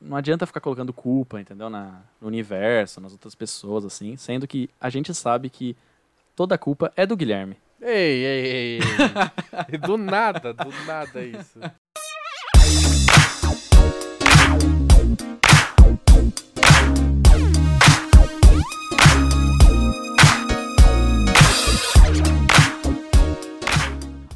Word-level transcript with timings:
não 0.00 0.16
adianta 0.16 0.46
ficar 0.46 0.60
colocando 0.60 0.92
culpa, 0.92 1.40
entendeu? 1.40 1.68
Na, 1.70 2.02
no 2.20 2.28
universo, 2.28 3.00
nas 3.00 3.12
outras 3.12 3.34
pessoas, 3.34 3.84
assim, 3.84 4.16
sendo 4.16 4.46
que 4.46 4.68
a 4.80 4.90
gente 4.90 5.14
sabe 5.14 5.50
que 5.50 5.76
toda 6.34 6.54
a 6.54 6.58
culpa 6.58 6.92
é 6.96 7.06
do 7.06 7.16
Guilherme. 7.16 7.56
Ei, 7.80 8.24
ei, 8.24 8.46
ei, 8.46 8.78
ei. 9.70 9.78
do 9.86 9.96
nada, 9.96 10.52
do 10.52 10.70
nada 10.84 11.22
isso. 11.22 11.60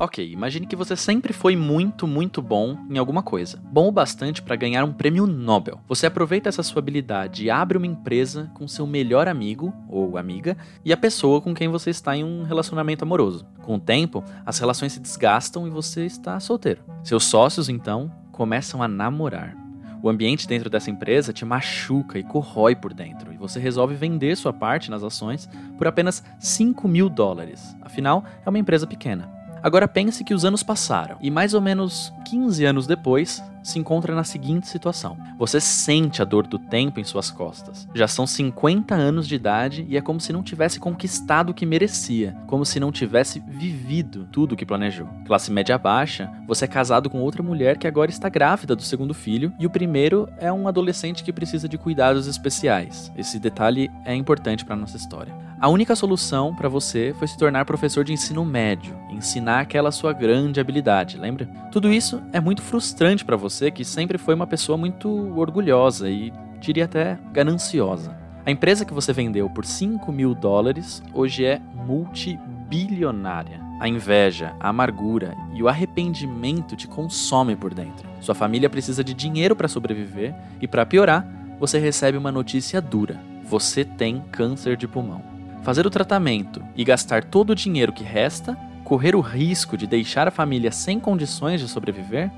Ok, 0.02 0.32
imagine 0.32 0.66
que 0.66 0.74
você 0.74 0.96
sempre 0.96 1.32
foi 1.32 1.54
muito, 1.54 2.08
muito 2.08 2.42
bom 2.42 2.76
em 2.90 2.98
alguma 2.98 3.22
coisa. 3.22 3.62
Bom 3.62 3.86
o 3.86 3.92
bastante 3.92 4.42
para 4.42 4.56
ganhar 4.56 4.82
um 4.82 4.92
prêmio 4.92 5.28
Nobel. 5.28 5.78
Você 5.86 6.06
aproveita 6.06 6.48
essa 6.48 6.64
sua 6.64 6.80
habilidade 6.80 7.44
e 7.44 7.50
abre 7.50 7.78
uma 7.78 7.86
empresa 7.86 8.50
com 8.52 8.66
seu 8.66 8.84
melhor 8.84 9.28
amigo 9.28 9.72
ou 9.88 10.18
amiga 10.18 10.56
e 10.84 10.92
a 10.92 10.96
pessoa 10.96 11.40
com 11.40 11.54
quem 11.54 11.68
você 11.68 11.90
está 11.90 12.16
em 12.16 12.24
um 12.24 12.42
relacionamento 12.42 13.04
amoroso. 13.04 13.46
Com 13.62 13.76
o 13.76 13.78
tempo, 13.78 14.24
as 14.44 14.58
relações 14.58 14.92
se 14.92 14.98
desgastam 14.98 15.68
e 15.68 15.70
você 15.70 16.04
está 16.04 16.40
solteiro. 16.40 16.82
Seus 17.04 17.22
sócios, 17.22 17.68
então, 17.68 18.10
começam 18.32 18.82
a 18.82 18.88
namorar. 18.88 19.56
O 20.02 20.08
ambiente 20.08 20.48
dentro 20.48 20.68
dessa 20.68 20.90
empresa 20.90 21.32
te 21.32 21.44
machuca 21.44 22.18
e 22.18 22.24
corrói 22.24 22.74
por 22.74 22.92
dentro, 22.92 23.32
e 23.32 23.36
você 23.36 23.60
resolve 23.60 23.94
vender 23.94 24.36
sua 24.36 24.52
parte 24.52 24.90
nas 24.90 25.04
ações 25.04 25.48
por 25.78 25.86
apenas 25.86 26.24
5 26.40 26.88
mil 26.88 27.08
dólares. 27.08 27.76
Afinal, 27.80 28.24
é 28.44 28.48
uma 28.48 28.58
empresa 28.58 28.84
pequena. 28.84 29.41
Agora 29.62 29.86
pense 29.86 30.24
que 30.24 30.34
os 30.34 30.44
anos 30.44 30.62
passaram 30.62 31.16
e 31.20 31.30
mais 31.30 31.54
ou 31.54 31.60
menos 31.60 32.12
15 32.24 32.64
anos 32.64 32.86
depois 32.86 33.42
se 33.62 33.78
encontra 33.78 34.12
na 34.12 34.24
seguinte 34.24 34.66
situação. 34.66 35.16
Você 35.38 35.60
sente 35.60 36.20
a 36.20 36.24
dor 36.24 36.48
do 36.48 36.58
tempo 36.58 36.98
em 36.98 37.04
suas 37.04 37.30
costas. 37.30 37.86
Já 37.94 38.08
são 38.08 38.26
50 38.26 38.92
anos 38.92 39.28
de 39.28 39.36
idade 39.36 39.86
e 39.88 39.96
é 39.96 40.00
como 40.00 40.20
se 40.20 40.32
não 40.32 40.42
tivesse 40.42 40.80
conquistado 40.80 41.50
o 41.50 41.54
que 41.54 41.64
merecia, 41.64 42.36
como 42.48 42.66
se 42.66 42.80
não 42.80 42.90
tivesse 42.90 43.38
vivido 43.38 44.26
tudo 44.32 44.52
o 44.52 44.56
que 44.56 44.66
planejou. 44.66 45.06
Classe 45.26 45.52
média 45.52 45.78
baixa, 45.78 46.28
você 46.46 46.64
é 46.64 46.68
casado 46.68 47.08
com 47.08 47.20
outra 47.20 47.42
mulher 47.42 47.78
que 47.78 47.86
agora 47.86 48.10
está 48.10 48.28
grávida 48.28 48.74
do 48.74 48.82
segundo 48.82 49.14
filho 49.14 49.52
e 49.60 49.66
o 49.66 49.70
primeiro 49.70 50.28
é 50.38 50.52
um 50.52 50.66
adolescente 50.66 51.22
que 51.22 51.32
precisa 51.32 51.68
de 51.68 51.78
cuidados 51.78 52.26
especiais. 52.26 53.12
Esse 53.16 53.38
detalhe 53.38 53.88
é 54.04 54.12
importante 54.12 54.64
para 54.64 54.74
nossa 54.74 54.96
história. 54.96 55.51
A 55.62 55.68
única 55.68 55.94
solução 55.94 56.52
para 56.52 56.68
você 56.68 57.14
foi 57.16 57.28
se 57.28 57.38
tornar 57.38 57.64
professor 57.64 58.02
de 58.02 58.12
ensino 58.12 58.44
médio, 58.44 58.98
ensinar 59.08 59.60
aquela 59.60 59.92
sua 59.92 60.12
grande 60.12 60.58
habilidade, 60.58 61.16
lembra? 61.16 61.46
Tudo 61.70 61.92
isso 61.92 62.20
é 62.32 62.40
muito 62.40 62.60
frustrante 62.60 63.24
para 63.24 63.36
você 63.36 63.70
que 63.70 63.84
sempre 63.84 64.18
foi 64.18 64.34
uma 64.34 64.44
pessoa 64.44 64.76
muito 64.76 65.08
orgulhosa 65.38 66.10
e 66.10 66.32
diria 66.58 66.86
até 66.86 67.16
gananciosa. 67.32 68.18
A 68.44 68.50
empresa 68.50 68.84
que 68.84 68.92
você 68.92 69.12
vendeu 69.12 69.48
por 69.48 69.64
5 69.64 70.10
mil 70.10 70.34
dólares 70.34 71.00
hoje 71.14 71.44
é 71.44 71.60
multibilionária. 71.86 73.60
A 73.78 73.86
inveja, 73.86 74.56
a 74.58 74.70
amargura 74.70 75.36
e 75.54 75.62
o 75.62 75.68
arrependimento 75.68 76.74
te 76.74 76.88
consomem 76.88 77.54
por 77.54 77.72
dentro. 77.72 78.08
Sua 78.20 78.34
família 78.34 78.68
precisa 78.68 79.04
de 79.04 79.14
dinheiro 79.14 79.54
para 79.54 79.68
sobreviver 79.68 80.34
e, 80.60 80.66
para 80.66 80.84
piorar, 80.84 81.24
você 81.60 81.78
recebe 81.78 82.18
uma 82.18 82.32
notícia 82.32 82.80
dura: 82.80 83.20
você 83.44 83.84
tem 83.84 84.20
câncer 84.32 84.76
de 84.76 84.88
pulmão 84.88 85.31
fazer 85.62 85.86
o 85.86 85.90
tratamento 85.90 86.62
e 86.74 86.84
gastar 86.84 87.24
todo 87.24 87.50
o 87.50 87.54
dinheiro 87.54 87.92
que 87.92 88.02
resta, 88.02 88.56
correr 88.84 89.14
o 89.14 89.20
risco 89.20 89.76
de 89.76 89.86
deixar 89.86 90.26
a 90.26 90.30
família 90.32 90.72
sem 90.72 90.98
condições 90.98 91.60
de 91.60 91.68
sobreviver, 91.68 92.30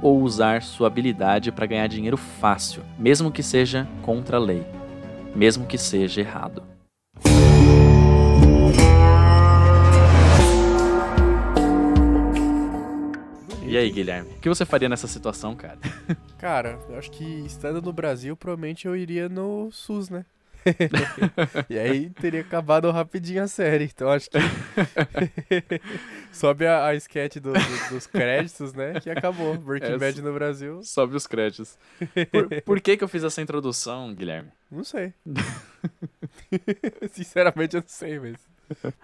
ou 0.00 0.20
usar 0.20 0.62
sua 0.62 0.88
habilidade 0.88 1.52
para 1.52 1.64
ganhar 1.64 1.86
dinheiro 1.86 2.16
fácil, 2.16 2.82
mesmo 2.98 3.30
que 3.30 3.42
seja 3.42 3.86
contra 4.02 4.36
a 4.36 4.40
lei, 4.40 4.66
mesmo 5.32 5.64
que 5.64 5.78
seja 5.78 6.20
errado. 6.20 6.64
E 13.64 13.76
aí, 13.76 13.90
Guilherme, 13.90 14.32
o 14.32 14.40
que 14.40 14.48
você 14.48 14.66
faria 14.66 14.88
nessa 14.88 15.06
situação, 15.06 15.54
cara? 15.54 15.78
Cara, 16.36 16.78
eu 16.90 16.98
acho 16.98 17.10
que 17.12 17.24
estando 17.46 17.80
no 17.80 17.92
Brasil, 17.92 18.36
provavelmente 18.36 18.86
eu 18.86 18.96
iria 18.96 19.28
no 19.28 19.70
SUS, 19.70 20.10
né? 20.10 20.26
e 21.68 21.78
aí 21.78 22.10
teria 22.10 22.40
acabado 22.40 22.90
rapidinho 22.90 23.42
a 23.42 23.48
série. 23.48 23.84
Então 23.84 24.08
acho 24.10 24.30
que 24.30 24.38
sobe 26.32 26.66
a, 26.66 26.86
a 26.86 26.94
sketch 26.94 27.36
do, 27.36 27.52
do, 27.52 27.88
dos 27.90 28.06
créditos, 28.06 28.72
né? 28.72 29.00
Que 29.00 29.10
acabou. 29.10 29.56
Breaking 29.56 29.92
é, 29.92 29.98
Bad 29.98 30.22
no 30.22 30.32
Brasil. 30.32 30.82
Sobe 30.82 31.16
os 31.16 31.26
créditos. 31.26 31.78
Por, 32.30 32.48
por, 32.62 32.80
que 32.80 32.96
que 32.96 33.04
eu 33.04 33.08
fiz 33.08 33.24
essa 33.24 33.42
introdução, 33.42 34.14
Guilherme? 34.14 34.50
Não 34.70 34.84
sei. 34.84 35.12
Sinceramente 37.12 37.76
eu 37.76 37.82
não 37.82 37.88
sei 37.88 38.18
mesmo. 38.18 38.52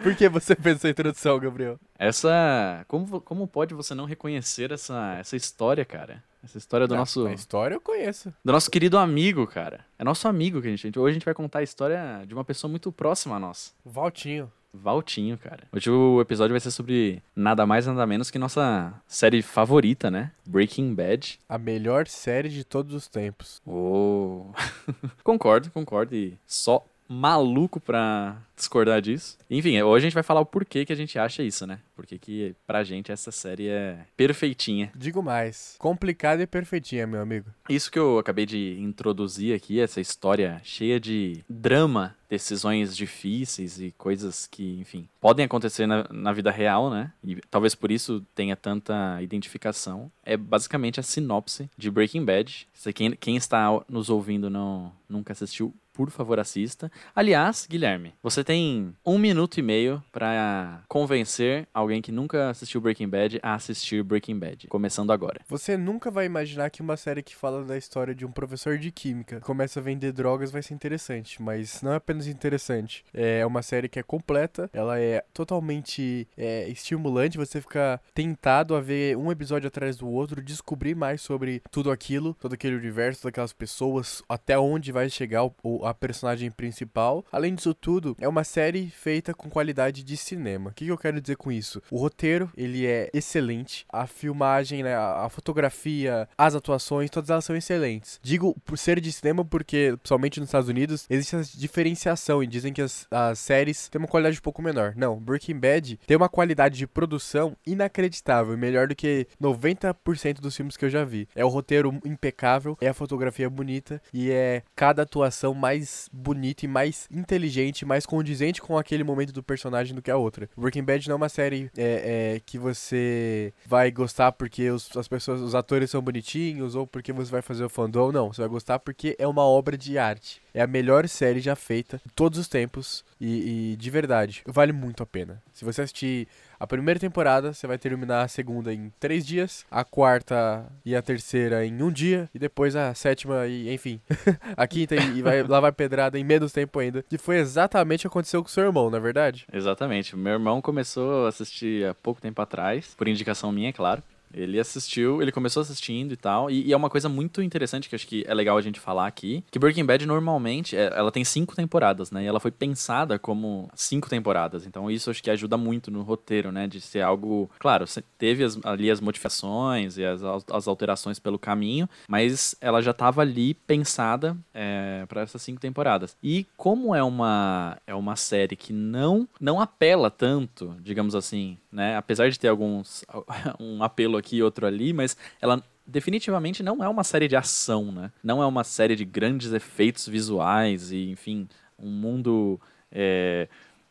Por 0.03 0.15
que 0.15 0.29
você 0.29 0.55
fez 0.55 0.77
essa 0.77 0.89
introdução, 0.89 1.39
Gabriel? 1.39 1.79
Essa. 1.99 2.85
Como, 2.89 3.21
como 3.21 3.47
pode 3.47 3.75
você 3.75 3.95
não 3.95 4.07
reconhecer 4.07 4.73
essa, 4.73 5.17
essa 5.19 5.37
história, 5.37 5.85
cara? 5.85 6.23
Essa 6.43 6.59
história 6.59 6.87
do 6.87 6.95
nosso. 6.95 7.27
A 7.27 7.33
história 7.33 7.75
eu 7.75 7.81
conheço. 7.81 8.33
Do 8.45 8.53
nosso 8.53 8.71
querido 8.71 8.97
amigo, 8.99 9.47
cara. 9.47 9.85
É 9.99 10.05
nosso 10.05 10.29
amigo 10.29 10.61
que 10.63 10.69
a 10.69 10.77
gente. 10.77 10.99
Hoje 10.99 11.11
a 11.11 11.13
gente 11.15 11.25
vai 11.25 11.35
contar 11.35 11.61
a 11.61 11.63
história 11.63 12.25
de 12.27 12.35
uma 12.35 12.45
pessoa 12.45 12.71
muito 12.71 12.93
próxima 12.93 13.37
a 13.37 13.39
nós. 13.41 13.75
Valtinho. 13.85 14.51
Valtinho, 14.73 15.39
cara. 15.39 15.65
Hoje 15.73 15.91
o 15.91 16.21
episódio 16.21 16.53
vai 16.53 16.61
ser 16.61 16.71
sobre 16.71 17.23
nada 17.35 17.67
mais 17.67 17.87
nada 17.87 18.07
menos 18.07 18.31
que 18.31 18.39
nossa 18.39 18.93
série 19.07 19.43
favorita, 19.43 20.11
né? 20.11 20.31
Breaking 20.47 20.95
Bad. 20.95 21.41
A 21.49 21.59
melhor 21.59 22.07
série 22.07 22.49
de 22.49 22.65
todos 22.65 22.95
os 22.95 23.09
tempos. 23.09 23.63
Oh. 23.67 24.47
concordo, 25.25 25.71
concordo. 25.71 26.15
E 26.15 26.39
só 26.47 26.85
maluco 27.09 27.81
pra 27.81 28.37
discordar 28.59 29.01
disso. 29.01 29.39
Enfim, 29.49 29.81
hoje 29.83 30.05
a 30.05 30.09
gente 30.09 30.15
vai 30.15 30.23
falar 30.23 30.41
o 30.41 30.47
porquê 30.47 30.85
que 30.85 30.93
a 30.93 30.97
gente 30.97 31.19
acha 31.19 31.43
isso, 31.43 31.67
né? 31.67 31.79
Porque 31.95 32.19
que 32.19 32.55
pra 32.67 32.85
gente 32.85 33.11
essa 33.11 33.31
série 33.31 33.69
é 33.69 34.01
perfeitinha. 34.17 34.91
Digo 34.95 35.23
mais, 35.23 35.77
complicada 35.79 36.43
e 36.43 36.47
perfeitinha, 36.47 37.07
meu 37.07 37.21
amigo. 37.21 37.47
Isso 37.69 37.91
que 37.91 37.99
eu 37.99 38.19
acabei 38.19 38.45
de 38.45 38.77
introduzir 38.81 39.55
aqui, 39.55 39.81
essa 39.81 40.01
história 40.01 40.61
cheia 40.65 40.99
de 40.99 41.45
drama, 41.49 42.17
decisões 42.29 42.97
difíceis 42.97 43.81
e 43.81 43.93
coisas 43.97 44.47
que, 44.47 44.79
enfim, 44.81 45.09
podem 45.21 45.45
acontecer 45.45 45.87
na, 45.87 46.07
na 46.11 46.33
vida 46.33 46.51
real, 46.51 46.91
né? 46.91 47.13
E 47.25 47.37
talvez 47.51 47.75
por 47.75 47.91
isso 47.91 48.25
tenha 48.35 48.57
tanta 48.57 49.23
identificação. 49.23 50.11
É 50.25 50.37
basicamente 50.37 51.01
a 51.01 51.03
sinopse 51.03 51.71
de 51.77 51.91
Breaking 51.91 52.25
Bad. 52.25 52.69
Se 52.75 52.93
quem, 52.93 53.13
quem 53.13 53.37
está 53.37 53.69
nos 53.89 54.11
ouvindo 54.11 54.51
não 54.51 54.93
nunca 55.09 55.33
assistiu, 55.33 55.75
por 55.99 56.11
favor 56.13 56.39
assista. 56.39 56.93
Aliás, 57.13 57.67
Guilherme, 57.69 58.15
você 58.23 58.45
tem 58.45 58.95
um 59.05 59.19
minuto 59.19 59.59
e 59.59 59.63
meio 59.63 60.01
para 60.13 60.81
convencer 60.87 61.67
alguém 61.75 62.01
que 62.01 62.13
nunca 62.13 62.51
assistiu 62.51 62.81
Breaking 62.81 63.09
Bad 63.09 63.41
a 63.43 63.55
assistir 63.55 64.05
Breaking 64.05 64.39
Bad, 64.39 64.69
começando 64.69 65.11
agora. 65.11 65.41
Você 65.49 65.77
nunca 65.77 66.09
vai 66.09 66.25
imaginar 66.25 66.71
que 66.71 66.83
uma 66.83 66.97
série 66.97 67.21
que 67.21 67.35
fala 67.35 67.65
da 67.65 67.77
história 67.77 68.15
de 68.15 68.25
um 68.25 68.31
professor 68.31 68.79
de 68.79 68.93
química 68.93 69.41
começa 69.41 69.81
a 69.81 69.83
vender 69.83 70.13
drogas 70.13 70.53
vai 70.53 70.63
ser 70.63 70.73
interessante, 70.73 71.43
mas 71.43 71.83
não 71.83 71.91
é 71.93 71.97
apenas 71.97 72.29
interessante. 72.29 73.05
É 73.13 73.45
uma 73.45 73.61
série 73.61 73.89
que 73.89 73.99
é 73.99 74.03
completa, 74.05 74.71
ela 74.73 75.01
é 75.01 75.25
totalmente 75.35 76.29
é, 76.37 76.69
estimulante, 76.69 77.37
você 77.37 77.61
fica 77.61 78.01
tentado 78.15 78.77
a 78.77 78.81
ver 78.81 79.17
um 79.17 79.33
episódio 79.33 79.67
atrás 79.67 79.97
do 79.97 80.09
outro, 80.09 80.41
descobrir 80.41 80.95
mais 80.95 81.23
sobre 81.23 81.61
tudo 81.73 81.91
aquilo, 81.91 82.35
todo 82.35 82.53
aquele 82.53 82.77
universo, 82.77 83.23
todas 83.23 83.33
aquelas 83.33 83.53
pessoas, 83.53 84.23
até 84.29 84.57
onde 84.57 84.93
vai 84.93 85.11
chegar 85.11 85.45
o, 85.45 85.88
a 85.89 85.95
personagem 85.95 86.51
principal. 86.51 87.25
Além 87.31 87.55
disso 87.55 87.75
tudo, 87.75 88.17
é 88.21 88.29
uma 88.29 88.45
série 88.45 88.91
feita 88.91 89.35
com 89.35 89.49
qualidade 89.49 90.03
de 90.03 90.17
cinema. 90.17 90.71
O 90.71 90.75
que, 90.75 90.85
que 90.85 90.91
eu 90.91 90.99
quero 90.99 91.21
dizer 91.21 91.37
com 91.37 91.51
isso? 91.51 91.83
O 91.91 91.99
roteiro, 91.99 92.51
ele 92.57 92.87
é 92.87 93.11
excelente. 93.13 93.87
A 93.93 94.07
filmagem, 94.07 94.83
né, 94.83 94.97
a 94.97 95.29
fotografia, 95.29 96.29
as 96.37 96.55
atuações, 96.55 97.11
todas 97.11 97.31
elas 97.31 97.45
são 97.45 97.57
excelentes. 97.57 98.21
Digo 98.23 98.55
por 98.65 98.77
ser 98.79 99.01
de 99.01 99.13
cinema 99.13 99.45
porque, 99.45 99.95
principalmente 99.99 100.41
nos 100.41 100.49
Estados 100.49 100.69
Unidos, 100.69 101.07
existe 101.09 101.37
essa 101.37 101.59
diferenciação 101.59 102.43
e 102.43 102.47
dizem 102.47 102.73
que 102.73 102.83
as, 102.83 103.07
as 103.11 103.39
séries 103.39 103.89
têm 103.89 103.99
uma 103.99 104.09
qualidade 104.09 104.39
um 104.39 104.43
pouco 104.43 104.63
menor. 104.63 104.95
Não, 104.97 105.19
Breaking 105.19 105.59
Bad 105.59 105.99
tem 106.07 106.17
uma 106.17 106.29
qualidade 106.29 106.77
de 106.77 106.87
produção 106.87 107.57
inacreditável, 107.67 108.57
melhor 108.57 108.89
do 108.89 108.97
que 108.97 109.27
90% 109.41 110.41
dos 110.41 110.57
filmes 110.57 110.77
que 110.77 110.85
eu 110.85 110.91
já 110.91 111.05
vi. 111.05 111.29
É 111.35 111.45
o 111.45 111.49
roteiro 111.49 111.99
impecável, 112.05 112.77
é 112.81 112.89
a 112.89 112.95
fotografia 112.95 113.49
bonita 113.49 114.01
e 114.13 114.31
é 114.31 114.63
cada 114.75 115.03
atuação 115.03 115.55
mais 115.55 115.78
bonita 116.13 116.65
e 116.65 116.69
mais 116.69 117.09
inteligente, 117.11 117.85
mais 117.85 118.07
condizente 118.07 118.61
com 118.61 118.79
aquele 118.79 119.05
momento 119.05 119.33
do 119.33 119.43
personagem 119.43 119.95
do 119.95 120.03
que 120.03 120.11
a 120.11 120.17
outra. 120.17 120.49
Breaking 120.57 120.85
Bad 120.85 121.09
não 121.09 121.15
é 121.15 121.17
uma 121.17 121.29
série 121.29 121.71
é, 121.77 122.35
é, 122.37 122.41
que 122.45 122.59
você 122.59 123.53
vai 123.67 123.91
gostar 123.91 124.33
porque 124.33 124.71
os, 124.71 124.97
as 124.97 125.09
pessoas, 125.09 125.41
os 125.41 125.55
atores 125.55 125.91
são 125.91 126.01
bonitinhos 126.01 126.75
ou 126.75 126.87
porque 126.87 127.13
você 127.13 127.31
vai 127.31 127.43
fazer 127.43 127.65
o 127.65 127.69
fandom, 127.69 128.13
não. 128.13 128.33
Você 128.33 128.41
vai 128.41 128.49
gostar 128.49 128.79
porque 128.79 129.17
é 129.19 129.27
uma 129.27 129.43
obra 129.43 129.77
de 129.77 129.99
arte. 129.99 130.41
É 130.55 130.63
a 130.63 130.67
melhor 130.67 131.09
série 131.09 131.41
já 131.41 131.55
feita 131.55 132.01
de 132.05 132.13
todos 132.13 132.39
os 132.39 132.49
tempos 132.49 133.05
e, 133.21 133.73
e 133.73 133.77
de 133.77 133.91
verdade, 133.91 134.43
vale 134.47 134.73
muito 134.73 135.03
a 135.03 135.07
pena. 135.07 135.43
Se 135.53 135.65
você 135.65 135.83
assistir 135.83 136.29
A 136.61 136.67
primeira 136.67 136.99
temporada 136.99 137.53
você 137.53 137.69
vai 137.69 137.79
terminar 137.79 138.23
a 138.23 138.29
segunda 138.29 138.75
em 138.75 138.93
três 138.99 139.25
dias, 139.25 139.65
a 139.71 139.85
quarta 139.85 140.67
e 140.85 140.97
a 140.97 141.01
terceira 141.01 141.65
em 141.65 141.83
um 141.83 141.91
dia, 141.91 142.29
e 142.35 142.39
depois 142.39 142.75
a 142.75 142.93
sétima 142.95 143.47
e, 143.47 143.73
enfim, 143.73 144.01
a 144.57 144.67
quinta 144.67 144.97
e, 144.97 145.23
vai, 145.23 145.43
lá 145.45 145.61
vai 145.61 145.71
pedrada 145.71 146.19
em 146.19 146.25
menos 146.25 146.51
tempo 146.51 146.81
ainda. 146.81 147.05
Que 147.09 147.17
foi 147.17 147.37
exatamente 147.37 148.07
o 148.07 148.11
que 148.11 148.15
aconteceu 148.15 148.43
com 148.43 148.49
seu 148.49 148.65
irmão, 148.65 148.91
não 148.91 148.99
é 148.99 149.01
verdade? 149.01 149.47
Exatamente. 149.53 150.17
Meu 150.17 150.33
irmão 150.33 150.61
começou 150.61 151.27
a 151.27 151.29
assistir 151.29 151.87
há 151.87 151.95
pouco 151.95 152.21
tempo 152.21 152.43
atrás, 152.43 152.93
por 152.97 153.07
indicação 153.07 153.53
minha, 153.53 153.69
é 153.69 153.73
claro. 153.73 154.03
Ele 154.33 154.59
assistiu, 154.59 155.23
ele 155.23 155.33
começou 155.33 155.61
assistindo 155.61 156.13
e 156.13 156.17
tal. 156.17 156.51
E, 156.51 156.67
e, 156.67 156.73
é 156.73 156.77
uma 156.77 156.91
coisa 156.91 157.09
muito 157.09 157.43
interessante 157.43 157.89
que 157.89 157.95
acho 157.95 158.07
que 158.07 158.25
é 158.27 158.35
legal 158.35 158.57
a 158.57 158.63
gente 158.63 158.81
falar 158.81 159.07
aqui: 159.07 159.45
que 159.51 159.59
Breaking 159.59 159.85
Bad 159.85 160.07
normalmente 160.07 160.77
é, 160.77 160.93
ela 160.95 161.11
tem 161.11 161.25
cinco 161.25 161.55
temporadas, 161.55 162.11
né? 162.11 162.25
E 162.25 162.27
ela 162.27 162.41
foi 162.41 162.51
pensada 162.51 163.19
como 163.19 163.69
cinco 163.75 164.09
temporadas. 164.09 164.67
Então 164.67 164.91
isso 164.91 165.11
acho 165.11 165.23
que 165.23 165.31
ajuda 165.31 165.57
muito 165.57 165.91
no 165.91 166.03
roteiro, 166.03 166.53
né? 166.53 166.67
De 166.67 166.81
ser 166.81 167.01
algo. 167.01 167.51
Claro, 167.59 167.85
teve 168.17 168.45
as, 168.45 168.59
ali 168.65 168.91
as 168.91 169.01
modificações 169.01 169.97
e 169.99 170.05
as, 170.05 170.23
as 170.23 170.69
alterações 170.69 171.19
pelo 171.19 171.39
caminho, 171.39 171.89
mas 172.09 172.55
ela 172.61 172.81
já 172.81 172.91
estava 172.91 173.23
ali 173.23 173.55
pensada 173.55 174.37
é, 174.53 175.05
para 175.09 175.23
essas 175.23 175.43
cinco 175.43 175.61
temporadas. 175.61 176.17
E 176.23 176.47
como 176.57 176.95
é 176.95 177.03
uma, 177.03 177.79
é 177.87 177.95
uma 177.95 178.17
série 178.17 178.57
que 178.57 178.73
não, 178.73 179.29
não 179.41 179.61
apela 179.61 180.11
tanto, 180.11 180.77
digamos 180.81 181.15
assim, 181.15 181.57
né? 181.71 181.97
Apesar 181.97 182.31
de 182.31 182.39
ter 182.39 182.49
alguns. 182.49 183.05
um 183.61 183.83
apelo 183.83 184.17
aqui 184.17 184.37
e 184.37 184.43
outro 184.43 184.67
ali, 184.67 184.93
mas 184.93 185.17
ela 185.41 185.63
definitivamente 185.87 186.63
não 186.63 186.85
é 186.85 186.89
uma 186.89 187.03
série 187.03 187.29
de 187.29 187.37
ação, 187.37 187.91
né? 187.91 188.13
Não 188.23 188.43
é 188.43 188.47
uma 188.47 188.65
série 188.65 188.95
de 188.95 189.05
grandes 189.05 189.53
efeitos 189.53 190.07
visuais 190.07 190.93
e, 190.93 191.11
enfim, 191.11 191.49
um 191.79 191.91
mundo 191.91 192.61
é, 192.93 193.49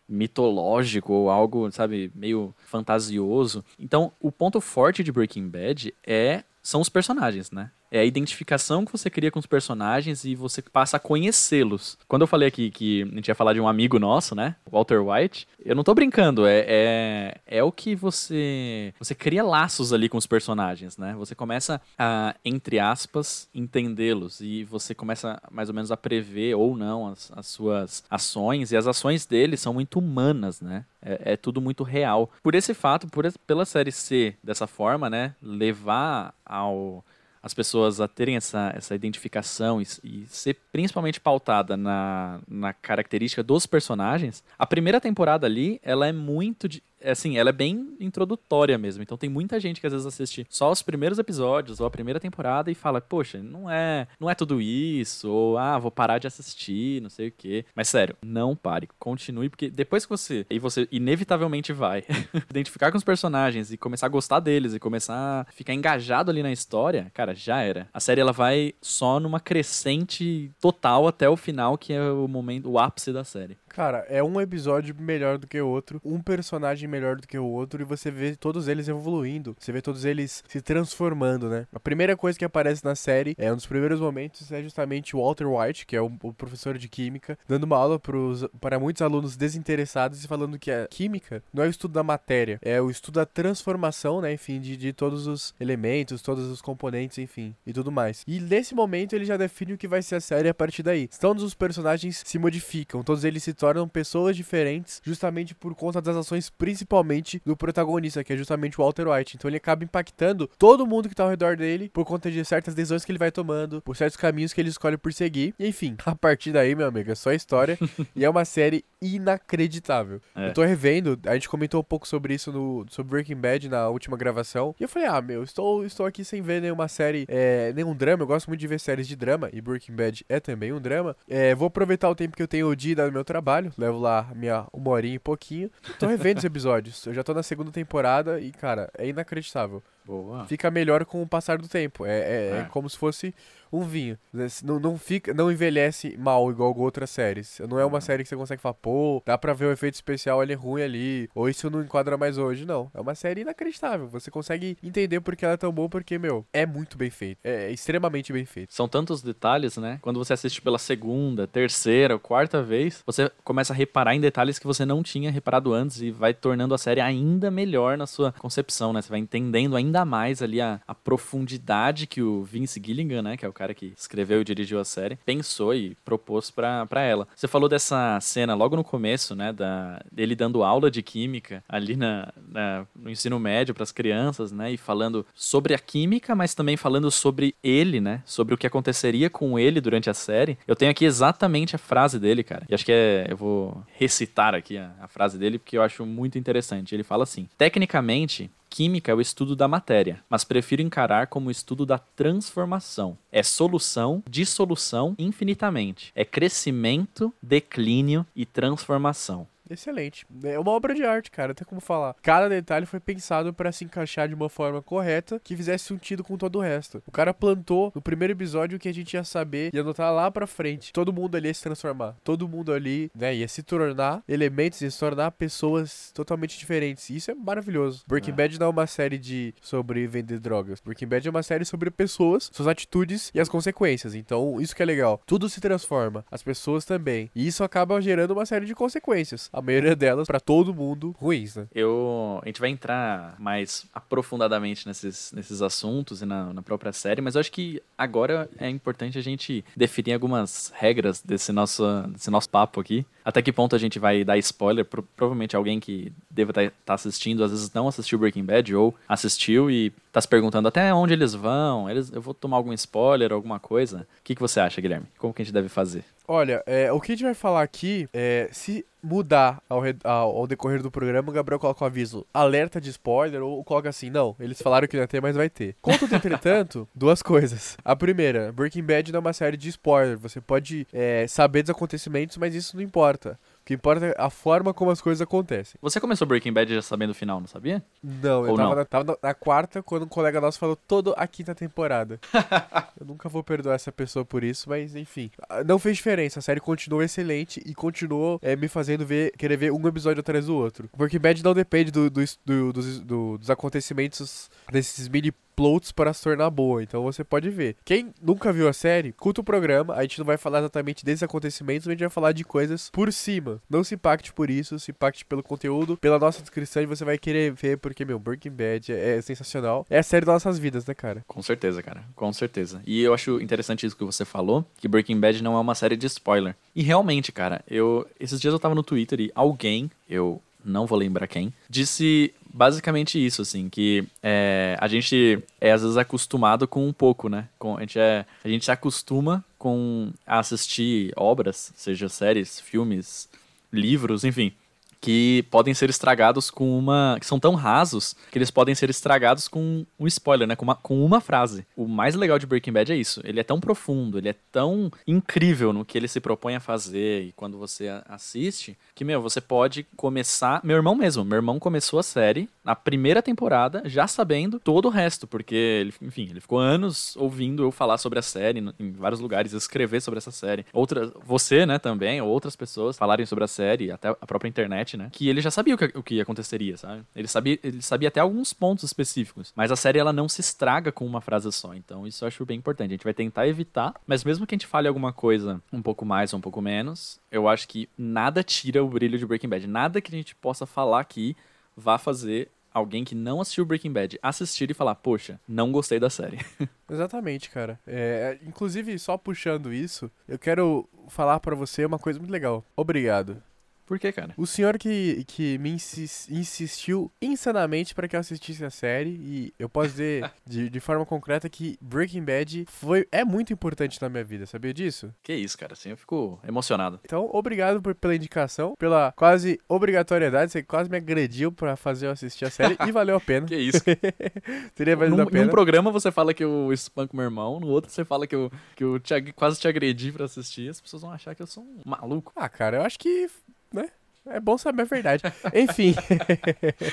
mitológico 0.07 1.11
ou 1.11 1.29
algo, 1.29 1.71
sabe, 1.71 2.11
meio 2.13 2.53
fantasioso. 2.57 3.65
Então, 3.79 4.11
o 4.19 4.31
ponto 4.31 4.61
forte 4.61 5.03
de 5.03 5.11
Breaking 5.11 5.49
Bad 5.49 5.93
é 6.05 6.43
são 6.61 6.81
os 6.81 6.89
personagens, 6.89 7.51
né? 7.51 7.71
É 7.91 7.99
a 7.99 8.05
identificação 8.05 8.85
que 8.85 8.91
você 8.91 9.09
cria 9.09 9.31
com 9.31 9.39
os 9.39 9.45
personagens 9.45 10.23
e 10.25 10.35
você 10.35 10.61
passa 10.61 10.97
a 10.97 10.99
conhecê-los. 10.99 11.97
Quando 12.07 12.23
eu 12.23 12.27
falei 12.27 12.47
aqui 12.47 12.69
que 12.69 13.03
a 13.03 13.15
gente 13.15 13.27
ia 13.27 13.35
falar 13.35 13.53
de 13.53 13.59
um 13.59 13.67
amigo 13.67 13.99
nosso, 13.99 14.35
né? 14.35 14.55
Walter 14.69 15.01
White, 15.01 15.47
eu 15.63 15.75
não 15.75 15.83
tô 15.83 15.93
brincando, 15.93 16.45
é, 16.45 16.65
é, 16.67 17.37
é 17.45 17.63
o 17.63 17.71
que 17.71 17.95
você. 17.95 18.93
Você 18.99 19.15
cria 19.15 19.43
laços 19.43 19.93
ali 19.93 20.09
com 20.09 20.17
os 20.17 20.27
personagens, 20.27 20.97
né? 20.97 21.15
Você 21.17 21.35
começa 21.35 21.81
a, 21.97 22.35
entre 22.43 22.79
aspas, 22.79 23.49
entendê-los 23.53 24.39
e 24.41 24.63
você 24.63 24.93
começa 24.93 25.41
mais 25.51 25.69
ou 25.69 25.75
menos 25.75 25.91
a 25.91 25.97
prever 25.97 26.55
ou 26.55 26.75
não 26.75 27.07
as, 27.07 27.31
as 27.35 27.47
suas 27.47 28.03
ações, 28.09 28.71
e 28.71 28.77
as 28.77 28.87
ações 28.87 29.25
deles 29.25 29.59
são 29.59 29.73
muito 29.73 29.99
humanas, 29.99 30.61
né? 30.61 30.85
É, 31.01 31.33
é, 31.33 31.37
tudo 31.37 31.61
muito 31.61 31.83
real. 31.83 32.29
Por 32.43 32.55
esse 32.55 32.73
fato, 32.73 33.07
por, 33.07 33.25
pela 33.45 33.65
série 33.65 33.91
ser 33.91 34.37
dessa 34.43 34.67
forma, 34.67 35.09
né? 35.09 35.35
Levar 35.41 36.33
ao 36.45 37.03
as 37.47 37.53
pessoas 37.53 38.01
a 38.01 38.07
terem 38.07 38.35
essa, 38.35 38.73
essa 38.75 38.93
identificação 38.93 39.81
e, 39.81 39.87
e, 40.03 40.25
ser 40.27 40.57
principalmente 40.71 41.19
pautada 41.19 41.77
na, 41.77 42.39
na 42.47 42.73
característica 42.73 43.41
dos 43.41 43.65
personagens, 43.65 44.43
a 44.59 44.67
primeira 44.67 44.99
temporada 44.99 45.47
ali, 45.47 45.79
ela 45.81 46.05
é 46.05 46.11
muito 46.11 46.67
de, 46.67 46.83
assim, 47.03 47.37
ela 47.37 47.49
é 47.49 47.53
bem 47.53 47.95
introdutória 47.99 48.77
mesmo. 48.77 49.03
Então 49.03 49.17
tem 49.17 49.29
muita 49.29 49.59
gente 49.59 49.79
que 49.79 49.87
às 49.87 49.93
vezes 49.93 50.07
assiste 50.07 50.45
só 50.49 50.71
os 50.71 50.81
primeiros 50.81 51.19
episódios 51.19 51.79
ou 51.79 51.85
a 51.85 51.91
primeira 51.91 52.19
temporada 52.19 52.71
e 52.71 52.75
fala, 52.75 53.01
poxa, 53.01 53.41
não 53.41 53.69
é, 53.69 54.07
não 54.19 54.29
é 54.29 54.35
tudo 54.35 54.61
isso, 54.61 55.29
ou 55.29 55.57
ah, 55.57 55.77
vou 55.77 55.91
parar 55.91 56.17
de 56.17 56.27
assistir, 56.27 57.01
não 57.01 57.09
sei 57.09 57.29
o 57.29 57.31
quê. 57.31 57.65
Mas 57.75 57.87
sério, 57.89 58.15
não 58.21 58.55
pare, 58.55 58.89
continue, 58.99 59.49
porque 59.49 59.69
depois 59.69 60.05
que 60.05 60.09
você, 60.09 60.45
e 60.49 60.59
você 60.59 60.87
inevitavelmente 60.91 61.73
vai 61.73 62.03
identificar 62.49 62.91
com 62.91 62.97
os 62.97 63.03
personagens 63.03 63.71
e 63.71 63.77
começar 63.77 64.07
a 64.07 64.09
gostar 64.09 64.39
deles 64.39 64.73
e 64.73 64.79
começar 64.79 65.41
a 65.47 65.51
ficar 65.51 65.73
engajado 65.73 66.31
ali 66.31 66.43
na 66.43 66.51
história, 66.51 67.11
cara, 67.13 67.33
já 67.33 67.61
era. 67.61 67.87
A 67.93 67.99
série 67.99 68.21
ela 68.21 68.33
vai 68.33 68.73
só 68.81 69.19
numa 69.19 69.39
crescente 69.39 70.51
total 70.59 71.07
até 71.07 71.29
o 71.29 71.37
final, 71.37 71.77
que 71.77 71.93
é 71.93 72.01
o 72.11 72.27
momento, 72.27 72.69
o 72.69 72.79
ápice 72.79 73.11
da 73.11 73.23
série. 73.23 73.57
Cara, 73.77 74.07
é 74.09 74.23
um 74.23 74.41
episódio 74.41 74.95
melhor 74.97 75.37
do 75.37 75.45
que 75.45 75.61
o 75.61 75.67
outro, 75.67 76.01
um 76.03 76.19
personagem 76.19 76.89
melhor 76.89 77.17
do 77.17 77.27
que 77.27 77.37
o 77.37 77.45
outro, 77.45 77.79
e 77.79 77.85
você 77.85 78.09
vê 78.09 78.35
todos 78.35 78.67
eles 78.67 78.87
evoluindo. 78.87 79.55
Você 79.59 79.71
vê 79.71 79.83
todos 79.83 80.03
eles 80.03 80.43
se 80.47 80.59
transformando, 80.61 81.47
né? 81.47 81.67
A 81.71 81.79
primeira 81.79 82.17
coisa 82.17 82.39
que 82.39 82.43
aparece 82.43 82.83
na 82.83 82.95
série, 82.95 83.35
é 83.37 83.53
um 83.53 83.55
dos 83.55 83.67
primeiros 83.67 83.99
momentos, 83.99 84.51
é 84.51 84.63
justamente 84.63 85.15
o 85.15 85.19
Walter 85.19 85.45
White, 85.45 85.85
que 85.85 85.95
é 85.95 86.01
o, 86.01 86.11
o 86.23 86.33
professor 86.33 86.75
de 86.75 86.89
química, 86.89 87.37
dando 87.47 87.65
uma 87.65 87.77
aula 87.77 87.99
pros, 87.99 88.47
para 88.59 88.79
muitos 88.79 89.03
alunos 89.03 89.37
desinteressados 89.37 90.25
e 90.25 90.27
falando 90.27 90.57
que 90.57 90.71
a 90.71 90.87
química 90.87 91.43
não 91.53 91.63
é 91.63 91.67
o 91.67 91.69
estudo 91.69 91.91
da 91.91 92.01
matéria, 92.01 92.59
é 92.63 92.81
o 92.81 92.89
estudo 92.89 93.17
da 93.17 93.27
transformação, 93.27 94.21
né? 94.21 94.33
Enfim, 94.33 94.59
de, 94.59 94.75
de 94.75 94.91
todos 94.91 95.27
os 95.27 95.53
elementos, 95.59 96.23
todos 96.23 96.45
os 96.45 96.63
componentes, 96.63 97.19
enfim, 97.19 97.55
e 97.63 97.71
tudo 97.71 97.91
mais. 97.91 98.23
E 98.25 98.39
nesse 98.39 98.73
momento 98.73 99.13
ele 99.13 99.23
já 99.23 99.37
define 99.37 99.73
o 99.73 99.77
que 99.77 99.87
vai 99.87 100.01
ser 100.01 100.15
a 100.15 100.19
série 100.19 100.49
a 100.49 100.53
partir 100.55 100.81
daí. 100.81 101.07
Todos 101.21 101.43
os 101.43 101.53
personagens 101.53 102.23
se 102.25 102.39
modificam, 102.39 103.03
todos 103.03 103.23
eles 103.23 103.43
se 103.43 103.53
tornam 103.53 103.66
tornam 103.67 103.87
pessoas 103.87 104.35
diferentes 104.35 105.01
justamente 105.03 105.53
por 105.53 105.75
conta 105.75 106.01
das 106.01 106.15
ações, 106.15 106.49
principalmente 106.49 107.41
do 107.45 107.57
protagonista, 107.57 108.23
que 108.23 108.31
é 108.31 108.37
justamente 108.37 108.79
o 108.79 108.83
Walter 108.83 109.09
White. 109.09 109.35
Então 109.35 109.49
ele 109.49 109.57
acaba 109.57 109.83
impactando 109.83 110.49
todo 110.57 110.87
mundo 110.87 111.09
que 111.09 111.15
tá 111.15 111.23
ao 111.23 111.29
redor 111.29 111.57
dele 111.57 111.89
por 111.93 112.05
conta 112.05 112.31
de 112.31 112.43
certas 112.45 112.73
decisões 112.73 113.03
que 113.03 113.11
ele 113.11 113.19
vai 113.19 113.29
tomando, 113.29 113.81
por 113.81 113.97
certos 113.97 114.15
caminhos 114.15 114.53
que 114.53 114.61
ele 114.61 114.69
escolhe 114.69 114.97
por 114.97 115.11
seguir. 115.11 115.53
Enfim, 115.59 115.97
a 116.05 116.15
partir 116.15 116.53
daí, 116.53 116.75
meu 116.75 116.87
amigo, 116.87 117.11
é 117.11 117.15
só 117.15 117.33
história. 117.33 117.77
e 118.15 118.23
é 118.23 118.29
uma 118.29 118.45
série 118.45 118.85
inacreditável. 119.01 120.21
É. 120.35 120.49
Eu 120.49 120.53
tô 120.53 120.63
revendo, 120.63 121.19
a 121.25 121.33
gente 121.33 121.49
comentou 121.49 121.81
um 121.81 121.83
pouco 121.83 122.07
sobre 122.07 122.33
isso 122.33 122.51
no 122.51 122.85
sobre 122.89 123.11
Breaking 123.11 123.35
Bad 123.35 123.69
na 123.69 123.89
última 123.89 124.17
gravação. 124.17 124.75
E 124.79 124.83
eu 124.83 124.89
falei, 124.89 125.07
ah, 125.07 125.21
meu, 125.21 125.43
estou, 125.43 125.85
estou 125.85 126.05
aqui 126.05 126.23
sem 126.23 126.41
ver 126.41 126.61
nenhuma 126.61 126.87
série, 126.87 127.25
é, 127.27 127.71
nenhum 127.73 127.95
drama. 127.95 128.23
Eu 128.23 128.27
gosto 128.27 128.47
muito 128.47 128.59
de 128.59 128.67
ver 128.67 128.79
séries 128.79 129.07
de 129.07 129.15
drama, 129.15 129.49
e 129.53 129.61
Breaking 129.61 129.95
Bad 129.95 130.25
é 130.27 130.39
também 130.39 130.73
um 130.73 130.79
drama. 130.79 131.15
É, 131.27 131.53
vou 131.55 131.67
aproveitar 131.67 132.09
o 132.09 132.15
tempo 132.15 132.35
que 132.35 132.43
eu 132.43 132.47
tenho 132.47 132.75
de 132.75 132.95
dar 132.95 133.07
no 133.07 133.11
meu 133.13 133.23
trabalho 133.23 133.71
levo 133.77 133.99
lá 133.99 134.31
minha 134.35 134.65
uma 134.73 134.91
horinha 134.91 135.15
e 135.15 135.19
pouquinho. 135.19 135.69
Tô 135.99 136.07
revendo 136.07 136.39
os 136.39 136.45
episódios. 136.45 137.05
Eu 137.05 137.13
já 137.13 137.23
tô 137.23 137.33
na 137.33 137.43
segunda 137.43 137.71
temporada 137.71 138.39
e, 138.39 138.51
cara, 138.51 138.89
é 138.97 139.07
inacreditável. 139.07 139.83
Boa. 140.07 140.45
Fica 140.45 140.71
melhor 140.71 141.03
com 141.03 141.21
o 141.21 141.27
passar 141.27 141.57
do 141.57 141.67
tempo. 141.67 142.05
É, 142.05 142.19
é, 142.19 142.23
é. 142.23 142.59
é 142.59 142.63
como 142.71 142.89
se 142.89 142.97
fosse 142.97 143.35
um 143.71 143.81
vinho. 143.81 144.17
Não, 144.63 144.79
não, 144.79 144.97
fica, 144.97 145.33
não 145.33 145.51
envelhece 145.51 146.15
mal 146.17 146.49
igual 146.49 146.75
outras 146.77 147.09
séries. 147.09 147.59
Não 147.69 147.79
é 147.79 147.85
uma 147.85 148.01
série 148.01 148.23
que 148.23 148.29
você 148.29 148.35
consegue 148.35 148.61
falar, 148.61 148.75
pô, 148.75 149.21
dá 149.25 149.37
pra 149.37 149.53
ver 149.53 149.65
o 149.65 149.71
efeito 149.71 149.95
especial 149.95 150.41
ele 150.41 150.53
é 150.53 150.55
ruim 150.55 150.81
ali, 150.81 151.29
ou 151.35 151.49
isso 151.49 151.69
não 151.69 151.81
enquadra 151.81 152.17
mais 152.17 152.37
hoje. 152.37 152.65
Não. 152.65 152.89
É 152.93 153.01
uma 153.01 153.15
série 153.15 153.41
inacreditável. 153.41 154.07
Você 154.07 154.31
consegue 154.31 154.77
entender 154.81 155.19
porque 155.19 155.43
ela 155.43 155.55
é 155.55 155.57
tão 155.57 155.71
boa, 155.71 155.89
porque, 155.89 156.17
meu, 156.17 156.45
é 156.53 156.65
muito 156.65 156.97
bem 156.97 157.09
feito. 157.09 157.39
É 157.43 157.71
extremamente 157.71 158.31
bem 158.31 158.45
feito. 158.45 158.73
São 158.73 158.87
tantos 158.87 159.21
detalhes, 159.21 159.77
né? 159.77 159.99
Quando 160.01 160.17
você 160.17 160.33
assiste 160.33 160.61
pela 160.61 160.79
segunda, 160.79 161.47
terceira, 161.47 162.17
quarta 162.17 162.61
vez, 162.63 163.03
você 163.05 163.29
começa 163.43 163.73
a 163.73 163.75
reparar 163.75 164.15
em 164.15 164.21
detalhes 164.21 164.59
que 164.59 164.67
você 164.67 164.85
não 164.85 165.03
tinha 165.03 165.31
reparado 165.31 165.73
antes 165.73 166.01
e 166.01 166.11
vai 166.11 166.33
tornando 166.33 166.73
a 166.73 166.77
série 166.77 167.01
ainda 167.01 167.51
melhor 167.51 167.97
na 167.97 168.07
sua 168.07 168.31
concepção, 168.33 168.93
né? 168.93 169.01
Você 169.01 169.09
vai 169.09 169.19
entendendo 169.19 169.75
ainda 169.75 169.96
mais 170.05 170.41
ali 170.41 170.61
a, 170.61 170.79
a 170.87 170.95
profundidade 170.95 172.07
que 172.07 172.21
o 172.21 172.43
Vince 172.43 172.81
Gilligan, 172.83 173.21
né? 173.21 173.37
Que 173.37 173.45
é 173.45 173.49
o 173.49 173.53
cara 173.53 173.73
que 173.73 173.93
escreveu 173.97 174.41
e 174.41 174.43
dirigiu 174.43 174.79
a 174.79 174.85
série, 174.85 175.17
pensou 175.25 175.73
e 175.73 175.95
propôs 176.05 176.51
para 176.51 177.01
ela. 177.01 177.27
Você 177.35 177.47
falou 177.47 177.69
dessa 177.69 178.19
cena 178.21 178.55
logo 178.55 178.75
no 178.75 178.83
começo, 178.83 179.35
né, 179.35 179.51
da, 179.51 180.01
dele 180.11 180.35
dando 180.35 180.63
aula 180.63 180.89
de 180.89 181.01
química 181.01 181.63
ali 181.67 181.95
na, 181.95 182.31
na 182.47 182.85
no 182.95 183.09
ensino 183.09 183.39
médio 183.39 183.73
para 183.73 183.83
as 183.83 183.91
crianças, 183.91 184.51
né, 184.51 184.71
e 184.71 184.77
falando 184.77 185.25
sobre 185.33 185.73
a 185.73 185.79
química, 185.79 186.35
mas 186.35 186.53
também 186.53 186.77
falando 186.77 187.09
sobre 187.11 187.55
ele, 187.63 187.99
né, 187.99 188.21
sobre 188.25 188.53
o 188.53 188.57
que 188.57 188.67
aconteceria 188.67 189.29
com 189.29 189.57
ele 189.57 189.81
durante 189.81 190.09
a 190.09 190.13
série. 190.13 190.57
Eu 190.67 190.75
tenho 190.75 190.91
aqui 190.91 191.05
exatamente 191.05 191.75
a 191.75 191.79
frase 191.79 192.19
dele, 192.19 192.43
cara. 192.43 192.65
E 192.69 192.73
acho 192.73 192.85
que 192.85 192.91
é, 192.91 193.27
eu 193.29 193.37
vou 193.37 193.83
recitar 193.93 194.55
aqui 194.55 194.77
a, 194.77 194.91
a 195.01 195.07
frase 195.07 195.37
dele 195.37 195.59
porque 195.59 195.77
eu 195.77 195.81
acho 195.81 196.05
muito 196.05 196.37
interessante. 196.37 196.93
Ele 196.93 197.03
fala 197.03 197.23
assim: 197.23 197.47
Tecnicamente, 197.57 198.49
Química 198.77 199.11
é 199.11 199.15
o 199.15 199.19
estudo 199.19 199.55
da 199.55 199.67
matéria, 199.67 200.23
mas 200.29 200.43
prefiro 200.43 200.83
encarar 200.83 201.25
como 201.25 201.47
o 201.47 201.51
estudo 201.51 201.83
da 201.83 201.97
transformação. 201.97 203.17
É 203.31 203.41
solução, 203.41 204.21
dissolução 204.29 205.15
infinitamente. 205.17 206.11
É 206.13 206.23
crescimento, 206.23 207.33
declínio 207.41 208.23
e 208.35 208.45
transformação. 208.45 209.47
Excelente. 209.69 210.25
É 210.43 210.59
uma 210.59 210.71
obra 210.71 210.93
de 210.93 211.03
arte, 211.03 211.31
cara, 211.31 211.53
tem 211.53 211.65
como 211.65 211.81
falar. 211.81 212.15
Cada 212.21 212.49
detalhe 212.49 212.85
foi 212.85 212.99
pensado 212.99 213.53
para 213.53 213.71
se 213.71 213.83
encaixar 213.83 214.27
de 214.27 214.33
uma 214.33 214.49
forma 214.49 214.81
correta 214.81 215.39
que 215.43 215.55
fizesse 215.55 215.85
sentido 215.85 216.23
com 216.23 216.37
todo 216.37 216.57
o 216.57 216.61
resto. 216.61 217.01
O 217.05 217.11
cara 217.11 217.33
plantou 217.33 217.91
no 217.93 218.01
primeiro 218.01 218.33
episódio 218.33 218.79
que 218.79 218.89
a 218.89 218.93
gente 218.93 219.13
ia 219.13 219.23
saber 219.23 219.71
e 219.73 219.79
anotar 219.79 220.13
lá 220.13 220.29
pra 220.31 220.47
frente. 220.47 220.93
Todo 220.93 221.13
mundo 221.13 221.35
ali 221.35 221.47
ia 221.47 221.53
se 221.53 221.63
transformar. 221.63 222.15
Todo 222.23 222.47
mundo 222.47 222.71
ali, 222.71 223.11
né, 223.15 223.35
ia 223.35 223.47
se 223.47 223.63
tornar 223.63 224.23
elementos, 224.27 224.81
ia 224.81 224.91
se 224.91 224.99
tornar 224.99 225.31
pessoas 225.31 226.11
totalmente 226.13 226.57
diferentes. 226.57 227.09
E 227.09 227.17
isso 227.17 227.31
é 227.31 227.35
maravilhoso. 227.35 228.03
Breaking 228.07 228.31
é. 228.31 228.35
Bad 228.35 228.59
não 228.59 228.67
é 228.67 228.69
uma 228.69 228.87
série 228.87 229.17
de 229.17 229.53
sobre 229.61 230.07
vender 230.07 230.39
drogas. 230.39 230.79
Breaking 230.81 231.07
Bad 231.07 231.27
é 231.27 231.31
uma 231.31 231.43
série 231.43 231.65
sobre 231.65 231.91
pessoas, 231.91 232.49
suas 232.53 232.67
atitudes 232.67 233.31
e 233.33 233.39
as 233.39 233.49
consequências. 233.49 234.15
Então, 234.15 234.59
isso 234.61 234.75
que 234.75 234.81
é 234.81 234.85
legal. 234.85 235.21
Tudo 235.25 235.49
se 235.49 235.59
transforma. 235.59 236.25
As 236.31 236.43
pessoas 236.43 236.85
também. 236.85 237.29
E 237.35 237.47
isso 237.47 237.63
acaba 237.63 238.01
gerando 238.01 238.31
uma 238.31 238.45
série 238.45 238.65
de 238.65 238.75
consequências 238.75 239.49
a 239.57 239.61
maioria 239.61 239.95
delas, 239.95 240.27
pra 240.27 240.39
todo 240.39 240.73
mundo, 240.73 241.15
ruins, 241.19 241.55
né? 241.55 241.67
Eu, 241.73 242.39
a 242.43 242.47
gente 242.47 242.59
vai 242.59 242.69
entrar 242.69 243.35
mais 243.39 243.85
aprofundadamente 243.93 244.87
nesses, 244.87 245.31
nesses 245.33 245.61
assuntos 245.61 246.21
e 246.21 246.25
na, 246.25 246.53
na 246.53 246.61
própria 246.61 246.93
série, 246.93 247.21
mas 247.21 247.35
eu 247.35 247.41
acho 247.41 247.51
que 247.51 247.81
agora 247.97 248.49
é 248.57 248.69
importante 248.69 249.17
a 249.17 249.21
gente 249.21 249.65
definir 249.75 250.13
algumas 250.13 250.71
regras 250.75 251.21
desse 251.21 251.51
nosso, 251.51 251.83
desse 252.09 252.29
nosso 252.29 252.49
papo 252.49 252.79
aqui. 252.79 253.05
Até 253.27 253.41
que 253.41 253.51
ponto 253.51 253.75
a 253.75 253.77
gente 253.77 253.99
vai 253.99 254.23
dar 254.23 254.37
spoiler? 254.37 254.85
Pro, 254.85 255.03
provavelmente 255.03 255.53
alguém 255.53 255.81
que 255.81 256.13
deva 256.31 256.51
estar 256.51 256.71
tá 256.85 256.93
assistindo, 256.93 257.43
às 257.43 257.51
vezes 257.51 257.73
não 257.73 257.85
assistiu 257.85 258.17
Breaking 258.17 258.45
Bad 258.45 258.73
ou 258.73 258.95
assistiu 259.05 259.69
e 259.69 259.91
tá 260.13 260.21
se 260.21 260.27
perguntando 260.29 260.69
até 260.69 260.93
onde 260.93 261.11
eles 261.11 261.33
vão. 261.33 261.89
Eles, 261.89 262.09
eu 262.09 262.21
vou 262.21 262.33
tomar 262.33 262.55
algum 262.55 262.71
spoiler, 262.71 263.33
alguma 263.33 263.59
coisa. 263.59 264.07
O 264.19 264.23
que, 264.23 264.33
que 264.33 264.39
você 264.39 264.61
acha, 264.61 264.79
Guilherme? 264.79 265.07
Como 265.17 265.33
que 265.33 265.41
a 265.41 265.45
gente 265.45 265.53
deve 265.53 265.67
fazer? 265.67 266.05
Olha, 266.25 266.63
é, 266.65 266.89
o 266.91 267.01
que 267.01 267.11
a 267.11 267.15
gente 267.15 267.23
vai 267.23 267.33
falar 267.33 267.63
aqui 267.63 268.07
é 268.13 268.49
se 268.51 268.85
mudar 269.01 269.61
ao, 269.69 269.81
ao, 270.03 270.37
ao, 270.37 270.47
decorrer 270.47 270.81
do 270.81 270.91
programa, 270.91 271.29
o 271.29 271.31
Gabriel 271.31 271.59
coloca 271.59 271.83
um 271.83 271.87
aviso 271.87 272.25
alerta 272.33 272.81
de 272.81 272.89
spoiler 272.89 273.41
ou 273.41 273.63
coloca 273.63 273.87
assim, 273.87 274.09
não, 274.09 274.35
eles 274.37 274.61
falaram 274.61 274.87
que 274.87 274.97
não 274.97 275.03
ia 275.03 275.07
ter, 275.07 275.21
mas 275.21 275.35
vai 275.35 275.49
ter. 275.49 275.75
Contudo, 275.81 276.13
entretanto, 276.13 276.85
duas 276.93 277.21
coisas. 277.21 277.77
A 277.85 277.95
primeira, 277.95 278.51
Breaking 278.51 278.83
Bad 278.83 279.11
não 279.11 279.19
é 279.19 279.21
uma 279.21 279.33
série 279.33 279.55
de 279.55 279.69
spoiler, 279.69 280.17
você 280.17 280.41
pode 280.41 280.85
é, 280.91 281.25
saber 281.27 281.63
dos 281.63 281.69
acontecimentos, 281.69 282.35
mas 282.35 282.53
isso 282.53 282.75
não 282.75 282.83
importa. 282.83 283.16
O 283.25 283.65
que 283.65 283.73
importa 283.73 284.05
é 284.05 284.15
a 284.17 284.29
forma 284.29 284.73
como 284.73 284.91
as 284.91 285.01
coisas 285.01 285.21
acontecem. 285.21 285.77
Você 285.81 285.99
começou 285.99 286.27
Breaking 286.27 286.53
Bad 286.53 286.73
já 286.73 286.81
sabendo 286.81 287.11
o 287.11 287.13
final, 287.13 287.39
não 287.39 287.47
sabia? 287.47 287.83
Não, 288.03 288.45
eu 288.45 288.55
tava, 288.55 288.69
não? 288.69 288.75
Na, 288.75 288.85
tava 288.85 289.19
na, 289.21 289.33
quarta 289.33 289.83
quando 289.83 290.03
um 290.03 290.07
colega 290.07 290.39
nosso 290.39 290.59
falou 290.59 290.75
toda 290.75 291.11
a 291.11 291.27
quinta 291.27 291.53
temporada. 291.53 292.19
eu 292.99 293.05
nunca 293.05 293.27
vou 293.27 293.43
perdoar 293.43 293.75
essa 293.75 293.91
pessoa 293.91 294.23
por 294.23 294.43
isso, 294.43 294.69
mas 294.69 294.95
enfim. 294.95 295.31
Não 295.65 295.79
fez 295.79 295.97
diferença, 295.97 296.39
a 296.39 296.41
série 296.41 296.59
continuou 296.59 297.03
excelente 297.03 297.61
e 297.65 297.73
continuou 297.73 298.39
é, 298.41 298.55
me 298.55 298.67
fazendo 298.67 299.05
ver, 299.05 299.31
querer 299.37 299.57
ver 299.57 299.71
um 299.71 299.87
episódio 299.87 300.21
atrás 300.21 300.45
do 300.45 300.55
outro. 300.55 300.89
Breaking 300.95 301.19
Bad 301.19 301.43
não 301.43 301.53
depende 301.53 301.91
do, 301.91 302.09
do, 302.09 302.23
do, 302.45 302.73
dos, 302.73 302.99
dos 302.99 303.49
acontecimentos 303.49 304.49
desses 304.71 305.07
mini 305.07 305.33
plots 305.57 305.91
para 305.91 306.13
se 306.13 306.21
tornar 306.21 306.51
boa. 306.51 306.83
Então 306.83 307.01
você 307.01 307.23
pode 307.23 307.49
ver. 307.49 307.75
Quem 307.83 308.13
nunca 308.21 308.53
viu 308.53 308.69
a 308.69 308.73
série, 308.73 309.11
curta 309.11 309.41
o 309.41 309.43
programa. 309.43 309.95
A 309.95 310.03
gente 310.03 310.19
não 310.19 310.25
vai 310.25 310.37
falar 310.37 310.59
exatamente 310.59 311.03
desses 311.03 311.23
acontecimentos, 311.23 311.87
a 311.87 311.91
gente 311.91 312.01
vai 312.01 312.09
falar 312.09 312.31
de 312.31 312.43
coisas 312.43 312.91
por 312.91 313.11
cima. 313.11 313.59
Não 313.67 313.83
se 313.83 313.95
impacte 313.95 314.31
por 314.31 314.51
isso, 314.51 314.77
se 314.77 314.91
impacte 314.91 315.25
pelo 315.25 315.41
conteúdo, 315.41 315.97
pela 315.97 316.19
nossa 316.19 316.41
descrição 316.41 316.83
e 316.83 316.85
você 316.85 317.03
vai 317.03 317.17
querer 317.17 317.51
ver, 317.51 317.77
porque, 317.77 318.05
meu, 318.05 318.19
Breaking 318.19 318.51
Bad 318.51 318.93
é, 318.93 319.17
é 319.17 319.21
sensacional. 319.21 319.85
É 319.89 319.97
a 319.97 320.03
série 320.03 320.25
das 320.25 320.35
nossas 320.35 320.59
vidas, 320.59 320.85
né, 320.85 320.93
cara? 320.93 321.25
Com 321.27 321.41
certeza, 321.41 321.81
cara. 321.81 322.03
Com 322.15 322.31
certeza. 322.31 322.79
E 322.85 323.01
eu 323.01 323.13
acho 323.13 323.41
interessante 323.41 323.85
isso 323.85 323.97
que 323.97 324.03
você 324.03 324.23
falou, 324.23 324.63
que 324.77 324.87
Breaking 324.87 325.19
Bad 325.19 325.41
não 325.41 325.57
é 325.57 325.59
uma 325.59 325.73
série 325.73 325.97
de 325.97 326.05
spoiler. 326.05 326.55
E 326.75 326.83
realmente, 326.83 327.31
cara, 327.31 327.63
eu. 327.67 328.05
Esses 328.19 328.39
dias 328.39 328.53
eu 328.53 328.59
tava 328.59 328.75
no 328.75 328.83
Twitter 328.83 329.19
e 329.19 329.31
alguém, 329.33 329.89
eu 330.07 330.39
não 330.67 330.85
vou 330.85 330.97
lembrar 330.97 331.27
quem, 331.27 331.53
disse 331.69 332.33
basicamente 332.53 333.23
isso, 333.23 333.41
assim, 333.41 333.69
que 333.69 334.07
é, 334.21 334.77
a 334.79 334.87
gente 334.87 335.39
é 335.59 335.71
às 335.71 335.81
vezes 335.81 335.97
acostumado 335.97 336.67
com 336.67 336.87
um 336.87 336.93
pouco, 336.93 337.29
né? 337.29 337.47
Com, 337.57 337.77
a, 337.77 337.81
gente 337.81 337.99
é, 337.99 338.25
a 338.43 338.47
gente 338.47 338.65
se 338.65 338.71
acostuma 338.71 339.43
com 339.57 340.11
assistir 340.25 341.11
obras, 341.15 341.71
seja 341.75 342.09
séries, 342.09 342.59
filmes, 342.59 343.29
livros, 343.71 344.23
enfim, 344.23 344.53
que 344.99 345.45
podem 345.49 345.73
ser 345.73 345.89
estragados 345.89 346.49
com 346.49 346.77
uma. 346.77 347.17
que 347.19 347.25
são 347.25 347.39
tão 347.39 347.55
rasos 347.55 348.15
que 348.31 348.37
eles 348.37 348.51
podem 348.51 348.75
ser 348.75 348.89
estragados 348.89 349.47
com 349.47 349.85
um 349.99 350.07
spoiler, 350.07 350.47
né? 350.47 350.55
Com 350.55 350.65
uma, 350.65 350.75
com 350.75 351.05
uma 351.05 351.21
frase. 351.21 351.65
O 351.75 351.87
mais 351.87 352.15
legal 352.15 352.39
de 352.39 352.45
Breaking 352.45 352.71
Bad 352.71 352.91
é 352.91 352.95
isso. 352.95 353.21
Ele 353.23 353.39
é 353.39 353.43
tão 353.43 353.59
profundo, 353.59 354.17
ele 354.17 354.29
é 354.29 354.35
tão 354.51 354.91
incrível 355.05 355.71
no 355.73 355.85
que 355.85 355.97
ele 355.97 356.07
se 356.07 356.19
propõe 356.19 356.55
a 356.55 356.59
fazer 356.59 357.23
e 357.23 357.31
quando 357.33 357.57
você 357.57 357.89
assiste, 358.07 358.77
que, 358.95 359.03
meu, 359.03 359.21
você 359.21 359.39
pode 359.39 359.85
começar. 359.95 360.61
Meu 360.63 360.75
irmão 360.75 360.95
mesmo, 360.95 361.23
meu 361.23 361.37
irmão 361.37 361.59
começou 361.59 361.99
a 361.99 362.03
série 362.03 362.49
na 362.63 362.75
primeira 362.75 363.21
temporada, 363.21 363.81
já 363.85 364.07
sabendo 364.07 364.59
todo 364.59 364.85
o 364.85 364.91
resto, 364.91 365.25
porque, 365.25 365.55
ele, 365.55 365.93
enfim, 366.01 366.27
ele 366.29 366.41
ficou 366.41 366.59
anos 366.59 367.15
ouvindo 367.17 367.63
eu 367.63 367.71
falar 367.71 367.97
sobre 367.97 368.19
a 368.19 368.21
série 368.21 368.63
em 368.79 368.91
vários 368.91 369.19
lugares, 369.19 369.53
escrever 369.53 370.01
sobre 370.01 370.17
essa 370.17 370.31
série. 370.31 370.65
Outra, 370.73 371.11
você, 371.25 371.65
né, 371.65 371.79
também, 371.79 372.21
outras 372.21 372.55
pessoas 372.55 372.97
falarem 372.97 373.25
sobre 373.25 373.43
a 373.43 373.47
série, 373.47 373.91
até 373.91 374.09
a 374.09 374.27
própria 374.27 374.49
internet 374.49 374.86
né? 374.95 375.09
Que 375.11 375.27
ele 375.27 375.41
já 375.41 375.51
sabia 375.51 375.75
o 375.75 375.77
que, 375.77 375.91
o 375.97 376.03
que 376.03 376.21
aconteceria, 376.21 376.77
sabe? 376.77 377.03
Ele 377.15 377.27
sabia, 377.27 377.59
ele 377.63 377.81
sabia 377.81 378.07
até 378.07 378.19
alguns 378.19 378.53
pontos 378.53 378.83
específicos. 378.83 379.51
Mas 379.55 379.71
a 379.71 379.75
série 379.75 379.99
ela 379.99 380.13
não 380.13 380.29
se 380.29 380.39
estraga 380.39 380.91
com 380.91 381.05
uma 381.05 381.19
frase 381.19 381.51
só. 381.51 381.73
Então 381.73 382.05
isso 382.07 382.23
eu 382.23 382.27
acho 382.27 382.45
bem 382.45 382.59
importante. 382.59 382.91
A 382.91 382.93
gente 382.93 383.03
vai 383.03 383.13
tentar 383.13 383.47
evitar, 383.47 383.93
mas 384.05 384.23
mesmo 384.23 384.45
que 384.45 384.53
a 384.53 384.57
gente 384.57 384.67
fale 384.67 384.87
alguma 384.87 385.11
coisa 385.11 385.61
um 385.73 385.81
pouco 385.81 386.05
mais 386.05 386.31
ou 386.31 386.37
um 386.37 386.41
pouco 386.41 386.61
menos, 386.61 387.19
eu 387.31 387.47
acho 387.47 387.67
que 387.67 387.89
nada 387.97 388.43
tira 388.43 388.83
o 388.83 388.87
brilho 388.87 389.17
de 389.17 389.25
Breaking 389.25 389.49
Bad. 389.49 389.67
Nada 389.67 389.99
que 389.99 390.13
a 390.13 390.17
gente 390.17 390.35
possa 390.35 390.65
falar 390.65 391.01
aqui 391.01 391.35
vá 391.75 391.97
fazer 391.99 392.49
alguém 392.73 393.03
que 393.03 393.15
não 393.15 393.41
assistiu 393.41 393.65
Breaking 393.65 393.91
Bad 393.91 394.19
assistir 394.21 394.69
e 394.69 394.73
falar, 394.73 394.95
poxa, 394.95 395.39
não 395.47 395.71
gostei 395.71 395.99
da 395.99 396.09
série. 396.09 396.39
Exatamente, 396.89 397.49
cara. 397.49 397.79
É, 397.85 398.37
inclusive, 398.45 398.97
só 398.99 399.17
puxando 399.17 399.73
isso, 399.73 400.11
eu 400.27 400.37
quero 400.37 400.87
falar 401.07 401.39
para 401.39 401.55
você 401.55 401.85
uma 401.85 401.99
coisa 401.99 402.19
muito 402.19 402.31
legal. 402.31 402.63
Obrigado. 402.75 403.41
Por 403.87 403.97
que, 403.97 404.11
cara? 404.11 404.33
O 404.35 404.45
senhor 404.45 404.77
que, 404.77 405.23
que 405.25 405.57
me 405.59 405.69
insis, 405.69 406.29
insistiu 406.29 407.09
insanamente 407.21 407.95
para 407.95 408.05
que 408.05 408.17
eu 408.17 408.19
assistisse 408.19 408.63
a 408.65 408.69
série, 408.69 409.11
e 409.11 409.53
eu 409.57 409.69
posso 409.69 409.91
dizer 409.91 410.29
de, 410.45 410.69
de 410.69 410.79
forma 410.81 411.05
concreta 411.05 411.49
que 411.49 411.77
Breaking 411.81 412.23
Bad 412.23 412.65
foi, 412.67 413.07
é 413.13 413.23
muito 413.23 413.53
importante 413.53 414.01
na 414.01 414.09
minha 414.09 414.25
vida, 414.25 414.45
sabia 414.45 414.73
disso? 414.73 415.13
Que 415.23 415.33
isso, 415.33 415.57
cara, 415.57 415.71
assim 415.71 415.91
eu 415.91 415.97
fico 415.97 416.37
emocionado. 416.45 416.99
Então, 417.05 417.29
obrigado 417.31 417.81
por, 417.81 417.95
pela 417.95 418.13
indicação, 418.13 418.75
pela 418.77 419.13
quase 419.13 419.57
obrigatoriedade, 419.69 420.51
você 420.51 420.61
quase 420.61 420.89
me 420.89 420.97
agrediu 420.97 421.49
para 421.49 421.77
fazer 421.77 422.07
eu 422.07 422.11
assistir 422.11 422.43
a 422.43 422.49
série, 422.49 422.77
e 422.85 422.91
valeu 422.91 423.15
a 423.15 423.21
pena. 423.21 423.47
que 423.47 423.55
isso. 423.55 423.81
Teria 424.75 424.97
valido 424.97 425.21
a 425.21 425.25
pena. 425.25 425.45
Num 425.45 425.49
programa 425.49 425.91
você 425.91 426.11
fala 426.11 426.33
que 426.33 426.43
eu 426.43 426.73
espanco 426.73 427.15
meu 427.15 427.23
irmão, 427.23 427.57
no 427.57 427.67
outro 427.67 427.89
você 427.89 428.03
fala 428.03 428.27
que 428.27 428.35
eu, 428.35 428.51
que 428.75 428.83
eu 428.83 428.99
te, 428.99 429.31
quase 429.31 429.57
te 429.61 429.67
agredi 429.69 430.11
para 430.11 430.25
assistir, 430.25 430.69
as 430.69 430.81
pessoas 430.81 431.03
vão 431.03 431.11
achar 431.13 431.33
que 431.33 431.41
eu 431.41 431.47
sou 431.47 431.63
um 431.63 431.81
maluco. 431.85 432.33
Ah, 432.35 432.49
cara, 432.49 432.77
eu 432.77 432.81
acho 432.81 432.99
que 432.99 433.29
né? 433.73 433.89
É 434.29 434.39
bom 434.39 434.57
saber 434.57 434.83
a 434.83 434.85
verdade. 434.85 435.23
Enfim. 435.53 435.95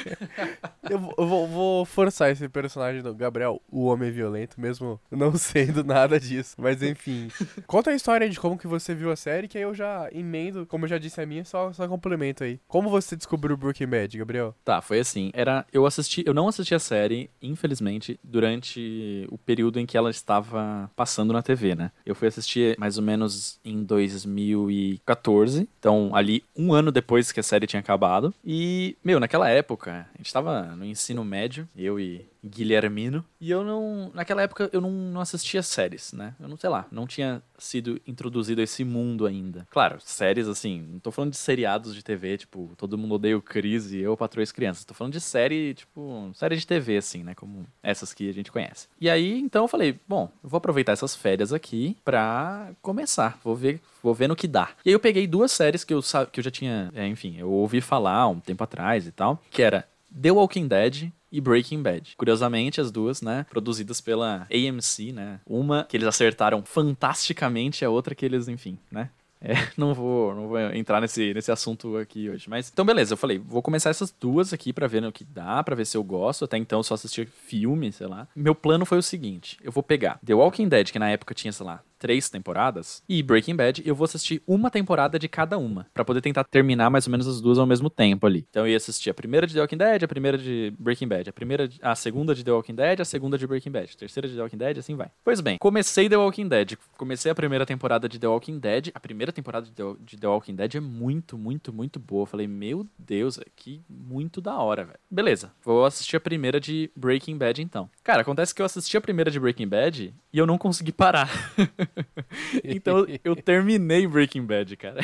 eu 0.89 0.99
vou, 0.99 1.47
vou, 1.47 1.85
forçar 1.85 2.31
esse 2.31 2.49
personagem 2.49 3.03
do 3.03 3.15
Gabriel, 3.15 3.61
o 3.71 3.85
homem 3.85 4.11
violento, 4.11 4.61
mesmo 4.61 5.01
não 5.11 5.35
sendo 5.39 5.85
nada 5.85 6.19
disso. 6.19 6.57
Mas 6.59 6.83
enfim. 6.83 7.29
Conta 7.67 7.91
a 7.91 7.95
história 7.95 8.29
de 8.29 8.39
como 8.39 8.59
que 8.59 8.67
você 8.67 8.95
viu 8.95 9.11
a 9.11 9.17
série, 9.17 9.49
que 9.49 9.59
aí 9.59 9.65
eu 9.65 9.75
já 9.75 10.09
emendo, 10.13 10.67
como 10.67 10.85
eu 10.85 10.89
já 10.89 10.99
disse 10.99 11.21
a 11.21 11.27
minha, 11.27 11.45
só, 11.45 11.73
só 11.73 11.87
complemento 11.89 12.45
aí. 12.45 12.61
Como 12.69 12.89
você 12.89 13.17
descobriu 13.17 13.57
Breaking 13.57 13.87
Bad, 13.87 14.19
Gabriel? 14.19 14.55
Tá, 14.65 14.81
foi 14.81 15.01
assim. 15.01 15.31
Era. 15.35 15.65
Eu 15.73 15.87
assisti. 15.87 16.23
Eu 16.27 16.35
não 16.35 16.49
assisti 16.49 16.75
a 16.75 16.79
série, 16.79 17.31
infelizmente, 17.41 18.19
durante 18.23 19.27
o 19.31 19.39
período 19.39 19.79
em 19.79 19.87
que 19.87 19.97
ela 19.97 20.11
estava 20.11 20.91
passando 20.95 21.33
na 21.33 21.43
TV, 21.43 21.75
né? 21.75 21.91
Eu 22.05 22.15
fui 22.15 22.29
assistir 22.29 22.77
mais 22.79 22.97
ou 22.99 23.05
menos 23.05 23.59
em 23.65 23.83
2014. 23.83 25.69
Então, 25.79 26.11
ali, 26.15 26.45
um 26.57 26.73
ano 26.73 26.91
depois 26.93 27.24
depois 27.25 27.33
que 27.33 27.41
a 27.41 27.43
série 27.43 27.67
tinha 27.67 27.81
acabado. 27.81 28.35
E, 28.45 28.97
meu, 29.03 29.19
naquela 29.19 29.49
época, 29.49 30.07
a 30.15 30.19
gente 30.19 30.33
tava 30.33 30.63
no 30.77 30.85
ensino 30.85 31.25
médio, 31.25 31.67
eu 31.77 31.99
e 31.99 32.27
Guilhermino. 32.45 33.25
E 33.41 33.51
eu 33.51 33.65
não. 33.65 34.11
Naquela 34.15 34.43
época 34.43 34.69
eu 34.73 34.81
não, 34.81 34.91
não 34.91 35.21
assistia 35.21 35.63
séries, 35.63 36.13
né? 36.13 36.35
Eu 36.41 36.49
não 36.49 36.57
sei 36.57 36.71
lá, 36.71 36.87
não 36.91 37.07
tinha 37.07 37.43
sido 37.59 38.01
introduzido 38.07 38.61
a 38.61 38.65
esse 38.65 38.85
mundo 38.85 39.27
ainda. 39.27 39.67
Claro, 39.71 39.99
séries 40.01 40.49
assim, 40.49 40.81
não 40.93 40.99
tô 40.99 41.11
falando 41.11 41.31
de 41.31 41.37
seriados 41.37 41.95
de 41.95 42.03
TV, 42.03 42.39
tipo, 42.39 42.73
todo 42.77 42.99
mundo 42.99 43.15
odeia 43.15 43.37
o 43.37 43.43
Cris 43.43 43.93
e 43.93 43.99
eu 43.99 44.17
patroa 44.17 44.43
as 44.43 44.53
crianças. 44.53 44.85
Tô 44.85 44.95
falando 44.95 45.13
de 45.13 45.21
série, 45.21 45.75
tipo, 45.75 46.31
série 46.35 46.57
de 46.57 46.67
TV, 46.67 46.99
assim, 46.99 47.23
né? 47.23 47.35
Como 47.35 47.67
essas 47.83 48.13
que 48.13 48.29
a 48.29 48.33
gente 48.33 48.53
conhece. 48.53 48.89
E 49.01 49.09
aí, 49.09 49.39
então 49.41 49.65
eu 49.65 49.69
falei, 49.69 49.99
bom, 50.07 50.31
eu 50.43 50.49
vou 50.49 50.59
aproveitar 50.59 50.93
essas 50.93 51.17
férias 51.17 51.53
aqui 51.53 51.97
pra 52.05 52.71
começar. 52.83 53.39
Vou 53.43 53.55
ver, 53.55 53.81
vou 54.03 54.15
ver 54.15 54.29
no 54.29 54.37
que 54.37 54.47
dá. 54.49 54.71
E 54.85 54.91
aí 54.91 54.95
eu 54.95 55.01
peguei 55.01 55.27
duas 55.27 55.53
séries 55.53 55.85
que 55.85 55.95
eu, 55.95 56.01
que 56.31 56.41
eu 56.41 56.45
já 56.45 56.51
tinha, 56.51 56.91
é, 56.95 57.07
enfim, 57.07 57.37
eu 57.39 57.51
ouvi 57.51 57.81
falar 57.81 58.29
um 58.29 58.41
tempo 58.41 58.63
atrás 58.63 59.07
e 59.07 59.13
tal, 59.13 59.43
que 59.51 59.63
era 59.63 59.89
The 60.21 60.31
Walking 60.31 60.69
Dead 60.69 61.11
e 61.35 61.41
Breaking 61.41 61.83
Bad. 61.83 62.15
Curiosamente, 62.17 62.81
as 62.81 62.93
duas, 62.93 63.21
né, 63.21 63.45
produzidas 63.51 64.01
pela 64.01 64.47
AMC, 64.51 65.13
né? 65.13 65.41
Uma 65.45 65.85
que 65.85 65.97
eles 65.97 66.07
acertaram 66.07 66.63
fantasticamente, 66.65 67.85
a 67.85 67.91
outra 67.91 68.15
que 68.15 68.25
eles, 68.25 68.47
enfim, 68.47 68.79
né, 68.91 69.11
é, 69.45 69.53
não 69.77 69.93
vou, 69.93 70.35
não 70.35 70.49
vou 70.49 70.59
entrar 70.59 71.01
nesse, 71.03 71.35
nesse 71.35 71.53
assunto 71.53 71.99
aqui 71.99 72.31
hoje. 72.31 72.49
Mas 72.49 72.71
então, 72.73 72.85
beleza, 72.85 73.13
eu 73.13 73.17
falei, 73.17 73.39
vou 73.39 73.61
começar 73.61 73.91
essas 73.91 74.11
duas 74.19 74.53
aqui 74.55 74.73
para 74.73 74.87
ver 74.87 75.03
no 75.03 75.13
que 75.13 75.23
dá, 75.23 75.63
para 75.63 75.77
ver 75.77 75.85
se 75.85 75.97
eu 75.97 76.03
gosto. 76.03 76.47
Até 76.47 76.57
então 76.57 76.83
só 76.83 76.95
assistia 76.95 77.27
filme, 77.27 77.93
sei 77.93 78.07
lá. 78.07 78.27
Meu 78.35 78.55
plano 78.55 78.87
foi 78.87 78.97
o 78.97 79.03
seguinte: 79.03 79.59
eu 79.63 79.71
vou 79.71 79.83
pegar 79.83 80.19
The 80.25 80.35
Walking 80.35 80.69
Dead, 80.69 80.91
que 80.91 80.99
na 80.99 81.11
época 81.11 81.35
tinha, 81.35 81.53
sei 81.53 81.67
lá, 81.67 81.83
três 81.99 82.29
temporadas. 82.29 83.03
E 83.09 83.23
Breaking 83.23 83.57
Bad, 83.57 83.83
eu 83.85 83.95
vou 83.95 84.05
assistir 84.05 84.43
uma 84.47 84.71
temporada 84.71 85.19
de 85.19 85.29
cada 85.29 85.59
uma, 85.59 85.87
para 85.93 86.05
poder 86.05 86.21
tentar 86.21 86.45
terminar 86.45 86.91
mais 86.91 87.07
ou 87.07 87.11
menos 87.11 87.27
as 87.27 87.41
duas 87.41 87.59
ao 87.59 87.67
mesmo 87.67 87.89
tempo 87.91 88.27
ali. 88.27 88.47
Então 88.51 88.67
eu 88.67 88.71
ia 88.71 88.77
assistir 88.77 89.11
a 89.11 89.15
primeira 89.15 89.47
de 89.47 89.55
The 89.55 89.61
Walking 89.61 89.77
Dead, 89.77 90.03
a 90.03 90.09
primeira 90.09 90.39
de 90.39 90.73
Breaking 90.79 91.09
Bad, 91.09 91.31
a 91.31 91.33
primeira, 91.33 91.69
a 91.83 91.95
segunda 91.95 92.35
de 92.35 92.45
The 92.45 92.53
Walking 92.53 92.75
Dead, 92.75 93.01
a 93.01 93.05
segunda 93.05 93.39
de 93.39 93.47
Breaking 93.47 93.71
Bad, 93.71 93.91
a 93.95 93.99
terceira 93.99 94.29
de 94.29 94.35
The 94.35 94.43
Walking 94.43 94.57
Dead, 94.57 94.79
assim 94.79 94.95
vai. 94.95 95.11
Pois 95.25 95.41
bem, 95.41 95.59
comecei 95.59 96.09
The 96.09 96.17
Walking 96.17 96.49
Dead, 96.49 96.77
comecei 96.97 97.31
a 97.31 97.35
primeira 97.35 97.67
temporada 97.67 98.09
de 98.09 98.19
The 98.19 98.29
Walking 98.29 98.59
Dead. 98.59 98.91
A 98.95 99.01
primeira 99.01 99.33
temporada 99.33 99.67
de 99.67 99.73
The, 99.73 100.17
de 100.17 100.27
Walking 100.27 100.55
Dead 100.55 100.75
é 100.77 100.81
muito, 100.81 101.37
muito, 101.39 101.73
muito 101.73 101.99
boa. 101.99 102.27
Falei, 102.27 102.47
meu 102.47 102.87
Deus, 102.99 103.39
que 103.57 103.83
muito 103.89 104.41
da 104.41 104.57
hora, 104.59 104.85
velho. 104.85 104.99
Beleza, 105.11 105.53
vou 105.63 105.85
assistir 105.85 106.17
a 106.17 106.21
primeira 106.21 106.61
de 106.61 106.91
Breaking 106.97 107.37
Bad 107.37 107.63
então. 107.63 107.89
Cara, 108.03 108.23
acontece 108.23 108.55
que 108.55 108.61
eu 108.61 108.67
assisti 108.67 108.97
a 108.97 109.01
primeira 109.01 109.31
de 109.31 109.41
Breaking 109.41 109.69
Bad 109.69 110.15
e 110.33 110.39
eu 110.39 110.47
não 110.47 110.59
consegui 110.59 110.93
parar. 110.93 111.31
então 112.65 113.07
eu 113.23 113.37
terminei 113.37 114.07
Breaking 114.07 114.45
Bad, 114.45 114.77
cara. 114.77 115.01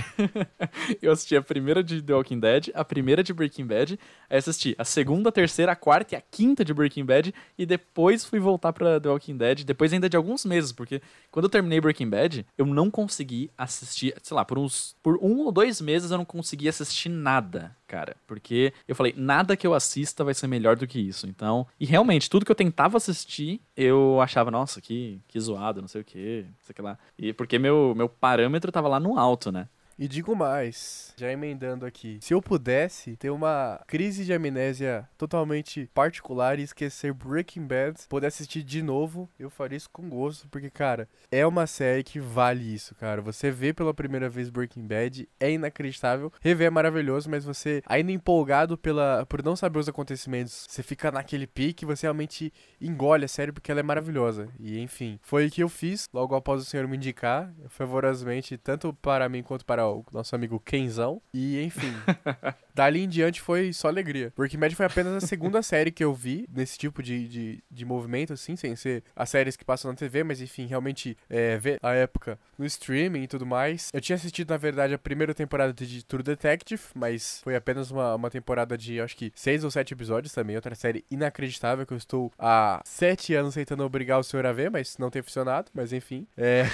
eu 1.00 1.12
assisti 1.12 1.36
a 1.36 1.42
primeira 1.42 1.82
de 1.82 2.02
The 2.02 2.14
Walking 2.14 2.40
Dead, 2.40 2.70
a 2.74 2.84
primeira 2.84 3.22
de 3.22 3.32
Breaking 3.32 3.66
Bad, 3.66 3.98
aí 4.28 4.38
assisti 4.38 4.74
a 4.78 4.84
segunda, 4.84 5.28
a 5.28 5.32
terceira, 5.32 5.72
a 5.72 5.76
quarta 5.76 6.14
e 6.14 6.18
a 6.18 6.20
quinta 6.20 6.64
de 6.64 6.74
Breaking 6.74 7.04
Bad 7.04 7.34
e 7.58 7.66
depois 7.66 8.24
fui 8.24 8.38
voltar 8.38 8.72
pra 8.72 9.00
The 9.00 9.08
Walking 9.08 9.36
Dead, 9.36 9.64
depois 9.64 9.92
ainda 9.92 10.08
de 10.08 10.16
alguns 10.16 10.44
meses, 10.44 10.72
porque 10.72 11.00
quando 11.30 11.44
eu 11.44 11.50
terminei 11.50 11.80
Breaking 11.80 12.08
Bad, 12.08 12.46
eu 12.56 12.66
não 12.66 12.90
consegui 12.90 13.50
assistir, 13.56 14.14
sei 14.22 14.34
lá, 14.34 14.44
por 14.44 14.58
uns 14.58 14.96
por 15.02 15.18
um 15.22 15.40
ou 15.40 15.52
dois 15.52 15.80
meses 15.80 16.10
eu 16.10 16.18
não 16.18 16.24
consegui 16.24 16.68
assistir 16.68 17.08
nada, 17.08 17.76
cara, 17.90 18.16
porque 18.24 18.72
eu 18.86 18.94
falei, 18.94 19.12
nada 19.16 19.56
que 19.56 19.66
eu 19.66 19.74
assista 19.74 20.22
vai 20.22 20.32
ser 20.32 20.46
melhor 20.46 20.76
do 20.76 20.86
que 20.86 21.00
isso. 21.00 21.26
Então, 21.26 21.66
e 21.78 21.84
realmente 21.84 22.30
tudo 22.30 22.44
que 22.44 22.52
eu 22.52 22.56
tentava 22.56 22.96
assistir, 22.96 23.60
eu 23.76 24.20
achava, 24.20 24.48
nossa, 24.48 24.80
que 24.80 25.20
que 25.26 25.40
zoado, 25.40 25.80
não 25.80 25.88
sei 25.88 26.00
o 26.02 26.04
que, 26.04 26.44
não 26.46 26.62
sei 26.62 26.72
o 26.72 26.74
que 26.76 26.82
lá. 26.82 26.96
E 27.18 27.32
porque 27.32 27.58
meu 27.58 27.92
meu 27.96 28.08
parâmetro 28.08 28.70
tava 28.70 28.86
lá 28.86 29.00
no 29.00 29.18
alto, 29.18 29.50
né? 29.50 29.68
E 30.00 30.08
digo 30.08 30.34
mais, 30.34 31.12
já 31.14 31.30
emendando 31.30 31.84
aqui, 31.84 32.18
se 32.22 32.32
eu 32.32 32.40
pudesse 32.40 33.18
ter 33.18 33.28
uma 33.28 33.78
crise 33.86 34.24
de 34.24 34.32
amnésia 34.32 35.06
totalmente 35.18 35.90
particular 35.92 36.58
e 36.58 36.62
esquecer 36.62 37.12
Breaking 37.12 37.66
Bad, 37.66 38.00
poder 38.08 38.28
assistir 38.28 38.62
de 38.62 38.82
novo, 38.82 39.28
eu 39.38 39.50
faria 39.50 39.76
isso 39.76 39.90
com 39.92 40.08
gosto, 40.08 40.48
porque, 40.48 40.70
cara, 40.70 41.06
é 41.30 41.46
uma 41.46 41.66
série 41.66 42.02
que 42.02 42.18
vale 42.18 42.72
isso, 42.72 42.94
cara. 42.94 43.20
Você 43.20 43.50
vê 43.50 43.74
pela 43.74 43.92
primeira 43.92 44.26
vez 44.26 44.48
Breaking 44.48 44.86
Bad, 44.86 45.28
é 45.38 45.52
inacreditável, 45.52 46.32
rever 46.40 46.68
é 46.68 46.70
maravilhoso, 46.70 47.28
mas 47.28 47.44
você, 47.44 47.82
ainda 47.84 48.10
empolgado 48.10 48.78
pela, 48.78 49.26
por 49.26 49.42
não 49.42 49.54
saber 49.54 49.80
os 49.80 49.88
acontecimentos, 49.90 50.66
você 50.66 50.82
fica 50.82 51.10
naquele 51.10 51.46
pique, 51.46 51.84
você 51.84 52.06
realmente 52.06 52.50
engole 52.80 53.26
a 53.26 53.28
série 53.28 53.52
porque 53.52 53.70
ela 53.70 53.80
é 53.80 53.82
maravilhosa. 53.82 54.48
E, 54.58 54.80
enfim, 54.80 55.20
foi 55.20 55.46
o 55.46 55.50
que 55.50 55.62
eu 55.62 55.68
fiz 55.68 56.08
logo 56.10 56.34
após 56.34 56.62
o 56.62 56.64
senhor 56.64 56.88
me 56.88 56.96
indicar, 56.96 57.52
favorosamente, 57.68 58.56
tanto 58.56 58.94
para 58.94 59.28
mim 59.28 59.42
quanto 59.42 59.66
para 59.66 59.89
o 59.90 60.04
nosso 60.12 60.34
amigo 60.34 60.60
Kenzão. 60.60 61.20
E, 61.32 61.62
enfim, 61.62 61.92
dali 62.80 63.04
em 63.04 63.08
diante 63.08 63.42
foi 63.42 63.74
só 63.74 63.88
alegria. 63.88 64.32
Breaking 64.34 64.58
Bad 64.58 64.74
foi 64.74 64.86
apenas 64.86 65.22
a 65.22 65.26
segunda 65.26 65.60
série 65.62 65.90
que 65.90 66.02
eu 66.02 66.14
vi 66.14 66.48
nesse 66.50 66.78
tipo 66.78 67.02
de, 67.02 67.28
de, 67.28 67.64
de 67.70 67.84
movimento, 67.84 68.32
assim, 68.32 68.56
sem 68.56 68.74
ser 68.74 69.04
as 69.14 69.28
séries 69.28 69.54
que 69.54 69.66
passam 69.66 69.90
na 69.90 69.96
TV, 69.96 70.24
mas 70.24 70.40
enfim, 70.40 70.64
realmente 70.64 71.14
é, 71.28 71.58
ver 71.58 71.78
a 71.82 71.92
época 71.92 72.38
no 72.58 72.64
streaming 72.64 73.24
e 73.24 73.28
tudo 73.28 73.44
mais. 73.44 73.90
Eu 73.92 74.00
tinha 74.00 74.16
assistido, 74.16 74.48
na 74.48 74.56
verdade, 74.56 74.94
a 74.94 74.98
primeira 74.98 75.34
temporada 75.34 75.74
de 75.74 76.02
True 76.06 76.22
Detective, 76.22 76.80
mas 76.94 77.42
foi 77.44 77.54
apenas 77.54 77.90
uma, 77.90 78.14
uma 78.14 78.30
temporada 78.30 78.78
de, 78.78 78.98
acho 78.98 79.14
que, 79.14 79.30
seis 79.34 79.62
ou 79.62 79.70
sete 79.70 79.92
episódios 79.92 80.32
também. 80.32 80.56
Outra 80.56 80.74
série 80.74 81.04
inacreditável 81.10 81.84
que 81.84 81.92
eu 81.92 81.98
estou 81.98 82.32
há 82.38 82.80
sete 82.86 83.34
anos 83.34 83.52
tentando 83.52 83.84
obrigar 83.84 84.18
o 84.18 84.22
senhor 84.22 84.46
a 84.46 84.52
ver, 84.52 84.70
mas 84.70 84.96
não 84.96 85.10
tem 85.10 85.20
funcionado, 85.20 85.70
mas 85.74 85.92
enfim. 85.92 86.26
É. 86.34 86.64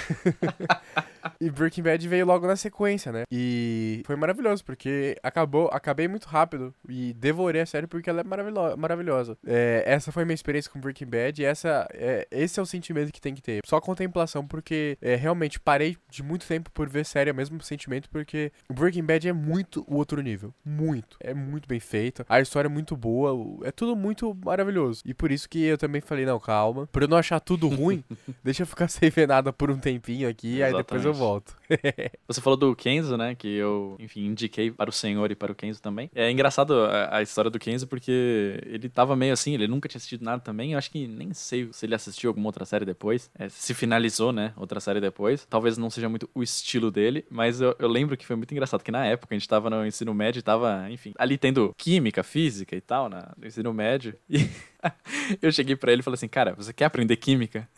e 1.41 1.49
Breaking 1.49 1.83
Bad 1.83 2.07
veio 2.07 2.25
logo 2.25 2.47
na 2.47 2.55
sequência, 2.55 3.11
né? 3.11 3.23
E 3.29 4.03
foi 4.05 4.15
maravilhoso, 4.15 4.63
porque 4.63 5.17
acabou, 5.21 5.69
acabei 5.97 6.07
muito 6.07 6.27
rápido 6.27 6.73
e 6.87 7.13
devorei 7.13 7.61
a 7.61 7.65
série 7.65 7.87
porque 7.87 8.09
ela 8.09 8.21
é 8.21 8.23
maravilo 8.23 8.77
maravilhosa. 8.77 9.35
É, 9.45 9.83
essa 9.85 10.11
foi 10.11 10.23
minha 10.23 10.35
experiência 10.35 10.71
com 10.71 10.79
Breaking 10.79 11.07
Bad 11.07 11.41
e 11.41 11.45
essa, 11.45 11.87
é, 11.91 12.27
esse 12.29 12.59
é 12.59 12.63
o 12.63 12.65
sentimento 12.65 13.11
que 13.11 13.19
tem 13.19 13.33
que 13.33 13.41
ter. 13.41 13.61
Só 13.65 13.81
contemplação, 13.81 14.45
porque 14.45 14.97
é, 15.01 15.15
realmente 15.15 15.59
parei 15.59 15.97
de 16.09 16.21
muito 16.21 16.45
tempo 16.45 16.69
por 16.71 16.87
ver 16.87 17.05
série, 17.05 17.31
é 17.31 17.33
o 17.33 17.35
mesmo 17.35 17.61
sentimento, 17.63 18.09
porque 18.09 18.51
Breaking 18.71 19.03
Bad 19.03 19.27
é 19.27 19.33
muito 19.33 19.83
o 19.87 19.95
outro 19.95 20.21
nível. 20.21 20.53
Muito. 20.63 21.17
É 21.19 21.33
muito 21.33 21.67
bem 21.67 21.79
feito. 21.79 22.23
A 22.29 22.39
história 22.39 22.67
é 22.67 22.71
muito 22.71 22.95
boa. 22.95 23.65
É 23.65 23.71
tudo 23.71 23.95
muito 23.95 24.37
maravilhoso. 24.45 25.01
E 25.05 25.13
por 25.13 25.31
isso 25.31 25.49
que 25.49 25.63
eu 25.63 25.77
também 25.77 26.01
falei, 26.01 26.25
não, 26.25 26.39
calma. 26.39 26.87
Por 26.87 27.01
eu 27.01 27.07
não 27.07 27.17
achar 27.17 27.39
tudo 27.39 27.67
ruim, 27.67 28.03
deixa 28.43 28.63
eu 28.63 28.67
ficar 28.67 28.87
sem 28.87 29.09
ver 29.09 29.27
nada 29.27 29.51
por 29.51 29.71
um 29.71 29.79
tempinho 29.79 30.29
aqui, 30.29 30.57
Exatamente. 30.57 30.75
aí 30.75 30.83
depois 30.83 31.05
eu 31.05 31.13
volto. 31.13 31.55
Você 32.27 32.41
falou 32.41 32.57
do 32.57 32.75
Kenzo, 32.75 33.17
né? 33.17 33.33
Que 33.33 33.47
eu, 33.55 33.95
enfim, 33.99 34.25
indiquei 34.25 34.71
para 34.71 34.89
o 34.89 34.93
senhor 34.93 35.31
e 35.31 35.35
para 35.35 35.51
o 35.51 35.55
Kenzo 35.55 35.76
também. 35.81 36.09
É 36.13 36.29
engraçado 36.31 36.73
a, 36.85 37.17
a, 37.17 37.21
história 37.21 37.49
do 37.49 37.59
Kenzo 37.59 37.87
porque 37.87 38.59
ele 38.65 38.89
tava 38.89 39.15
meio 39.15 39.33
assim, 39.33 39.53
ele 39.53 39.67
nunca 39.67 39.87
tinha 39.87 39.97
assistido 39.97 40.23
nada 40.23 40.41
também. 40.41 40.73
Eu 40.73 40.77
acho 40.77 40.91
que 40.91 41.07
nem 41.07 41.33
sei 41.33 41.69
se 41.71 41.85
ele 41.85 41.95
assistiu 41.95 42.29
alguma 42.29 42.47
outra 42.47 42.65
série 42.65 42.85
depois. 42.85 43.29
É, 43.37 43.49
se 43.49 43.73
finalizou, 43.73 44.31
né? 44.31 44.53
Outra 44.55 44.79
série 44.79 44.99
depois. 44.99 45.45
Talvez 45.49 45.77
não 45.77 45.89
seja 45.89 46.09
muito 46.09 46.29
o 46.33 46.43
estilo 46.43 46.91
dele, 46.91 47.25
mas 47.29 47.61
eu, 47.61 47.75
eu 47.79 47.87
lembro 47.87 48.17
que 48.17 48.25
foi 48.25 48.35
muito 48.35 48.51
engraçado 48.51 48.83
que 48.83 48.91
na 48.91 49.05
época 49.05 49.35
a 49.35 49.37
gente 49.37 49.47
tava 49.47 49.69
no 49.69 49.85
ensino 49.85 50.13
médio 50.13 50.39
e 50.39 50.43
tava, 50.43 50.87
enfim, 50.89 51.13
ali 51.17 51.37
tendo 51.37 51.73
química, 51.77 52.23
física 52.23 52.75
e 52.75 52.81
tal, 52.81 53.09
na, 53.09 53.33
no 53.37 53.47
ensino 53.47 53.73
médio. 53.73 54.15
E 54.29 54.49
eu 55.41 55.51
cheguei 55.51 55.75
para 55.75 55.91
ele 55.91 56.01
e 56.01 56.03
falei 56.03 56.15
assim, 56.15 56.27
cara, 56.27 56.53
você 56.53 56.73
quer 56.73 56.85
aprender 56.85 57.17
química? 57.17 57.67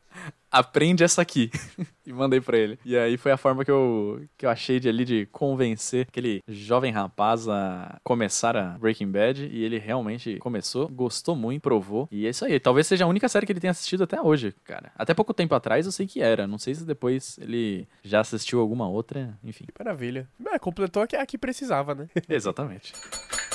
aprende 0.53 1.03
essa 1.03 1.23
aqui. 1.23 1.49
e 2.05 2.13
mandei 2.13 2.39
para 2.39 2.57
ele. 2.57 2.77
E 2.85 2.95
aí 2.95 3.17
foi 3.17 3.31
a 3.31 3.37
forma 3.37 3.65
que 3.65 3.71
eu, 3.71 4.23
que 4.37 4.45
eu 4.45 4.49
achei 4.49 4.79
de 4.79 4.87
ali 4.87 5.03
de 5.03 5.25
convencer 5.31 6.05
aquele 6.07 6.43
jovem 6.47 6.91
rapaz 6.91 7.47
a 7.49 7.99
começar 8.03 8.55
a 8.55 8.77
Breaking 8.77 9.11
Bad. 9.11 9.49
E 9.51 9.63
ele 9.63 9.79
realmente 9.79 10.37
começou, 10.37 10.87
gostou 10.87 11.35
muito, 11.35 11.63
provou. 11.63 12.07
E 12.11 12.27
é 12.27 12.29
isso 12.29 12.45
aí. 12.45 12.59
Talvez 12.59 12.85
seja 12.85 13.05
a 13.05 13.07
única 13.07 13.27
série 13.27 13.47
que 13.47 13.51
ele 13.51 13.59
tenha 13.59 13.71
assistido 13.71 14.03
até 14.03 14.21
hoje, 14.21 14.53
cara. 14.63 14.91
Até 14.95 15.13
pouco 15.13 15.33
tempo 15.33 15.55
atrás 15.55 15.85
eu 15.87 15.91
sei 15.91 16.05
que 16.05 16.21
era. 16.21 16.45
Não 16.45 16.59
sei 16.59 16.75
se 16.75 16.85
depois 16.85 17.37
ele 17.39 17.87
já 18.03 18.19
assistiu 18.19 18.59
alguma 18.59 18.87
outra, 18.87 19.37
enfim. 19.43 19.65
Que 19.65 19.73
maravilha. 19.83 20.29
É, 20.47 20.59
completou 20.59 21.01
a 21.01 21.07
que, 21.07 21.15
a 21.15 21.25
que 21.25 21.37
precisava, 21.37 21.95
né? 21.95 22.07
Exatamente. 22.29 22.93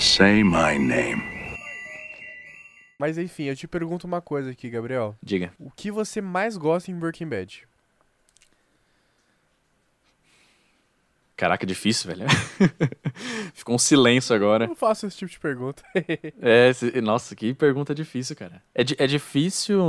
Say 0.00 0.42
my 0.42 0.78
name. 0.78 1.22
Mas 2.98 3.18
enfim, 3.18 3.44
eu 3.44 3.54
te 3.54 3.68
pergunto 3.68 4.06
uma 4.06 4.22
coisa 4.22 4.50
aqui, 4.50 4.70
Gabriel. 4.70 5.14
Diga. 5.22 5.52
O 5.58 5.70
que 5.70 5.90
você 5.90 6.22
mais 6.22 6.56
gosta 6.56 6.90
em 6.90 6.98
Breaking 6.98 7.28
Bad? 7.28 7.68
Caraca, 11.40 11.64
difícil, 11.64 12.14
velho. 12.14 12.26
Ficou 13.54 13.74
um 13.74 13.78
silêncio 13.78 14.36
agora. 14.36 14.66
Eu 14.66 14.76
faço 14.76 15.06
esse 15.06 15.16
tipo 15.16 15.32
de 15.32 15.40
pergunta. 15.40 15.82
é, 16.38 17.00
nossa, 17.00 17.34
que 17.34 17.54
pergunta 17.54 17.94
difícil, 17.94 18.36
cara. 18.36 18.62
É, 18.74 18.82
é 18.98 19.06
difícil 19.06 19.82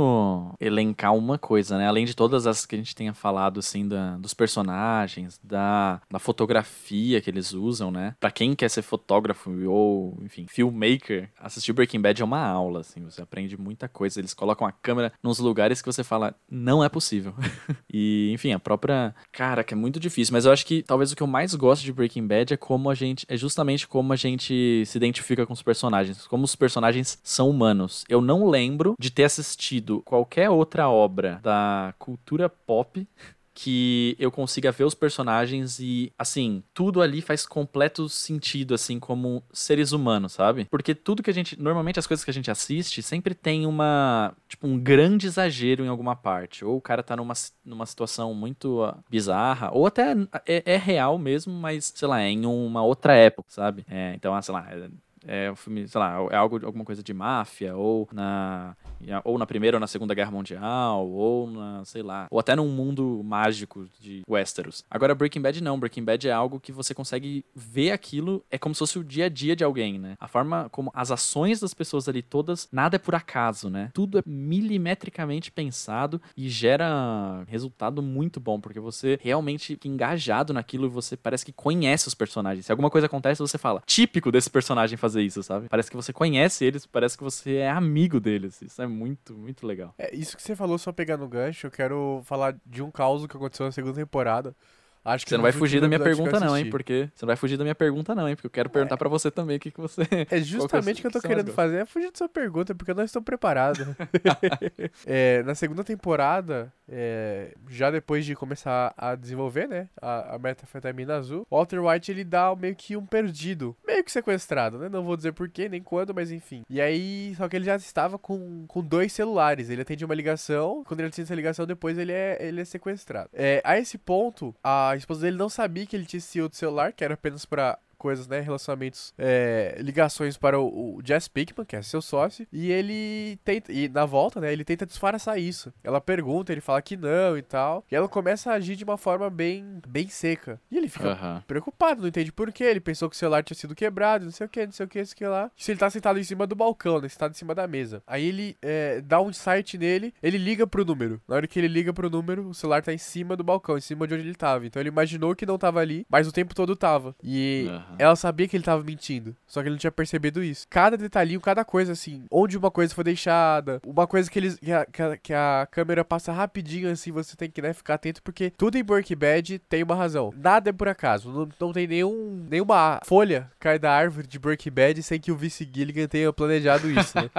elencar 0.58 1.14
uma 1.14 1.36
coisa, 1.36 1.76
né? 1.76 1.86
Além 1.86 2.06
de 2.06 2.16
todas 2.16 2.46
as 2.46 2.64
que 2.64 2.74
a 2.74 2.78
gente 2.78 2.96
tenha 2.96 3.12
falado, 3.12 3.60
assim, 3.60 3.86
da, 3.86 4.16
dos 4.16 4.32
personagens, 4.32 5.38
da, 5.44 6.00
da 6.10 6.18
fotografia 6.18 7.20
que 7.20 7.28
eles 7.28 7.52
usam, 7.52 7.90
né? 7.90 8.16
Pra 8.18 8.30
quem 8.30 8.54
quer 8.54 8.70
ser 8.70 8.80
fotógrafo 8.80 9.50
ou, 9.68 10.16
enfim, 10.22 10.46
filmmaker, 10.48 11.28
assistir 11.38 11.74
Breaking 11.74 12.00
Bad 12.00 12.22
é 12.22 12.24
uma 12.24 12.40
aula, 12.40 12.80
assim. 12.80 13.04
Você 13.04 13.20
aprende 13.20 13.58
muita 13.58 13.86
coisa. 13.88 14.18
Eles 14.18 14.32
colocam 14.32 14.66
a 14.66 14.72
câmera 14.72 15.12
nos 15.22 15.38
lugares 15.38 15.82
que 15.82 15.92
você 15.92 16.02
fala, 16.02 16.34
não 16.50 16.82
é 16.82 16.88
possível. 16.88 17.34
e, 17.92 18.30
enfim, 18.32 18.52
a 18.52 18.58
própria. 18.58 19.14
Cara, 19.30 19.62
que 19.62 19.74
é 19.74 19.76
muito 19.76 20.00
difícil. 20.00 20.32
Mas 20.32 20.46
eu 20.46 20.52
acho 20.52 20.64
que 20.64 20.82
talvez 20.82 21.12
o 21.12 21.16
que 21.16 21.22
eu 21.22 21.26
mais 21.26 21.41
mais 21.42 21.54
gosto 21.56 21.82
de 21.82 21.92
Breaking 21.92 22.24
Bad 22.24 22.54
é 22.54 22.56
como 22.56 22.88
a 22.88 22.94
gente. 22.94 23.26
É 23.28 23.36
justamente 23.36 23.88
como 23.88 24.12
a 24.12 24.16
gente 24.16 24.84
se 24.86 24.96
identifica 24.96 25.44
com 25.44 25.52
os 25.52 25.60
personagens. 25.60 26.24
Como 26.28 26.44
os 26.44 26.54
personagens 26.54 27.18
são 27.20 27.50
humanos. 27.50 28.04
Eu 28.08 28.20
não 28.20 28.48
lembro 28.48 28.94
de 28.96 29.10
ter 29.10 29.24
assistido 29.24 30.02
qualquer 30.02 30.48
outra 30.50 30.88
obra 30.88 31.40
da 31.42 31.92
cultura 31.98 32.48
pop 32.48 33.04
que 33.54 34.16
eu 34.18 34.30
consiga 34.30 34.72
ver 34.72 34.84
os 34.84 34.94
personagens 34.94 35.78
e, 35.78 36.12
assim, 36.18 36.62
tudo 36.72 37.02
ali 37.02 37.20
faz 37.20 37.46
completo 37.46 38.08
sentido, 38.08 38.74
assim, 38.74 38.98
como 38.98 39.42
seres 39.52 39.92
humanos, 39.92 40.32
sabe? 40.32 40.66
Porque 40.70 40.94
tudo 40.94 41.22
que 41.22 41.30
a 41.30 41.34
gente. 41.34 41.60
Normalmente 41.60 41.98
as 41.98 42.06
coisas 42.06 42.24
que 42.24 42.30
a 42.30 42.34
gente 42.34 42.50
assiste 42.50 43.02
sempre 43.02 43.34
tem 43.34 43.66
uma. 43.66 44.34
Tipo, 44.48 44.66
um 44.66 44.78
grande 44.78 45.26
exagero 45.26 45.84
em 45.84 45.88
alguma 45.88 46.16
parte. 46.16 46.64
Ou 46.64 46.76
o 46.76 46.80
cara 46.80 47.02
tá 47.02 47.16
numa, 47.16 47.34
numa 47.64 47.86
situação 47.86 48.34
muito 48.34 48.84
uh, 48.84 48.94
bizarra, 49.10 49.70
ou 49.72 49.86
até 49.86 50.12
é, 50.46 50.62
é, 50.74 50.76
real 50.76 51.18
mesmo, 51.18 51.52
mas, 51.52 51.92
sei 51.94 52.08
lá, 52.08 52.20
é 52.22 52.28
em 52.30 52.46
uma 52.46 52.82
outra 52.82 53.14
época, 53.14 53.48
sabe? 53.50 53.84
É, 53.88 54.14
então, 54.14 54.40
sei 54.40 54.54
lá. 54.54 54.66
É, 54.70 54.88
é 55.26 55.50
um 55.50 55.56
filme, 55.56 55.86
sei 55.88 55.98
lá, 55.98 56.26
é 56.30 56.36
algo, 56.36 56.64
alguma 56.64 56.84
coisa 56.84 57.02
de 57.02 57.12
máfia, 57.12 57.76
ou 57.76 58.08
na, 58.12 58.76
ou 59.24 59.38
na 59.38 59.46
Primeira 59.46 59.76
ou 59.76 59.80
na 59.80 59.86
Segunda 59.86 60.14
Guerra 60.14 60.30
Mundial, 60.30 61.08
ou 61.08 61.50
na, 61.50 61.84
sei 61.84 62.02
lá, 62.02 62.26
ou 62.30 62.38
até 62.38 62.54
num 62.56 62.68
mundo 62.68 63.20
mágico 63.24 63.86
de 64.00 64.22
Westeros. 64.28 64.84
Agora, 64.90 65.14
Breaking 65.14 65.40
Bad 65.40 65.62
não. 65.62 65.78
Breaking 65.78 66.04
Bad 66.04 66.28
é 66.28 66.32
algo 66.32 66.60
que 66.60 66.72
você 66.72 66.94
consegue 66.94 67.44
ver 67.54 67.92
aquilo, 67.92 68.44
é 68.50 68.58
como 68.58 68.74
se 68.74 68.80
fosse 68.80 68.98
o 68.98 69.04
dia 69.04 69.26
a 69.26 69.28
dia 69.28 69.54
de 69.54 69.64
alguém, 69.64 69.98
né? 69.98 70.16
A 70.18 70.28
forma 70.28 70.68
como 70.70 70.90
as 70.94 71.10
ações 71.10 71.60
das 71.60 71.74
pessoas 71.74 72.08
ali 72.08 72.22
todas, 72.22 72.68
nada 72.72 72.96
é 72.96 72.98
por 72.98 73.14
acaso, 73.14 73.68
né? 73.70 73.90
Tudo 73.94 74.18
é 74.18 74.22
milimetricamente 74.26 75.50
pensado 75.50 76.20
e 76.36 76.48
gera 76.48 77.44
resultado 77.46 78.02
muito 78.02 78.40
bom, 78.40 78.60
porque 78.60 78.80
você 78.80 79.18
realmente 79.22 79.68
fica 79.74 79.88
engajado 79.88 80.52
naquilo 80.52 80.86
e 80.86 80.90
você 80.90 81.16
parece 81.16 81.44
que 81.44 81.52
conhece 81.52 82.08
os 82.08 82.14
personagens. 82.14 82.66
Se 82.66 82.72
alguma 82.72 82.90
coisa 82.90 83.06
acontece, 83.06 83.40
você 83.40 83.58
fala, 83.58 83.82
típico 83.86 84.30
desse 84.30 84.50
personagem 84.50 84.96
fazer 84.96 85.11
isso, 85.20 85.42
sabe? 85.42 85.68
Parece 85.68 85.90
que 85.90 85.96
você 85.96 86.12
conhece 86.12 86.64
eles, 86.64 86.86
parece 86.86 87.16
que 87.16 87.24
você 87.24 87.56
é 87.56 87.70
amigo 87.70 88.20
deles. 88.20 88.62
Isso 88.62 88.80
é 88.80 88.86
muito, 88.86 89.36
muito 89.36 89.66
legal. 89.66 89.94
É, 89.98 90.14
isso 90.14 90.36
que 90.36 90.42
você 90.42 90.56
falou, 90.56 90.78
só 90.78 90.92
pegar 90.92 91.16
no 91.16 91.28
gancho, 91.28 91.66
eu 91.66 91.70
quero 91.70 92.22
falar 92.24 92.56
de 92.64 92.82
um 92.82 92.90
caos 92.90 93.26
que 93.26 93.36
aconteceu 93.36 93.66
na 93.66 93.72
segunda 93.72 93.94
temporada. 93.94 94.54
Acho 95.04 95.24
que 95.24 95.30
você 95.30 95.36
não 95.36 95.42
vai 95.42 95.52
fugir 95.52 95.80
da 95.80 95.88
minha 95.88 95.98
pergunta, 95.98 96.38
não, 96.38 96.56
hein? 96.56 96.70
Porque 96.70 97.10
você 97.14 97.24
não 97.24 97.28
vai 97.28 97.36
fugir 97.36 97.56
da 97.56 97.64
minha 97.64 97.74
pergunta, 97.74 98.14
não, 98.14 98.28
hein? 98.28 98.36
Porque 98.36 98.46
eu 98.46 98.50
quero 98.50 98.70
perguntar 98.70 98.94
é. 98.94 98.98
para 98.98 99.08
você 99.08 99.30
também 99.30 99.56
o 99.56 99.60
que, 99.60 99.70
que 99.70 99.80
você. 99.80 100.02
É 100.30 100.40
justamente 100.40 100.98
o 100.98 101.00
que 101.02 101.06
eu 101.08 101.10
tô 101.10 101.20
querendo 101.20 101.52
fazer, 101.52 101.82
é 101.82 101.86
fugir 101.86 102.10
da 102.10 102.16
sua 102.16 102.28
pergunta, 102.28 102.74
porque 102.74 102.90
eu 102.90 102.94
não 102.94 103.04
estou 103.04 103.20
preparado. 103.20 103.96
é, 105.04 105.42
na 105.42 105.54
segunda 105.54 105.82
temporada, 105.82 106.72
é, 106.88 107.54
já 107.68 107.90
depois 107.90 108.24
de 108.24 108.34
começar 108.34 108.94
a 108.96 109.14
desenvolver, 109.14 109.68
né? 109.68 109.88
A, 110.00 110.36
a 110.36 110.38
metafetamina 110.38 111.16
azul, 111.16 111.46
Walter 111.50 111.80
White 111.80 112.10
ele 112.10 112.24
dá 112.24 112.54
meio 112.54 112.76
que 112.76 112.96
um 112.96 113.04
perdido, 113.04 113.76
meio 113.86 114.04
que 114.04 114.12
sequestrado, 114.12 114.78
né? 114.78 114.88
Não 114.88 115.02
vou 115.02 115.16
dizer 115.16 115.32
porquê, 115.32 115.68
nem 115.68 115.82
quando, 115.82 116.14
mas 116.14 116.30
enfim. 116.30 116.62
E 116.70 116.80
aí, 116.80 117.34
só 117.36 117.48
que 117.48 117.56
ele 117.56 117.64
já 117.64 117.76
estava 117.76 118.18
com, 118.18 118.64
com 118.68 118.82
dois 118.82 119.12
celulares. 119.12 119.68
Ele 119.68 119.82
atende 119.82 120.04
uma 120.04 120.14
ligação, 120.14 120.84
quando 120.84 121.00
ele 121.00 121.08
atende 121.08 121.22
essa 121.22 121.34
ligação, 121.34 121.66
depois 121.66 121.98
ele 121.98 122.12
é, 122.12 122.38
ele 122.40 122.60
é 122.60 122.64
sequestrado. 122.64 123.30
É, 123.32 123.60
a 123.64 123.78
esse 123.78 123.98
ponto, 123.98 124.54
a 124.62 124.91
a 124.92 124.96
esposa 124.96 125.22
dele 125.22 125.36
não 125.36 125.48
sabia 125.48 125.86
que 125.86 125.96
ele 125.96 126.06
tinha 126.06 126.18
esse 126.18 126.40
outro 126.40 126.58
celular, 126.58 126.92
que 126.92 127.04
era 127.04 127.14
apenas 127.14 127.44
para 127.44 127.78
coisas, 128.02 128.26
né? 128.26 128.40
Relacionamentos, 128.40 129.14
é, 129.16 129.76
ligações 129.78 130.36
para 130.36 130.58
o, 130.58 130.96
o 130.96 131.00
Jess 131.04 131.28
Pickman, 131.28 131.64
que 131.64 131.76
é 131.76 131.82
seu 131.82 132.02
sócio, 132.02 132.44
e 132.52 132.72
ele 132.72 133.38
tenta, 133.44 133.72
e 133.72 133.88
na 133.88 134.04
volta, 134.04 134.40
né? 134.40 134.52
Ele 134.52 134.64
tenta 134.64 134.84
disfarçar 134.84 135.38
isso. 135.38 135.72
Ela 135.84 136.00
pergunta, 136.00 136.50
ele 136.50 136.60
fala 136.60 136.82
que 136.82 136.96
não 136.96 137.38
e 137.38 137.42
tal, 137.42 137.84
e 137.88 137.94
ela 137.94 138.08
começa 138.08 138.50
a 138.50 138.54
agir 138.54 138.74
de 138.74 138.82
uma 138.82 138.98
forma 138.98 139.30
bem, 139.30 139.80
bem 139.86 140.08
seca. 140.08 140.60
E 140.68 140.76
ele 140.76 140.88
fica 140.88 141.10
uhum. 141.10 141.40
preocupado, 141.46 142.00
não 142.00 142.08
entende 142.08 142.32
por 142.32 142.50
quê. 142.50 142.64
Ele 142.64 142.80
pensou 142.80 143.08
que 143.08 143.14
o 143.14 143.18
celular 143.18 143.44
tinha 143.44 143.56
sido 143.56 143.72
quebrado, 143.72 144.24
não 144.24 144.32
sei 144.32 144.46
o 144.46 144.50
que, 144.50 144.66
não 144.66 144.72
sei 144.72 144.84
o 144.86 144.88
que, 144.88 144.98
não 144.98 145.06
sei 145.06 145.12
o 145.12 145.16
que 145.16 145.26
lá. 145.26 145.50
Isso 145.56 145.70
ele 145.70 145.78
tá 145.78 145.88
sentado 145.88 146.18
em 146.18 146.24
cima 146.24 146.44
do 146.44 146.56
balcão, 146.56 147.00
né? 147.00 147.08
Sentado 147.08 147.30
em 147.30 147.36
cima 147.36 147.54
da 147.54 147.68
mesa. 147.68 148.02
Aí 148.04 148.26
ele 148.26 148.56
é, 148.60 149.00
dá 149.00 149.20
um 149.20 149.30
insight 149.30 149.78
nele, 149.78 150.12
ele 150.20 150.38
liga 150.38 150.66
pro 150.66 150.84
número. 150.84 151.20
Na 151.28 151.36
hora 151.36 151.46
que 151.46 151.60
ele 151.60 151.68
liga 151.68 151.92
pro 151.92 152.10
número, 152.10 152.48
o 152.48 152.54
celular 152.54 152.82
tá 152.82 152.92
em 152.92 152.98
cima 152.98 153.36
do 153.36 153.44
balcão, 153.44 153.78
em 153.78 153.80
cima 153.80 154.08
de 154.08 154.14
onde 154.14 154.24
ele 154.24 154.34
tava. 154.34 154.66
Então 154.66 154.80
ele 154.80 154.88
imaginou 154.88 155.36
que 155.36 155.46
não 155.46 155.56
tava 155.56 155.78
ali, 155.78 156.04
mas 156.08 156.26
o 156.26 156.32
tempo 156.32 156.52
todo 156.54 156.74
tava. 156.74 157.14
E 157.22 157.66
uhum. 157.68 157.91
Ela 157.98 158.16
sabia 158.16 158.48
que 158.48 158.56
ele 158.56 158.64
tava 158.64 158.82
mentindo, 158.82 159.36
só 159.46 159.60
que 159.60 159.68
ele 159.68 159.74
não 159.74 159.78
tinha 159.78 159.92
percebido 159.92 160.42
isso. 160.42 160.66
Cada 160.68 160.96
detalhinho, 160.96 161.40
cada 161.40 161.64
coisa 161.64 161.92
assim, 161.92 162.24
onde 162.30 162.56
uma 162.56 162.70
coisa 162.70 162.94
foi 162.94 163.04
deixada, 163.04 163.80
uma 163.84 164.06
coisa 164.06 164.30
que 164.30 164.38
eles 164.38 164.58
que 164.58 164.72
a, 164.72 164.84
que 164.86 165.02
a, 165.02 165.16
que 165.16 165.32
a 165.32 165.68
câmera 165.70 166.04
passa 166.04 166.32
rapidinho 166.32 166.90
assim, 166.90 167.12
você 167.12 167.36
tem 167.36 167.50
que 167.50 167.62
né, 167.62 167.72
ficar 167.72 167.94
atento 167.94 168.22
porque 168.22 168.50
tudo 168.50 168.76
em 168.76 168.84
Breaking 168.84 169.16
Bad 169.16 169.58
tem 169.60 169.82
uma 169.82 169.94
razão. 169.94 170.32
Nada 170.36 170.70
é 170.70 170.72
por 170.72 170.88
acaso, 170.88 171.30
não, 171.30 171.48
não 171.60 171.72
tem 171.72 171.86
nenhum 171.86 172.46
nenhuma 172.48 173.00
folha 173.04 173.50
cai 173.58 173.78
da 173.78 173.92
árvore 173.92 174.26
de 174.26 174.38
Breaking 174.38 174.72
Bad 174.72 175.02
sem 175.02 175.20
que 175.20 175.32
o 175.32 175.36
vice 175.36 175.68
Gilligan 175.72 176.06
tenha 176.06 176.32
planejado 176.32 176.90
isso, 176.90 177.16
né? 177.16 177.30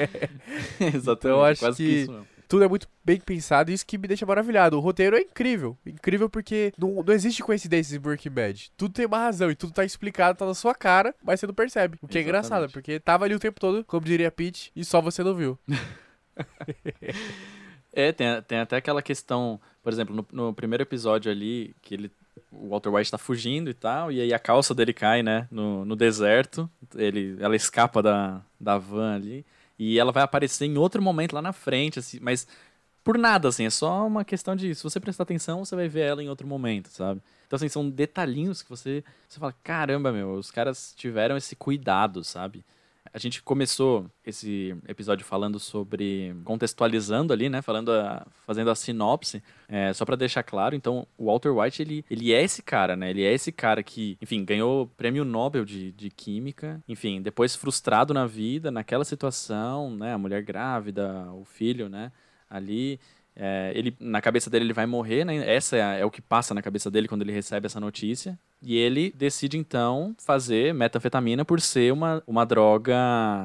Exatamente, 0.80 1.18
então, 1.18 1.44
acho 1.44 1.60
quase 1.60 1.76
que, 1.76 1.84
que 1.84 2.02
isso 2.02 2.12
mesmo 2.12 2.35
tudo 2.48 2.64
é 2.64 2.68
muito 2.68 2.88
bem 3.04 3.20
pensado, 3.20 3.70
isso 3.70 3.86
que 3.86 3.98
me 3.98 4.08
deixa 4.08 4.26
maravilhado. 4.26 4.76
O 4.76 4.80
roteiro 4.80 5.16
é 5.16 5.20
incrível, 5.20 5.76
incrível 5.86 6.28
porque 6.28 6.72
não, 6.78 7.02
não 7.02 7.12
existe 7.12 7.42
coincidência 7.42 7.96
em 7.96 8.00
Breaking 8.00 8.30
Bad. 8.30 8.70
Tudo 8.76 8.94
tem 8.94 9.06
uma 9.06 9.18
razão 9.18 9.50
e 9.50 9.54
tudo 9.54 9.72
tá 9.72 9.84
explicado, 9.84 10.38
tá 10.38 10.46
na 10.46 10.54
sua 10.54 10.74
cara, 10.74 11.14
mas 11.22 11.40
você 11.40 11.46
não 11.46 11.54
percebe. 11.54 11.96
O 11.96 12.08
que 12.08 12.18
Exatamente. 12.18 12.18
é 12.18 12.22
engraçado, 12.22 12.72
porque 12.72 13.00
tava 13.00 13.24
ali 13.24 13.34
o 13.34 13.40
tempo 13.40 13.60
todo, 13.60 13.84
como 13.84 14.06
diria 14.06 14.30
Pete, 14.30 14.72
e 14.74 14.84
só 14.84 15.00
você 15.00 15.22
não 15.22 15.34
viu. 15.34 15.58
é, 17.92 18.12
tem, 18.12 18.42
tem 18.42 18.58
até 18.58 18.76
aquela 18.76 19.02
questão, 19.02 19.60
por 19.82 19.92
exemplo, 19.92 20.14
no, 20.14 20.26
no 20.32 20.54
primeiro 20.54 20.82
episódio 20.82 21.30
ali, 21.30 21.74
que 21.82 21.94
ele 21.94 22.10
o 22.52 22.68
Walter 22.68 22.90
White 22.90 23.10
tá 23.10 23.18
fugindo 23.18 23.70
e 23.70 23.74
tal, 23.74 24.12
e 24.12 24.20
aí 24.20 24.32
a 24.32 24.38
calça 24.38 24.74
dele 24.74 24.92
cai, 24.92 25.22
né, 25.22 25.48
no, 25.50 25.84
no 25.84 25.96
deserto, 25.96 26.68
ele, 26.94 27.36
ela 27.40 27.56
escapa 27.56 28.02
da, 28.02 28.42
da 28.58 28.78
van 28.78 29.14
ali, 29.14 29.44
e 29.78 29.98
ela 29.98 30.12
vai 30.12 30.22
aparecer 30.22 30.66
em 30.66 30.76
outro 30.78 31.02
momento 31.02 31.34
lá 31.34 31.42
na 31.42 31.52
frente, 31.52 31.98
assim, 31.98 32.18
mas 32.20 32.46
por 33.04 33.16
nada, 33.16 33.48
assim, 33.48 33.64
é 33.64 33.70
só 33.70 34.04
uma 34.04 34.24
questão 34.24 34.56
de, 34.56 34.74
se 34.74 34.82
você 34.82 34.98
prestar 34.98 35.22
atenção, 35.22 35.64
você 35.64 35.76
vai 35.76 35.88
ver 35.88 36.00
ela 36.00 36.22
em 36.22 36.28
outro 36.28 36.46
momento, 36.46 36.88
sabe? 36.88 37.22
Então, 37.46 37.56
assim, 37.56 37.68
são 37.68 37.88
detalhinhos 37.88 38.62
que 38.62 38.68
você, 38.68 39.04
você 39.28 39.38
fala, 39.38 39.54
caramba, 39.62 40.10
meu, 40.10 40.32
os 40.32 40.50
caras 40.50 40.92
tiveram 40.96 41.36
esse 41.36 41.54
cuidado, 41.54 42.24
sabe? 42.24 42.64
A 43.16 43.18
gente 43.18 43.42
começou 43.42 44.10
esse 44.22 44.76
episódio 44.86 45.24
falando 45.24 45.58
sobre 45.58 46.36
contextualizando 46.44 47.32
ali, 47.32 47.48
né? 47.48 47.62
Falando 47.62 47.90
a, 47.90 48.26
fazendo 48.46 48.68
a 48.68 48.74
sinopse, 48.74 49.42
é, 49.66 49.90
só 49.94 50.04
para 50.04 50.16
deixar 50.16 50.42
claro. 50.42 50.76
Então, 50.76 51.06
o 51.16 51.24
Walter 51.24 51.48
White 51.48 51.80
ele, 51.80 52.04
ele 52.10 52.34
é 52.34 52.42
esse 52.42 52.62
cara, 52.62 52.94
né? 52.94 53.08
Ele 53.08 53.24
é 53.24 53.32
esse 53.32 53.50
cara 53.50 53.82
que, 53.82 54.18
enfim, 54.20 54.44
ganhou 54.44 54.86
prêmio 54.98 55.24
Nobel 55.24 55.64
de, 55.64 55.92
de 55.92 56.10
química. 56.10 56.78
Enfim, 56.86 57.22
depois 57.22 57.56
frustrado 57.56 58.12
na 58.12 58.26
vida, 58.26 58.70
naquela 58.70 59.02
situação, 59.02 59.96
né? 59.96 60.12
A 60.12 60.18
mulher 60.18 60.42
grávida, 60.42 61.32
o 61.32 61.42
filho, 61.42 61.88
né? 61.88 62.12
Ali 62.50 63.00
é, 63.38 63.70
ele, 63.74 63.94
na 64.00 64.22
cabeça 64.22 64.48
dele 64.48 64.64
ele 64.64 64.72
vai 64.72 64.86
morrer, 64.86 65.22
né? 65.24 65.36
Essa 65.54 65.76
é, 65.76 66.00
é, 66.00 66.04
o 66.04 66.10
que 66.10 66.22
passa 66.22 66.54
na 66.54 66.62
cabeça 66.62 66.90
dele 66.90 67.06
quando 67.06 67.20
ele 67.20 67.32
recebe 67.32 67.66
essa 67.66 67.78
notícia. 67.78 68.38
E 68.66 68.76
ele 68.76 69.14
decide 69.16 69.56
então 69.56 70.12
fazer 70.18 70.74
metanfetamina 70.74 71.44
por 71.44 71.60
ser 71.60 71.92
uma, 71.92 72.20
uma 72.26 72.44
droga 72.44 72.96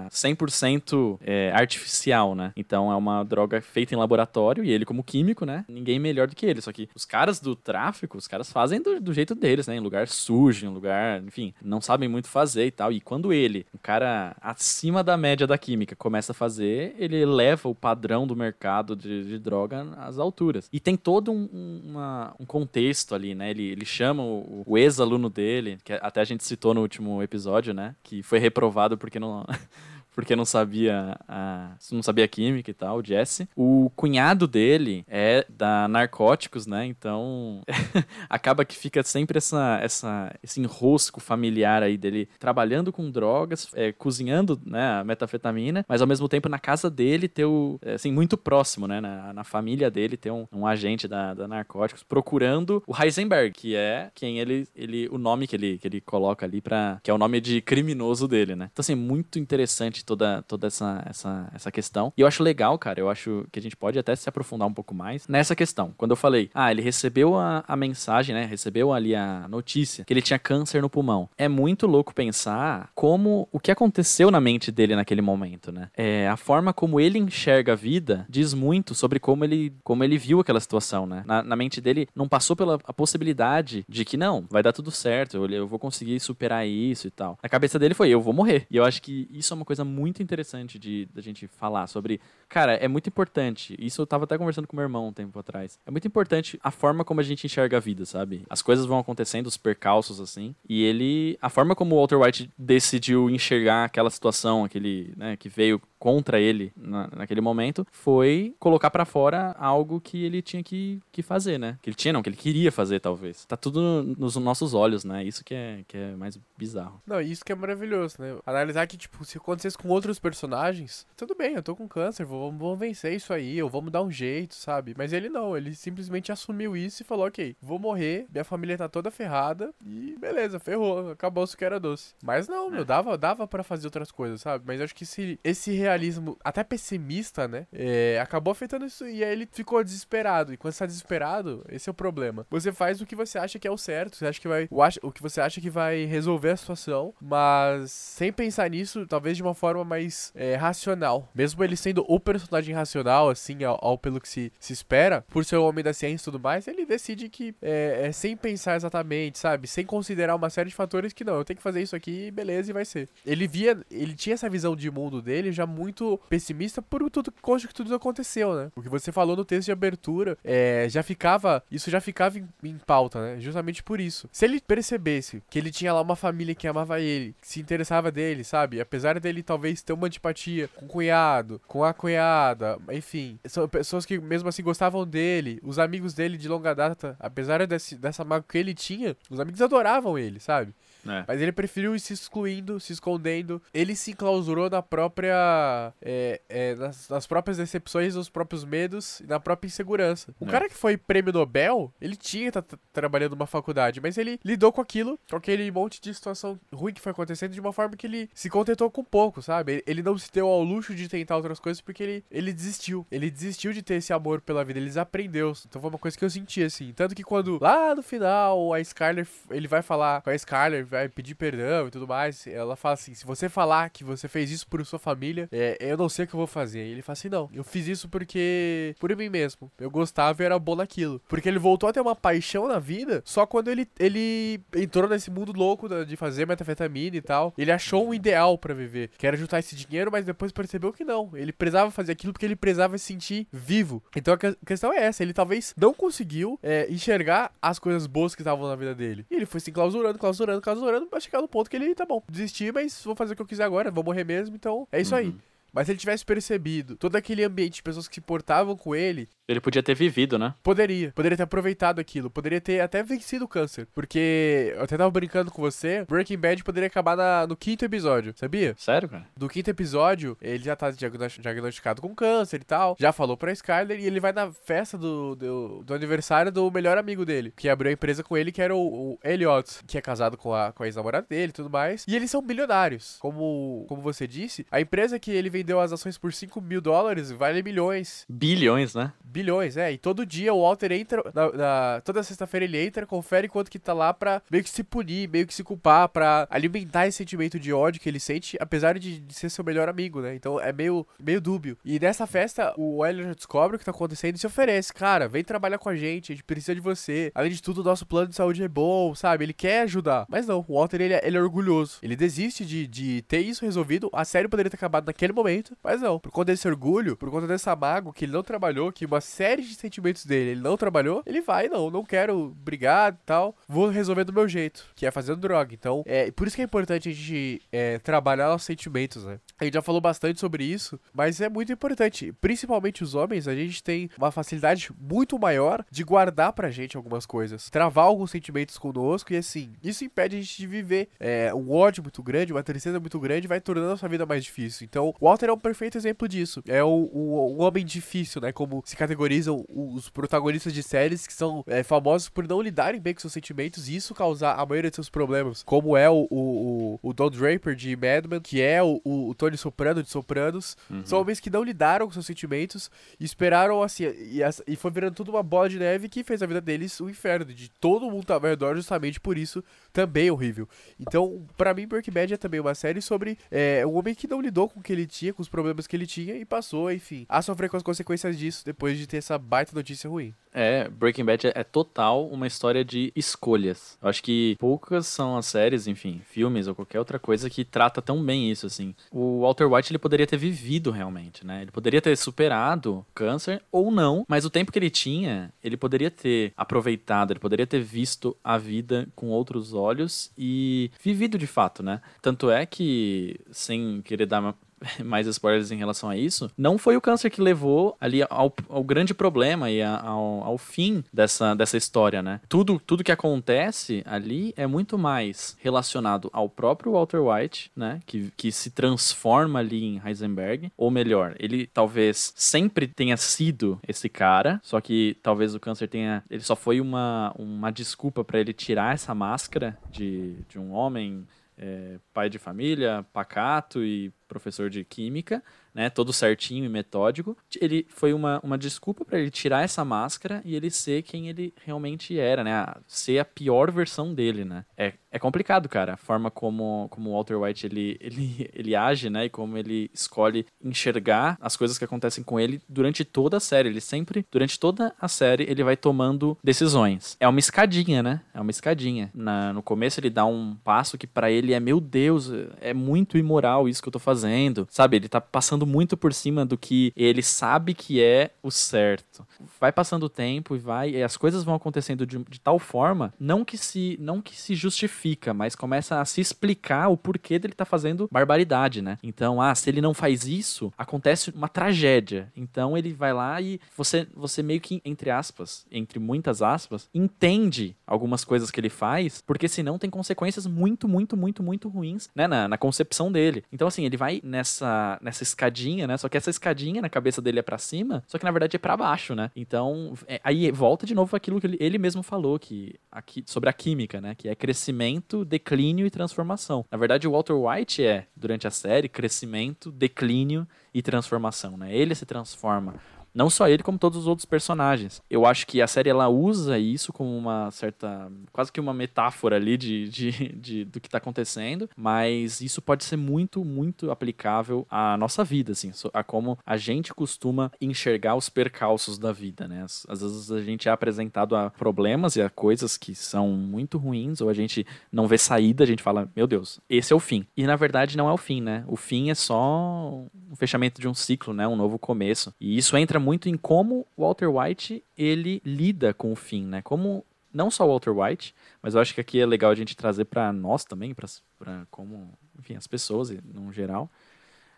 100% 0.10 1.20
é, 1.22 1.52
artificial, 1.54 2.34
né? 2.34 2.52
Então 2.58 2.92
é 2.92 2.96
uma 2.96 3.24
droga 3.24 3.62
feita 3.62 3.94
em 3.94 3.98
laboratório 3.98 4.64
e 4.64 4.72
ele 4.72 4.84
como 4.84 5.04
químico, 5.04 5.46
né? 5.46 5.64
Ninguém 5.70 6.00
melhor 6.00 6.28
do 6.28 6.36
que 6.36 6.48
ele. 6.48 6.60
Só 6.60 6.72
que 6.72 6.90
os 6.96 7.06
caras 7.06 7.40
do 7.40 7.56
tráfico, 7.56 8.18
os 8.18 8.28
caras 8.28 8.52
fazem 8.52 8.82
do, 8.82 9.00
do 9.00 9.14
jeito 9.14 9.36
deles, 9.36 9.68
né? 9.68 9.76
Em 9.76 9.80
lugar 9.80 10.08
sujo, 10.08 10.66
em 10.66 10.70
lugar, 10.70 11.22
enfim, 11.22 11.54
não 11.62 11.80
sabem 11.80 12.10
muito 12.10 12.28
fazer 12.28 12.66
e 12.66 12.72
tal. 12.72 12.92
E 12.92 13.00
quando 13.00 13.32
ele, 13.32 13.68
um 13.76 13.80
cara 13.80 14.36
acima 14.42 15.04
da 15.04 15.16
média 15.16 15.46
da 15.46 15.58
química, 15.58 15.96
começa 15.96 16.32
a 16.32 16.36
fazer, 16.36 16.96
ele 16.98 17.24
leva 17.28 17.70
o 17.70 17.76
padrão 17.76 18.26
do 18.26 18.36
mercado 18.36 18.96
de, 18.96 19.24
de 19.24 19.38
droga 19.38 19.88
às 19.98 20.18
alturas. 20.18 20.68
E 20.74 20.80
tem 20.80 20.98
todo 20.98 21.32
um, 21.32 21.82
uma, 21.86 22.34
um 22.40 22.46
contexto 22.46 23.14
ali, 23.14 23.36
né? 23.36 23.52
Ele, 23.52 23.70
ele 23.70 23.86
chama 23.86 24.24
o, 24.24 24.64
o 24.66 24.78
ex 24.80 25.00
aluno 25.12 25.30
dele, 25.30 25.78
que 25.84 25.94
até 25.94 26.22
a 26.22 26.24
gente 26.24 26.44
citou 26.44 26.74
no 26.74 26.82
último 26.82 27.22
episódio, 27.22 27.74
né? 27.74 27.96
Que 28.04 28.24
foi 28.24 28.40
reprovado 28.40 28.98
porque 28.98 29.20
não, 29.20 29.46
porque 30.14 30.36
não 30.36 30.46
sabia 30.46 31.18
a, 31.28 31.72
não 31.92 32.04
sabia 32.04 32.28
química 32.28 32.72
e 32.72 32.74
tal, 32.74 32.98
o 32.98 33.06
Jesse. 33.06 33.48
O 33.56 33.92
cunhado 33.96 34.48
dele 34.48 35.06
é 35.08 35.46
da 35.50 35.88
Narcóticos, 35.88 36.68
né? 36.68 36.86
Então 36.86 37.62
acaba 38.30 38.66
que 38.66 38.76
fica 38.76 39.04
sempre 39.04 39.38
essa, 39.38 39.80
essa, 39.82 40.34
esse 40.44 40.60
enrosco 40.60 41.20
familiar 41.20 41.84
aí 41.84 41.98
dele 41.98 42.28
trabalhando 42.40 42.92
com 42.92 43.10
drogas, 43.10 43.68
é, 43.74 43.92
cozinhando 43.92 44.60
né, 44.66 45.00
a 45.00 45.04
metafetamina, 45.04 45.86
mas 45.88 46.02
ao 46.02 46.08
mesmo 46.08 46.28
tempo 46.28 46.50
na 46.50 46.60
casa 46.60 46.90
dele 46.90 47.28
ter 47.28 47.46
o, 47.46 47.80
é, 47.82 47.94
assim, 47.94 48.12
muito 48.12 48.38
próximo, 48.38 48.88
né? 48.88 49.00
Na, 49.00 49.34
na 49.34 49.44
família 49.44 49.90
dele 49.90 50.18
ter 50.18 50.32
um, 50.32 50.48
um 50.52 50.68
agente 50.68 51.08
da, 51.08 51.34
da 51.34 51.48
Narcóticos 51.48 52.04
procurando 52.04 52.84
o 52.86 52.96
Heisenberg, 52.96 53.52
que 53.52 53.76
é 53.76 54.10
quem 54.14 54.40
ele, 54.40 54.68
ele 54.76 55.08
o 55.10 55.18
nome 55.18 55.48
que 55.48 55.56
ele, 55.56 55.78
que 55.78 55.88
ele 55.88 56.02
coloca 56.02 56.46
ali 56.46 56.62
para 56.62 57.00
que 57.04 57.10
é 57.10 57.14
o 57.14 57.18
nome 57.18 57.40
de 57.40 57.62
criminoso 57.62 58.28
dele, 58.28 58.56
né? 58.56 58.70
Então 58.72 58.82
assim, 58.82 58.96
muito 58.96 59.40
interessante 59.40 60.01
toda, 60.06 60.44
toda 60.44 60.68
essa, 60.68 61.04
essa, 61.08 61.50
essa 61.54 61.72
questão. 61.72 62.14
E 62.18 62.22
eu 62.22 62.28
acho 62.28 62.44
legal, 62.44 62.78
cara, 62.78 63.00
eu 63.00 63.10
acho 63.10 63.46
que 63.52 63.60
a 63.60 63.62
gente 63.62 63.76
pode 63.76 63.98
até 63.98 64.16
se 64.16 64.28
aprofundar 64.28 64.68
um 64.68 64.74
pouco 64.74 64.94
mais 64.94 65.28
nessa 65.28 65.56
questão. 65.56 65.94
Quando 65.98 66.12
eu 66.12 66.18
falei, 66.18 66.50
ah, 66.54 66.72
ele 66.72 66.82
recebeu 66.82 67.36
a, 67.38 67.64
a 67.68 67.76
mensagem, 67.76 68.36
né? 68.36 68.46
Recebeu 68.46 68.94
ali 68.94 69.16
a 69.16 69.48
notícia 69.48 70.04
que 70.06 70.14
ele 70.14 70.22
tinha 70.22 70.40
câncer 70.40 70.82
no 70.82 70.90
pulmão. 70.90 71.30
É 71.38 71.48
muito 71.48 71.88
louco 71.88 72.14
pensar 72.14 72.90
como 72.96 73.48
o 73.52 73.60
que 73.60 73.72
aconteceu 73.72 74.32
na 74.32 74.42
mente 74.42 74.72
dele 74.72 74.96
naquele 74.96 75.22
momento, 75.22 75.72
né? 75.72 75.90
É, 75.96 76.28
a 76.28 76.38
forma 76.38 76.74
como 76.74 77.00
ele 77.00 77.20
enxerga 77.20 77.74
a 77.74 77.76
vida 77.76 78.26
diz 78.30 78.54
muito 78.54 78.94
sobre 78.94 79.20
como 79.20 79.44
ele, 79.44 79.74
como 79.84 80.04
ele 80.04 80.18
viu 80.18 80.40
aquela 80.40 80.60
situação, 80.60 81.06
né? 81.06 81.24
Na, 81.26 81.44
na 81.44 81.56
mente 81.56 81.82
dele 81.82 82.08
não 82.16 82.28
passou 82.28 82.56
pela 82.56 82.80
a 82.86 82.94
possibilidade 82.94 83.86
de 83.88 84.06
que 84.06 84.18
não, 84.18 84.46
vai 84.50 84.64
dar 84.64 84.74
tudo 84.74 84.92
certo, 84.92 85.38
eu, 85.38 85.50
eu 85.50 85.68
vou 85.68 85.80
conseguir 85.80 86.20
superar 86.20 86.68
isso 86.68 87.08
e 87.08 87.12
tal. 87.12 87.38
Na 87.42 87.50
cabeça 87.50 87.78
dele 87.78 87.94
foi, 87.94 88.10
eu 88.10 88.22
vou 88.22 88.34
morrer. 88.34 88.66
E 88.70 88.78
eu 88.78 88.84
acho 88.84 89.02
que 89.02 89.28
isso 89.32 89.54
é 89.54 89.56
uma 89.56 89.66
coisa 89.66 89.84
muito 89.92 90.24
interessante 90.24 90.80
de 90.80 91.08
da 91.14 91.22
gente 91.22 91.48
falar 91.48 91.88
sobre. 91.88 92.20
Cara, 92.50 92.74
é 92.74 92.88
muito 92.88 93.08
importante. 93.08 93.76
Isso 93.78 94.02
eu 94.02 94.08
tava 94.08 94.24
até 94.24 94.38
conversando 94.38 94.68
com 94.68 94.76
meu 94.76 94.84
irmão 94.84 95.08
um 95.08 95.14
tempo 95.14 95.38
atrás. 95.38 95.78
É 95.86 95.92
muito 95.92 96.08
importante 96.08 96.60
a 96.64 96.72
forma 96.72 97.04
como 97.04 97.20
a 97.20 97.24
gente 97.24 97.46
enxerga 97.46 97.78
a 97.78 97.80
vida, 97.80 98.06
sabe? 98.06 98.44
As 98.50 98.62
coisas 98.62 98.86
vão 98.86 99.00
acontecendo, 99.00 99.48
os 99.48 99.58
percalços, 99.58 100.20
assim. 100.20 100.56
E 100.68 100.84
ele. 100.84 101.38
A 101.42 101.50
forma 101.50 101.76
como 101.76 101.96
o 101.96 102.00
Walter 102.00 102.18
White 102.18 102.50
decidiu 102.58 103.30
enxergar 103.30 103.86
aquela 103.86 104.10
situação, 104.10 104.64
aquele. 104.64 105.14
né, 105.18 105.36
que 105.36 105.50
veio 105.50 105.82
contra 106.02 106.40
ele 106.40 106.74
na, 106.76 107.08
naquele 107.16 107.42
momento, 107.42 107.86
foi 107.92 108.56
colocar 108.58 108.90
para 108.90 109.06
fora 109.06 109.56
algo 109.60 110.02
que 110.02 110.26
ele 110.26 110.42
tinha 110.42 110.64
que, 110.64 111.00
que 111.12 111.22
fazer, 111.22 111.60
né? 111.60 111.78
Que 111.80 111.92
ele 111.92 111.96
tinha, 111.96 112.12
não, 112.12 112.24
que 112.24 112.30
ele 112.30 112.36
queria 112.36 112.72
fazer, 112.72 113.00
talvez. 113.00 113.46
Tá 113.46 113.56
tudo 113.56 114.02
nos 114.18 114.36
nossos 114.38 114.74
olhos, 114.74 115.04
né? 115.04 115.24
Isso 115.24 115.46
que 115.46 115.54
é, 115.54 115.84
que 115.88 115.96
é 115.96 116.16
mais 116.16 116.40
bizarro. 116.58 117.00
Não, 117.06 117.22
isso 117.22 117.46
que 117.46 117.52
é 117.52 117.56
maravilhoso, 117.56 118.16
né? 118.18 118.36
Analisar 118.48 118.88
que, 118.88 118.98
tipo, 118.98 119.24
se 119.24 119.38
acontecesse 119.38 119.78
com 119.78 119.90
outros 119.90 120.18
personagens, 120.18 121.06
tudo 121.16 121.36
bem, 121.36 121.54
eu 121.54 121.62
tô 121.62 121.76
com 121.76 121.88
câncer, 121.88 122.26
vou, 122.26 122.52
vou 122.52 122.76
vencer 122.76 123.14
isso 123.14 123.32
aí, 123.32 123.56
eu 123.56 123.70
vou 123.70 123.88
dar 123.88 124.02
um 124.02 124.10
jeito, 124.10 124.56
sabe? 124.56 124.96
Mas 124.98 125.14
ele 125.14 125.30
não, 125.30 125.56
ele 125.56 125.76
simplesmente 125.76 126.32
assumiu 126.32 126.76
isso 126.76 127.04
e 127.04 127.06
falou, 127.06 127.28
ok, 127.28 127.56
vou 127.62 127.78
morrer, 127.78 128.26
minha 128.32 128.44
família 128.44 128.76
tá 128.76 128.90
toda 128.90 129.12
ferrada 129.12 129.72
e 129.86 130.18
beleza, 130.20 130.60
ferrou, 130.60 131.12
acabou 131.12 131.44
o 131.44 131.58
que 131.58 131.64
era 131.64 131.80
doce. 131.80 132.16
Mas 132.24 132.48
não, 132.48 132.70
é. 132.70 132.72
meu, 132.72 132.86
dava, 132.86 133.16
dava 133.20 133.48
para 133.48 133.62
fazer 133.62 133.86
outras 133.86 134.12
coisas, 134.12 134.42
sabe? 134.42 134.64
Mas 134.66 134.82
acho 134.82 134.96
que 134.96 135.06
se 135.06 135.40
esse 135.44 135.72
realismo, 135.92 136.38
até 136.44 136.64
pessimista, 136.64 137.48
né, 137.48 137.68
é, 137.72 138.20
acabou 138.22 138.52
afetando 138.52 138.86
isso 138.86 139.08
e 139.08 139.24
aí 139.24 139.32
ele 139.32 139.48
ficou 139.52 139.84
desesperado. 139.84 140.54
E 140.54 140.58
quando 140.58 140.74
você 140.74 140.80
tá 140.80 140.86
desesperado, 140.86 141.64
esse 141.70 141.90
é 141.90 141.92
o 141.92 141.94
problema. 141.94 142.46
Você 142.50 142.72
faz 142.72 143.02
o 143.02 143.06
que 143.06 143.16
você 143.16 143.38
acha 143.38 143.60
que 143.60 143.68
é 143.68 143.72
o 143.72 143.78
certo, 143.78 144.16
você 144.16 144.26
acha 144.26 144.40
que 144.40 144.48
vai, 144.48 144.68
o 145.02 145.12
que 145.12 145.22
você 145.22 145.42
acha 145.42 145.62
que 145.62 145.70
vai 145.70 146.06
resolver 146.06 146.52
a 146.52 146.58
situação, 146.58 147.14
mas 147.22 147.92
sem 147.92 148.32
pensar 148.32 148.70
nisso, 148.70 149.06
talvez 149.06 149.38
de 149.38 149.44
uma 149.44 149.54
forma 149.54 149.84
mais 149.84 150.32
é, 150.36 150.56
racional. 150.56 151.30
Mesmo 151.34 151.64
ele 151.64 151.76
sendo 151.76 152.06
o 152.08 152.20
personagem 152.20 152.74
racional, 152.74 153.30
assim, 153.30 153.64
ao, 153.64 153.78
ao, 153.84 153.98
pelo 153.98 154.20
que 154.20 154.28
se, 154.28 154.52
se 154.60 154.74
espera, 154.74 155.24
por 155.30 155.46
ser 155.46 155.58
o 155.58 155.66
homem 155.66 155.84
da 155.84 155.94
ciência 155.94 156.24
e 156.24 156.32
tudo 156.32 156.40
mais, 156.40 156.68
ele 156.68 156.86
decide 156.86 157.30
que 157.30 157.56
é, 157.62 158.08
é, 158.08 158.12
sem 158.12 158.36
pensar 158.36 158.76
exatamente, 158.76 159.38
sabe? 159.38 159.68
Sem 159.68 159.86
considerar 159.86 160.36
uma 160.36 160.50
série 160.50 160.70
de 160.70 160.76
fatores 160.76 161.14
que 161.14 161.24
não, 161.24 161.36
eu 161.36 161.46
tenho 161.46 161.58
que 161.58 161.64
fazer 161.64 161.82
isso 161.82 161.96
aqui, 161.96 162.32
beleza, 162.32 162.72
e 162.72 162.74
vai 162.74 162.86
ser. 162.86 163.10
Ele 163.26 163.48
via, 163.48 163.78
ele 163.90 164.14
tinha 164.14 164.34
essa 164.34 164.50
visão 164.50 164.76
de 164.76 164.90
mundo 164.90 165.22
dele 165.22 165.52
já 165.52 165.66
muito 165.66 165.81
pessimista 166.30 166.82
por 166.82 167.10
tudo 167.10 167.32
que 167.32 167.74
tudo 167.74 167.94
aconteceu, 167.96 168.56
né? 168.56 168.72
O 168.76 168.82
que 168.82 168.90
você 168.90 169.12
falou 169.12 169.36
no 169.36 169.46
texto 169.46 169.66
de 169.66 169.72
abertura, 169.72 170.38
é, 170.44 170.88
já 170.90 171.04
ficava, 171.04 171.64
isso 171.72 171.90
já 171.90 172.00
ficava 172.00 172.40
em, 172.40 172.48
em 172.64 172.78
pauta, 172.78 173.22
né? 173.22 173.40
Justamente 173.40 173.84
por 173.84 174.00
isso. 174.00 174.30
Se 174.32 174.46
ele 174.46 174.60
percebesse 174.62 175.44
que 175.50 175.60
ele 175.60 175.72
tinha 175.72 175.94
lá 175.94 176.02
uma 176.02 176.16
família 176.16 176.56
que 176.56 176.68
amava 176.68 177.00
ele, 177.00 177.36
que 177.42 177.48
se 177.48 177.60
interessava 177.60 178.12
dele, 178.12 178.44
sabe? 178.44 178.80
Apesar 178.80 179.20
dele 179.20 179.44
talvez 179.44 179.82
ter 179.82 179.94
uma 179.94 180.08
antipatia 180.08 180.68
com 180.70 180.86
o 180.86 180.88
cunhado, 180.88 181.62
com 181.68 181.84
a 181.84 181.94
cunhada, 181.94 182.78
enfim, 182.92 183.40
são 183.46 183.68
pessoas 183.68 184.06
que 184.06 184.20
mesmo 184.20 184.50
assim 184.50 184.64
gostavam 184.64 185.06
dele, 185.06 185.60
os 185.64 185.80
amigos 185.80 186.14
dele 186.14 186.38
de 186.38 186.48
longa 186.48 186.74
data, 186.74 187.16
apesar 187.20 187.66
desse, 187.68 187.96
dessa 187.96 188.24
mágoa 188.24 188.46
que 188.48 188.58
ele 188.58 188.74
tinha, 188.74 189.16
os 189.30 189.40
amigos 189.40 189.62
adoravam 189.62 190.18
ele, 190.18 190.40
sabe? 190.40 190.74
É. 191.08 191.24
Mas 191.28 191.42
ele 191.42 191.52
preferiu 191.52 191.96
ir 191.96 192.00
se 192.00 192.14
excluindo, 192.14 192.80
se 192.80 192.94
escondendo. 192.94 193.62
Ele 193.74 193.96
se 193.96 194.12
enclausurou 194.12 194.70
na 194.70 194.82
própria. 194.82 195.94
É, 196.02 196.42
é, 196.50 196.76
nas, 196.76 197.10
nas, 197.10 197.28
próprias 197.28 197.58
decepções, 197.58 198.16
nos 198.16 198.30
próprios 198.30 198.64
medos 198.64 199.20
e 199.20 199.28
na 199.28 199.40
própria 199.40 199.68
insegurança. 199.68 200.34
O 200.40 200.46
é. 200.46 200.50
cara 200.50 200.70
que 200.70 200.76
foi 200.76 200.98
prêmio 200.98 201.34
Nobel, 201.34 201.94
ele 202.00 202.16
tinha 202.16 202.52
tá 202.52 202.64
trabalhando 202.92 203.32
numa 203.32 203.48
faculdade, 203.48 204.02
mas 204.02 204.18
ele 204.18 204.40
lidou 204.44 204.72
com 204.72 204.82
aquilo, 204.82 205.20
com 205.30 205.36
aquele 205.36 205.70
monte 205.72 206.02
de 206.02 206.14
situação 206.14 206.60
ruim 206.74 206.94
que 206.94 207.02
foi 207.02 207.12
acontecendo, 207.12 207.52
de 207.52 207.60
uma 207.60 207.74
forma 207.74 207.96
que 207.96 208.08
ele 208.08 208.30
se 208.34 208.50
contentou 208.50 208.90
com 208.90 209.04
pouco, 209.04 209.42
sabe? 209.42 209.74
Ele, 209.74 209.84
ele 209.88 210.04
não 210.04 210.18
se 210.18 210.32
deu 210.32 210.48
ao 210.48 210.64
luxo 210.64 210.94
de 210.94 211.08
tentar 211.08 211.38
outras 211.38 211.60
coisas 211.60 211.82
porque 211.82 212.04
ele, 212.04 212.26
ele 212.30 212.54
desistiu. 212.54 213.06
Ele 213.12 213.30
desistiu 213.30 213.74
de 213.74 213.82
ter 213.82 213.96
esse 213.96 214.14
amor 214.14 214.42
pela 214.42 214.64
vida, 214.64 214.80
ele 214.80 214.88
desaprendeu. 214.88 215.54
Então 215.68 215.82
foi 215.82 215.90
uma 215.90 216.00
coisa 216.00 216.18
que 216.18 216.26
eu 216.26 216.30
senti 216.30 216.64
assim. 216.64 216.94
Tanto 216.94 217.16
que 217.16 217.24
quando 217.24 217.58
lá 217.62 217.96
no 217.96 218.04
final 218.04 218.74
a 218.74 218.80
Skyler, 218.80 219.28
ele 219.50 219.68
vai 219.68 219.82
falar 219.82 220.22
com 220.22 220.30
a 220.30 220.36
Skyler 220.36 220.86
vai 220.92 221.10
pedir 221.10 221.36
perdão 221.36 221.88
e 221.88 221.92
tudo 221.92 222.08
mais. 222.08 222.46
Ela 222.46 222.76
fala 222.76 222.94
assim: 222.94 223.14
se 223.14 223.26
você 223.26 223.50
falar 223.50 223.90
que 223.90 224.04
você 224.04 224.28
fez 224.28 224.52
isso 224.52 224.68
por 224.68 224.86
sua 224.86 225.00
família, 225.00 225.48
é, 225.52 225.78
eu 225.80 225.98
não 225.98 226.10
sei 226.10 226.26
o 226.26 226.28
que 226.28 226.34
eu 226.34 226.38
vou 226.38 226.48
fazer. 226.48 226.86
E 226.86 226.92
ele 226.92 227.02
fala 227.02 227.14
assim: 227.14 227.30
não, 227.30 227.50
eu 227.54 227.64
fiz 227.64 227.88
isso 227.88 228.10
porque. 228.10 228.96
por 229.00 229.16
mim 229.16 229.30
mesmo. 229.30 229.72
Eu 229.80 229.90
gostava 229.90 230.44
e 230.44 230.46
era 230.46 230.60
bom 230.60 230.76
naquilo. 230.76 231.22
Porque 231.28 231.48
ele 231.48 231.60
voltou 231.60 231.90
a 231.90 231.94
ter 231.94 232.02
uma 232.02 232.16
paixão 232.16 232.68
na 232.68 232.80
vida 232.80 233.22
só 233.26 233.46
quando 233.46 233.70
ele, 233.70 233.88
ele 233.98 234.62
entrou 234.76 235.08
nesse 235.08 235.32
mundo 235.32 235.54
louco 235.54 235.88
de 236.06 236.16
fazer 236.16 236.46
metafetamina 236.46 237.16
e 237.16 237.22
tal. 237.22 237.54
Ele 237.58 237.72
achou 237.72 238.08
um 238.08 238.14
ideal 238.14 238.58
para 238.58 238.74
viver, 238.74 239.10
que 239.18 239.26
era 239.26 239.38
juntar 239.38 239.60
esse 239.60 239.76
dinheiro, 239.76 240.12
mas 240.12 240.26
depois 240.26 240.52
percebeu 240.52 240.92
que 240.92 241.06
não. 241.06 241.32
Ele 241.34 241.52
precisava 241.52 241.90
fazer 241.90 242.12
aquilo 242.12 242.34
porque 242.34 242.46
ele 242.46 242.56
precisava 242.56 242.98
se 242.98 243.06
sentir 243.06 243.48
vivo. 243.52 244.04
Então 244.16 244.34
a 244.34 244.66
questão 244.66 244.92
é 244.94 245.04
essa: 245.04 245.24
ele 245.24 245.34
talvez 245.34 245.74
não 245.78 245.94
conseguiu 245.94 246.60
é, 246.62 246.88
enxergar 246.90 247.52
as 247.62 247.80
coisas 247.80 248.06
boas 248.08 248.36
que 248.36 248.42
estavam 248.42 248.68
na 248.68 248.76
vida 248.76 248.94
dele. 248.94 249.26
E 249.30 249.36
ele 249.36 249.46
foi 249.46 249.60
se 249.60 249.70
enclausurando, 249.70 250.18
clausurando, 250.18 250.62
clausurando 250.62 250.81
explorando 250.82 251.08
pra 251.08 251.20
chegar 251.20 251.42
no 251.42 251.48
ponto 251.48 251.70
que 251.70 251.76
ele, 251.76 251.94
tá 251.94 252.06
bom, 252.06 252.24
desisti, 252.30 252.72
mas 252.72 253.04
vou 253.04 253.16
fazer 253.16 253.34
o 253.34 253.36
que 253.36 253.42
eu 253.42 253.48
quiser 253.48 253.64
agora, 253.64 253.92
vou 253.92 254.04
morrer 254.04 254.24
mesmo, 254.24 254.56
então 254.56 254.88
é 254.92 255.00
isso 255.00 255.14
uhum. 255.14 255.22
aí. 255.22 255.36
Mas 255.74 255.86
se 255.86 255.92
ele 255.94 256.00
tivesse 256.00 256.26
percebido 256.26 256.96
todo 256.98 257.16
aquele 257.16 257.44
ambiente 257.44 257.76
de 257.76 257.84
pessoas 257.84 258.08
que 258.08 258.16
se 258.16 258.22
portavam 258.22 258.76
com 258.76 258.96
ele. 258.96 259.30
Ele 259.48 259.60
podia 259.60 259.84
ter 259.84 259.96
vivido, 259.96 260.38
né? 260.38 260.54
Poderia. 260.64 261.12
Poderia 261.14 261.38
ter 261.38 261.44
aproveitado 261.44 262.00
aquilo. 262.00 262.30
Poderia 262.30 262.62
ter 262.62 262.80
até 262.80 263.04
vencido 263.04 263.46
o 263.46 263.48
câncer. 263.48 263.88
Porque 263.94 264.74
eu 264.76 264.84
até 264.84 264.98
tava 264.98 265.12
brincando 265.12 265.52
com 265.52 265.62
você. 265.62 266.06
Breaking 266.08 266.38
Bad 266.38 266.64
poderia 266.64 266.88
acabar 266.88 267.18
na, 267.18 267.48
no 267.48 267.56
quinto 267.56 267.84
episódio, 267.84 268.34
sabia? 268.38 268.76
Sério, 268.78 269.10
cara? 269.10 269.28
Do 269.36 269.50
quinto 269.50 269.70
episódio, 269.70 270.38
ele 270.42 270.64
já 270.64 270.76
tá 270.76 270.92
diagnosticado 270.92 272.02
com 272.02 272.16
câncer 272.16 272.62
e 272.62 272.66
tal. 272.66 272.96
Já 273.00 273.12
falou 273.12 273.36
pra 273.36 273.52
Skyler 273.52 274.00
e 274.00 274.06
ele 274.06 274.20
vai 274.20 274.32
na 274.32 274.52
festa 274.52 274.98
do, 274.98 275.36
do, 275.36 275.84
do 275.84 275.94
aniversário 275.94 276.52
do 276.52 276.70
melhor 276.72 276.98
amigo 276.98 277.26
dele. 277.26 277.54
Que 277.56 277.70
abriu 277.70 277.90
a 277.90 277.94
empresa 277.94 278.24
com 278.24 278.38
ele, 278.38 278.52
que 278.52 278.62
era 278.62 278.76
o, 278.76 279.14
o 279.14 279.20
Elliot. 279.24 279.84
Que 279.86 279.98
é 279.98 280.02
casado 280.02 280.38
com 280.38 280.54
a, 280.54 280.72
com 280.72 280.84
a 280.84 280.86
ex-namorada 280.86 281.28
dele 281.30 281.50
e 281.50 281.54
tudo 281.54 281.70
mais. 281.70 282.06
E 282.08 282.16
eles 282.16 282.32
são 282.32 282.42
bilionários. 282.42 283.18
Como, 283.20 283.86
como 283.88 284.02
você 284.02 284.28
disse, 284.28 284.66
a 284.72 284.80
empresa 284.80 285.20
que 285.20 285.32
ele 285.32 285.50
vem 285.50 285.61
vendeu 285.62 285.80
as 285.80 285.94
ações 285.94 286.18
por 286.18 286.34
5 286.34 286.60
mil 286.60 286.82
dólares, 286.82 287.32
vale 287.32 287.62
milhões. 287.62 288.26
Bilhões, 288.28 288.96
né? 288.96 289.14
Bilhões, 289.24 289.78
é. 289.78 289.92
E 289.92 289.98
todo 289.98 290.26
dia 290.26 290.54
o 290.54 290.62
Walter 290.62 290.92
entra, 290.92 291.24
na, 291.34 291.52
na, 291.52 292.02
toda 292.04 292.24
sexta-feira 292.24 292.66
ele 292.66 292.84
entra, 292.84 293.06
confere 293.06 293.48
quanto 293.48 293.70
que 293.70 293.80
tá 293.80 293.94
lá 293.94 294.14
pra 294.14 294.42
meio 294.52 294.64
que 294.64 294.70
se 294.70 294.84
punir, 294.84 295.30
meio 295.30 295.46
que 295.46 295.54
se 295.54 295.64
culpar, 295.64 296.10
pra 296.10 296.48
alimentar 296.50 297.08
esse 297.08 297.20
sentimento 297.20 297.60
de 297.60 297.72
ódio 297.72 298.02
que 298.02 298.10
ele 298.10 298.20
sente, 298.20 298.58
apesar 298.60 298.98
de, 298.98 299.20
de 299.20 299.34
ser 299.34 299.50
seu 299.50 299.64
melhor 299.64 299.88
amigo, 299.88 300.20
né? 300.20 300.36
Então 300.36 300.60
é 300.60 300.74
meio, 300.74 301.06
meio 301.20 301.40
dúbio. 301.40 301.78
E 301.86 302.00
nessa 302.00 302.26
festa, 302.26 302.74
o 302.76 303.06
Elliot 303.06 303.36
descobre 303.36 303.76
o 303.76 303.80
que 303.80 303.86
tá 303.86 303.92
acontecendo 303.92 304.36
e 304.36 304.40
se 304.40 304.48
oferece. 304.48 304.94
Cara, 304.94 305.28
vem 305.28 305.44
trabalhar 305.44 305.78
com 305.78 305.90
a 305.90 305.96
gente, 305.96 306.32
a 306.32 306.36
gente 306.36 306.44
precisa 306.44 306.74
de 306.74 306.82
você. 306.82 307.32
Além 307.36 307.52
de 307.52 307.62
tudo, 307.62 307.82
o 307.82 307.84
nosso 307.84 308.06
plano 308.06 308.30
de 308.30 308.36
saúde 308.36 308.64
é 308.64 308.68
bom, 308.68 309.14
sabe? 309.14 309.46
Ele 309.46 309.54
quer 309.54 309.84
ajudar. 309.84 310.26
Mas 310.28 310.48
não, 310.48 310.66
o 310.68 310.74
Walter, 310.74 311.02
ele 311.02 311.14
é, 311.14 311.22
ele 311.24 311.38
é 311.38 311.42
orgulhoso. 311.42 312.00
Ele 312.02 312.16
desiste 312.16 312.66
de, 312.66 312.88
de 312.88 313.22
ter 313.24 313.40
isso 313.40 313.64
resolvido. 313.64 314.10
A 314.12 314.26
série 314.26 314.48
poderia 314.48 314.70
ter 314.70 314.78
acabado 314.78 315.06
naquele 315.06 315.32
momento 315.32 315.51
momento, 315.52 315.78
mas 315.84 316.02
não. 316.02 316.20
Por 316.20 316.32
conta 316.32 316.52
desse 316.52 316.68
orgulho, 316.68 317.18
por 317.18 317.30
conta 317.30 317.48
dessa 317.48 317.76
mago 317.76 318.14
que 318.14 318.26
ele 318.26 318.32
não 318.32 318.44
trabalhou, 318.44 318.92
que 318.92 319.06
uma 319.06 319.22
série 319.22 319.62
de 319.62 319.76
sentimentos 319.76 320.26
dele 320.26 320.52
ele 320.52 320.62
não 320.62 320.78
trabalhou, 320.78 321.22
ele 321.26 321.42
vai, 321.42 321.68
não, 321.68 321.90
não 321.90 322.04
quero 322.04 322.56
brigar 322.58 323.14
e 323.14 323.26
tal, 323.26 323.56
vou 323.68 323.90
resolver 323.90 324.24
do 324.24 324.34
meu 324.34 324.48
jeito, 324.48 324.86
que 324.96 325.06
é 325.06 325.12
fazendo 325.12 325.40
droga. 325.40 325.74
Então, 325.74 326.04
é 326.06 326.32
por 326.32 326.48
isso 326.48 326.56
que 326.56 326.62
é 326.62 326.66
importante 326.66 327.10
a 327.10 327.12
gente 327.12 327.62
é, 327.72 328.00
trabalhar 328.00 328.54
os 328.56 328.64
sentimentos, 328.64 329.26
né? 329.26 329.40
A 329.60 329.66
gente 329.66 329.74
já 329.74 329.82
falou 329.82 330.02
bastante 330.02 330.40
sobre 330.40 330.64
isso, 330.64 331.00
mas 331.14 331.40
é 331.42 331.50
muito 331.50 331.72
importante. 331.72 332.34
Principalmente 332.42 333.04
os 333.04 333.14
homens, 333.14 333.48
a 333.48 333.56
gente 333.56 333.84
tem 333.84 334.10
uma 334.18 334.32
facilidade 334.32 334.90
muito 335.00 335.38
maior 335.38 335.86
de 335.92 336.04
guardar 336.04 336.54
pra 336.54 336.72
gente 336.72 336.98
algumas 336.98 337.26
coisas, 337.26 337.70
travar 337.70 338.06
alguns 338.06 338.32
sentimentos 338.32 338.78
conosco 338.78 339.34
e 339.34 339.38
assim, 339.38 339.74
isso 339.84 340.04
impede 340.04 340.38
a 340.38 340.42
gente 340.42 340.58
de 340.58 340.68
viver 340.68 341.10
é, 341.20 341.54
um 341.54 341.72
ódio 341.72 342.02
muito 342.02 342.24
grande, 342.24 342.54
uma 342.54 342.64
tristeza 342.64 343.00
muito 343.00 343.20
grande, 343.20 343.48
vai 343.48 343.62
tornando 343.62 343.88
a 343.88 343.92
nossa 343.92 344.10
vida 344.10 344.26
mais 344.26 344.44
difícil. 344.44 344.86
Então, 344.86 345.14
o 345.20 345.28
Walter 345.42 345.50
é 345.50 345.54
um 345.54 345.58
perfeito 345.58 345.98
exemplo 345.98 346.28
disso. 346.28 346.62
É 346.68 346.84
o, 346.84 347.10
o, 347.12 347.58
o 347.58 347.62
homem 347.62 347.86
difícil, 347.86 348.42
né? 348.42 348.52
Como 348.52 348.82
se 348.86 348.96
categorizam 348.96 349.66
os 349.68 350.10
protagonistas 350.10 350.74
de 350.74 350.84
séries 350.84 351.26
que 351.26 351.34
são 351.34 351.64
é, 351.68 351.84
famosos 351.84 352.30
por 352.30 352.48
não 352.48 352.62
lidarem 352.62 353.02
bem 353.02 353.14
com 353.14 353.20
seus 353.20 353.34
sentimentos 353.34 353.90
e 353.90 353.96
isso 353.96 354.14
causar 354.14 354.56
a 354.60 354.66
maioria 354.66 354.90
de 354.90 354.96
seus 354.96 355.10
problemas. 355.10 355.64
Como 355.64 355.98
é 355.98 356.10
o, 356.10 356.28
o, 356.30 357.00
o 357.02 357.14
Don 357.14 357.30
Draper 357.30 357.76
de 357.76 357.96
Mad 357.96 358.26
Men, 358.26 358.42
que 358.42 358.62
é 358.62 358.82
o, 358.82 359.02
o 359.04 359.34
Tony 359.36 359.58
Soprano 359.58 360.04
de 360.04 360.10
Sopranos. 360.10 360.78
Uhum. 360.90 361.06
São 361.06 361.20
homens 361.20 361.40
que 361.40 361.50
não 361.50 361.64
lidaram 361.64 362.06
com 362.06 362.14
seus 362.14 362.26
sentimentos 362.26 362.92
e 363.20 363.26
esperaram 363.26 363.82
assim. 363.82 364.04
E, 364.04 364.42
e 364.68 364.76
foi 364.76 364.92
virando 364.92 365.16
tudo 365.16 365.32
uma 365.32 365.44
bola 365.44 365.70
de 365.70 365.80
neve 365.80 366.10
que 366.10 366.24
fez 366.24 366.42
a 366.42 366.46
vida 366.46 366.62
deles 366.62 367.00
um 367.02 367.10
inferno. 367.10 367.46
De 367.46 367.70
todo 367.70 368.10
mundo 368.10 368.32
ao 368.32 368.40
redor, 368.40 368.76
justamente 368.76 369.20
por 369.20 369.38
isso 369.38 369.64
também 369.92 370.30
horrível. 370.30 370.68
Então, 371.00 371.46
para 371.58 371.74
mim, 371.74 371.88
Breaking 371.88 372.12
Bad 372.12 372.34
é 372.34 372.38
também 372.38 372.60
uma 372.60 372.76
série 372.76 373.02
sobre 373.02 373.38
é, 373.50 373.86
um 373.86 373.96
homem 373.96 374.14
que 374.14 374.28
não 374.28 374.40
lidou 374.40 374.70
com 374.70 374.80
o 374.80 374.84
que 374.84 374.94
ele 374.94 375.08
tinha 375.08 375.31
com 375.34 375.42
os 375.42 375.50
problemas 375.50 375.88
que 375.88 375.96
ele 375.96 376.08
tinha, 376.08 376.36
e 376.36 376.46
passou, 376.46 376.92
enfim, 376.92 377.26
a 377.28 377.42
sofrer 377.42 377.70
com 377.70 377.78
as 377.78 377.84
consequências 377.84 378.38
disso 378.38 378.66
depois 378.66 378.98
de 378.98 379.08
ter 379.08 379.18
essa 379.18 379.38
baita 379.38 379.76
notícia 379.76 380.10
ruim. 380.10 380.34
É, 380.54 380.90
Breaking 380.90 381.24
Bad 381.24 381.48
é, 381.48 381.54
é 381.56 381.64
total 381.64 382.28
uma 382.28 382.46
história 382.46 382.84
de 382.84 383.12
escolhas. 383.16 383.98
Eu 384.02 384.10
acho 384.10 384.22
que 384.22 384.56
poucas 384.60 385.08
são 385.08 385.38
as 385.38 385.46
séries, 385.46 385.88
enfim, 385.88 386.22
filmes 386.26 386.68
ou 386.68 386.76
qualquer 386.76 387.00
outra 387.00 387.18
coisa 387.18 387.50
que 387.50 387.64
trata 387.64 388.02
tão 388.02 388.24
bem 388.24 388.52
isso, 388.52 388.66
assim. 388.66 388.94
O 389.10 389.42
Walter 389.42 389.72
White, 389.72 389.92
ele 389.92 390.00
poderia 390.00 390.28
ter 390.28 390.38
vivido 390.38 390.92
realmente, 390.92 391.46
né? 391.46 391.62
Ele 391.62 391.72
poderia 391.72 392.02
ter 392.02 392.18
superado 392.18 393.06
câncer 393.16 393.62
ou 393.72 393.92
não, 393.92 394.26
mas 394.28 394.46
o 394.46 394.50
tempo 394.50 394.72
que 394.72 394.80
ele 394.80 394.90
tinha, 394.90 395.54
ele 395.64 395.78
poderia 395.78 396.12
ter 396.12 396.54
aproveitado, 396.58 397.32
ele 397.32 397.40
poderia 397.40 397.68
ter 397.68 397.82
visto 397.82 398.36
a 398.44 398.58
vida 398.58 399.08
com 399.16 399.30
outros 399.30 399.74
olhos 399.74 400.32
e 400.38 400.92
vivido 401.02 401.38
de 401.38 401.48
fato, 401.48 401.82
né? 401.82 402.02
Tanto 402.22 402.50
é 402.50 402.66
que, 402.66 403.40
sem 403.52 404.02
querer 404.02 404.26
dar 404.26 404.54
mais 405.04 405.28
spoilers 405.28 405.72
em 405.72 405.78
relação 405.78 406.10
a 406.10 406.18
isso, 406.18 406.50
não 406.58 406.78
foi 406.78 406.96
o 406.96 407.02
câncer 407.02 407.30
que 407.30 407.42
levou 407.42 407.96
ali 408.00 408.22
ao, 408.30 408.54
ao 408.70 408.84
grande 408.84 409.14
problema 409.14 409.70
e 409.70 409.82
ao, 409.82 410.44
ao 410.44 410.58
fim 410.58 411.04
dessa, 411.14 411.54
dessa 411.56 411.78
história, 411.78 412.22
né? 412.22 412.42
Tudo, 412.50 412.82
tudo 412.86 413.04
que 413.04 413.12
acontece 413.12 414.04
ali 414.06 414.54
é 414.58 414.66
muito 414.66 414.98
mais 414.98 415.56
relacionado 415.60 416.30
ao 416.34 416.50
próprio 416.50 416.94
Walter 416.94 417.20
White, 417.20 417.72
né? 417.76 418.00
Que, 418.06 418.32
que 418.36 418.52
se 418.52 418.72
transforma 418.72 419.60
ali 419.60 419.84
em 419.84 420.02
Heisenberg, 420.04 420.72
ou 420.78 420.92
melhor, 420.92 421.36
ele 421.40 421.68
talvez 421.68 422.34
sempre 422.36 422.88
tenha 422.88 423.18
sido 423.18 423.80
esse 423.88 424.10
cara, 424.10 424.60
só 424.64 424.80
que 424.82 425.18
talvez 425.22 425.56
o 425.56 425.60
câncer 425.60 425.88
tenha. 425.88 426.24
Ele 426.30 426.42
só 426.42 426.56
foi 426.56 426.82
uma, 426.82 427.34
uma 427.38 427.72
desculpa 427.72 428.24
para 428.24 428.40
ele 428.40 428.54
tirar 428.54 428.94
essa 428.94 429.14
máscara 429.14 429.78
de, 429.92 430.36
de 430.50 430.60
um 430.60 430.74
homem. 430.74 431.26
É, 431.64 432.00
pai 432.12 432.28
de 432.28 432.40
família, 432.40 433.06
pacato 433.14 433.84
e 433.84 434.12
professor 434.32 434.70
de 434.70 434.86
química, 434.86 435.44
né, 435.74 435.90
todo 435.90 436.14
certinho 436.14 436.64
e 436.64 436.70
metódico. 436.70 437.38
Ele 437.60 437.86
foi 437.90 438.14
uma, 438.14 438.40
uma 438.42 438.58
desculpa 438.58 439.04
para 439.04 439.20
ele 439.20 439.30
tirar 439.30 439.62
essa 439.62 439.84
máscara 439.84 440.42
e 440.46 440.56
ele 440.56 440.72
ser 440.72 441.02
quem 441.04 441.28
ele 441.28 441.54
realmente 441.66 442.18
era, 442.18 442.42
né, 442.42 442.66
ser 442.88 443.20
a 443.20 443.26
pior 443.26 443.70
versão 443.70 444.14
dele, 444.14 444.46
né. 444.46 444.64
É, 444.78 444.94
é 445.12 445.20
complicado, 445.20 445.68
cara, 445.68 445.94
a 445.94 445.98
forma 445.98 446.32
como 446.32 446.88
como 446.90 447.10
o 447.10 447.14
Walter 447.14 447.36
White 447.36 447.66
ele, 447.66 447.98
ele, 448.00 448.50
ele 448.54 448.76
age, 448.76 449.10
né, 449.10 449.26
e 449.26 449.30
como 449.30 449.58
ele 449.58 449.90
escolhe 449.94 450.46
enxergar 450.64 451.38
as 451.42 451.58
coisas 451.58 451.78
que 451.78 451.86
acontecem 451.86 452.24
com 452.24 452.40
ele 452.40 452.62
durante 452.68 453.04
toda 453.04 453.38
a 453.38 453.40
série. 453.40 453.70
Ele 453.70 453.82
sempre, 453.82 454.26
durante 454.32 454.60
toda 454.60 454.94
a 455.00 455.08
série, 455.08 455.44
ele 455.50 455.64
vai 455.64 455.76
tomando 455.76 456.38
decisões. 456.44 457.18
É 457.20 457.28
uma 457.28 457.40
escadinha, 457.40 458.02
né? 458.02 458.22
É 458.34 458.40
uma 458.40 458.52
escadinha. 458.52 459.12
Na, 459.14 459.52
no 459.52 459.62
começo 459.62 460.00
ele 460.00 460.10
dá 460.10 460.26
um 460.26 460.56
passo 460.64 460.98
que 460.98 461.08
para 461.08 461.30
ele 461.30 461.54
é, 461.54 461.60
meu 461.60 461.80
Deus, 461.80 462.32
é 462.62 462.74
muito 462.74 463.18
imoral 463.18 463.68
isso 463.68 463.82
que 463.82 463.90
eu 463.90 463.94
tô 463.94 464.00
fazendo. 464.00 464.68
Sabe, 464.70 464.98
ele 464.98 465.10
tá 465.10 465.20
passando 465.20 465.66
muito 465.66 465.98
por 465.98 466.14
cima 466.14 466.46
do 466.46 466.58
que 466.58 466.94
ele 466.96 467.22
sabe 467.22 467.74
que 467.74 468.02
é 468.02 468.32
o 468.42 468.50
certo. 468.50 469.26
Vai 469.60 469.72
passando 469.72 470.04
o 470.04 470.10
tempo 470.10 470.56
e 470.56 470.60
vai, 470.60 470.92
e 470.92 471.04
as 471.04 471.18
coisas 471.18 471.44
vão 471.44 471.56
acontecendo 471.56 472.06
de, 472.06 472.18
de 472.30 472.40
tal 472.40 472.60
forma, 472.60 473.14
não 473.20 473.44
que 473.44 473.58
se 473.58 473.98
não 474.00 474.22
que 474.22 474.36
se 474.36 474.56
justifica, 475.02 475.34
mas 475.34 475.56
começa 475.56 476.00
a 476.00 476.06
se 476.06 476.22
explicar 476.22 476.88
o 476.90 476.98
porquê 476.98 477.40
dele 477.40 477.54
tá 477.54 477.66
fazendo 477.66 478.08
barbaridade, 478.12 478.82
né? 478.82 478.98
Então, 479.02 479.42
ah, 479.42 479.54
se 479.56 479.70
ele 479.70 479.82
não 479.82 479.94
faz 479.94 480.28
isso, 480.28 480.72
acontece 480.78 481.32
uma 481.32 481.48
tragédia. 481.48 482.32
Então 482.36 482.78
ele 482.78 482.94
vai 482.94 483.14
lá 483.14 483.42
e 483.42 483.60
você 483.76 484.08
você 484.16 484.44
meio 484.44 484.62
que 484.62 484.82
entre 484.86 485.10
aspas, 485.10 485.66
entre 485.72 486.00
muitas 486.00 486.42
aspas, 486.42 486.90
entende 486.94 487.76
algumas 487.86 488.24
coisas 488.24 488.52
que 488.52 488.60
ele 488.60 488.70
faz, 488.70 489.22
porque 489.26 489.48
senão 489.48 489.80
tem 489.80 489.90
consequências 489.90 490.46
muito, 490.46 490.88
muito, 490.88 491.18
muito, 491.18 491.42
muito 491.42 491.70
ruins, 491.70 492.10
né, 492.16 492.28
na, 492.28 492.48
na 492.48 492.58
concepção 492.58 493.12
dele. 493.12 493.44
Então 493.52 493.68
assim, 493.68 493.86
ele 493.86 493.98
vai 493.98 494.22
nessa 494.24 495.00
nessa 495.02 495.24
escadinha, 495.24 495.88
né? 495.88 495.98
Só 495.98 496.08
que 496.08 496.18
essa 496.18 496.30
escadinha 496.30 496.82
na 496.82 496.90
cabeça 496.90 497.22
dele 497.22 497.40
é 497.40 497.44
para 497.44 497.58
cima, 497.58 498.04
só 498.08 498.18
que 498.18 498.26
na 498.26 498.32
verdade 498.32 498.56
é 498.56 498.60
para 498.60 498.78
baixo, 498.78 499.16
né? 499.16 499.32
Então, 499.36 499.94
é, 500.08 500.20
aí 500.24 500.52
volta 500.52 500.86
de 500.86 500.94
novo 500.94 501.16
aquilo 501.16 501.40
que 501.40 501.48
ele, 501.48 501.58
ele 501.60 501.78
mesmo 501.78 502.04
falou 502.04 502.38
que 502.38 502.76
aqui 502.92 503.24
sobre 503.26 503.50
a 503.50 503.54
química, 503.54 504.02
né, 504.02 504.16
que 504.16 504.28
é 504.28 504.36
crescimento, 504.36 504.91
declínio 505.26 505.86
e 505.86 505.90
transformação. 505.90 506.66
Na 506.72 506.78
verdade, 506.78 507.08
o 507.08 507.12
Walter 507.12 507.34
White 507.34 507.84
é 507.84 508.08
durante 508.16 508.48
a 508.48 508.52
série 508.52 508.90
crescimento, 508.90 509.72
declínio 509.72 510.48
e 510.74 510.82
transformação, 510.82 511.58
né? 511.58 511.74
Ele 511.76 511.96
se 511.96 512.06
transforma 512.06 512.76
não 513.14 513.30
só 513.30 513.48
ele, 513.48 513.64
como 513.64 513.78
todos 513.78 514.00
os 514.00 514.08
outros 514.08 514.26
personagens. 514.26 515.02
Eu 515.10 515.26
acho 515.26 515.46
que 515.46 515.62
a 515.62 515.68
série 515.68 515.90
ela 515.90 516.08
usa 516.08 516.58
isso 516.58 516.94
como 516.94 517.16
uma 517.18 517.52
certa. 517.52 518.12
quase 518.32 518.52
que 518.52 518.60
uma 518.60 518.74
metáfora 518.74 519.36
ali 519.36 519.58
de, 519.58 519.90
de, 519.90 520.12
de 520.34 520.66
do 520.66 520.80
que 520.80 520.88
está 520.88 520.98
acontecendo, 520.98 521.70
mas 521.76 522.42
isso 522.42 522.62
pode 522.62 522.84
ser 522.84 522.98
muito, 522.98 523.44
muito 523.44 523.92
aplicável 523.92 524.66
à 524.70 524.98
nossa 524.98 525.24
vida, 525.24 525.52
assim, 525.52 525.72
a 525.94 526.04
como 526.04 526.38
a 526.46 526.58
gente 526.58 526.94
costuma 526.94 527.52
enxergar 527.60 528.16
os 528.16 528.30
percalços 528.30 528.98
da 528.98 529.12
vida, 529.12 529.48
né? 529.48 529.64
Às, 529.64 529.86
às 529.88 530.02
vezes 530.02 530.32
a 530.32 530.42
gente 530.42 530.68
é 530.70 530.72
apresentado 530.72 531.36
a 531.36 531.50
problemas 531.50 532.16
e 532.16 532.22
a 532.22 532.30
coisas 532.30 532.78
que 532.78 532.96
são 532.96 533.30
muito 533.30 533.78
ruins, 533.78 534.22
ou 534.22 534.30
a 534.30 534.34
gente 534.34 534.66
não 534.92 535.08
vê 535.08 535.18
saída, 535.18 535.64
a 535.64 535.68
gente 535.68 535.84
fala, 535.84 536.10
meu 536.16 536.28
Deus, 536.28 536.60
esse 536.70 536.94
é 536.94 536.96
o 536.96 537.00
fim. 537.00 537.26
E 537.36 537.46
na 537.46 537.56
verdade 537.56 537.98
não 537.98 538.10
é 538.10 538.14
o 538.14 538.18
fim, 538.18 538.42
né? 538.42 538.64
O 538.68 538.76
fim 538.76 539.10
é 539.10 539.16
só 539.16 540.06
um 540.32 540.36
fechamento 540.36 540.80
de 540.80 540.88
um 540.88 540.94
ciclo, 540.94 541.34
né? 541.34 541.48
Um 541.48 541.56
novo 541.56 541.78
começo. 541.78 542.34
E 542.40 542.58
isso 542.58 542.78
entra 542.78 543.00
muito 543.02 543.28
em 543.28 543.36
como 543.36 543.86
Walter 543.98 544.28
White 544.28 544.84
ele 544.98 545.42
lida 545.44 545.94
com 545.94 546.12
o 546.12 546.16
fim, 546.16 546.46
né? 546.46 546.62
Como 546.62 547.06
não 547.34 547.50
só 547.50 547.68
Walter 547.68 547.92
White, 547.92 548.36
mas 548.62 548.76
eu 548.76 548.82
acho 548.82 548.94
que 548.94 549.02
aqui 549.02 549.20
é 549.20 549.26
legal 549.26 549.52
a 549.52 549.56
gente 549.56 549.76
trazer 549.76 550.06
para 550.06 550.32
nós 550.32 550.64
também, 550.64 550.94
para 550.94 551.66
como, 551.70 552.14
enfim, 552.40 552.56
as 552.56 552.68
pessoas 552.68 553.10
no 553.34 553.52
geral, 553.52 553.90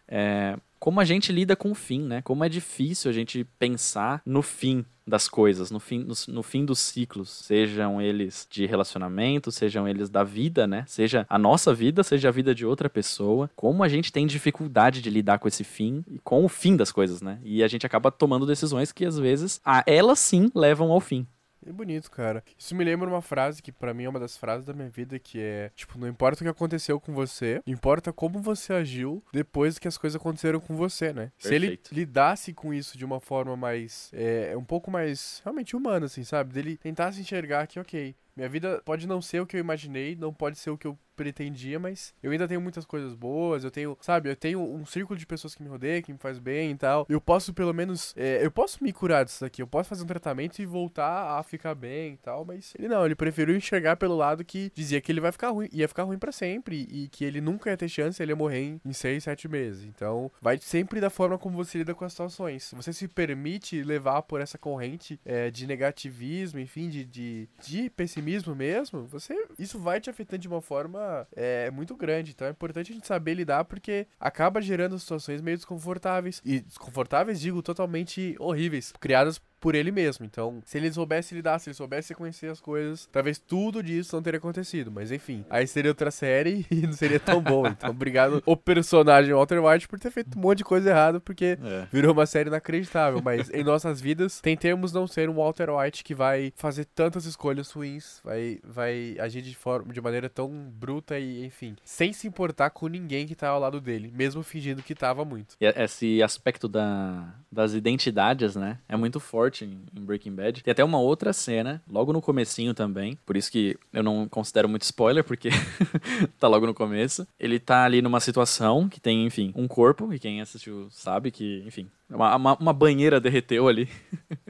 é, 0.07 0.57
como 0.79 0.99
a 0.99 1.05
gente 1.05 1.31
lida 1.31 1.55
com 1.55 1.71
o 1.71 1.75
fim, 1.75 2.01
né? 2.01 2.21
Como 2.21 2.43
é 2.43 2.49
difícil 2.49 3.09
a 3.09 3.13
gente 3.13 3.43
pensar 3.57 4.21
no 4.25 4.41
fim 4.41 4.85
das 5.05 5.27
coisas, 5.27 5.69
no 5.69 5.79
fim, 5.79 5.99
no, 5.99 6.13
no, 6.29 6.43
fim 6.43 6.65
dos 6.65 6.79
ciclos, 6.79 7.29
sejam 7.29 8.01
eles 8.01 8.47
de 8.49 8.65
relacionamento, 8.65 9.51
sejam 9.51 9.87
eles 9.87 10.09
da 10.09 10.23
vida, 10.23 10.65
né? 10.65 10.85
Seja 10.87 11.25
a 11.29 11.37
nossa 11.37 11.73
vida, 11.73 12.03
seja 12.03 12.29
a 12.29 12.31
vida 12.31 12.55
de 12.55 12.65
outra 12.65 12.89
pessoa. 12.89 13.49
Como 13.55 13.83
a 13.83 13.89
gente 13.89 14.11
tem 14.11 14.25
dificuldade 14.25 15.01
de 15.01 15.09
lidar 15.09 15.39
com 15.39 15.47
esse 15.47 15.63
fim 15.63 16.03
e 16.07 16.19
com 16.19 16.45
o 16.45 16.49
fim 16.49 16.75
das 16.75 16.91
coisas, 16.91 17.21
né? 17.21 17.39
E 17.43 17.63
a 17.63 17.67
gente 17.67 17.85
acaba 17.85 18.11
tomando 18.11 18.45
decisões 18.45 18.91
que 18.91 19.05
às 19.05 19.19
vezes, 19.19 19.59
a, 19.63 19.83
elas 19.85 20.19
sim 20.19 20.49
levam 20.55 20.91
ao 20.91 21.01
fim. 21.01 21.27
É 21.67 21.71
bonito, 21.71 22.09
cara. 22.11 22.43
Isso 22.57 22.75
me 22.75 22.83
lembra 22.83 23.07
uma 23.07 23.21
frase 23.21 23.61
que 23.61 23.71
para 23.71 23.93
mim 23.93 24.03
é 24.03 24.09
uma 24.09 24.19
das 24.19 24.37
frases 24.37 24.65
da 24.65 24.73
minha 24.73 24.89
vida 24.89 25.17
que 25.19 25.39
é, 25.39 25.71
tipo, 25.75 25.97
não 25.97 26.07
importa 26.07 26.41
o 26.41 26.45
que 26.45 26.49
aconteceu 26.49 26.99
com 26.99 27.13
você, 27.13 27.61
importa 27.65 28.11
como 28.11 28.41
você 28.41 28.73
agiu 28.73 29.23
depois 29.31 29.79
que 29.79 29.87
as 29.87 29.97
coisas 29.97 30.19
aconteceram 30.19 30.59
com 30.59 30.75
você, 30.75 31.13
né? 31.13 31.31
Perfeito. 31.41 31.41
Se 31.41 31.53
ele 31.53 31.79
lidasse 31.91 32.53
com 32.53 32.73
isso 32.73 32.97
de 32.97 33.05
uma 33.05 33.19
forma 33.19 33.55
mais, 33.55 34.09
é, 34.13 34.55
um 34.57 34.63
pouco 34.63 34.91
mais 34.91 35.41
realmente 35.43 35.75
humana, 35.75 36.05
assim, 36.05 36.23
sabe? 36.23 36.53
Dele 36.53 36.77
tentasse 36.77 37.21
enxergar 37.21 37.67
que, 37.67 37.79
ok, 37.79 38.15
minha 38.35 38.49
vida 38.49 38.81
pode 38.83 39.07
não 39.07 39.21
ser 39.21 39.41
o 39.41 39.45
que 39.45 39.55
eu 39.55 39.59
imaginei, 39.59 40.15
não 40.15 40.33
pode 40.33 40.57
ser 40.57 40.71
o 40.71 40.77
que 40.77 40.87
eu 40.87 40.97
pretendia, 41.15 41.79
mas 41.79 42.11
eu 42.23 42.31
ainda 42.31 42.47
tenho 42.47 42.59
muitas 42.59 42.85
coisas 42.85 43.13
boas, 43.13 43.63
eu 43.63 43.69
tenho, 43.69 43.95
sabe, 44.01 44.31
eu 44.31 44.35
tenho 44.35 44.59
um 44.59 44.83
círculo 44.83 45.17
de 45.17 45.27
pessoas 45.27 45.53
que 45.53 45.61
me 45.61 45.69
rodeiam, 45.69 46.01
que 46.01 46.11
me 46.11 46.17
faz 46.17 46.39
bem 46.39 46.71
e 46.71 46.75
tal. 46.75 47.05
Eu 47.07 47.21
posso 47.21 47.53
pelo 47.53 47.71
menos, 47.71 48.15
é, 48.17 48.43
eu 48.43 48.49
posso 48.49 48.83
me 48.83 48.91
curar 48.91 49.23
disso 49.23 49.41
daqui, 49.41 49.61
eu 49.61 49.67
posso 49.67 49.89
fazer 49.89 50.03
um 50.03 50.07
tratamento 50.07 50.59
e 50.59 50.65
voltar 50.65 51.37
a 51.37 51.43
ficar 51.43 51.75
bem 51.75 52.13
e 52.13 52.17
tal, 52.17 52.43
mas 52.43 52.73
ele 52.77 52.87
não, 52.87 53.05
ele 53.05 53.13
preferiu 53.13 53.55
enxergar 53.55 53.95
pelo 53.95 54.15
lado 54.15 54.43
que 54.43 54.71
dizia 54.73 54.99
que 54.99 55.11
ele 55.11 55.21
vai 55.21 55.31
ficar 55.31 55.51
ruim, 55.51 55.69
ia 55.71 55.87
ficar 55.87 56.03
ruim 56.03 56.17
para 56.17 56.31
sempre 56.31 56.87
e 56.89 57.07
que 57.09 57.23
ele 57.23 57.39
nunca 57.39 57.69
ia 57.69 57.77
ter 57.77 57.87
chance, 57.87 58.21
ele 58.21 58.31
ia 58.31 58.35
morrer 58.35 58.79
em 58.83 58.93
seis, 58.93 59.23
sete 59.23 59.47
meses. 59.47 59.83
Então, 59.83 60.31
vai 60.41 60.57
sempre 60.57 60.99
da 60.99 61.11
forma 61.11 61.37
como 61.37 61.55
você 61.55 61.77
lida 61.77 61.93
com 61.93 62.05
as 62.05 62.13
situações. 62.13 62.73
Você 62.75 62.91
se 62.91 63.07
permite 63.07 63.83
levar 63.83 64.23
por 64.23 64.41
essa 64.41 64.57
corrente 64.57 65.19
é, 65.23 65.51
de 65.51 65.67
negativismo, 65.67 66.59
enfim, 66.59 66.89
de, 66.89 67.05
de, 67.05 67.47
de 67.61 67.89
pessimismo 67.91 68.22
pessimismo 68.23 68.55
mesmo, 68.55 69.05
você 69.05 69.35
isso 69.59 69.77
vai 69.77 69.99
te 69.99 70.09
afetando 70.09 70.41
de 70.41 70.47
uma 70.47 70.61
forma 70.61 71.27
é, 71.35 71.69
muito 71.71 71.95
grande. 71.95 72.31
Então 72.31 72.47
é 72.47 72.51
importante 72.51 72.91
a 72.91 72.95
gente 72.95 73.07
saber 73.07 73.33
lidar 73.33 73.65
porque 73.65 74.07
acaba 74.19 74.61
gerando 74.61 74.97
situações 74.97 75.41
meio 75.41 75.57
desconfortáveis. 75.57 76.41
E 76.45 76.61
desconfortáveis, 76.61 77.39
digo, 77.39 77.61
totalmente 77.61 78.35
horríveis, 78.39 78.93
criadas 78.99 79.41
por 79.63 79.75
ele 79.75 79.93
mesmo. 79.93 80.25
Então, 80.25 80.61
se 80.65 80.77
ele 80.77 80.91
soubesse 80.91 81.33
lidar, 81.33 81.57
se 81.57 81.69
ele 81.69 81.73
soubesse 81.73 82.13
conhecer 82.13 82.51
as 82.51 82.59
coisas, 82.59 83.07
talvez 83.09 83.39
tudo 83.39 83.81
disso 83.81 84.13
não 84.13 84.21
teria 84.21 84.37
acontecido. 84.37 84.91
Mas 84.91 85.09
enfim, 85.09 85.45
aí 85.49 85.65
seria 85.65 85.89
outra 85.89 86.11
série 86.11 86.65
e 86.69 86.81
não 86.81 86.91
seria 86.91 87.17
tão 87.17 87.41
bom. 87.41 87.65
Então, 87.65 87.89
obrigado 87.89 88.43
o 88.45 88.57
personagem 88.57 89.33
Walter 89.33 89.63
White 89.63 89.87
por 89.87 89.97
ter 89.97 90.11
feito 90.11 90.37
um 90.37 90.41
monte 90.41 90.57
de 90.57 90.63
coisa 90.65 90.89
errada, 90.89 91.21
porque 91.21 91.57
é. 91.63 91.87
virou 91.89 92.11
uma 92.11 92.25
série 92.25 92.49
inacreditável. 92.49 93.21
Mas 93.23 93.49
em 93.51 93.63
nossas 93.63 94.01
vidas, 94.01 94.41
tentemos 94.41 94.91
não 94.91 95.07
ser 95.07 95.29
um 95.29 95.35
Walter 95.35 95.69
White 95.69 96.03
que 96.03 96.13
vai 96.13 96.51
fazer 96.57 96.83
tantas 96.83 97.23
escolhas 97.23 97.71
ruins, 97.71 98.19
vai, 98.21 98.59
vai 98.65 99.15
agir 99.17 99.41
de, 99.41 99.55
forma, 99.55 99.93
de 99.93 100.01
maneira 100.01 100.29
tão 100.29 100.49
bruta 100.49 101.17
e, 101.17 101.45
enfim, 101.45 101.77
sem 101.85 102.11
se 102.11 102.27
importar 102.27 102.69
com 102.71 102.87
ninguém 102.87 103.25
que 103.25 103.33
tá 103.33 103.47
ao 103.47 103.61
lado 103.61 103.79
dele, 103.79 104.11
mesmo 104.13 104.43
fingindo 104.43 104.83
que 104.83 104.93
tava 104.93 105.23
muito. 105.23 105.55
Esse 105.61 106.21
aspecto 106.21 106.67
da, 106.67 107.33
das 107.49 107.71
identidades, 107.71 108.57
né, 108.57 108.77
é 108.89 108.97
muito 108.97 109.21
forte 109.21 109.52
forte 109.53 109.65
em, 109.65 110.01
Breaking 110.01 110.33
Bad. 110.33 110.63
Tem 110.63 110.71
até 110.71 110.83
uma 110.83 110.99
outra 110.99 111.31
cena, 111.31 111.81
logo 111.89 112.11
no 112.11 112.21
comecinho 112.21 112.73
também, 112.73 113.17
por 113.25 113.37
isso 113.37 113.51
que 113.51 113.77
eu 113.93 114.01
não 114.01 114.27
considero 114.27 114.67
muito 114.67 114.81
spoiler, 114.81 115.23
porque 115.23 115.49
tá 116.39 116.47
logo 116.47 116.65
no 116.65 116.73
começo. 116.73 117.27
Ele 117.39 117.59
tá 117.59 117.85
ali 117.85 118.01
numa 118.01 118.19
situação 118.19 118.89
que 118.89 118.99
tem, 118.99 119.25
enfim, 119.25 119.53
um 119.55 119.67
corpo, 119.67 120.13
e 120.13 120.19
quem 120.19 120.41
assistiu 120.41 120.87
sabe 120.89 121.31
que, 121.31 121.63
enfim, 121.65 121.87
uma, 122.13 122.57
uma, 122.57 122.73
banheira 122.73 123.19
derreteu 123.19 123.67
ali. 123.67 123.89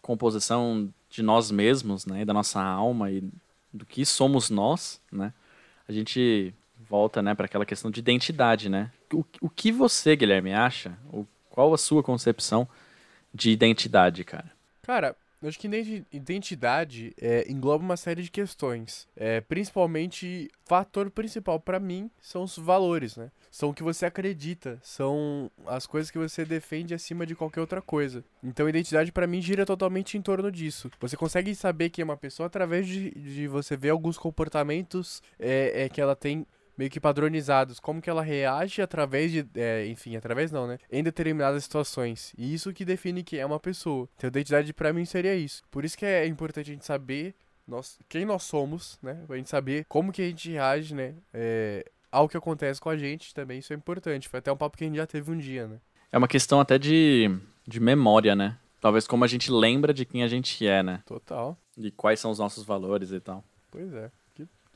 composição 0.02 0.88
de 1.08 1.22
nós 1.22 1.50
mesmos, 1.50 2.06
né, 2.06 2.24
da 2.24 2.32
nossa 2.32 2.62
alma 2.62 3.10
e 3.10 3.22
do 3.72 3.84
que 3.84 4.04
somos 4.04 4.50
nós, 4.50 5.00
né, 5.10 5.32
a 5.88 5.92
gente 5.92 6.54
volta 6.88 7.22
né, 7.22 7.34
para 7.34 7.46
aquela 7.46 7.66
questão 7.66 7.90
de 7.90 8.00
identidade, 8.00 8.68
né? 8.68 8.90
O, 9.12 9.24
o 9.40 9.48
que 9.48 9.72
você, 9.72 10.14
Guilherme, 10.14 10.52
acha? 10.52 10.96
O, 11.12 11.26
qual 11.50 11.72
a 11.72 11.78
sua 11.78 12.02
concepção 12.02 12.68
de 13.32 13.50
identidade, 13.50 14.24
cara? 14.24 14.50
Cara, 14.82 15.16
eu 15.42 15.48
acho 15.48 15.58
que 15.58 15.68
identidade 16.10 17.14
é, 17.20 17.44
engloba 17.50 17.84
uma 17.84 17.96
série 17.96 18.22
de 18.22 18.30
questões. 18.30 19.06
É, 19.14 19.40
principalmente, 19.42 20.50
fator 20.64 21.10
principal 21.10 21.60
para 21.60 21.78
mim 21.78 22.10
são 22.20 22.42
os 22.42 22.56
valores, 22.56 23.16
né? 23.16 23.30
São 23.50 23.70
o 23.70 23.74
que 23.74 23.82
você 23.82 24.06
acredita, 24.06 24.78
são 24.82 25.50
as 25.66 25.86
coisas 25.86 26.10
que 26.10 26.18
você 26.18 26.44
defende 26.44 26.94
acima 26.94 27.26
de 27.26 27.34
qualquer 27.34 27.60
outra 27.60 27.82
coisa. 27.82 28.24
Então, 28.42 28.68
identidade 28.68 29.12
para 29.12 29.26
mim 29.26 29.40
gira 29.40 29.66
totalmente 29.66 30.16
em 30.16 30.22
torno 30.22 30.50
disso. 30.50 30.90
Você 31.00 31.16
consegue 31.16 31.54
saber 31.54 31.90
quem 31.90 32.02
é 32.02 32.04
uma 32.04 32.16
pessoa 32.16 32.46
através 32.46 32.86
de, 32.86 33.10
de 33.10 33.46
você 33.46 33.76
ver 33.76 33.90
alguns 33.90 34.18
comportamentos 34.18 35.22
é, 35.38 35.84
é 35.84 35.88
que 35.88 36.00
ela 36.00 36.16
tem 36.16 36.46
meio 36.76 36.90
que 36.90 37.00
padronizados, 37.00 37.80
como 37.80 38.02
que 38.02 38.10
ela 38.10 38.22
reage 38.22 38.82
através 38.82 39.32
de, 39.32 39.46
é, 39.54 39.86
enfim, 39.86 40.16
através 40.16 40.52
não, 40.52 40.66
né, 40.66 40.78
em 40.90 41.02
determinadas 41.02 41.64
situações. 41.64 42.34
E 42.36 42.52
isso 42.52 42.72
que 42.72 42.84
define 42.84 43.22
quem 43.22 43.38
é 43.38 43.46
uma 43.46 43.60
pessoa. 43.60 44.08
Então, 44.16 44.28
identidade 44.28 44.72
para 44.72 44.92
mim 44.92 45.04
seria 45.04 45.34
isso. 45.34 45.62
Por 45.70 45.84
isso 45.84 45.96
que 45.96 46.04
é 46.04 46.26
importante 46.26 46.70
a 46.70 46.74
gente 46.74 46.84
saber 46.84 47.34
nós, 47.66 47.98
quem 48.08 48.24
nós 48.24 48.42
somos, 48.42 48.98
né, 49.02 49.22
pra 49.26 49.36
gente 49.36 49.50
saber 49.50 49.84
como 49.88 50.12
que 50.12 50.22
a 50.22 50.26
gente 50.26 50.50
reage, 50.50 50.94
né, 50.94 51.14
é, 51.32 51.84
ao 52.10 52.28
que 52.28 52.36
acontece 52.36 52.80
com 52.80 52.88
a 52.88 52.96
gente 52.96 53.34
também, 53.34 53.58
isso 53.58 53.72
é 53.72 53.76
importante. 53.76 54.28
Foi 54.28 54.38
até 54.38 54.52
um 54.52 54.56
papo 54.56 54.76
que 54.76 54.84
a 54.84 54.86
gente 54.86 54.96
já 54.96 55.06
teve 55.06 55.30
um 55.30 55.38
dia, 55.38 55.66
né. 55.66 55.78
É 56.12 56.18
uma 56.18 56.28
questão 56.28 56.60
até 56.60 56.78
de, 56.78 57.30
de 57.66 57.80
memória, 57.80 58.34
né? 58.34 58.56
Talvez 58.80 59.06
como 59.06 59.24
a 59.24 59.26
gente 59.26 59.50
lembra 59.50 59.92
de 59.92 60.04
quem 60.04 60.22
a 60.22 60.28
gente 60.28 60.66
é, 60.66 60.82
né? 60.82 61.02
Total. 61.04 61.58
De 61.76 61.90
quais 61.90 62.20
são 62.20 62.30
os 62.30 62.38
nossos 62.38 62.64
valores 62.64 63.10
e 63.10 63.20
tal. 63.20 63.44
Pois 63.70 63.92
é. 63.92 64.10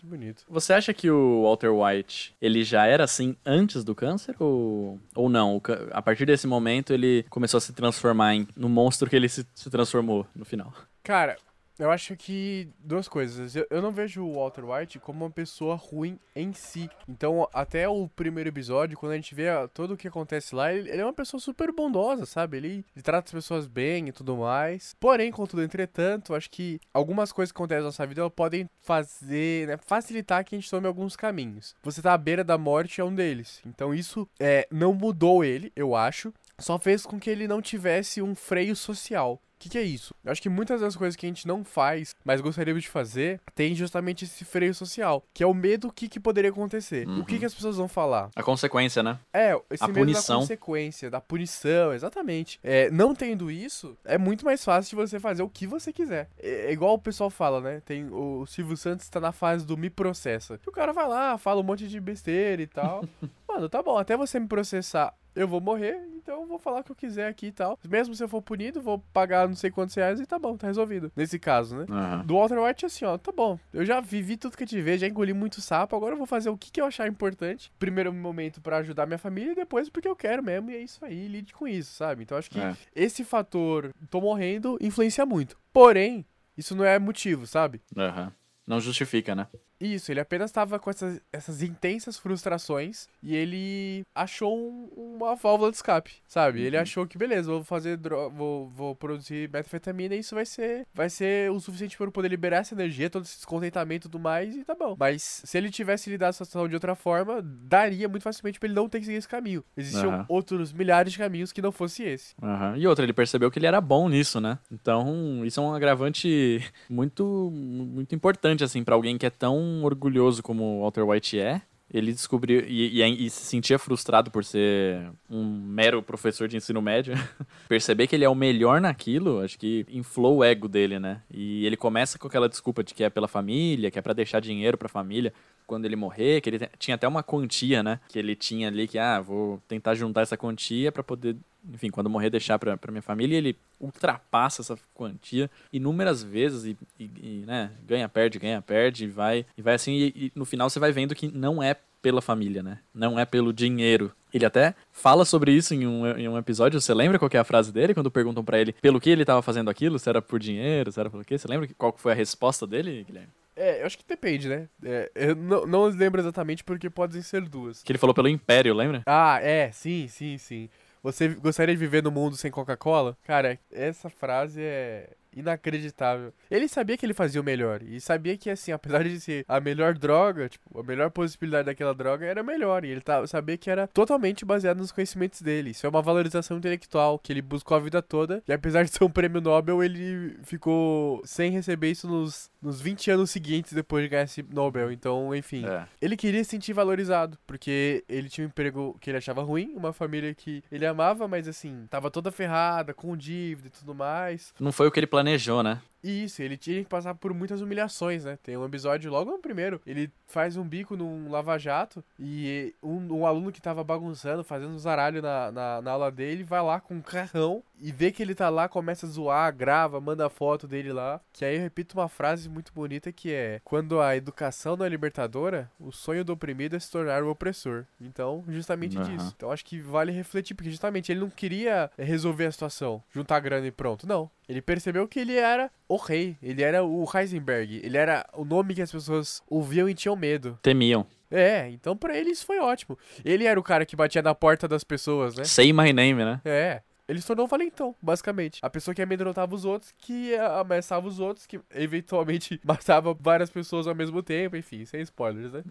Que 0.00 0.06
bonito. 0.06 0.44
Você 0.48 0.72
acha 0.72 0.94
que 0.94 1.10
o 1.10 1.42
Walter 1.42 1.68
White, 1.68 2.34
ele 2.40 2.64
já 2.64 2.86
era 2.86 3.04
assim 3.04 3.36
antes 3.44 3.84
do 3.84 3.94
câncer 3.94 4.34
ou, 4.38 4.98
ou 5.14 5.28
não? 5.28 5.60
A 5.90 6.00
partir 6.00 6.24
desse 6.24 6.46
momento 6.46 6.94
ele 6.94 7.26
começou 7.28 7.58
a 7.58 7.60
se 7.60 7.74
transformar 7.74 8.34
em, 8.34 8.48
no 8.56 8.66
monstro 8.66 9.10
que 9.10 9.14
ele 9.14 9.28
se, 9.28 9.46
se 9.54 9.68
transformou 9.68 10.26
no 10.34 10.46
final? 10.46 10.72
Cara, 11.04 11.36
eu 11.78 11.90
acho 11.90 12.16
que 12.16 12.68
duas 12.78 13.08
coisas. 13.08 13.56
Eu, 13.56 13.66
eu, 13.70 13.80
não 13.80 13.90
vejo 13.90 14.22
o 14.22 14.34
Walter 14.34 14.64
White 14.64 14.98
como 14.98 15.24
uma 15.24 15.30
pessoa 15.30 15.74
ruim 15.74 16.18
em 16.34 16.52
si. 16.52 16.90
Então, 17.08 17.48
até 17.52 17.88
o 17.88 18.08
primeiro 18.08 18.48
episódio, 18.48 18.98
quando 18.98 19.12
a 19.12 19.16
gente 19.16 19.34
vê 19.34 19.46
todo 19.72 19.94
o 19.94 19.96
que 19.96 20.08
acontece 20.08 20.54
lá, 20.54 20.72
ele, 20.72 20.90
ele 20.90 21.00
é 21.00 21.04
uma 21.04 21.12
pessoa 21.12 21.40
super 21.40 21.72
bondosa, 21.72 22.26
sabe? 22.26 22.58
Ele, 22.58 22.84
ele, 22.94 23.02
trata 23.02 23.28
as 23.28 23.32
pessoas 23.32 23.66
bem 23.66 24.08
e 24.08 24.12
tudo 24.12 24.36
mais. 24.36 24.94
Porém, 25.00 25.30
contudo, 25.32 25.62
entretanto, 25.62 26.34
acho 26.34 26.50
que 26.50 26.78
algumas 26.92 27.32
coisas 27.32 27.52
que 27.52 27.56
acontecem 27.56 27.80
na 27.80 27.86
nossa 27.86 28.06
vida 28.06 28.28
podem 28.30 28.68
fazer, 28.82 29.68
né, 29.68 29.78
facilitar 29.78 30.44
que 30.44 30.54
a 30.54 30.58
gente 30.58 30.70
tome 30.70 30.86
alguns 30.86 31.16
caminhos. 31.16 31.74
Você 31.82 32.02
tá 32.02 32.12
à 32.12 32.18
beira 32.18 32.44
da 32.44 32.58
morte 32.58 33.00
é 33.00 33.04
um 33.04 33.14
deles. 33.14 33.60
Então, 33.64 33.94
isso 33.94 34.28
é, 34.38 34.68
não 34.70 34.92
mudou 34.92 35.44
ele, 35.44 35.72
eu 35.74 35.94
acho 35.94 36.32
só 36.60 36.78
fez 36.78 37.06
com 37.06 37.18
que 37.18 37.30
ele 37.30 37.48
não 37.48 37.62
tivesse 37.62 38.20
um 38.20 38.34
freio 38.34 38.76
social 38.76 39.40
que, 39.60 39.68
que 39.68 39.78
é 39.78 39.82
isso? 39.82 40.14
Eu 40.24 40.32
acho 40.32 40.40
que 40.40 40.48
muitas 40.48 40.80
das 40.80 40.96
coisas 40.96 41.14
que 41.14 41.26
a 41.26 41.28
gente 41.28 41.46
não 41.46 41.62
faz, 41.62 42.16
mas 42.24 42.40
gostaríamos 42.40 42.82
de 42.82 42.88
fazer, 42.88 43.40
tem 43.54 43.74
justamente 43.74 44.24
esse 44.24 44.44
freio 44.44 44.74
social, 44.74 45.22
que 45.34 45.44
é 45.44 45.46
o 45.46 45.52
medo 45.52 45.80
do 45.80 45.92
que, 45.92 46.08
que 46.08 46.18
poderia 46.18 46.50
acontecer. 46.50 47.06
Uhum. 47.06 47.20
O 47.20 47.24
que, 47.24 47.34
uhum. 47.34 47.40
que 47.40 47.44
as 47.44 47.54
pessoas 47.54 47.76
vão 47.76 47.86
falar? 47.86 48.30
A 48.34 48.42
consequência, 48.42 49.02
né? 49.02 49.18
É, 49.32 49.58
esse 49.70 49.84
a 49.84 49.86
medo 49.86 50.00
punição. 50.00 50.36
da 50.36 50.42
consequência, 50.42 51.10
da 51.10 51.20
punição, 51.20 51.92
exatamente. 51.92 52.58
É, 52.62 52.90
não 52.90 53.14
tendo 53.14 53.50
isso, 53.50 53.96
é 54.04 54.16
muito 54.18 54.44
mais 54.44 54.64
fácil 54.64 54.90
de 54.90 54.96
você 54.96 55.20
fazer 55.20 55.42
o 55.42 55.48
que 55.48 55.66
você 55.66 55.92
quiser. 55.92 56.28
É, 56.38 56.66
é 56.66 56.72
igual 56.72 56.94
o 56.94 56.98
pessoal 56.98 57.30
fala, 57.30 57.60
né? 57.60 57.82
Tem 57.84 58.08
o 58.10 58.46
Silvio 58.46 58.76
Santos 58.76 59.04
está 59.04 59.20
na 59.20 59.32
fase 59.32 59.66
do 59.66 59.76
me 59.76 59.90
processa. 59.90 60.58
E 60.64 60.68
o 60.68 60.72
cara 60.72 60.92
vai 60.92 61.06
lá, 61.06 61.36
fala 61.36 61.60
um 61.60 61.64
monte 61.64 61.86
de 61.86 62.00
besteira 62.00 62.62
e 62.62 62.66
tal. 62.66 63.04
Mano, 63.48 63.68
tá 63.68 63.82
bom, 63.82 63.98
até 63.98 64.16
você 64.16 64.38
me 64.38 64.46
processar 64.46 65.12
eu 65.42 65.48
vou 65.48 65.60
morrer, 65.60 65.98
então 66.16 66.42
eu 66.42 66.46
vou 66.46 66.58
falar 66.58 66.80
o 66.80 66.84
que 66.84 66.92
eu 66.92 66.96
quiser 66.96 67.28
aqui 67.28 67.46
e 67.46 67.52
tal. 67.52 67.78
Mesmo 67.88 68.14
se 68.14 68.22
eu 68.22 68.28
for 68.28 68.42
punido, 68.42 68.80
vou 68.80 68.98
pagar 69.12 69.48
não 69.48 69.54
sei 69.56 69.70
quantos 69.70 69.94
reais 69.94 70.20
e 70.20 70.26
tá 70.26 70.38
bom, 70.38 70.56
tá 70.56 70.66
resolvido. 70.66 71.10
Nesse 71.16 71.38
caso, 71.38 71.76
né? 71.76 71.86
Aham. 71.88 72.24
Do 72.26 72.34
Walter 72.36 72.58
White, 72.58 72.86
assim, 72.86 73.04
ó, 73.04 73.16
tá 73.18 73.32
bom. 73.32 73.58
Eu 73.72 73.84
já 73.84 74.00
vivi 74.00 74.36
tudo 74.36 74.56
que 74.56 74.62
eu 74.62 74.66
tive, 74.68 74.98
já 74.98 75.06
engoli 75.06 75.32
muito 75.32 75.60
sapo, 75.60 75.96
agora 75.96 76.14
eu 76.14 76.18
vou 76.18 76.26
fazer 76.26 76.50
o 76.50 76.56
que, 76.56 76.70
que 76.70 76.80
eu 76.80 76.86
achar 76.86 77.08
importante. 77.08 77.72
Primeiro 77.78 78.12
momento 78.12 78.60
pra 78.60 78.78
ajudar 78.78 79.06
minha 79.06 79.18
família 79.18 79.52
e 79.52 79.56
depois 79.56 79.88
porque 79.88 80.08
eu 80.08 80.16
quero 80.16 80.42
mesmo, 80.42 80.70
e 80.70 80.76
é 80.76 80.78
isso 80.82 81.04
aí, 81.04 81.26
lide 81.28 81.52
com 81.52 81.66
isso, 81.66 81.92
sabe? 81.94 82.22
Então 82.22 82.36
acho 82.36 82.50
que 82.50 82.60
É. 82.60 82.74
esse 82.94 83.24
fator, 83.24 83.92
tô 84.10 84.20
morrendo, 84.20 84.76
influencia 84.80 85.24
muito. 85.24 85.56
Porém, 85.72 86.24
isso 86.56 86.74
não 86.76 86.84
é 86.84 86.98
motivo, 86.98 87.46
sabe? 87.46 87.80
Aham. 87.96 88.32
Não 88.66 88.80
justifica, 88.80 89.34
né? 89.34 89.46
Isso, 89.80 90.12
ele 90.12 90.20
apenas 90.20 90.50
tava 90.52 90.78
com 90.78 90.90
essas, 90.90 91.20
essas 91.32 91.62
intensas 91.62 92.18
frustrações 92.18 93.08
e 93.22 93.34
ele 93.34 94.02
achou 94.14 94.56
um- 94.58 95.16
uma 95.16 95.34
válvula 95.34 95.70
de 95.70 95.76
escape, 95.76 96.12
sabe? 96.26 96.60
Ele 96.60 96.76
achou 96.76 97.06
que, 97.06 97.16
beleza, 97.16 97.50
vou 97.50 97.64
fazer 97.64 97.98
vou, 98.34 98.68
vou 98.68 98.94
produzir 98.94 99.48
metafetamina 99.50 100.14
e 100.14 100.18
isso 100.20 100.34
vai 100.34 100.44
ser, 100.44 100.86
vai 100.92 101.08
ser 101.08 101.50
o 101.50 101.60
suficiente 101.60 101.96
para 101.96 102.06
eu 102.06 102.12
poder 102.12 102.28
liberar 102.28 102.58
essa 102.58 102.74
energia, 102.74 103.08
todo 103.10 103.24
esse 103.24 103.36
descontentamento 103.36 104.06
e 104.06 104.10
tudo 104.10 104.18
mais, 104.20 104.54
e 104.54 104.64
tá 104.64 104.74
bom. 104.74 104.96
Mas 104.98 105.42
se 105.44 105.56
ele 105.56 105.70
tivesse 105.70 106.10
lidado 106.10 106.28
com 106.30 106.30
essa 106.36 106.44
situação 106.44 106.68
de 106.68 106.74
outra 106.74 106.94
forma, 106.94 107.40
daria 107.42 108.08
muito 108.08 108.22
facilmente 108.22 108.58
pra 108.58 108.66
ele 108.66 108.74
não 108.74 108.88
ter 108.88 108.98
que 109.00 109.06
seguir 109.06 109.18
esse 109.18 109.28
caminho. 109.28 109.64
Existiam 109.76 110.12
Aham. 110.12 110.26
outros 110.28 110.72
milhares 110.72 111.12
de 111.12 111.18
caminhos 111.18 111.52
que 111.52 111.62
não 111.62 111.72
fosse 111.72 112.02
esse. 112.02 112.34
Aham. 112.42 112.76
E 112.76 112.86
outra, 112.86 113.04
ele 113.04 113.12
percebeu 113.12 113.50
que 113.50 113.58
ele 113.58 113.66
era 113.66 113.80
bom 113.80 114.08
nisso, 114.08 114.40
né? 114.40 114.58
Então, 114.70 115.44
isso 115.44 115.58
é 115.60 115.62
um 115.62 115.72
agravante 115.74 116.58
muito, 116.90 117.50
muito 117.52 118.14
importante, 118.14 118.62
assim, 118.64 118.84
pra 118.84 118.94
alguém 118.94 119.16
que 119.18 119.26
é 119.26 119.30
tão 119.30 119.69
orgulhoso 119.84 120.42
como 120.42 120.62
o 120.64 120.80
Walter 120.82 121.02
White 121.04 121.38
é. 121.38 121.62
Ele 121.92 122.12
descobriu 122.12 122.62
e, 122.68 123.00
e- 123.02 123.26
e 123.26 123.30
se 123.30 123.44
sentia 123.46 123.76
frustrado 123.76 124.30
por 124.30 124.44
ser 124.44 125.10
um 125.28 125.44
mero 125.44 126.00
professor 126.00 126.46
de 126.46 126.56
ensino 126.56 126.80
médio. 126.80 127.14
Perceber 127.68 128.06
que 128.06 128.14
ele 128.14 128.24
é 128.24 128.28
o 128.28 128.34
melhor 128.34 128.80
naquilo, 128.80 129.40
acho 129.40 129.58
que 129.58 129.84
inflou 129.90 130.36
o 130.36 130.44
ego 130.44 130.68
dele, 130.68 131.00
né? 131.00 131.20
E 131.28 131.66
ele 131.66 131.76
começa 131.76 132.16
com 132.16 132.28
aquela 132.28 132.48
desculpa 132.48 132.84
de 132.84 132.94
que 132.94 133.02
é 133.02 133.10
pela 133.10 133.26
família, 133.26 133.90
que 133.90 133.98
é 133.98 134.02
pra 134.02 134.12
deixar 134.12 134.38
dinheiro 134.40 134.78
pra 134.78 134.88
família 134.88 135.32
quando 135.70 135.84
ele 135.84 135.94
morrer, 135.94 136.40
que 136.40 136.50
ele 136.50 136.58
tinha 136.80 136.96
até 136.96 137.06
uma 137.06 137.22
quantia, 137.22 137.80
né? 137.80 138.00
Que 138.08 138.18
ele 138.18 138.34
tinha 138.34 138.66
ali 138.66 138.88
que, 138.88 138.98
ah, 138.98 139.20
vou 139.20 139.62
tentar 139.68 139.94
juntar 139.94 140.22
essa 140.22 140.36
quantia 140.36 140.90
pra 140.90 141.04
poder, 141.04 141.36
enfim, 141.72 141.90
quando 141.90 142.10
morrer 142.10 142.28
deixar 142.28 142.58
pra 142.58 142.76
minha 142.90 143.00
família. 143.00 143.36
E 143.36 143.38
ele 143.38 143.56
ultrapassa 143.80 144.62
essa 144.62 144.76
quantia 144.92 145.48
inúmeras 145.72 146.24
vezes 146.24 146.64
e, 146.64 146.76
e- 146.98 147.10
e, 147.22 147.44
né, 147.46 147.70
ganha, 147.86 148.08
perde, 148.08 148.40
ganha, 148.40 148.60
perde, 148.60 149.04
e 149.04 149.06
vai, 149.06 149.46
e 149.56 149.62
vai 149.62 149.74
assim. 149.74 149.92
E, 149.92 150.06
e 150.16 150.32
no 150.34 150.44
final 150.44 150.68
você 150.68 150.80
vai 150.80 150.90
vendo 150.90 151.14
que 151.14 151.28
não 151.28 151.62
é 151.62 151.76
pela 152.02 152.20
família, 152.20 152.62
né? 152.62 152.78
Não 152.94 153.16
é 153.18 153.24
pelo 153.24 153.52
dinheiro. 153.52 154.10
Ele 154.34 154.44
até 154.46 154.74
fala 154.90 155.24
sobre 155.24 155.52
isso 155.52 155.72
em 155.74 155.86
um, 155.86 156.06
em 156.16 156.28
um 156.28 156.36
episódio. 156.38 156.80
Você 156.80 156.92
lembra 156.94 157.18
qual 157.18 157.30
é 157.32 157.38
a 157.38 157.44
frase 157.44 157.70
dele 157.72 157.94
quando 157.94 158.10
perguntam 158.10 158.42
pra 158.42 158.58
ele 158.58 158.72
pelo 158.72 159.00
que 159.00 159.10
ele 159.10 159.24
tava 159.24 159.42
fazendo 159.42 159.68
aquilo? 159.70 159.98
Se 159.98 160.08
era 160.08 160.20
por 160.20 160.40
dinheiro, 160.40 160.90
se 160.90 160.98
era 160.98 161.08
pelo 161.10 161.24
quê? 161.24 161.36
Você 161.38 161.46
lembra 161.46 161.68
qual 161.78 161.94
foi 161.96 162.12
a 162.12 162.14
resposta 162.14 162.66
dele, 162.66 163.04
Guilherme? 163.06 163.28
É, 163.60 163.82
eu 163.82 163.86
acho 163.86 163.98
que 163.98 164.04
depende, 164.08 164.48
né? 164.48 164.68
É, 164.82 165.12
eu 165.14 165.36
não, 165.36 165.66
não 165.66 165.84
lembro 165.84 166.18
exatamente 166.18 166.64
porque 166.64 166.88
podem 166.88 167.20
ser 167.20 167.42
duas. 167.42 167.82
Que 167.82 167.92
ele 167.92 167.98
falou 167.98 168.14
pelo 168.14 168.26
Império, 168.26 168.72
lembra? 168.74 169.02
Ah, 169.06 169.38
é, 169.42 169.70
sim, 169.70 170.08
sim, 170.08 170.38
sim. 170.38 170.70
Você 171.02 171.28
gostaria 171.28 171.74
de 171.74 171.78
viver 171.78 172.02
no 172.02 172.10
mundo 172.10 172.36
sem 172.36 172.50
Coca-Cola? 172.50 173.18
Cara, 173.22 173.58
essa 173.70 174.08
frase 174.08 174.62
é 174.62 175.10
inacreditável. 175.34 176.32
Ele 176.50 176.68
sabia 176.68 176.96
que 176.96 177.06
ele 177.06 177.14
fazia 177.14 177.40
o 177.40 177.44
melhor. 177.44 177.82
E 177.82 178.00
sabia 178.00 178.36
que, 178.36 178.50
assim, 178.50 178.72
apesar 178.72 179.04
de 179.04 179.20
ser 179.20 179.44
a 179.48 179.60
melhor 179.60 179.94
droga, 179.94 180.48
tipo, 180.48 180.78
a 180.78 180.82
melhor 180.82 181.10
possibilidade 181.10 181.66
daquela 181.66 181.94
droga 181.94 182.26
era 182.26 182.42
melhor. 182.42 182.84
E 182.84 182.88
ele 182.88 183.00
tá, 183.00 183.26
sabia 183.26 183.56
que 183.56 183.70
era 183.70 183.86
totalmente 183.86 184.44
baseado 184.44 184.78
nos 184.78 184.92
conhecimentos 184.92 185.42
dele. 185.42 185.70
Isso 185.70 185.86
é 185.86 185.88
uma 185.88 186.02
valorização 186.02 186.56
intelectual 186.56 187.18
que 187.18 187.32
ele 187.32 187.42
buscou 187.42 187.76
a 187.76 187.80
vida 187.80 188.02
toda. 188.02 188.42
E 188.46 188.52
apesar 188.52 188.84
de 188.84 188.90
ser 188.90 189.04
um 189.04 189.10
prêmio 189.10 189.40
Nobel, 189.40 189.82
ele 189.82 190.38
ficou 190.42 191.20
sem 191.24 191.50
receber 191.50 191.90
isso 191.90 192.08
nos, 192.08 192.50
nos 192.60 192.80
20 192.80 193.10
anos 193.10 193.30
seguintes 193.30 193.72
depois 193.72 194.02
de 194.02 194.08
ganhar 194.08 194.24
esse 194.24 194.42
Nobel. 194.42 194.92
Então, 194.92 195.34
enfim. 195.34 195.66
É. 195.66 195.86
Ele 196.00 196.16
queria 196.16 196.42
se 196.44 196.50
sentir 196.50 196.72
valorizado, 196.72 197.38
porque 197.46 198.04
ele 198.08 198.28
tinha 198.28 198.46
um 198.46 198.48
emprego 198.48 198.96
que 199.00 199.10
ele 199.10 199.18
achava 199.18 199.42
ruim, 199.42 199.72
uma 199.76 199.92
família 199.92 200.34
que 200.34 200.62
ele 200.70 200.84
amava, 200.84 201.26
mas 201.26 201.48
assim, 201.48 201.86
tava 201.88 202.10
toda 202.10 202.30
ferrada, 202.30 202.92
com 202.92 203.16
dívida 203.16 203.68
e 203.68 203.70
tudo 203.70 203.94
mais. 203.94 204.52
Não 204.58 204.72
foi 204.72 204.86
o 204.86 204.90
que 204.90 205.00
ele 205.00 205.06
planejou, 205.06 205.19
né? 205.62 205.80
E 206.02 206.24
isso, 206.24 206.42
ele 206.42 206.56
tinha 206.56 206.82
que 206.82 206.88
passar 206.88 207.14
por 207.14 207.34
muitas 207.34 207.60
humilhações, 207.60 208.24
né? 208.24 208.38
Tem 208.42 208.56
um 208.56 208.64
episódio 208.64 209.10
logo 209.10 209.30
no 209.30 209.38
primeiro, 209.38 209.80
ele 209.86 210.10
faz 210.26 210.56
um 210.56 210.64
bico 210.64 210.96
num 210.96 211.30
lava-jato 211.30 212.02
e 212.18 212.74
um, 212.82 213.18
um 213.18 213.26
aluno 213.26 213.52
que 213.52 213.60
tava 213.60 213.82
bagunçando, 213.82 214.44
fazendo 214.44 214.72
um 214.72 214.78
zaralho 214.78 215.20
na, 215.20 215.50
na, 215.50 215.82
na 215.82 215.90
aula 215.90 216.10
dele, 216.10 216.44
vai 216.44 216.62
lá 216.62 216.80
com 216.80 216.94
um 216.94 217.02
carrão 217.02 217.62
e 217.78 217.90
vê 217.90 218.12
que 218.12 218.22
ele 218.22 218.34
tá 218.34 218.48
lá, 218.48 218.68
começa 218.68 219.06
a 219.06 219.08
zoar, 219.08 219.54
grava, 219.54 220.00
manda 220.00 220.28
foto 220.28 220.68
dele 220.68 220.92
lá. 220.92 221.20
Que 221.32 221.44
aí 221.44 221.56
eu 221.56 221.62
repito 221.62 221.98
uma 221.98 222.08
frase 222.08 222.48
muito 222.48 222.72
bonita 222.72 223.10
que 223.10 223.32
é: 223.32 223.60
Quando 223.64 224.00
a 224.00 224.16
educação 224.16 224.76
não 224.76 224.84
é 224.84 224.88
libertadora, 224.88 225.70
o 225.78 225.90
sonho 225.90 226.24
do 226.24 226.32
oprimido 226.32 226.76
é 226.76 226.78
se 226.78 226.90
tornar 226.90 227.22
o 227.22 227.30
opressor. 227.30 227.84
Então, 228.00 228.44
justamente 228.48 228.98
Aham. 228.98 229.08
disso. 229.08 229.32
Então 229.36 229.50
acho 229.50 229.64
que 229.64 229.80
vale 229.80 230.12
refletir, 230.12 230.54
porque 230.54 230.70
justamente 230.70 231.10
ele 231.10 231.20
não 231.20 231.30
queria 231.30 231.90
resolver 231.98 232.46
a 232.46 232.52
situação, 232.52 233.02
juntar 233.12 233.40
grana 233.40 233.66
e 233.66 233.72
pronto. 233.72 234.06
Não. 234.06 234.30
Ele 234.48 234.60
percebeu 234.60 235.06
que 235.06 235.20
ele 235.20 235.36
era 235.36 235.70
o 235.90 235.96
rei, 235.96 236.36
ele 236.40 236.62
era 236.62 236.84
o 236.84 237.04
Heisenberg, 237.12 237.80
ele 237.82 237.96
era 237.96 238.24
o 238.32 238.44
nome 238.44 238.76
que 238.76 238.80
as 238.80 238.92
pessoas 238.92 239.42
ouviam 239.50 239.88
e 239.88 239.94
tinham 239.94 240.14
medo. 240.14 240.56
Temiam. 240.62 241.04
É, 241.28 241.68
então 241.68 241.96
pra 241.96 242.16
ele 242.16 242.30
isso 242.30 242.46
foi 242.46 242.60
ótimo. 242.60 242.96
Ele 243.24 243.44
era 243.44 243.58
o 243.58 243.62
cara 243.62 243.84
que 243.84 243.96
batia 243.96 244.22
na 244.22 244.32
porta 244.32 244.68
das 244.68 244.84
pessoas, 244.84 245.34
né? 245.34 245.42
Say 245.42 245.72
my 245.72 245.92
name, 245.92 246.24
né? 246.24 246.40
É. 246.44 246.80
Ele 247.10 247.20
se 247.20 247.26
tornou 247.26 247.44
um 247.44 247.48
valentão, 247.48 247.94
basicamente. 248.00 248.60
A 248.62 248.70
pessoa 248.70 248.94
que 248.94 249.02
amedrontava 249.02 249.52
os 249.52 249.64
outros, 249.64 249.92
que 249.98 250.32
ameaçava 250.36 251.08
os 251.08 251.18
outros, 251.18 251.44
que 251.44 251.60
eventualmente 251.74 252.60
matava 252.64 253.12
várias 253.18 253.50
pessoas 253.50 253.88
ao 253.88 253.94
mesmo 253.96 254.22
tempo, 254.22 254.56
enfim, 254.56 254.84
sem 254.84 255.00
spoilers, 255.00 255.52
né? 255.52 255.64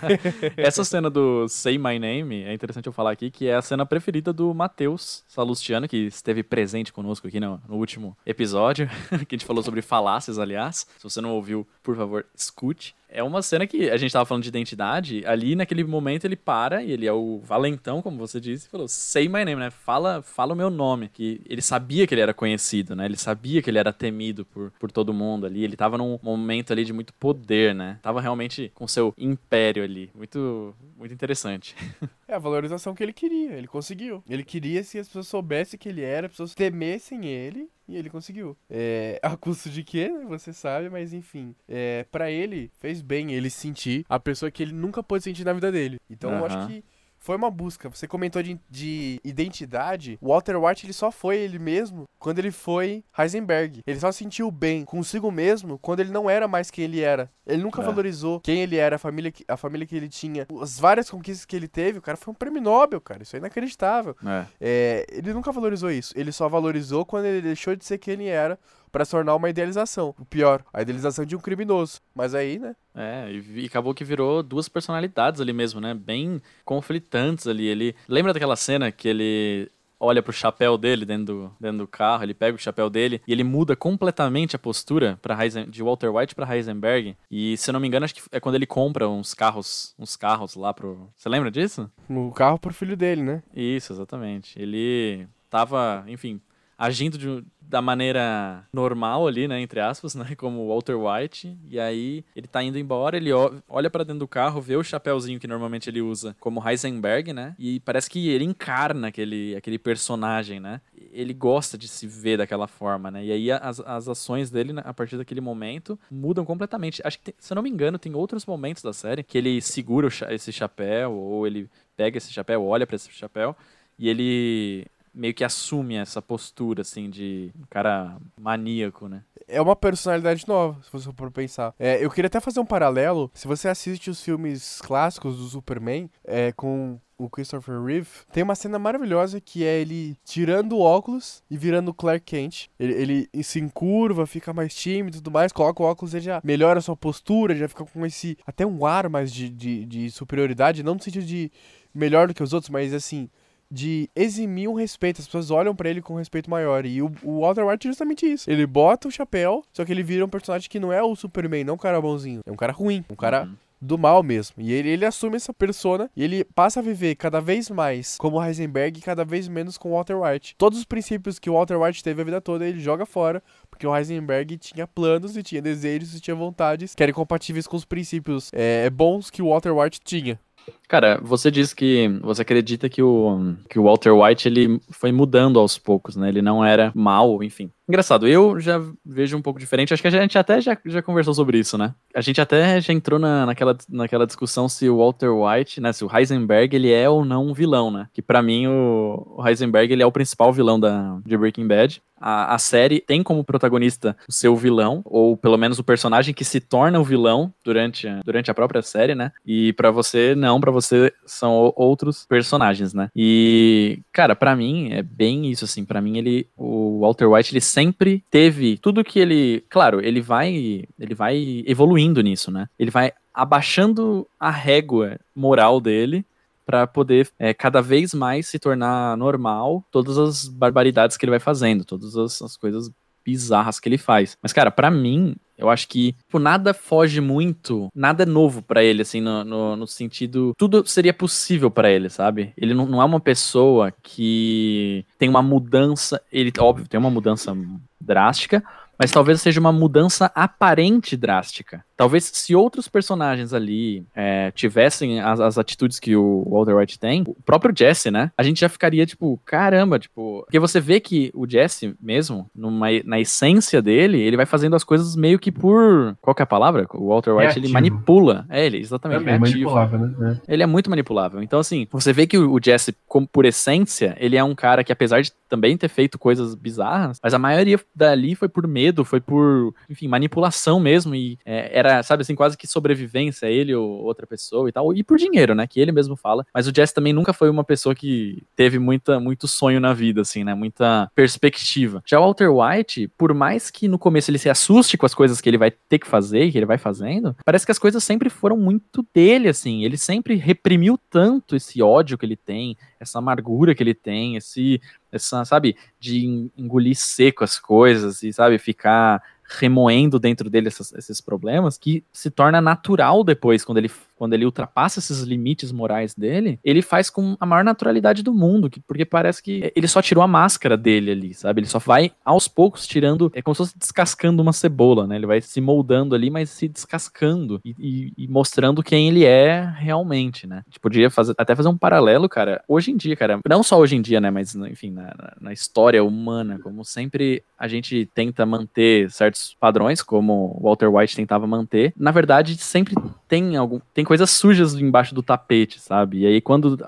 Essa 0.56 0.84
cena 0.84 1.10
do 1.10 1.46
Say 1.48 1.76
My 1.76 1.98
Name, 1.98 2.44
é 2.44 2.54
interessante 2.54 2.86
eu 2.86 2.92
falar 2.92 3.10
aqui, 3.10 3.30
que 3.30 3.46
é 3.46 3.54
a 3.54 3.60
cena 3.60 3.84
preferida 3.84 4.32
do 4.32 4.54
Matheus 4.54 5.22
Salustiano, 5.28 5.86
que 5.86 6.06
esteve 6.06 6.42
presente 6.42 6.92
conosco 6.92 7.28
aqui 7.28 7.38
no, 7.38 7.60
no 7.68 7.76
último 7.76 8.16
episódio, 8.24 8.88
que 9.28 9.34
a 9.34 9.38
gente 9.38 9.44
falou 9.44 9.62
sobre 9.62 9.82
falácias, 9.82 10.38
aliás. 10.38 10.86
Se 10.96 11.04
você 11.04 11.20
não 11.20 11.32
ouviu, 11.32 11.66
por 11.82 11.94
favor, 11.94 12.24
escute. 12.34 12.96
É 13.16 13.22
uma 13.22 13.40
cena 13.40 13.66
que 13.66 13.88
a 13.88 13.96
gente 13.96 14.12
tava 14.12 14.26
falando 14.26 14.42
de 14.42 14.50
identidade, 14.50 15.24
ali 15.24 15.56
naquele 15.56 15.82
momento 15.82 16.26
ele 16.26 16.36
para, 16.36 16.82
e 16.82 16.92
ele 16.92 17.06
é 17.06 17.12
o 17.14 17.40
valentão, 17.42 18.02
como 18.02 18.18
você 18.18 18.38
disse, 18.38 18.66
e 18.66 18.70
falou, 18.70 18.86
say 18.86 19.26
my 19.26 19.42
name, 19.42 19.56
né? 19.56 19.70
Fala, 19.70 20.20
fala 20.20 20.52
o 20.52 20.56
meu 20.56 20.68
nome. 20.68 21.08
Que 21.08 21.40
ele 21.48 21.62
sabia 21.62 22.06
que 22.06 22.12
ele 22.12 22.20
era 22.20 22.34
conhecido, 22.34 22.94
né? 22.94 23.06
Ele 23.06 23.16
sabia 23.16 23.62
que 23.62 23.70
ele 23.70 23.78
era 23.78 23.90
temido 23.90 24.44
por, 24.44 24.70
por 24.78 24.92
todo 24.92 25.14
mundo 25.14 25.46
ali. 25.46 25.64
Ele 25.64 25.76
tava 25.76 25.96
num 25.96 26.18
momento 26.22 26.74
ali 26.74 26.84
de 26.84 26.92
muito 26.92 27.14
poder, 27.14 27.74
né? 27.74 27.98
Tava 28.02 28.20
realmente 28.20 28.70
com 28.74 28.86
seu 28.86 29.14
império 29.16 29.82
ali. 29.82 30.10
Muito, 30.14 30.76
muito 30.94 31.14
interessante. 31.14 31.74
É 32.28 32.34
a 32.34 32.38
valorização 32.38 32.94
que 32.94 33.02
ele 33.02 33.12
queria, 33.12 33.52
ele 33.52 33.68
conseguiu. 33.68 34.22
Ele 34.28 34.42
queria 34.42 34.82
se 34.82 34.98
as 34.98 35.06
pessoas 35.06 35.28
soubessem 35.28 35.78
que 35.78 35.88
ele 35.88 36.02
era, 36.02 36.26
as 36.26 36.32
pessoas 36.32 36.54
temessem 36.54 37.26
ele, 37.26 37.70
e 37.88 37.96
ele 37.96 38.10
conseguiu. 38.10 38.56
É, 38.68 39.18
a 39.22 39.36
custo 39.36 39.70
de 39.70 39.84
quê? 39.84 40.08
né? 40.08 40.24
Você 40.26 40.52
sabe, 40.52 40.90
mas 40.90 41.12
enfim. 41.12 41.54
É, 41.68 42.04
para 42.10 42.30
ele, 42.30 42.70
fez 42.80 43.00
bem 43.00 43.32
ele 43.32 43.48
sentir 43.48 44.04
a 44.08 44.18
pessoa 44.18 44.50
que 44.50 44.62
ele 44.62 44.72
nunca 44.72 45.02
pôde 45.02 45.22
sentir 45.22 45.44
na 45.44 45.52
vida 45.52 45.70
dele. 45.70 45.98
Então 46.10 46.32
eu 46.32 46.44
acho 46.44 46.66
que 46.66 46.84
foi 47.26 47.34
uma 47.36 47.50
busca. 47.50 47.88
Você 47.88 48.06
comentou 48.06 48.40
de, 48.40 48.56
de 48.70 49.20
identidade. 49.24 50.16
O 50.20 50.28
Walter 50.28 50.56
White 50.56 50.86
ele 50.86 50.92
só 50.92 51.10
foi 51.10 51.38
ele 51.38 51.58
mesmo 51.58 52.04
quando 52.20 52.38
ele 52.38 52.52
foi 52.52 53.02
Heisenberg. 53.18 53.80
Ele 53.86 53.98
só 53.98 54.12
sentiu 54.12 54.48
bem 54.50 54.84
consigo 54.84 55.30
mesmo 55.32 55.76
quando 55.78 56.00
ele 56.00 56.12
não 56.12 56.30
era 56.30 56.46
mais 56.46 56.70
quem 56.70 56.84
ele 56.84 57.00
era. 57.00 57.28
Ele 57.44 57.62
nunca 57.62 57.82
É. 57.82 57.84
valorizou 57.84 58.40
quem 58.40 58.60
ele 58.62 58.76
era, 58.76 58.94
a 58.96 58.98
família, 58.98 59.32
que- 59.32 59.44
a 59.48 59.56
família 59.56 59.86
que 59.86 59.96
ele 59.96 60.08
tinha, 60.08 60.46
as 60.62 60.78
várias 60.78 61.10
conquistas 61.10 61.44
que 61.44 61.56
ele 61.56 61.68
teve. 61.68 61.98
O 61.98 62.02
cara 62.02 62.16
foi 62.16 62.30
um 62.32 62.34
prêmio 62.34 62.62
Nobel, 62.62 63.00
cara. 63.00 63.22
Isso 63.22 63.34
é 63.36 63.38
inacreditável. 63.40 64.16
É. 64.24 64.46
É, 64.60 65.06
ele 65.10 65.32
nunca 65.34 65.50
valorizou 65.50 65.90
isso. 65.90 66.12
Ele 66.16 66.30
só 66.30 66.48
valorizou 66.48 67.04
quando 67.04 67.24
ele 67.26 67.42
deixou 67.42 67.74
de 67.74 67.84
ser 67.84 67.98
quem 67.98 68.14
ele 68.14 68.26
era 68.28 68.58
pra 68.96 69.04
se 69.04 69.10
tornar 69.10 69.34
uma 69.34 69.50
idealização. 69.50 70.14
O 70.18 70.24
pior, 70.24 70.64
a 70.72 70.80
idealização 70.80 71.26
de 71.26 71.36
um 71.36 71.38
criminoso. 71.38 72.00
Mas 72.14 72.34
aí, 72.34 72.58
né? 72.58 72.74
É, 72.94 73.30
e, 73.30 73.64
e 73.64 73.66
acabou 73.66 73.92
que 73.92 74.02
virou 74.02 74.42
duas 74.42 74.70
personalidades 74.70 75.38
ali 75.38 75.52
mesmo, 75.52 75.82
né? 75.82 75.92
Bem 75.92 76.40
conflitantes 76.64 77.46
ali. 77.46 77.66
Ele 77.66 77.94
lembra 78.08 78.32
daquela 78.32 78.56
cena 78.56 78.90
que 78.90 79.06
ele 79.06 79.70
olha 80.00 80.22
pro 80.22 80.32
chapéu 80.32 80.78
dele 80.78 81.04
dentro 81.04 81.26
do, 81.26 81.52
dentro 81.60 81.78
do 81.78 81.86
carro, 81.86 82.22
ele 82.22 82.34
pega 82.34 82.54
o 82.54 82.60
chapéu 82.60 82.88
dele 82.88 83.20
e 83.26 83.32
ele 83.32 83.44
muda 83.44 83.76
completamente 83.76 84.56
a 84.56 84.58
postura 84.58 85.18
para 85.20 85.36
de 85.46 85.82
Walter 85.82 86.08
White 86.08 86.34
para 86.34 86.54
Heisenberg. 86.54 87.16
E 87.30 87.54
se 87.58 87.68
eu 87.68 87.74
não 87.74 87.80
me 87.80 87.88
engano, 87.88 88.04
acho 88.04 88.14
que 88.14 88.22
é 88.32 88.40
quando 88.40 88.54
ele 88.54 88.66
compra 88.66 89.06
uns 89.06 89.34
carros, 89.34 89.94
uns 89.98 90.16
carros 90.16 90.54
lá 90.54 90.72
pro. 90.72 91.10
Você 91.14 91.28
lembra 91.28 91.50
disso? 91.50 91.90
O 92.08 92.30
carro 92.30 92.58
pro 92.58 92.72
filho 92.72 92.96
dele, 92.96 93.22
né? 93.22 93.42
Isso, 93.54 93.92
exatamente. 93.92 94.60
Ele 94.60 95.28
tava, 95.50 96.04
enfim, 96.08 96.40
agindo 96.78 97.16
de, 97.16 97.44
da 97.60 97.82
maneira 97.82 98.64
normal 98.72 99.26
ali, 99.26 99.48
né, 99.48 99.60
entre 99.60 99.80
aspas, 99.80 100.14
né, 100.14 100.34
como 100.36 100.68
Walter 100.68 100.94
White, 100.96 101.58
e 101.68 101.80
aí 101.80 102.24
ele 102.34 102.46
tá 102.46 102.62
indo 102.62 102.78
embora, 102.78 103.16
ele 103.16 103.30
olha 103.68 103.90
para 103.90 104.04
dentro 104.04 104.20
do 104.20 104.28
carro, 104.28 104.60
vê 104.60 104.76
o 104.76 104.84
chapéuzinho 104.84 105.40
que 105.40 105.46
normalmente 105.46 105.88
ele 105.88 106.00
usa 106.00 106.36
como 106.38 106.66
Heisenberg, 106.66 107.32
né, 107.32 107.54
e 107.58 107.80
parece 107.80 108.08
que 108.08 108.28
ele 108.28 108.44
encarna 108.44 109.08
aquele, 109.08 109.56
aquele 109.56 109.78
personagem, 109.78 110.60
né, 110.60 110.80
ele 111.12 111.32
gosta 111.32 111.76
de 111.78 111.88
se 111.88 112.06
ver 112.06 112.38
daquela 112.38 112.66
forma, 112.66 113.10
né, 113.10 113.24
e 113.24 113.32
aí 113.32 113.50
as, 113.50 113.80
as 113.80 114.08
ações 114.08 114.50
dele, 114.50 114.72
né, 114.72 114.82
a 114.84 114.94
partir 114.94 115.16
daquele 115.16 115.40
momento, 115.40 115.98
mudam 116.10 116.44
completamente. 116.44 117.00
Acho 117.04 117.18
que, 117.18 117.24
tem, 117.24 117.34
se 117.38 117.52
eu 117.52 117.56
não 117.56 117.62
me 117.62 117.70
engano, 117.70 117.98
tem 117.98 118.14
outros 118.14 118.44
momentos 118.46 118.82
da 118.82 118.92
série 118.92 119.22
que 119.22 119.38
ele 119.38 119.60
segura 119.60 120.08
esse 120.30 120.52
chapéu, 120.52 121.12
ou 121.12 121.46
ele 121.46 121.68
pega 121.96 122.18
esse 122.18 122.32
chapéu, 122.32 122.64
olha 122.64 122.86
para 122.86 122.96
esse 122.96 123.10
chapéu, 123.12 123.56
e 123.98 124.08
ele 124.08 124.86
meio 125.16 125.34
que 125.34 125.42
assume 125.42 125.96
essa 125.96 126.20
postura, 126.20 126.82
assim, 126.82 127.08
de 127.08 127.50
um 127.58 127.64
cara 127.68 128.18
maníaco, 128.38 129.08
né? 129.08 129.22
É 129.48 129.60
uma 129.60 129.74
personalidade 129.74 130.46
nova, 130.46 130.80
se 130.82 130.92
você 130.92 131.10
for 131.12 131.30
pensar. 131.30 131.72
É, 131.78 132.04
eu 132.04 132.10
queria 132.10 132.26
até 132.26 132.40
fazer 132.40 132.60
um 132.60 132.66
paralelo. 132.66 133.30
Se 133.32 133.48
você 133.48 133.68
assiste 133.68 134.10
os 134.10 134.20
filmes 134.20 134.80
clássicos 134.82 135.38
do 135.38 135.44
Superman, 135.44 136.10
é, 136.24 136.52
com 136.52 136.98
o 137.18 137.30
Christopher 137.30 137.80
Reeve, 137.82 138.08
tem 138.30 138.42
uma 138.42 138.54
cena 138.54 138.78
maravilhosa 138.78 139.40
que 139.40 139.64
é 139.64 139.80
ele 139.80 140.18
tirando 140.24 140.72
o 140.72 140.80
óculos 140.80 141.42
e 141.50 141.56
virando 141.56 141.90
o 141.90 141.94
Clark 141.94 142.24
Kent. 142.24 142.66
Ele, 142.78 143.28
ele 143.32 143.42
se 143.42 143.58
encurva, 143.58 144.26
fica 144.26 144.52
mais 144.52 144.74
tímido 144.74 145.16
e 145.16 145.20
tudo 145.20 145.30
mais, 145.30 145.52
coloca 145.52 145.82
o 145.82 145.86
óculos 145.86 146.12
e 146.12 146.20
já 146.20 146.40
melhora 146.44 146.78
a 146.78 146.82
sua 146.82 146.96
postura, 146.96 147.54
já 147.54 147.68
fica 147.68 147.84
com 147.84 148.04
esse. 148.04 148.36
até 148.46 148.66
um 148.66 148.84
ar 148.84 149.08
mais 149.08 149.32
de, 149.32 149.48
de, 149.48 149.86
de 149.86 150.10
superioridade, 150.10 150.82
não 150.82 150.94
no 150.94 151.02
sentido 151.02 151.24
de 151.24 151.50
melhor 151.94 152.28
do 152.28 152.34
que 152.34 152.42
os 152.42 152.52
outros, 152.52 152.68
mas 152.68 152.92
assim, 152.92 153.30
de 153.70 154.08
eximir 154.14 154.68
um 154.68 154.74
respeito. 154.74 155.20
As 155.20 155.26
pessoas 155.26 155.50
olham 155.50 155.74
para 155.74 155.88
ele 155.88 156.02
com 156.02 156.14
um 156.14 156.18
respeito 156.18 156.50
maior. 156.50 156.86
E 156.86 157.02
o, 157.02 157.10
o, 157.22 157.40
Walter 157.40 157.66
White 157.66 157.86
é 157.86 157.90
justamente 157.90 158.26
isso. 158.26 158.50
Ele 158.50 158.66
bota 158.66 159.08
o 159.08 159.10
chapéu, 159.10 159.64
só 159.72 159.84
que 159.84 159.92
ele 159.92 160.02
vira 160.02 160.24
um 160.24 160.28
personagem 160.28 160.68
que 160.68 160.80
não 160.80 160.92
é 160.92 161.02
o 161.02 161.14
Superman, 161.16 161.64
não 161.64 161.74
um 161.74 161.78
cara 161.78 162.00
bonzinho. 162.00 162.40
É 162.46 162.52
um 162.52 162.56
cara 162.56 162.72
ruim, 162.72 163.04
um 163.10 163.16
cara. 163.16 163.44
Uhum. 163.44 163.56
Do 163.78 163.98
mal 163.98 164.22
mesmo. 164.22 164.54
E 164.58 164.72
ele, 164.72 164.88
ele 164.88 165.04
assume 165.04 165.36
essa 165.36 165.52
persona 165.52 166.10
e 166.16 166.24
ele 166.24 166.44
passa 166.44 166.80
a 166.80 166.82
viver 166.82 167.14
cada 167.14 167.40
vez 167.40 167.68
mais 167.68 168.16
como 168.16 168.42
Heisenberg 168.42 168.98
e 168.98 169.02
cada 169.02 169.22
vez 169.22 169.48
menos 169.48 169.76
com 169.76 169.90
Walter 169.90 170.18
White. 170.18 170.54
Todos 170.56 170.78
os 170.78 170.86
princípios 170.86 171.38
que 171.38 171.50
o 171.50 171.52
Walter 171.52 171.78
White 171.78 172.02
teve 172.02 172.22
a 172.22 172.24
vida 172.24 172.40
toda, 172.40 172.66
ele 172.66 172.80
joga 172.80 173.04
fora, 173.04 173.42
porque 173.70 173.86
o 173.86 173.94
Heisenberg 173.94 174.56
tinha 174.56 174.86
planos 174.86 175.36
e 175.36 175.42
tinha 175.42 175.60
desejos 175.60 176.14
e 176.14 176.20
tinha 176.20 176.34
vontades 176.34 176.94
que 176.94 177.02
eram 177.02 177.12
compatíveis 177.12 177.66
com 177.66 177.76
os 177.76 177.84
princípios 177.84 178.50
é, 178.54 178.88
bons 178.88 179.28
que 179.30 179.42
o 179.42 179.50
Walter 179.50 179.76
White 179.76 180.00
tinha. 180.02 180.40
Cara, 180.88 181.20
você 181.22 181.50
disse 181.50 181.74
que 181.74 182.08
você 182.22 182.42
acredita 182.42 182.88
que 182.88 183.02
o, 183.02 183.54
que 183.68 183.78
o 183.78 183.84
Walter 183.84 184.12
White 184.12 184.48
ele 184.48 184.80
foi 184.90 185.10
mudando 185.12 185.58
aos 185.58 185.78
poucos, 185.78 186.16
né? 186.16 186.28
Ele 186.28 186.42
não 186.42 186.64
era 186.64 186.92
mal, 186.94 187.42
enfim. 187.42 187.70
Engraçado, 187.88 188.26
eu 188.26 188.58
já 188.58 188.82
vejo 189.04 189.36
um 189.36 189.42
pouco 189.42 189.60
diferente. 189.60 189.94
Acho 189.94 190.02
que 190.02 190.08
a 190.08 190.10
gente 190.10 190.36
até 190.36 190.60
já, 190.60 190.76
já 190.84 191.00
conversou 191.00 191.32
sobre 191.32 191.58
isso, 191.58 191.78
né? 191.78 191.94
A 192.14 192.20
gente 192.20 192.40
até 192.40 192.80
já 192.80 192.92
entrou 192.92 193.18
na, 193.18 193.46
naquela, 193.46 193.76
naquela 193.88 194.26
discussão 194.26 194.68
se 194.68 194.88
o 194.88 194.98
Walter 194.98 195.30
White, 195.30 195.80
né? 195.80 195.92
Se 195.92 196.04
o 196.04 196.10
Heisenberg 196.12 196.74
ele 196.74 196.92
é 196.92 197.08
ou 197.08 197.24
não 197.24 197.46
um 197.46 197.54
vilão, 197.54 197.90
né? 197.90 198.08
Que 198.12 198.20
para 198.20 198.42
mim 198.42 198.66
o, 198.66 199.36
o 199.36 199.46
Heisenberg 199.46 199.92
ele 199.92 200.02
é 200.02 200.06
o 200.06 200.10
principal 200.10 200.52
vilão 200.52 200.80
da, 200.80 201.18
de 201.24 201.36
Breaking 201.36 201.68
Bad. 201.68 202.02
A, 202.18 202.54
a 202.54 202.58
série 202.58 203.00
tem 203.00 203.22
como 203.22 203.44
protagonista 203.44 204.16
o 204.28 204.32
seu 204.32 204.56
vilão, 204.56 205.02
ou 205.04 205.36
pelo 205.36 205.58
menos 205.58 205.78
o 205.78 205.84
personagem 205.84 206.32
que 206.32 206.44
se 206.44 206.60
torna 206.60 206.98
o 206.98 207.04
vilão 207.04 207.52
durante, 207.62 208.08
durante 208.24 208.50
a 208.50 208.54
própria 208.54 208.80
série, 208.82 209.14
né? 209.14 209.32
E 209.44 209.72
para 209.74 209.90
você, 209.90 210.34
não, 210.34 210.58
para 210.60 210.70
você 210.70 211.12
são 211.26 211.72
outros 211.76 212.24
personagens, 212.26 212.94
né? 212.94 213.10
E, 213.14 214.00
cara, 214.12 214.34
para 214.34 214.56
mim 214.56 214.92
é 214.92 215.02
bem 215.02 215.50
isso, 215.50 215.64
assim. 215.64 215.84
para 215.84 216.00
mim, 216.00 216.16
ele, 216.16 216.48
o 216.56 217.00
Walter 217.00 217.26
White, 217.26 217.52
ele 217.52 217.60
sempre 217.76 218.24
teve 218.30 218.78
tudo 218.78 219.04
que 219.04 219.18
ele. 219.18 219.62
Claro, 219.68 220.00
ele 220.00 220.22
vai. 220.22 220.84
Ele 220.98 221.14
vai 221.14 221.62
evoluindo 221.66 222.22
nisso, 222.22 222.50
né? 222.50 222.68
Ele 222.78 222.90
vai 222.90 223.12
abaixando 223.34 224.26
a 224.40 224.50
régua 224.50 225.20
moral 225.34 225.78
dele 225.78 226.24
para 226.64 226.86
poder 226.86 227.28
é, 227.38 227.52
cada 227.52 227.82
vez 227.82 228.14
mais 228.14 228.46
se 228.46 228.58
tornar 228.58 229.16
normal 229.18 229.84
todas 229.92 230.16
as 230.16 230.48
barbaridades 230.48 231.18
que 231.18 231.24
ele 231.26 231.30
vai 231.30 231.38
fazendo, 231.38 231.84
todas 231.84 232.16
as, 232.16 232.40
as 232.40 232.56
coisas 232.56 232.90
bizarras 233.22 233.78
que 233.78 233.88
ele 233.88 233.98
faz. 233.98 234.38
Mas, 234.42 234.54
cara, 234.54 234.70
para 234.70 234.90
mim, 234.90 235.36
eu 235.58 235.70
acho 235.70 235.88
que 235.88 236.12
tipo, 236.12 236.38
nada 236.38 236.74
foge 236.74 237.20
muito, 237.20 237.88
nada 237.94 238.24
é 238.24 238.26
novo 238.26 238.62
para 238.62 238.84
ele, 238.84 239.02
assim, 239.02 239.20
no, 239.20 239.44
no, 239.44 239.76
no, 239.76 239.86
sentido. 239.86 240.52
Tudo 240.56 240.86
seria 240.86 241.14
possível 241.14 241.70
para 241.70 241.90
ele, 241.90 242.10
sabe? 242.10 242.52
Ele 242.56 242.74
não, 242.74 242.86
não 242.86 243.00
é 243.00 243.04
uma 243.04 243.20
pessoa 243.20 243.92
que 244.02 245.04
tem 245.18 245.28
uma 245.28 245.42
mudança. 245.42 246.20
Ele, 246.30 246.52
óbvio, 246.58 246.86
tem 246.88 247.00
uma 247.00 247.10
mudança 247.10 247.56
drástica, 248.00 248.62
mas 248.98 249.10
talvez 249.10 249.40
seja 249.40 249.60
uma 249.60 249.72
mudança 249.72 250.30
aparente 250.34 251.16
drástica. 251.16 251.84
Talvez 251.96 252.24
se 252.24 252.54
outros 252.54 252.88
personagens 252.88 253.54
ali 253.54 254.04
é, 254.14 254.50
tivessem 254.50 255.20
as, 255.20 255.40
as, 255.40 255.56
atitudes 255.56 255.98
que 255.98 256.14
o 256.14 256.46
Walter 256.46 256.74
White 256.74 256.98
tem, 256.98 257.22
o 257.26 257.34
próprio 257.42 257.74
Jesse, 257.74 258.10
né? 258.10 258.30
A 258.36 258.42
gente 258.42 258.60
já 258.60 258.68
ficaria 258.68 259.06
tipo, 259.06 259.40
caramba, 259.46 259.98
tipo. 259.98 260.42
Porque 260.44 260.58
você 260.58 260.78
vê 260.78 261.00
que 261.00 261.30
o 261.34 261.48
Jesse 261.48 261.94
mesmo, 262.00 262.50
numa, 262.54 262.88
na 263.04 263.18
essência 263.18 263.80
dele, 263.80 264.20
ele 264.20 264.36
vai 264.36 264.44
fazendo 264.44 264.76
as 264.76 264.84
coisas 264.84 265.16
meio 265.16 265.38
que 265.38 265.50
por. 265.50 266.14
Qual 266.20 266.34
que 266.34 266.42
é 266.42 266.44
a 266.44 266.46
palavra? 266.46 266.86
O 266.92 267.08
Walter 267.08 267.30
White, 267.30 267.44
reativo. 267.44 267.66
ele 267.66 267.72
manipula. 267.72 268.44
É, 268.50 268.66
ele, 268.66 268.78
exatamente. 268.78 269.26
É 269.26 269.38
manipulável, 269.38 269.98
né? 269.98 270.40
É. 270.46 270.52
Ele 270.52 270.62
é 270.62 270.66
muito 270.66 270.90
manipulável. 270.90 271.42
Então, 271.42 271.60
assim, 271.60 271.86
você 271.90 272.12
vê 272.12 272.26
que 272.26 272.36
o 272.36 272.60
Jesse, 272.62 272.94
como 273.08 273.26
por 273.26 273.46
essência, 273.46 274.14
ele 274.20 274.36
é 274.36 274.44
um 274.44 274.54
cara 274.54 274.84
que, 274.84 274.92
apesar 274.92 275.22
de 275.22 275.32
também 275.48 275.76
ter 275.76 275.88
feito 275.88 276.18
coisas 276.18 276.54
bizarras, 276.54 277.18
mas 277.22 277.32
a 277.32 277.38
maioria 277.38 277.80
dali 277.94 278.34
foi 278.34 278.48
por 278.48 278.66
medo, 278.66 278.85
foi 279.04 279.20
por, 279.20 279.74
enfim, 279.88 280.08
manipulação 280.08 280.78
mesmo. 280.78 281.14
E 281.14 281.38
é, 281.44 281.70
era 281.78 281.86
era, 281.86 282.02
sabe 282.02 282.22
assim, 282.22 282.34
quase 282.34 282.56
que 282.56 282.66
sobrevivência, 282.66 283.46
ele 283.46 283.74
ou 283.74 284.02
outra 284.02 284.26
pessoa 284.26 284.68
e 284.68 284.72
tal, 284.72 284.92
e 284.94 285.02
por 285.02 285.16
dinheiro, 285.16 285.54
né, 285.54 285.66
que 285.66 285.80
ele 285.80 285.92
mesmo 285.92 286.16
fala. 286.16 286.44
Mas 286.52 286.66
o 286.66 286.72
Jesse 286.74 286.94
também 286.94 287.12
nunca 287.12 287.32
foi 287.32 287.48
uma 287.48 287.64
pessoa 287.64 287.94
que 287.94 288.42
teve 288.54 288.78
muita, 288.78 289.20
muito 289.20 289.46
sonho 289.46 289.80
na 289.80 289.92
vida, 289.92 290.20
assim, 290.20 290.44
né, 290.44 290.54
muita 290.54 291.10
perspectiva. 291.14 292.02
Já 292.04 292.18
o 292.18 292.22
Walter 292.22 292.48
White, 292.48 293.08
por 293.16 293.32
mais 293.32 293.70
que 293.70 293.88
no 293.88 293.98
começo 293.98 294.30
ele 294.30 294.38
se 294.38 294.50
assuste 294.50 294.96
com 294.96 295.06
as 295.06 295.14
coisas 295.14 295.40
que 295.40 295.48
ele 295.48 295.58
vai 295.58 295.70
ter 295.70 295.98
que 295.98 296.06
fazer, 296.06 296.50
que 296.50 296.58
ele 296.58 296.66
vai 296.66 296.78
fazendo, 296.78 297.36
parece 297.44 297.64
que 297.64 297.72
as 297.72 297.78
coisas 297.78 298.02
sempre 298.02 298.28
foram 298.28 298.56
muito 298.56 299.06
dele, 299.14 299.48
assim, 299.48 299.84
ele 299.84 299.96
sempre 299.96 300.34
reprimiu 300.34 300.98
tanto 301.10 301.54
esse 301.54 301.80
ódio 301.82 302.18
que 302.18 302.26
ele 302.26 302.36
tem, 302.36 302.76
essa 302.98 303.18
amargura 303.18 303.74
que 303.74 303.82
ele 303.82 303.94
tem, 303.94 304.36
esse, 304.36 304.80
essa, 305.10 305.44
sabe, 305.44 305.76
de 305.98 306.50
engolir 306.56 306.96
seco 306.96 307.44
as 307.44 307.58
coisas 307.58 308.22
e, 308.22 308.32
sabe, 308.32 308.58
ficar 308.58 309.22
remoendo 309.48 310.18
dentro 310.18 310.50
dele 310.50 310.68
essas, 310.68 310.92
esses 310.92 311.20
problemas, 311.20 311.78
que 311.78 312.04
se 312.12 312.30
torna 312.30 312.60
natural 312.60 313.22
depois, 313.22 313.64
quando 313.64 313.78
ele 313.78 313.90
quando 314.16 314.32
ele 314.32 314.44
ultrapassa 314.44 314.98
esses 314.98 315.22
limites 315.22 315.70
morais 315.70 316.14
dele, 316.14 316.58
ele 316.64 316.82
faz 316.82 317.10
com 317.10 317.36
a 317.38 317.46
maior 317.46 317.62
naturalidade 317.62 318.22
do 318.22 318.32
mundo, 318.34 318.70
porque 318.86 319.04
parece 319.04 319.42
que 319.42 319.72
ele 319.76 319.86
só 319.86 320.00
tirou 320.02 320.24
a 320.24 320.28
máscara 320.28 320.76
dele 320.76 321.10
ali, 321.10 321.34
sabe? 321.34 321.60
Ele 321.60 321.68
só 321.68 321.78
vai 321.78 322.12
aos 322.24 322.48
poucos 322.48 322.86
tirando, 322.86 323.30
é 323.34 323.42
como 323.42 323.54
se 323.54 323.58
fosse 323.58 323.78
descascando 323.78 324.42
uma 324.42 324.52
cebola, 324.52 325.06
né? 325.06 325.16
Ele 325.16 325.26
vai 325.26 325.40
se 325.40 325.60
moldando 325.60 326.14
ali, 326.14 326.30
mas 326.30 326.50
se 326.50 326.66
descascando 326.66 327.60
e, 327.64 327.74
e, 327.78 328.12
e 328.16 328.28
mostrando 328.28 328.82
quem 328.82 329.08
ele 329.08 329.24
é 329.24 329.72
realmente, 329.78 330.46
né? 330.46 330.62
A 330.66 330.70
gente 330.70 330.80
podia 330.80 331.10
fazer, 331.10 331.34
até 331.38 331.54
fazer 331.54 331.68
um 331.68 331.76
paralelo, 331.76 332.28
cara. 332.28 332.62
Hoje 332.66 332.90
em 332.90 332.96
dia, 332.96 333.14
cara, 333.16 333.40
não 333.48 333.62
só 333.62 333.78
hoje 333.78 333.96
em 333.96 334.02
dia, 334.02 334.20
né? 334.20 334.30
Mas, 334.30 334.54
enfim, 334.54 334.90
na, 334.90 335.14
na 335.40 335.52
história 335.52 336.02
humana, 336.02 336.58
como 336.62 336.84
sempre 336.84 337.42
a 337.58 337.68
gente 337.68 338.08
tenta 338.14 338.46
manter 338.46 339.10
certos 339.10 339.56
padrões, 339.58 340.02
como 340.02 340.58
Walter 340.62 340.88
White 340.88 341.16
tentava 341.16 341.46
manter, 341.46 341.92
na 341.96 342.10
verdade, 342.10 342.56
sempre 342.56 342.94
tem 343.28 343.56
algum 343.56 343.80
tem 343.92 344.04
coisas 344.04 344.30
sujas 344.30 344.74
embaixo 344.74 345.14
do 345.14 345.22
tapete, 345.22 345.80
sabe? 345.80 346.20
E 346.20 346.26
aí 346.26 346.40
quando 346.40 346.78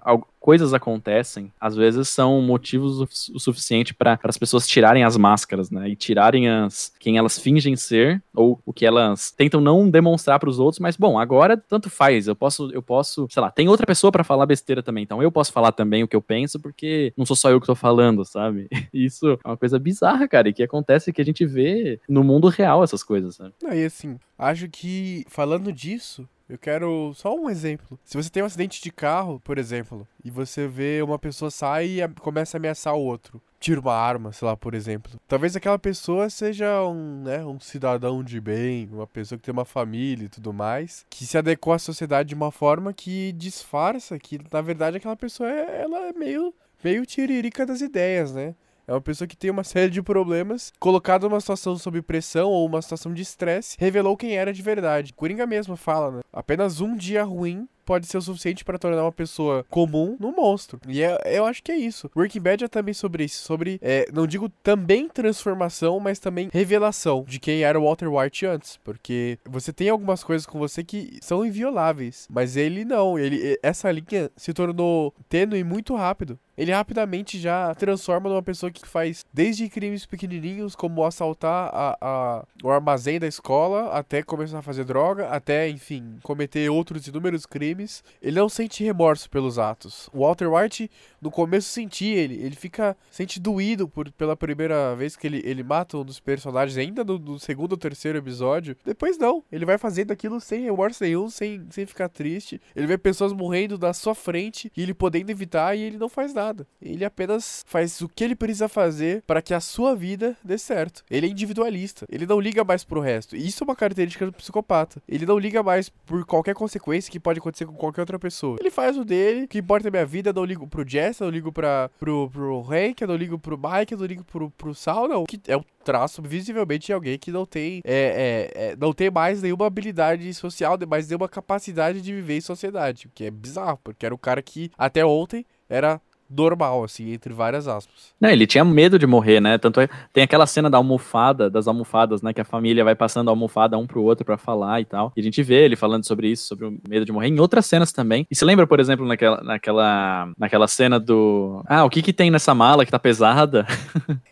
coisas 0.40 0.72
acontecem, 0.72 1.52
às 1.60 1.76
vezes 1.76 2.08
são 2.08 2.40
motivos 2.40 3.00
o 3.30 3.38
suficiente 3.38 3.94
para 3.94 4.18
as 4.22 4.38
pessoas 4.38 4.66
tirarem 4.66 5.04
as 5.04 5.16
máscaras, 5.16 5.70
né? 5.70 5.88
E 5.88 5.96
tirarem 5.96 6.48
as 6.48 6.92
quem 6.98 7.18
elas 7.18 7.38
fingem 7.38 7.76
ser 7.76 8.22
ou 8.34 8.60
o 8.64 8.72
que 8.72 8.86
elas 8.86 9.30
tentam 9.30 9.60
não 9.60 9.88
demonstrar 9.90 10.38
para 10.38 10.48
os 10.48 10.58
outros, 10.58 10.80
mas 10.80 10.96
bom, 10.96 11.18
agora 11.18 11.56
tanto 11.56 11.90
faz. 11.90 12.26
Eu 12.26 12.36
posso 12.36 12.70
eu 12.72 12.82
posso, 12.82 13.26
sei 13.30 13.40
lá, 13.40 13.50
tem 13.50 13.68
outra 13.68 13.86
pessoa 13.86 14.12
para 14.12 14.24
falar 14.24 14.46
besteira 14.46 14.82
também, 14.82 15.04
então 15.04 15.22
eu 15.22 15.32
posso 15.32 15.52
falar 15.52 15.72
também 15.72 16.02
o 16.02 16.08
que 16.08 16.16
eu 16.16 16.22
penso 16.22 16.58
porque 16.60 17.12
não 17.16 17.26
sou 17.26 17.36
só 17.36 17.50
eu 17.50 17.60
que 17.60 17.66
tô 17.66 17.74
falando, 17.74 18.24
sabe? 18.24 18.68
Isso 18.92 19.38
é 19.44 19.48
uma 19.48 19.56
coisa 19.56 19.78
bizarra, 19.78 20.28
cara, 20.28 20.48
e 20.48 20.52
que 20.52 20.62
acontece 20.62 21.12
que 21.12 21.20
a 21.20 21.24
gente 21.24 21.44
vê 21.44 22.00
no 22.08 22.22
mundo 22.22 22.48
real 22.48 22.82
essas 22.82 23.02
coisas, 23.02 23.36
sabe? 23.36 23.52
Aí 23.66 23.84
assim, 23.84 24.18
acho 24.38 24.68
que 24.68 25.24
falando 25.28 25.72
disso, 25.72 26.28
eu 26.48 26.56
quero 26.58 27.12
só 27.14 27.34
um 27.34 27.50
exemplo. 27.50 27.98
Se 28.04 28.16
você 28.16 28.30
tem 28.30 28.42
um 28.42 28.46
acidente 28.46 28.82
de 28.82 28.90
carro, 28.90 29.38
por 29.40 29.58
exemplo, 29.58 30.08
e 30.24 30.30
você 30.30 30.66
vê 30.66 31.02
uma 31.02 31.18
pessoa 31.18 31.50
sai 31.50 32.00
e 32.00 32.08
começa 32.20 32.56
a 32.56 32.58
ameaçar 32.58 32.94
o 32.94 33.04
outro, 33.04 33.40
tira 33.60 33.80
uma 33.80 33.94
arma, 33.94 34.32
sei 34.32 34.46
lá, 34.46 34.56
por 34.56 34.74
exemplo. 34.74 35.20
Talvez 35.28 35.54
aquela 35.54 35.78
pessoa 35.78 36.30
seja 36.30 36.82
um, 36.84 37.22
né, 37.22 37.44
um 37.44 37.60
cidadão 37.60 38.24
de 38.24 38.40
bem, 38.40 38.88
uma 38.90 39.06
pessoa 39.06 39.38
que 39.38 39.44
tem 39.44 39.52
uma 39.52 39.64
família 39.64 40.24
e 40.24 40.28
tudo 40.28 40.52
mais, 40.52 41.04
que 41.10 41.26
se 41.26 41.36
adequou 41.36 41.72
à 41.74 41.78
sociedade 41.78 42.30
de 42.30 42.34
uma 42.34 42.50
forma 42.50 42.92
que 42.92 43.32
disfarça 43.32 44.18
que, 44.18 44.38
na 44.50 44.62
verdade, 44.62 44.96
aquela 44.96 45.16
pessoa 45.16 45.50
é, 45.50 45.82
ela 45.82 45.98
é 46.08 46.12
meio, 46.12 46.54
meio 46.82 47.04
tiririca 47.04 47.66
das 47.66 47.80
ideias, 47.80 48.32
né? 48.32 48.54
É 48.88 48.92
uma 48.92 49.02
pessoa 49.02 49.28
que 49.28 49.36
tem 49.36 49.50
uma 49.50 49.64
série 49.64 49.90
de 49.90 50.02
problemas, 50.02 50.72
colocado 50.80 51.28
numa 51.28 51.40
situação 51.40 51.76
sob 51.76 52.00
pressão 52.00 52.48
ou 52.48 52.66
uma 52.66 52.80
situação 52.80 53.12
de 53.12 53.20
estresse, 53.20 53.76
revelou 53.78 54.16
quem 54.16 54.34
era 54.34 54.50
de 54.50 54.62
verdade. 54.62 55.12
Coringa 55.12 55.46
mesmo 55.46 55.76
fala, 55.76 56.10
né? 56.10 56.20
Apenas 56.32 56.80
um 56.80 56.96
dia 56.96 57.22
ruim 57.22 57.68
pode 57.88 58.06
ser 58.06 58.18
o 58.18 58.20
suficiente 58.20 58.66
para 58.66 58.78
tornar 58.78 59.02
uma 59.02 59.10
pessoa 59.10 59.64
comum 59.70 60.14
num 60.20 60.36
monstro. 60.36 60.78
E 60.86 61.02
é, 61.02 61.18
eu 61.24 61.46
acho 61.46 61.62
que 61.62 61.72
é 61.72 61.76
isso. 61.76 62.10
Breaking 62.14 62.42
Bad 62.42 62.64
é 62.64 62.68
também 62.68 62.92
sobre 62.92 63.24
isso. 63.24 63.42
Sobre, 63.42 63.78
é, 63.80 64.06
não 64.12 64.26
digo 64.26 64.50
também 64.62 65.08
transformação, 65.08 65.98
mas 65.98 66.18
também 66.18 66.50
revelação 66.52 67.24
de 67.26 67.40
quem 67.40 67.62
era 67.62 67.80
o 67.80 67.84
Walter 67.84 68.08
White 68.08 68.44
antes. 68.44 68.78
Porque 68.84 69.38
você 69.48 69.72
tem 69.72 69.88
algumas 69.88 70.22
coisas 70.22 70.44
com 70.44 70.58
você 70.58 70.84
que 70.84 71.18
são 71.22 71.46
invioláveis. 71.46 72.28
Mas 72.30 72.58
ele 72.58 72.84
não. 72.84 73.18
Ele, 73.18 73.58
essa 73.62 73.90
linha 73.90 74.30
se 74.36 74.52
tornou 74.52 75.14
tênue 75.26 75.64
muito 75.64 75.96
rápido 75.96 76.38
ele 76.58 76.72
rapidamente 76.72 77.38
já 77.38 77.72
transforma 77.76 78.28
numa 78.28 78.42
pessoa 78.42 78.72
que 78.72 78.84
faz 78.84 79.24
desde 79.32 79.68
crimes 79.68 80.04
pequenininhos, 80.04 80.74
como 80.74 81.04
assaltar 81.04 81.70
a, 81.72 81.96
a, 82.00 82.44
o 82.64 82.68
armazém 82.68 83.20
da 83.20 83.28
escola, 83.28 83.92
até 83.92 84.24
começar 84.24 84.58
a 84.58 84.62
fazer 84.62 84.84
droga, 84.84 85.28
até, 85.28 85.68
enfim, 85.68 86.18
cometer 86.20 86.68
outros 86.68 87.06
inúmeros 87.06 87.46
crimes. 87.46 87.77
Ele 88.20 88.38
não 88.38 88.48
sente 88.48 88.82
remorso 88.82 89.28
pelos 89.28 89.58
atos. 89.58 90.08
O 90.12 90.20
Walter 90.20 90.48
White, 90.48 90.90
no 91.20 91.30
começo, 91.30 91.68
sentia 91.68 92.16
ele. 92.16 92.34
Ele 92.34 92.56
fica, 92.56 92.96
sente 93.10 93.38
doído 93.38 93.88
por, 93.88 94.10
pela 94.12 94.36
primeira 94.36 94.94
vez 94.94 95.16
que 95.16 95.26
ele, 95.26 95.42
ele 95.44 95.62
mata 95.62 95.98
um 95.98 96.04
dos 96.04 96.20
personagens, 96.20 96.78
ainda 96.78 97.04
no, 97.04 97.18
no 97.18 97.38
segundo 97.38 97.72
ou 97.72 97.78
terceiro 97.78 98.18
episódio. 98.18 98.76
Depois 98.84 99.18
não, 99.18 99.42
ele 99.50 99.64
vai 99.64 99.78
fazendo 99.78 100.12
aquilo 100.12 100.40
sem 100.40 100.62
remorso 100.62 101.02
nenhum, 101.02 101.28
sem, 101.28 101.66
sem 101.70 101.86
ficar 101.86 102.08
triste. 102.08 102.60
Ele 102.74 102.86
vê 102.86 102.98
pessoas 102.98 103.32
morrendo 103.32 103.78
na 103.78 103.92
sua 103.92 104.14
frente 104.14 104.70
e 104.76 104.82
ele 104.82 104.94
podendo 104.94 105.30
evitar 105.30 105.76
e 105.76 105.82
ele 105.82 105.98
não 105.98 106.08
faz 106.08 106.34
nada. 106.34 106.66
Ele 106.80 107.04
apenas 107.04 107.64
faz 107.66 108.00
o 108.00 108.08
que 108.08 108.24
ele 108.24 108.34
precisa 108.34 108.68
fazer 108.68 109.22
para 109.26 109.42
que 109.42 109.54
a 109.54 109.60
sua 109.60 109.94
vida 109.94 110.36
dê 110.42 110.58
certo. 110.58 111.04
Ele 111.10 111.26
é 111.26 111.30
individualista. 111.30 112.06
Ele 112.10 112.26
não 112.26 112.40
liga 112.40 112.64
mais 112.64 112.84
pro 112.84 113.00
resto. 113.00 113.36
Isso 113.36 113.62
é 113.62 113.64
uma 113.64 113.76
característica 113.76 114.26
do 114.26 114.32
psicopata. 114.32 115.02
Ele 115.08 115.26
não 115.26 115.38
liga 115.38 115.62
mais 115.62 115.88
por 115.88 116.24
qualquer 116.24 116.54
consequência 116.54 117.10
que 117.10 117.20
pode 117.20 117.38
acontecer 117.38 117.66
com 117.68 117.74
qualquer 117.74 118.00
outra 118.00 118.18
pessoa. 118.18 118.56
Ele 118.60 118.70
faz 118.70 118.96
o 118.96 119.04
dele, 119.04 119.46
que 119.46 119.58
importa 119.58 119.88
é 119.88 119.90
minha 119.90 120.06
vida. 120.06 120.30
Eu 120.30 120.34
não 120.34 120.44
ligo 120.44 120.66
pro 120.66 120.88
Jess, 120.88 121.20
eu 121.20 121.26
não 121.26 121.32
ligo 121.32 121.52
pra, 121.52 121.90
pro, 121.98 122.28
pro 122.30 122.60
Hank, 122.60 123.00
eu 123.00 123.08
não 123.08 123.16
ligo 123.16 123.38
pro 123.38 123.58
Mike, 123.58 123.92
eu 123.92 123.98
não 123.98 124.06
ligo 124.06 124.24
pro, 124.24 124.50
pro 124.50 124.74
Sal, 124.74 125.08
não. 125.08 125.24
Que 125.24 125.40
é 125.46 125.56
o 125.56 125.64
traço 125.84 126.20
visivelmente 126.20 126.86
de 126.86 126.92
alguém 126.92 127.18
que 127.18 127.30
não 127.30 127.46
tem 127.46 127.80
é, 127.84 128.50
é, 128.54 128.70
é, 128.70 128.76
não 128.76 128.92
tem 128.92 129.10
mais 129.10 129.40
nenhuma 129.40 129.66
habilidade 129.66 130.34
social, 130.34 130.76
mais 130.86 131.08
nenhuma 131.08 131.28
capacidade 131.28 132.02
de 132.02 132.12
viver 132.12 132.36
em 132.36 132.40
sociedade, 132.42 133.06
o 133.06 133.10
que 133.14 133.24
é 133.24 133.30
bizarro, 133.30 133.78
porque 133.82 134.04
era 134.04 134.14
o 134.14 134.18
cara 134.18 134.42
que 134.42 134.70
até 134.76 135.04
ontem 135.04 135.46
era 135.68 136.00
normal, 136.30 136.84
assim, 136.84 137.12
entre 137.12 137.32
várias 137.32 137.66
aspas. 137.66 138.12
Não, 138.20 138.28
ele 138.28 138.46
tinha 138.46 138.64
medo 138.64 138.98
de 138.98 139.06
morrer, 139.06 139.40
né? 139.40 139.58
Tanto 139.58 139.80
é, 139.80 139.88
tem 140.12 140.24
aquela 140.24 140.46
cena 140.46 140.68
da 140.68 140.76
almofada, 140.76 141.48
das 141.48 141.66
almofadas, 141.66 142.22
né? 142.22 142.32
Que 142.32 142.40
a 142.40 142.44
família 142.44 142.84
vai 142.84 142.94
passando 142.94 143.28
a 143.28 143.32
almofada 143.32 143.78
um 143.78 143.86
pro 143.86 144.02
outro 144.02 144.24
para 144.24 144.36
falar 144.36 144.80
e 144.80 144.84
tal. 144.84 145.12
E 145.16 145.20
a 145.20 145.24
gente 145.24 145.42
vê 145.42 145.64
ele 145.64 145.76
falando 145.76 146.04
sobre 146.04 146.28
isso, 146.28 146.46
sobre 146.46 146.66
o 146.66 146.78
medo 146.88 147.04
de 147.04 147.12
morrer, 147.12 147.28
em 147.28 147.40
outras 147.40 147.66
cenas 147.66 147.92
também. 147.92 148.26
E 148.30 148.36
se 148.36 148.44
lembra, 148.44 148.66
por 148.66 148.80
exemplo, 148.80 149.06
naquela, 149.06 149.42
naquela, 149.42 150.32
naquela 150.38 150.68
cena 150.68 151.00
do. 151.00 151.62
Ah, 151.66 151.84
o 151.84 151.90
que 151.90 152.02
que 152.02 152.12
tem 152.12 152.30
nessa 152.30 152.54
mala 152.54 152.84
que 152.84 152.90
tá 152.90 152.98
pesada? 152.98 153.66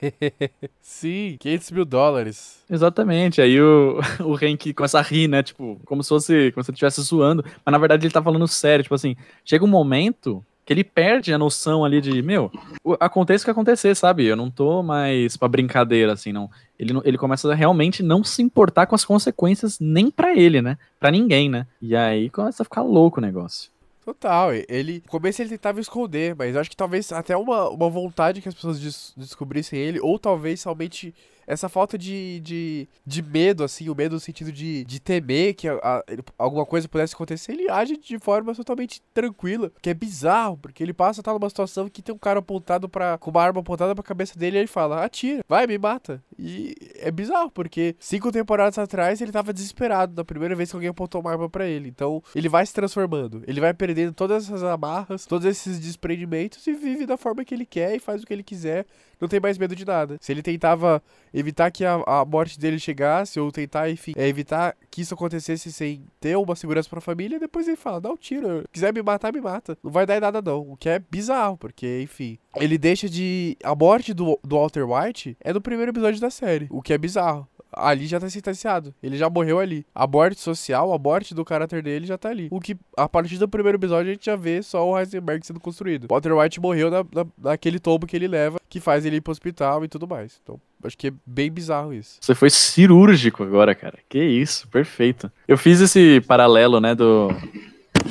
Sim, 0.81 1.37
500 1.41 1.71
mil 1.71 1.85
dólares. 1.85 2.65
Exatamente. 2.71 3.41
Aí 3.41 3.61
o, 3.61 4.01
o 4.25 4.35
Hank 4.35 4.73
começa 4.75 4.99
a 4.99 5.03
rir, 5.03 5.29
né? 5.29 5.43
Tipo, 5.43 5.81
como 5.85 6.03
se 6.03 6.09
fosse, 6.09 6.53
como 6.53 6.63
se 6.63 6.71
ele 6.71 6.77
estivesse 6.77 7.01
zoando. 7.03 7.45
Mas 7.65 7.73
na 7.73 7.79
verdade 7.79 8.07
ele 8.07 8.13
tá 8.13 8.23
falando 8.23 8.47
sério. 8.47 8.83
Tipo 8.83 8.95
assim, 8.95 9.17
chega 9.45 9.65
um 9.65 9.69
momento 9.69 10.45
que 10.67 10.73
ele 10.73 10.83
perde 10.83 11.33
a 11.33 11.39
noção 11.39 11.85
ali 11.85 12.01
de, 12.01 12.21
meu, 12.21 12.51
aconteça 12.99 13.43
o 13.43 13.47
que 13.47 13.51
acontecer, 13.53 13.95
sabe? 13.95 14.25
Eu 14.25 14.35
não 14.35 14.51
tô 14.51 14.83
mais 14.83 15.37
pra 15.37 15.47
brincadeira, 15.47 16.13
assim, 16.13 16.33
não. 16.33 16.51
Ele, 16.77 16.93
ele 17.05 17.17
começa 17.17 17.51
a 17.51 17.55
realmente 17.55 18.03
não 18.03 18.25
se 18.25 18.43
importar 18.43 18.87
com 18.87 18.97
as 18.97 19.05
consequências 19.05 19.79
nem 19.79 20.11
para 20.11 20.37
ele, 20.37 20.61
né? 20.61 20.77
Para 20.99 21.13
ninguém, 21.13 21.49
né? 21.49 21.69
E 21.81 21.95
aí 21.95 22.29
começa 22.29 22.65
a 22.65 22.65
ficar 22.65 22.83
louco 22.83 23.21
o 23.21 23.23
negócio. 23.23 23.71
Total, 24.05 24.51
ele. 24.69 25.03
No 25.05 25.11
começo 25.11 25.41
ele 25.41 25.51
tentava 25.51 25.81
esconder, 25.81 26.35
mas 26.35 26.57
acho 26.57 26.71
que 26.71 26.77
talvez 26.77 27.13
até 27.13 27.37
uma, 27.37 27.69
uma 27.69 27.89
vontade 27.89 28.41
que 28.41 28.49
as 28.49 28.55
pessoas 28.55 28.81
des 28.81 29.13
descobrissem 29.17 29.79
ele, 29.79 30.01
ou 30.01 30.19
talvez 30.19 30.61
somente 30.61 31.15
essa 31.47 31.69
falta 31.69 31.97
de, 31.97 32.41
de, 32.41 32.89
de 33.05 33.23
medo, 33.23 33.63
assim, 33.63 33.89
o 33.89 33.95
medo 33.95 34.15
no 34.15 34.21
sentido 34.21 34.51
de, 34.51 34.85
de 34.85 35.01
temer 35.01 35.55
que 35.55 35.69
a, 35.69 35.75
a, 35.83 36.05
alguma 36.39 36.67
coisa 36.67 36.89
pudesse 36.89 37.15
acontecer, 37.15 37.53
ele 37.53 37.71
age 37.71 37.97
de 37.97 38.19
forma 38.19 38.55
totalmente 38.55 39.01
tranquila, 39.15 39.71
que 39.81 39.91
é 39.91 39.95
bizarro, 39.95 40.57
porque 40.57 40.83
ele 40.83 40.93
passa 40.93 41.21
estar 41.21 41.33
numa 41.33 41.49
situação 41.49 41.89
que 41.89 42.03
tem 42.03 42.15
um 42.15 42.19
cara 42.19 42.41
apontado 42.41 42.89
para 42.89 43.19
com 43.19 43.31
uma 43.31 43.43
arma 43.43 43.61
apontada 43.61 43.95
pra 43.95 44.03
cabeça 44.03 44.39
dele 44.39 44.57
e 44.57 44.61
ele 44.61 44.67
fala, 44.67 45.05
atira, 45.05 45.43
vai, 45.49 45.67
me 45.67 45.79
mata. 45.79 46.23
E 46.39 46.75
é 46.97 47.11
bizarro, 47.11 47.51
porque 47.51 47.95
cinco 47.99 48.33
temporadas 48.33 48.79
atrás 48.79 49.21
ele 49.21 49.33
tava 49.33 49.53
desesperado 49.53 50.15
na 50.17 50.25
primeira 50.25 50.55
vez 50.55 50.71
que 50.71 50.77
alguém 50.77 50.91
apontou 50.91 51.21
uma 51.21 51.31
arma 51.31 51.49
para 51.49 51.67
ele. 51.67 51.89
Então, 51.89 52.23
ele 52.35 52.49
vai 52.49 52.67
se 52.67 52.75
transformando, 52.75 53.43
ele 53.47 53.61
vai 53.61 53.73
perdendo 53.73 54.13
todas 54.13 54.45
essas 54.45 54.63
amarras, 54.63 55.27
todos 55.27 55.47
esses 55.47 55.79
desprendimentos 55.79 56.67
e 56.67 56.73
vive 56.73 57.07
da 57.07 57.17
forma 57.17 57.45
que 57.45 57.55
ele 57.55 57.67
quer 57.67 57.95
e 57.95 57.99
faz 57.99 58.23
o 58.23 58.27
que 58.27 58.33
ele 58.33 58.43
quiser 58.43 58.87
não 59.21 59.29
tem 59.29 59.41
mais 59.41 59.59
medo 59.59 59.75
de 59.75 59.85
nada. 59.85 60.19
Se 60.21 60.33
ele 60.33 60.43
tentava 60.43 61.03
evitar 61.37 61.71
que 61.71 61.85
a, 61.85 62.03
a 62.07 62.25
morte 62.25 62.59
dele 62.59 62.79
chegasse, 62.79 63.39
ou 63.39 63.53
tentar, 63.53 63.91
enfim, 63.91 64.15
é, 64.17 64.27
evitar 64.27 64.75
que 64.91 65.03
isso 65.03 65.13
acontecesse 65.13 65.71
sem 65.71 66.03
ter 66.19 66.37
uma 66.37 66.57
segurança 66.57 66.89
pra 66.89 67.01
família, 67.01 67.39
depois 67.39 67.69
ele 67.69 67.77
fala, 67.77 68.01
dá 68.01 68.11
um 68.11 68.17
tiro. 68.17 68.63
Se 68.63 68.69
quiser 68.73 68.93
me 68.93 69.03
matar, 69.03 69.33
me 69.33 69.41
mata. 69.41 69.77
Não 69.83 69.91
vai 69.91 70.07
dar 70.07 70.17
em 70.17 70.21
nada, 70.21 70.41
não. 70.41 70.73
O 70.73 70.77
que 70.77 70.89
é 70.89 70.99
bizarro, 70.99 71.59
porque, 71.59 72.01
enfim. 72.03 72.39
Ele 72.57 72.79
deixa 72.79 73.09
de. 73.09 73.57
A 73.63 73.75
morte 73.75 74.15
do, 74.15 74.39
do 74.43 74.57
Walter 74.57 74.85
White 74.89 75.37
é 75.41 75.53
no 75.53 75.61
primeiro 75.61 75.93
episódio 75.93 76.21
da 76.21 76.31
série. 76.31 76.67
O 76.71 76.81
que 76.81 76.95
é 76.95 76.99
bizarro 76.99 77.47
ali 77.73 78.07
já 78.07 78.19
tá 78.19 78.29
sentenciado. 78.29 78.95
Ele 79.03 79.17
já 79.17 79.29
morreu 79.29 79.59
ali. 79.59 79.87
A 79.95 80.07
morte 80.07 80.41
social, 80.41 80.93
a 80.93 80.99
morte 80.99 81.35
do 81.35 81.45
caráter 81.45 81.83
dele 81.83 82.07
já 82.07 82.17
tá 82.17 82.29
ali. 82.29 82.49
O 82.51 82.61
que, 82.61 82.77
a 82.97 83.09
partir 83.09 83.39
do 83.39 83.49
primeiro 83.49 83.79
episódio, 83.79 84.11
a 84.11 84.15
gente 84.15 84.27
já 84.27 84.37
vê 84.37 84.63
só 84.63 84.89
o 84.89 84.99
Heisenberg 84.99 85.47
sendo 85.47 85.61
construído. 85.61 86.07
Walter 86.09 86.33
White 86.33 86.61
morreu 86.61 86.91
na, 86.91 87.05
na, 87.13 87.27
naquele 87.39 87.79
tombo 87.79 88.07
que 88.07 88.17
ele 88.17 88.29
leva, 88.29 88.59
que 88.69 88.81
faz 88.81 89.05
ele 89.05 89.17
ir 89.17 89.21
pro 89.21 89.33
hospital 89.33 89.85
e 89.85 89.89
tudo 89.89 90.07
mais. 90.07 90.41
Então, 90.43 90.61
acho 90.85 90.97
que 90.97 91.09
é 91.09 91.13
bem 91.25 91.51
bizarro 91.51 91.93
isso. 91.93 92.19
Você 92.21 92.35
foi 92.35 92.51
cirúrgico 92.51 93.43
agora, 93.43 93.75
cara. 93.75 93.99
Que 94.09 94.23
isso, 94.23 94.69
perfeito. 94.69 95.31
Eu 95.47 95.59
fiz 95.59 95.81
esse 95.81 96.21
paralelo, 96.23 96.81
né, 96.81 96.95
do. 96.95 97.29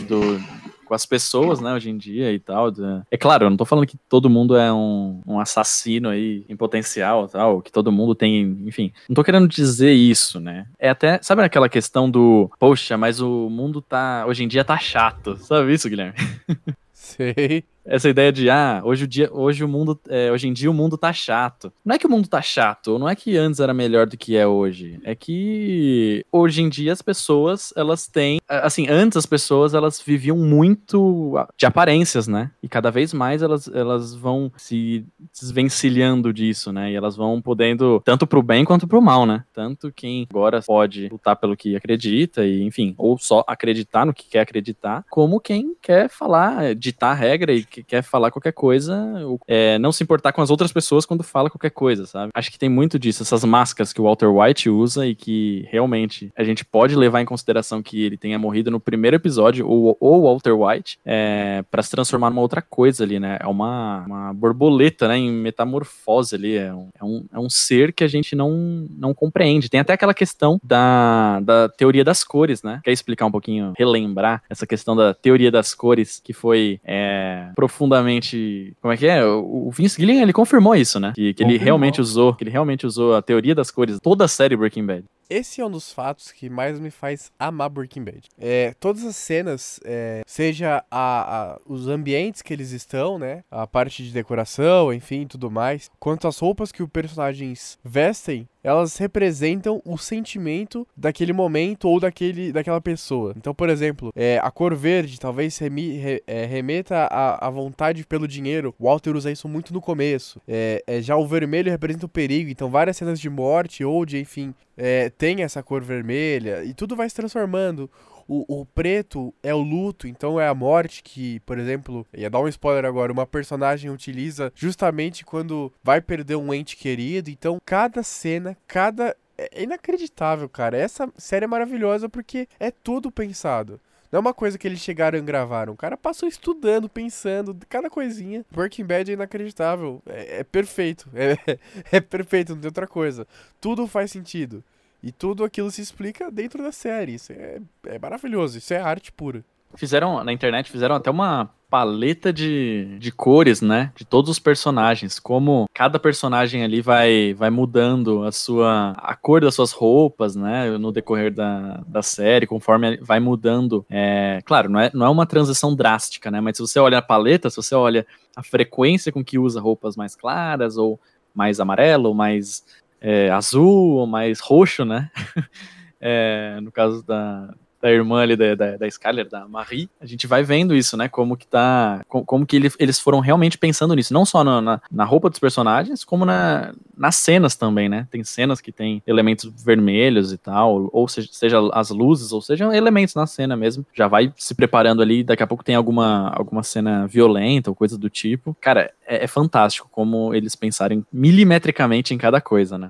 do 0.08 0.65
com 0.86 0.94
as 0.94 1.06
pessoas, 1.06 1.60
né, 1.60 1.74
hoje 1.74 1.90
em 1.90 1.98
dia 1.98 2.32
e 2.32 2.40
tal. 2.40 2.72
É 3.12 3.18
claro, 3.18 3.46
eu 3.46 3.50
não 3.50 3.58
tô 3.58 3.66
falando 3.66 3.88
que 3.88 3.98
todo 4.10 4.30
mundo 4.30 4.56
é 4.56 4.72
um, 4.72 5.22
um 5.26 5.40
assassino 5.40 6.10
aí 6.10 6.46
em 6.48 6.56
potencial 6.56 7.28
tal, 7.28 7.62
que 7.62 7.72
todo 7.72 7.92
mundo 7.92 8.16
tem, 8.16 8.58
enfim. 8.66 8.94
Não 9.10 9.16
tô 9.16 9.24
querendo 9.24 9.48
dizer 9.48 9.92
isso, 9.92 10.40
né? 10.40 10.68
É 10.80 10.90
até, 10.90 11.20
sabe 11.22 11.42
aquela 11.44 11.68
questão 11.68 12.10
do, 12.10 12.50
poxa, 12.60 12.98
mas 12.98 13.20
o 13.20 13.50
mundo 13.50 13.82
tá, 13.82 14.26
hoje 14.28 14.44
em 14.44 14.48
dia 14.48 14.64
tá 14.64 14.78
chato. 14.78 15.38
Sabe 15.38 15.74
isso, 15.74 15.90
Guilherme? 15.90 16.16
Sei 16.94 17.64
essa 17.86 18.10
ideia 18.10 18.32
de 18.32 18.50
ah, 18.50 18.82
hoje 18.84 19.04
o 19.04 19.08
dia, 19.08 19.30
hoje 19.32 19.64
o 19.64 19.68
mundo, 19.68 20.00
é, 20.10 20.32
hoje 20.32 20.48
em 20.48 20.54
dia 20.54 20.70
o 20.70 20.74
mundo 20.74 20.98
tá 20.98 21.14
chato. 21.14 21.72
Não 21.84 21.96
é 21.96 22.00
que 22.00 22.08
o 22.08 22.10
mundo 22.10 22.28
tá 22.28 22.42
chato, 22.42 22.98
não 22.98 23.08
é 23.08 23.16
que 23.16 23.38
antes 23.38 23.60
era 23.60 23.74
melhor 23.74 24.08
do 24.08 24.18
que 24.18 24.36
é 24.36 24.48
hoje. 24.48 25.00
É 25.04 25.16
que 25.16 26.26
hoje 26.32 26.62
em 26.62 26.70
dia 26.70 26.92
as 26.92 27.02
pessoas, 27.02 27.72
elas 27.76 28.08
têm, 28.08 28.40
assim, 28.48 28.88
antes 28.90 29.18
as 29.18 29.26
pessoas 29.26 29.74
elas 29.74 30.02
viviam 30.02 30.38
muito 30.38 31.36
de 31.58 31.66
aparências, 31.66 32.28
né? 32.28 32.52
E 32.62 32.68
cada 32.68 32.90
vez 32.90 33.14
mais 33.14 33.42
elas, 33.42 33.68
elas 33.68 34.16
vão 34.16 34.52
se 34.58 35.06
desvencilhando 35.40 36.34
disso, 36.34 36.72
né? 36.72 36.92
E 36.92 36.96
elas 36.96 37.16
vão 37.16 37.42
podendo 37.42 38.02
tanto 38.04 38.26
pro 38.26 38.42
bem 38.42 38.66
quanto 38.66 38.88
pro 38.88 39.02
mal, 39.02 39.26
né? 39.26 39.44
Tanto 39.54 39.92
quem 39.92 40.26
agora 40.30 40.62
pode 40.62 41.10
lutar 41.10 41.36
pelo 41.36 41.56
que 41.56 41.76
acredita 41.76 42.46
e, 42.46 42.64
enfim, 42.64 42.96
ou 42.98 43.18
só 43.18 43.44
acreditar 43.48 44.06
no 44.06 44.14
que 44.14 44.28
quer 44.28 44.40
acreditar, 44.40 45.06
como 45.10 45.40
quem 45.40 45.76
quer 45.82 46.10
falar, 46.10 46.74
ditar 46.74 47.14
regra 47.14 47.54
e 47.54 47.64
que 47.76 47.84
quer 47.84 48.02
falar 48.02 48.32
qualquer 48.32 48.54
coisa, 48.54 49.06
é, 49.48 49.78
não 49.80 49.92
se 49.92 50.04
importar 50.04 50.32
com 50.32 50.42
as 50.42 50.50
outras 50.50 50.72
pessoas 50.72 51.06
quando 51.06 51.24
fala 51.24 51.50
qualquer 51.50 51.72
coisa, 51.72 52.06
sabe? 52.06 52.32
Acho 52.34 52.52
que 52.52 52.60
tem 52.60 52.70
muito 52.70 52.98
disso, 52.98 53.24
essas 53.24 53.44
máscaras 53.44 53.92
que 53.92 54.00
o 54.00 54.06
Walter 54.06 54.28
White 54.28 54.70
usa 54.70 55.06
e 55.06 55.16
que 55.16 55.68
realmente 55.70 56.32
a 56.38 56.44
gente 56.44 56.64
pode 56.64 56.96
levar 56.96 57.22
em 57.22 57.26
consideração 57.26 57.82
que 57.82 58.04
ele 58.04 58.18
tenha 58.18 58.40
morrido 58.40 58.72
no 58.72 58.80
primeiro 58.80 59.16
episódio, 59.16 59.68
ou 59.68 60.24
Walter 60.24 60.54
White, 60.54 61.00
é, 61.06 61.64
para 61.70 61.84
se 61.84 61.92
transformar 61.92 62.30
numa 62.30 62.42
outra 62.42 62.62
coisa 62.62 63.04
ali, 63.04 63.20
né? 63.20 63.38
É 63.42 63.48
uma, 63.48 64.06
uma 64.06 64.34
borboleta, 64.34 65.08
né? 65.08 65.18
Em 65.18 65.32
metamorfose 65.32 66.36
ali. 66.36 66.56
É 66.56 66.74
um, 66.74 66.90
é 67.00 67.04
um, 67.04 67.26
é 67.34 67.40
um 67.40 67.50
ser 67.50 67.94
que 67.94 68.04
a 68.04 68.08
gente 68.08 68.36
não, 68.36 68.88
não 68.90 69.14
compreende. 69.14 69.70
Tem 69.70 69.80
até 69.80 69.94
aquela 69.94 70.14
questão 70.14 70.60
da, 70.64 71.40
da 71.42 71.70
teoria 71.70 72.04
das 72.04 72.24
cores, 72.24 72.64
né? 72.64 72.80
Quer 72.84 72.92
explicar 72.92 73.26
um 73.26 73.32
pouquinho, 73.32 73.74
relembrar 73.78 74.44
essa 74.50 74.66
questão 74.66 74.96
da 74.96 75.14
teoria 75.14 75.52
das 75.52 75.74
cores 75.74 76.22
que 76.24 76.34
foi 76.34 76.80
é, 76.84 77.50
profundamente. 77.68 78.76
Como 78.82 78.94
é 78.94 78.98
que 78.98 79.08
é? 79.08 79.24
O 79.26 79.70
Vince 79.72 80.00
Gilligan 80.00 80.22
ele 80.22 80.34
confirmou 80.34 80.76
isso, 80.76 81.00
né? 81.00 81.14
Que, 81.16 81.34
que 81.34 81.44
ele 81.44 81.58
realmente 81.58 82.00
usou, 82.00 82.34
que 82.34 82.44
ele 82.44 82.52
realmente 82.52 82.86
usou 82.86 83.16
a 83.16 83.22
teoria 83.22 83.56
das 83.56 83.72
cores, 83.72 84.00
toda 84.02 84.26
a 84.26 84.28
série 84.28 84.56
Breaking 84.56 84.86
Bad. 84.86 85.06
Esse 85.28 85.60
é 85.60 85.66
um 85.66 85.72
dos 85.72 85.92
fatos 85.92 86.32
que 86.32 86.50
mais 86.50 86.80
me 86.80 86.92
faz 86.92 87.32
amar 87.40 87.70
Breaking 87.70 88.04
Bad. 88.04 88.22
É, 88.38 88.76
todas 88.80 89.04
as 89.04 89.16
cenas, 89.16 89.80
é, 89.84 90.22
seja 90.28 90.84
a, 90.92 91.54
a, 91.54 91.60
os 91.66 91.88
ambientes 91.88 92.44
que 92.44 92.54
eles 92.54 92.72
estão, 92.72 93.18
né? 93.18 93.44
A 93.50 93.66
parte 93.66 94.04
de 94.04 94.12
decoração, 94.12 94.94
enfim, 94.94 95.26
tudo 95.26 95.50
mais. 95.50 95.90
Quanto 96.00 96.28
às 96.28 96.38
roupas 96.38 96.72
que 96.72 96.84
os 96.84 96.90
personagens 96.90 97.80
vestem, 97.84 98.48
elas 98.66 98.98
representam 98.98 99.80
o 99.86 99.96
sentimento 99.96 100.88
daquele 100.98 101.32
momento 101.32 101.88
ou 101.88 102.00
daquele, 102.00 102.52
daquela 102.52 102.82
pessoa. 102.82 103.32
Então, 103.38 103.54
por 103.54 103.70
exemplo, 103.70 104.12
é, 104.16 104.40
a 104.42 104.50
cor 104.50 104.74
verde 104.76 105.20
talvez 105.20 105.56
remi, 105.60 105.98
re, 105.98 106.24
é, 106.26 106.46
remeta 106.46 107.08
à, 107.12 107.48
vontade 107.52 108.04
pelo 108.08 108.28
dinheiro. 108.28 108.74
O 108.80 108.86
Walter 108.86 109.16
usa 109.16 109.32
isso 109.32 109.48
muito 109.48 109.72
no 109.72 109.80
começo. 109.80 110.42
É, 110.48 110.84
é, 110.88 111.00
já 111.00 111.16
o 111.16 111.28
vermelho 111.28 111.70
representa 111.70 112.08
o 112.08 112.10
perigo. 112.10 112.50
Então, 112.50 112.72
várias 112.72 112.98
cenas 112.98 113.20
de 113.20 113.30
morte 113.30 113.86
ou 113.86 114.04
de, 114.04 114.18
enfim, 114.18 114.52
é, 114.76 115.12
tem 115.12 115.44
essa 115.44 115.62
cor 115.62 115.84
vermelha 115.84 116.64
e 116.64 116.74
tudo 116.74 116.96
vai 116.96 117.08
se 117.08 117.16
transformando. 117.16 117.88
O, 118.28 118.62
o, 118.62 118.66
preto 118.66 119.34
é 119.44 119.54
o 119.54 119.62
luto, 119.62 120.08
então 120.08 120.40
é 120.40 120.48
a 120.48 120.54
morte 120.54 121.04
que, 121.04 121.40
por 121.42 121.60
exemplo, 121.60 122.06
ia 122.14 122.30
dar 122.30 122.40
um 122.40 122.48
spoiler 122.48 122.86
agora, 122.86 123.12
uma 123.12 123.28
personagem 123.28 123.92
utiliza 123.92 124.52
justamente 124.56 125.24
quando 125.24 125.72
vai 125.84 126.02
perder 126.02 126.36
um 126.36 126.54
ente 126.54 126.76
querido. 126.76 127.30
Então, 127.30 127.60
cada 127.64 128.02
cena, 128.02 128.58
cada. 128.68 129.16
É 129.38 129.64
inacreditável, 129.64 130.48
cara. 130.48 130.78
Essa 130.78 131.12
série 131.18 131.44
é 131.44 131.48
maravilhosa 131.48 132.08
porque 132.08 132.48
é 132.60 132.72
tudo 132.72 133.12
pensado. 133.12 133.80
Não 134.12 134.20
é 134.20 134.22
uma 134.22 134.34
coisa 134.34 134.58
que 134.58 134.66
eles 134.66 134.80
chegaram 134.80 135.20
e 135.20 135.22
gravaram. 135.22 135.74
O 135.74 135.78
cara 135.78 135.98
passou 135.98 136.30
estudando, 136.30 136.88
pensando, 136.88 137.54
cada 137.68 137.90
coisinha. 137.90 138.46
Breaking 138.50 138.86
Bad 138.86 139.12
é 139.12 139.14
inacreditável. 139.14 140.02
É, 140.06 140.40
é 140.40 140.44
perfeito. 140.44 141.10
É, 141.16 141.60
é 141.98 142.00
perfeito, 142.00 142.54
não 142.54 142.62
tem 142.62 142.70
outra 142.70 142.88
coisa. 142.88 143.28
Tudo 143.60 143.88
faz 143.88 144.12
sentido. 144.12 144.64
E 145.06 145.12
tudo 145.12 145.44
aquilo 145.44 145.70
se 145.70 145.84
explica 145.84 146.32
dentro 146.32 146.64
da 146.64 146.72
série. 146.72 147.14
Isso 147.14 147.32
é, 147.32 147.62
é 147.86 148.00
maravilhoso. 148.00 148.58
Isso 148.58 148.74
é 148.74 148.80
arte 148.80 149.12
pura. 149.12 149.46
Fizeram, 149.76 150.24
na 150.24 150.34
internet, 150.34 150.72
fizeram 150.72 150.96
até 150.96 151.12
uma 151.12 151.52
paleta 151.70 152.34
de, 152.34 152.98
de 152.98 153.12
cores, 153.12 153.62
né? 153.62 153.92
De 153.96 154.04
todos 154.04 154.32
os 154.32 154.40
personagens. 154.40 155.20
Como 155.20 155.68
cada 155.72 156.00
personagem 156.00 156.64
ali 156.64 156.82
vai, 156.82 157.36
vai 157.36 157.52
mudando 157.52 158.24
a 158.24 158.32
sua 158.32 158.94
a 158.98 159.16
cor 159.16 159.42
das 159.42 159.54
suas 159.54 159.72
roupas, 159.72 160.36
né? 160.36 160.76
No 160.80 160.92
decorrer 160.92 161.32
da, 161.32 161.84
da 161.86 162.02
série, 162.02 162.48
conforme 162.48 162.98
vai 162.98 163.20
mudando. 163.20 163.86
É, 163.90 164.40
claro, 164.44 164.72
não 164.72 164.80
é, 164.80 164.90
não 164.92 165.06
é 165.06 165.10
uma 165.10 165.28
transição 165.28 165.76
drástica, 165.76 166.32
né? 166.32 166.42
Mas 166.42 166.58
se 166.58 166.64
você 166.64 166.80
olha 166.80 166.98
a 166.98 167.02
paleta, 167.02 167.50
se 167.52 167.58
você 167.58 167.76
olha 167.76 168.08
a 168.36 168.42
frequência 168.42 169.12
com 169.12 169.24
que 169.24 169.38
usa 169.38 169.62
roupas 169.62 169.96
mais 169.96 170.16
claras, 170.16 170.78
ou 170.78 171.00
mais 171.36 171.60
amarelo, 171.60 172.16
mais 172.16 172.64
é, 173.08 173.30
azul, 173.30 173.98
ou 173.98 174.08
mais 174.08 174.40
roxo, 174.40 174.84
né? 174.84 175.12
é, 176.02 176.60
no 176.60 176.72
caso 176.72 177.06
da, 177.06 177.54
da 177.86 177.92
irmã 177.92 178.24
ali 178.24 178.36
da, 178.36 178.56
da, 178.56 178.78
da 178.78 178.88
Skyler, 178.88 179.30
da 179.30 179.48
Marie, 179.48 179.88
a 180.02 180.08
gente 180.08 180.26
vai 180.26 180.42
vendo 180.42 180.76
isso, 180.76 180.98
né? 180.98 181.08
Como 181.08 181.38
que 181.38 181.46
tá. 181.46 182.04
Como, 182.08 182.44
que 182.44 182.56
ele, 182.56 182.72
eles 182.80 183.00
foram 183.00 183.20
realmente 183.20 183.60
pensando 183.60 183.94
nisso. 183.94 184.12
Não 184.12 184.26
só 184.26 184.44
na, 184.44 184.60
na, 184.60 184.82
na, 184.92 185.04
roupa 185.04 185.30
dos 185.30 185.38
personagens, 185.38 186.04
como 186.04 186.26
na, 186.26 186.74
nas 186.98 187.16
cenas 187.18 187.56
também, 187.56 187.88
né? 187.88 188.08
Tem 188.10 188.24
cenas 188.24 188.60
que 188.60 188.72
tem 188.72 189.04
elementos 189.06 189.52
vermelhos 189.64 190.34
e 190.34 190.38
tal, 190.38 190.90
ou 190.92 191.08
seja, 191.08 191.30
seja 191.32 191.70
as 191.74 191.92
luzes, 191.92 192.32
ou 192.32 192.42
sejam 192.42 192.74
elementos 192.74 193.14
na 193.14 193.28
cena 193.28 193.56
mesmo. 193.56 193.86
Já 193.94 194.08
vai 194.08 194.34
se 194.36 194.56
preparando 194.56 195.04
ali, 195.04 195.24
daqui 195.24 195.44
a 195.44 195.48
pouco 195.48 195.64
tem 195.64 195.76
alguma, 195.76 196.30
alguma 196.30 196.64
cena 196.64 197.06
violenta 197.06 197.70
ou 197.70 197.76
coisa 197.76 198.00
do 198.00 198.10
tipo. 198.10 198.58
Cara, 198.60 198.92
é, 199.06 199.26
é 199.26 199.28
fantástico 199.28 199.88
como 199.92 200.34
eles 200.34 200.56
pensarem 200.56 201.06
milimetricamente 201.14 202.16
em 202.16 202.18
cada 202.18 202.42
coisa, 202.42 202.80
né? 202.80 202.90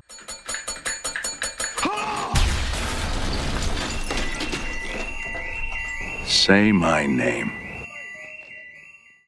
Say 6.46 6.72
my 6.72 7.08
name. 7.08 7.52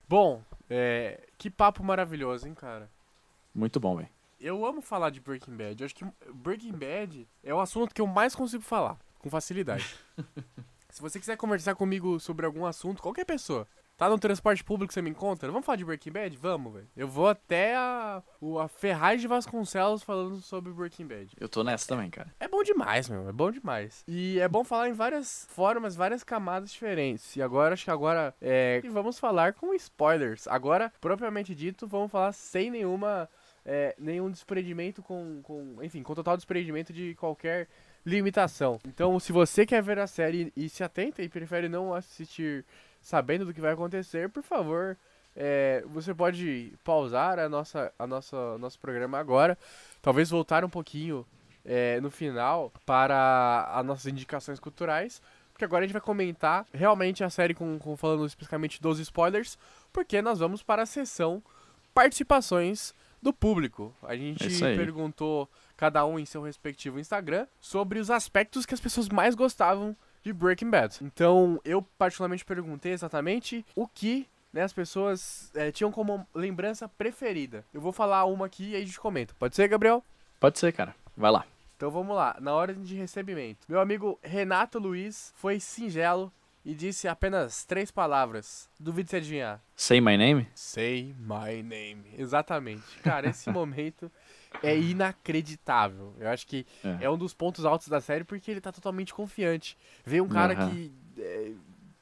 Bom, 0.07 0.43
é, 0.69 1.27
que 1.35 1.49
papo 1.49 1.83
maravilhoso, 1.83 2.47
hein, 2.47 2.53
cara? 2.53 2.87
Muito 3.55 3.79
bom, 3.79 3.95
velho. 3.95 4.09
Eu 4.39 4.63
amo 4.63 4.83
falar 4.83 5.09
de 5.09 5.19
Breaking 5.19 5.57
Bad. 5.57 5.81
Eu 5.81 5.85
acho 5.85 5.95
que 5.95 6.05
Breaking 6.31 6.73
Bad 6.73 7.27
é 7.43 7.51
o 7.51 7.59
assunto 7.59 7.95
que 7.95 8.01
eu 8.01 8.05
mais 8.05 8.35
consigo 8.35 8.61
falar, 8.61 8.99
com 9.17 9.31
facilidade. 9.31 9.95
Se 10.91 11.01
você 11.01 11.19
quiser 11.19 11.35
conversar 11.37 11.73
comigo 11.73 12.19
sobre 12.19 12.45
algum 12.45 12.67
assunto, 12.67 13.01
qualquer 13.01 13.25
pessoa, 13.25 13.67
Tá 13.97 14.07
no 14.07 14.19
transporte 14.19 14.63
público, 14.63 14.93
você 14.93 15.01
me 15.01 15.09
encontra? 15.09 15.51
Vamos 15.51 15.65
falar 15.65 15.75
de 15.75 15.83
Breaking 15.83 16.11
Bad? 16.11 16.37
Vamos, 16.37 16.71
velho. 16.71 16.87
Eu 16.95 17.07
vou 17.07 17.27
até 17.27 17.75
a, 17.75 18.21
o, 18.39 18.59
a 18.59 18.67
Ferraz 18.67 19.19
de 19.19 19.27
Vasconcelos 19.27 20.03
falando 20.03 20.39
sobre 20.39 20.71
Breaking 20.71 21.07
Bad. 21.07 21.35
Eu 21.39 21.49
tô 21.49 21.63
nessa 21.63 21.87
também, 21.87 22.07
cara. 22.07 22.31
É 22.39 22.47
bom 22.47 22.61
demais, 22.61 23.09
meu. 23.09 23.27
É 23.27 23.31
bom 23.31 23.49
demais. 23.49 24.03
E 24.07 24.39
é 24.39 24.47
bom 24.47 24.63
falar 24.63 24.87
em 24.87 24.93
várias 24.93 25.47
formas, 25.49 25.95
várias 25.95 26.23
camadas 26.23 26.71
diferentes. 26.71 27.35
E 27.35 27.41
agora, 27.41 27.73
acho 27.73 27.85
que 27.85 27.89
agora 27.89 28.35
é, 28.39 28.83
vamos 28.91 29.17
falar 29.17 29.53
com 29.53 29.73
spoilers. 29.73 30.47
Agora, 30.47 30.93
propriamente 31.01 31.55
dito, 31.55 31.87
vamos 31.87 32.11
falar 32.11 32.33
sem 32.33 32.69
nenhuma... 32.69 33.27
É, 33.65 33.95
nenhum 33.97 34.29
desprendimento 34.29 35.01
com, 35.01 35.41
com... 35.41 35.77
Enfim, 35.81 36.03
com 36.03 36.13
total 36.13 36.37
desprendimento 36.37 36.93
de 36.93 37.15
qualquer 37.15 37.67
limitação. 38.05 38.79
Então, 38.87 39.19
se 39.19 39.33
você 39.33 39.65
quer 39.65 39.81
ver 39.81 39.99
a 39.99 40.07
série 40.07 40.53
e 40.55 40.69
se 40.69 40.83
atenta 40.83 41.21
e 41.21 41.27
prefere 41.27 41.67
não 41.67 41.93
assistir 41.93 42.63
sabendo 43.07 43.45
do 43.45 43.53
que 43.53 43.61
vai 43.61 43.71
acontecer, 43.71 44.27
por 44.27 44.43
favor, 44.43 44.97
é, 45.33 45.81
você 45.87 46.13
pode 46.13 46.73
pausar 46.83 47.39
a 47.39 47.47
nossa, 47.47 47.89
a 47.97 48.05
nossa, 48.05 48.57
nosso 48.57 48.77
programa 48.77 49.17
agora, 49.17 49.57
talvez 50.01 50.29
voltar 50.29 50.65
um 50.65 50.69
pouquinho 50.69 51.25
é, 51.63 52.01
no 52.01 52.11
final 52.11 52.69
para 52.85 53.71
as 53.73 53.85
nossas 53.85 54.07
indicações 54.07 54.59
culturais, 54.59 55.21
porque 55.53 55.63
agora 55.63 55.85
a 55.85 55.87
gente 55.87 55.93
vai 55.93 56.01
comentar 56.01 56.65
realmente 56.73 57.23
a 57.23 57.29
série 57.29 57.53
com, 57.53 57.79
com 57.79 57.95
falando 57.95 58.25
especificamente 58.25 58.81
dos 58.81 58.99
spoilers, 58.99 59.57
porque 59.93 60.21
nós 60.21 60.39
vamos 60.39 60.61
para 60.61 60.81
a 60.81 60.85
sessão 60.85 61.41
participações 61.93 62.93
do 63.21 63.31
público. 63.31 63.95
A 64.03 64.17
gente 64.17 64.65
é 64.65 64.75
perguntou 64.75 65.49
cada 65.77 66.05
um 66.05 66.19
em 66.19 66.25
seu 66.25 66.41
respectivo 66.41 66.99
Instagram 66.99 67.47
sobre 67.61 67.99
os 67.99 68.11
aspectos 68.11 68.65
que 68.65 68.73
as 68.73 68.81
pessoas 68.81 69.07
mais 69.07 69.33
gostavam 69.33 69.95
de 70.27 70.33
Breaking 70.33 70.69
Bad. 70.69 70.97
Então, 71.01 71.59
eu 71.63 71.81
particularmente 71.97 72.43
perguntei 72.43 72.91
exatamente 72.91 73.65
o 73.73 73.87
que 73.87 74.27
né, 74.51 74.61
as 74.61 74.73
pessoas 74.73 75.49
é, 75.55 75.71
tinham 75.71 75.91
como 75.91 76.27
lembrança 76.35 76.87
preferida. 76.87 77.63
Eu 77.73 77.79
vou 77.79 77.93
falar 77.93 78.25
uma 78.25 78.45
aqui 78.45 78.71
e 78.71 78.75
aí 78.75 78.83
a 78.83 78.85
gente 78.85 78.99
comenta. 78.99 79.33
Pode 79.39 79.55
ser, 79.55 79.67
Gabriel? 79.69 80.03
Pode 80.39 80.59
ser, 80.59 80.73
cara. 80.73 80.93
Vai 81.15 81.31
lá. 81.31 81.45
Então 81.77 81.89
vamos 81.91 82.15
lá, 82.15 82.35
na 82.41 82.53
ordem 82.53 82.83
de 82.83 82.95
recebimento. 82.95 83.59
Meu 83.69 83.79
amigo 83.79 84.19
Renato 84.21 84.79
Luiz 84.79 85.31
foi 85.35 85.59
singelo 85.59 86.33
e 86.65 86.73
disse 86.73 87.07
apenas 87.07 87.63
três 87.63 87.91
palavras. 87.91 88.67
Duvido 88.77 89.09
você 89.09 89.17
adivinhar. 89.17 89.61
Say 89.75 90.01
my 90.01 90.17
name? 90.17 90.47
Say 90.53 91.15
my 91.19 91.61
name. 91.63 92.03
Exatamente. 92.17 92.83
Cara, 93.03 93.29
esse 93.29 93.49
momento 93.53 94.11
é 94.63 94.77
inacreditável. 94.77 96.13
Eu 96.19 96.29
acho 96.29 96.45
que 96.47 96.65
é. 96.83 97.05
é. 97.05 97.09
um 97.09 97.17
dos 97.17 97.33
pontos 97.33 97.65
altos 97.65 97.87
da 97.87 98.01
série 98.01 98.23
porque 98.23 98.49
ele 98.51 98.61
tá 98.61 98.71
totalmente 98.71 99.13
confiante. 99.13 99.77
Vê 100.05 100.21
um 100.21 100.27
cara 100.27 100.59
uhum. 100.59 100.69
que 100.69 100.91
é, 101.19 101.51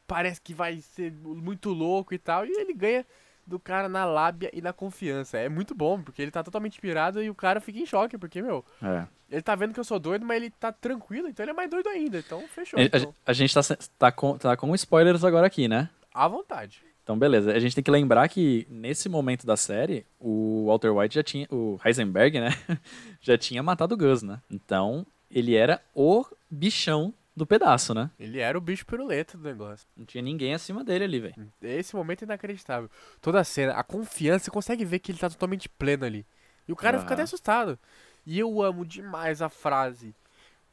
parece 0.07 0.41
que 0.41 0.53
vai 0.53 0.79
ser 0.81 1.11
muito 1.11 1.69
louco 1.71 2.13
e 2.13 2.17
tal, 2.17 2.45
e 2.45 2.51
ele 2.51 2.73
ganha 2.73 3.05
do 3.45 3.59
cara 3.59 3.87
na 3.87 4.05
lábia 4.05 4.49
e 4.53 4.61
na 4.61 4.73
confiança. 4.73 5.37
É 5.37 5.47
muito 5.47 5.75
bom, 5.75 6.01
porque 6.01 6.21
ele 6.21 6.31
tá 6.31 6.43
totalmente 6.43 6.79
pirado 6.81 7.21
e 7.21 7.29
o 7.29 7.35
cara 7.35 7.61
fica 7.61 7.79
em 7.79 7.85
choque, 7.85 8.17
porque, 8.17 8.41
meu, 8.41 8.65
é. 8.81 9.05
ele 9.29 9.41
tá 9.41 9.55
vendo 9.55 9.73
que 9.73 9.79
eu 9.79 9.83
sou 9.83 9.99
doido, 9.99 10.25
mas 10.25 10.37
ele 10.37 10.49
tá 10.49 10.71
tranquilo, 10.71 11.27
então 11.27 11.43
ele 11.43 11.51
é 11.51 11.53
mais 11.53 11.69
doido 11.69 11.87
ainda. 11.89 12.17
Então, 12.17 12.41
fechou. 12.47 12.79
A, 12.79 12.83
então. 12.83 13.13
a, 13.25 13.33
gente 13.33 13.53
tá, 13.53 13.61
tá, 13.99 14.11
com, 14.11 14.37
tá 14.37 14.57
com 14.57 14.73
spoilers 14.73 15.23
agora 15.23 15.45
aqui, 15.45 15.67
né? 15.67 15.89
À 16.13 16.27
vontade. 16.27 16.83
Então, 17.05 17.19
beleza. 17.19 17.51
A 17.51 17.59
gente 17.59 17.75
tem 17.75 17.83
que 17.83 17.91
lembrar 17.91 18.27
que 18.27 18.65
nesse 18.67 19.07
momento 19.07 19.45
da 19.45 19.55
série, 19.55 20.07
o 20.19 20.65
Walter 20.65 20.89
White 20.89 21.13
já 21.13 21.21
tinha. 21.21 21.47
O 21.51 21.79
Heisenberg, 21.85 22.39
né? 22.39 22.49
já 23.21 23.37
tinha 23.37 23.61
matado 23.61 23.93
o 23.93 23.97
Gus, 23.97 24.23
né? 24.23 24.41
Então, 24.49 25.05
ele 25.29 25.53
era 25.53 25.79
o 25.93 26.25
bichão 26.49 27.13
do 27.35 27.45
pedaço, 27.45 27.93
né? 27.93 28.09
Ele 28.19 28.39
era 28.39 28.57
o 28.57 28.61
bicho 28.61 28.87
piruleta 28.87 29.37
do 29.37 29.43
negócio. 29.43 29.87
Não 29.95 30.03
tinha 30.03 30.23
ninguém 30.23 30.55
acima 30.55 30.83
dele 30.83 31.03
ali, 31.03 31.19
velho. 31.19 31.53
Esse 31.61 31.95
momento 31.95 32.23
é 32.23 32.25
inacreditável. 32.25 32.89
Toda 33.21 33.39
a 33.39 33.43
cena, 33.43 33.73
a 33.73 33.83
confiança, 33.83 34.45
você 34.45 34.51
consegue 34.51 34.83
ver 34.83 34.97
que 34.97 35.11
ele 35.11 35.19
tá 35.19 35.29
totalmente 35.29 35.69
pleno 35.69 36.05
ali. 36.05 36.25
E 36.67 36.71
o 36.71 36.75
cara 36.75 36.97
ah. 36.97 37.01
fica 37.01 37.13
até 37.13 37.21
assustado. 37.21 37.77
E 38.25 38.39
eu 38.39 38.63
amo 38.63 38.83
demais 38.83 39.43
a 39.43 39.49
frase. 39.49 40.15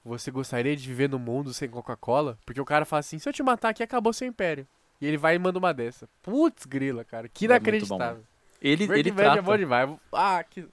Você 0.02 0.30
gostaria 0.30 0.74
de 0.74 0.88
viver 0.88 1.10
no 1.10 1.18
mundo 1.18 1.52
sem 1.52 1.68
Coca-Cola? 1.68 2.38
Porque 2.46 2.60
o 2.60 2.64
cara 2.64 2.86
fala 2.86 3.00
assim: 3.00 3.18
se 3.18 3.28
eu 3.28 3.34
te 3.34 3.42
matar 3.42 3.68
aqui, 3.68 3.82
acabou 3.82 4.14
seu 4.14 4.26
império. 4.26 4.66
E 5.02 5.06
ele 5.06 5.16
vai 5.16 5.34
e 5.34 5.38
manda 5.38 5.58
uma 5.58 5.74
dessa. 5.74 6.08
Putz, 6.22 6.64
grila, 6.64 7.04
cara. 7.04 7.28
Que 7.28 7.44
é 7.44 7.46
inacreditável. 7.46 8.22
É 8.60 8.68
ele, 8.68 8.86
Breaking 8.86 9.00
ele 9.00 9.10
Bad 9.10 9.24
trata... 9.24 9.38
é 9.40 9.42
bom 9.42 9.58
demais. 9.58 9.90
Ah, 10.12 10.44
que... 10.48 10.64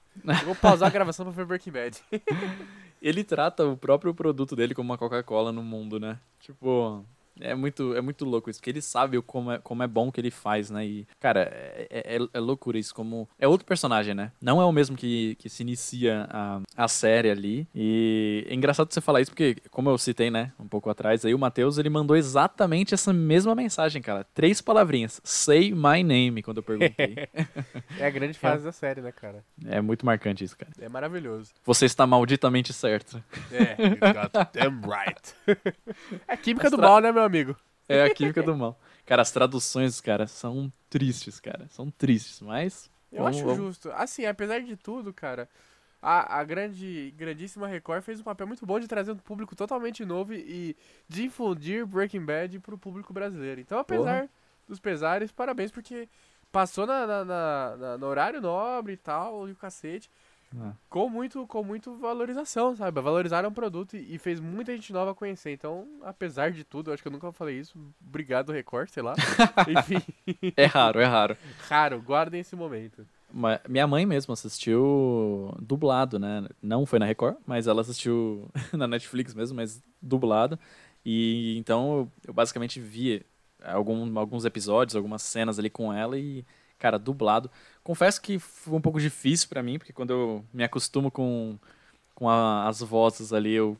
vou 0.45 0.53
pausar 0.53 0.87
a 0.87 0.91
gravação 0.91 1.25
pra 1.25 1.33
ver 1.33 1.45
Breaking 1.45 1.71
Bad. 1.71 1.99
ele 3.01 3.23
trata 3.23 3.65
o 3.65 3.75
próprio 3.75 4.13
produto 4.13 4.55
dele 4.55 4.75
como 4.75 4.91
uma 4.91 4.99
Coca-Cola 4.99 5.51
no 5.51 5.63
mundo, 5.63 5.99
né? 5.99 6.19
Tipo, 6.39 7.03
É 7.39 7.55
muito, 7.55 7.95
é 7.95 8.01
muito 8.01 8.25
louco 8.25 8.49
isso, 8.49 8.59
porque 8.59 8.69
ele 8.69 8.81
sabe 8.81 9.21
como 9.21 9.51
é, 9.51 9.59
como 9.59 9.83
é 9.83 9.87
bom 9.87 10.11
que 10.11 10.19
ele 10.19 10.31
faz, 10.31 10.69
né? 10.69 10.85
E, 10.85 11.07
cara, 11.19 11.41
é, 11.51 11.87
é, 11.89 12.15
é, 12.15 12.27
é 12.33 12.39
loucura 12.39 12.77
isso, 12.77 12.93
como. 12.93 13.27
É 13.39 13.47
outro 13.47 13.65
personagem, 13.65 14.13
né? 14.13 14.31
Não 14.41 14.61
é 14.61 14.65
o 14.65 14.71
mesmo 14.71 14.95
que, 14.95 15.35
que 15.35 15.49
se 15.49 15.63
inicia 15.63 16.27
a, 16.29 16.61
a 16.75 16.87
série 16.87 17.29
ali. 17.29 17.67
E 17.73 18.45
é 18.49 18.53
engraçado 18.53 18.91
você 18.91 19.01
falar 19.01 19.21
isso, 19.21 19.31
porque, 19.31 19.57
como 19.71 19.89
eu 19.89 19.97
citei, 19.97 20.29
né, 20.29 20.51
um 20.59 20.67
pouco 20.67 20.89
atrás, 20.89 21.23
aí 21.25 21.33
o 21.33 21.39
Matheus 21.39 21.77
ele 21.77 21.89
mandou 21.89 22.15
exatamente 22.15 22.93
essa 22.93 23.13
mesma 23.13 23.55
mensagem, 23.55 24.01
cara. 24.01 24.25
Três 24.33 24.61
palavrinhas. 24.61 25.21
Say 25.23 25.71
my 25.71 26.03
name, 26.03 26.43
quando 26.43 26.57
eu 26.57 26.63
perguntei. 26.63 27.27
é 27.99 28.05
a 28.05 28.09
grande 28.09 28.37
fase 28.37 28.63
da 28.63 28.71
série, 28.71 29.01
né, 29.01 29.11
cara? 29.11 29.43
É 29.65 29.81
muito 29.81 30.05
marcante 30.05 30.43
isso, 30.43 30.57
cara. 30.57 30.71
É 30.79 30.89
maravilhoso. 30.89 31.51
Você 31.65 31.85
está 31.85 32.05
malditamente 32.05 32.73
certo. 32.73 33.23
É, 33.51 33.75
you 33.81 33.97
got 33.99 34.53
damn 34.53 34.81
right. 34.81 35.33
É 36.27 36.33
a 36.33 36.37
química 36.37 36.69
do 36.69 36.77
mal, 36.77 36.99
né, 36.99 37.11
meu 37.11 37.23
amigo? 37.29 37.55
É 37.87 38.03
a 38.03 38.13
química 38.13 38.43
do 38.43 38.55
mal. 38.55 38.79
Cara, 39.05 39.21
as 39.21 39.31
traduções, 39.31 39.99
cara, 39.99 40.27
são 40.27 40.71
tristes, 40.89 41.39
cara. 41.39 41.67
São 41.69 41.89
tristes, 41.89 42.41
mas. 42.41 42.89
Eu 43.11 43.23
vamos, 43.23 43.37
acho 43.37 43.45
vamos... 43.45 43.57
justo. 43.57 43.91
Assim, 43.93 44.25
apesar 44.25 44.59
de 44.59 44.75
tudo, 44.75 45.11
cara, 45.11 45.49
a, 46.01 46.39
a 46.39 46.43
grande, 46.43 47.13
grandíssima 47.17 47.67
Record 47.67 48.03
fez 48.03 48.19
um 48.19 48.23
papel 48.23 48.45
muito 48.45 48.65
bom 48.65 48.79
de 48.79 48.87
trazer 48.87 49.11
um 49.11 49.17
público 49.17 49.55
totalmente 49.55 50.05
novo 50.05 50.33
e 50.33 50.75
de 51.07 51.23
infundir 51.23 51.85
Breaking 51.85 52.23
Bad 52.23 52.59
pro 52.59 52.77
público 52.77 53.11
brasileiro. 53.11 53.59
Então, 53.59 53.79
apesar 53.79 54.21
Porra. 54.21 54.29
dos 54.67 54.79
pesares, 54.79 55.31
parabéns, 55.31 55.71
porque 55.71 56.07
passou 56.51 56.85
na, 56.85 57.07
na, 57.07 57.25
na, 57.25 57.77
na, 57.77 57.97
no 57.97 58.05
horário 58.05 58.39
nobre 58.39 58.93
e 58.93 58.97
tal, 58.97 59.47
e 59.47 59.51
o 59.51 59.55
cacete. 59.55 60.09
É. 60.55 60.71
Com, 60.89 61.09
muito, 61.09 61.45
com 61.45 61.63
muito 61.63 61.95
valorização, 61.97 62.75
sabe? 62.75 62.99
Valorizaram 63.01 63.49
o 63.49 63.51
produto 63.51 63.95
e, 63.95 64.15
e, 64.15 64.17
fez 64.17 64.39
muita 64.39 64.73
gente 64.73 64.91
nova 64.91 65.13
conhecer. 65.13 65.51
Então, 65.51 65.87
apesar 66.01 66.51
de 66.51 66.63
tudo, 66.63 66.89
eu 66.89 66.93
acho 66.93 67.03
que 67.03 67.07
eu 67.07 67.11
nunca 67.11 67.31
falei 67.31 67.59
isso. 67.59 67.77
Obrigado, 68.05 68.51
Record, 68.51 68.89
sei 68.89 69.03
lá. 69.03 69.13
Enfim. 69.67 70.01
É 70.57 70.65
raro, 70.65 70.99
é 70.99 71.05
raro. 71.05 71.37
Raro, 71.67 72.01
guardem 72.01 72.41
esse 72.41 72.55
momento. 72.55 73.05
Minha 73.67 73.85
mãe 73.85 74.07
mesmo 74.07 74.33
assistiu 74.33 75.53
dublado, 75.59 76.17
né? 76.17 76.47
Não 76.61 76.85
foi 76.85 76.97
na 76.97 77.05
Record, 77.05 77.37
mas 77.45 77.67
ela 77.67 77.81
assistiu 77.81 78.49
na 78.73 78.87
Netflix 78.87 79.35
mesmo, 79.35 79.57
mas 79.57 79.83
dublado. 80.01 80.57
E 81.05 81.57
então 81.59 81.97
eu, 81.99 82.11
eu 82.27 82.33
basicamente 82.33 82.79
vi 82.79 83.23
algum, 83.63 84.17
alguns 84.17 84.45
episódios, 84.45 84.95
algumas 84.95 85.21
cenas 85.21 85.59
ali 85.59 85.69
com 85.69 85.93
ela 85.93 86.17
e, 86.17 86.43
cara, 86.79 86.97
dublado. 86.97 87.51
Confesso 87.89 88.21
que 88.21 88.37
foi 88.37 88.77
um 88.77 88.81
pouco 88.81 88.99
difícil 88.99 89.49
para 89.49 89.63
mim, 89.63 89.79
porque 89.79 89.91
quando 89.91 90.11
eu 90.11 90.45
me 90.53 90.63
acostumo 90.63 91.09
com, 91.09 91.57
com 92.13 92.29
a, 92.29 92.67
as 92.67 92.81
vozes 92.81 93.33
ali, 93.33 93.51
eu 93.51 93.75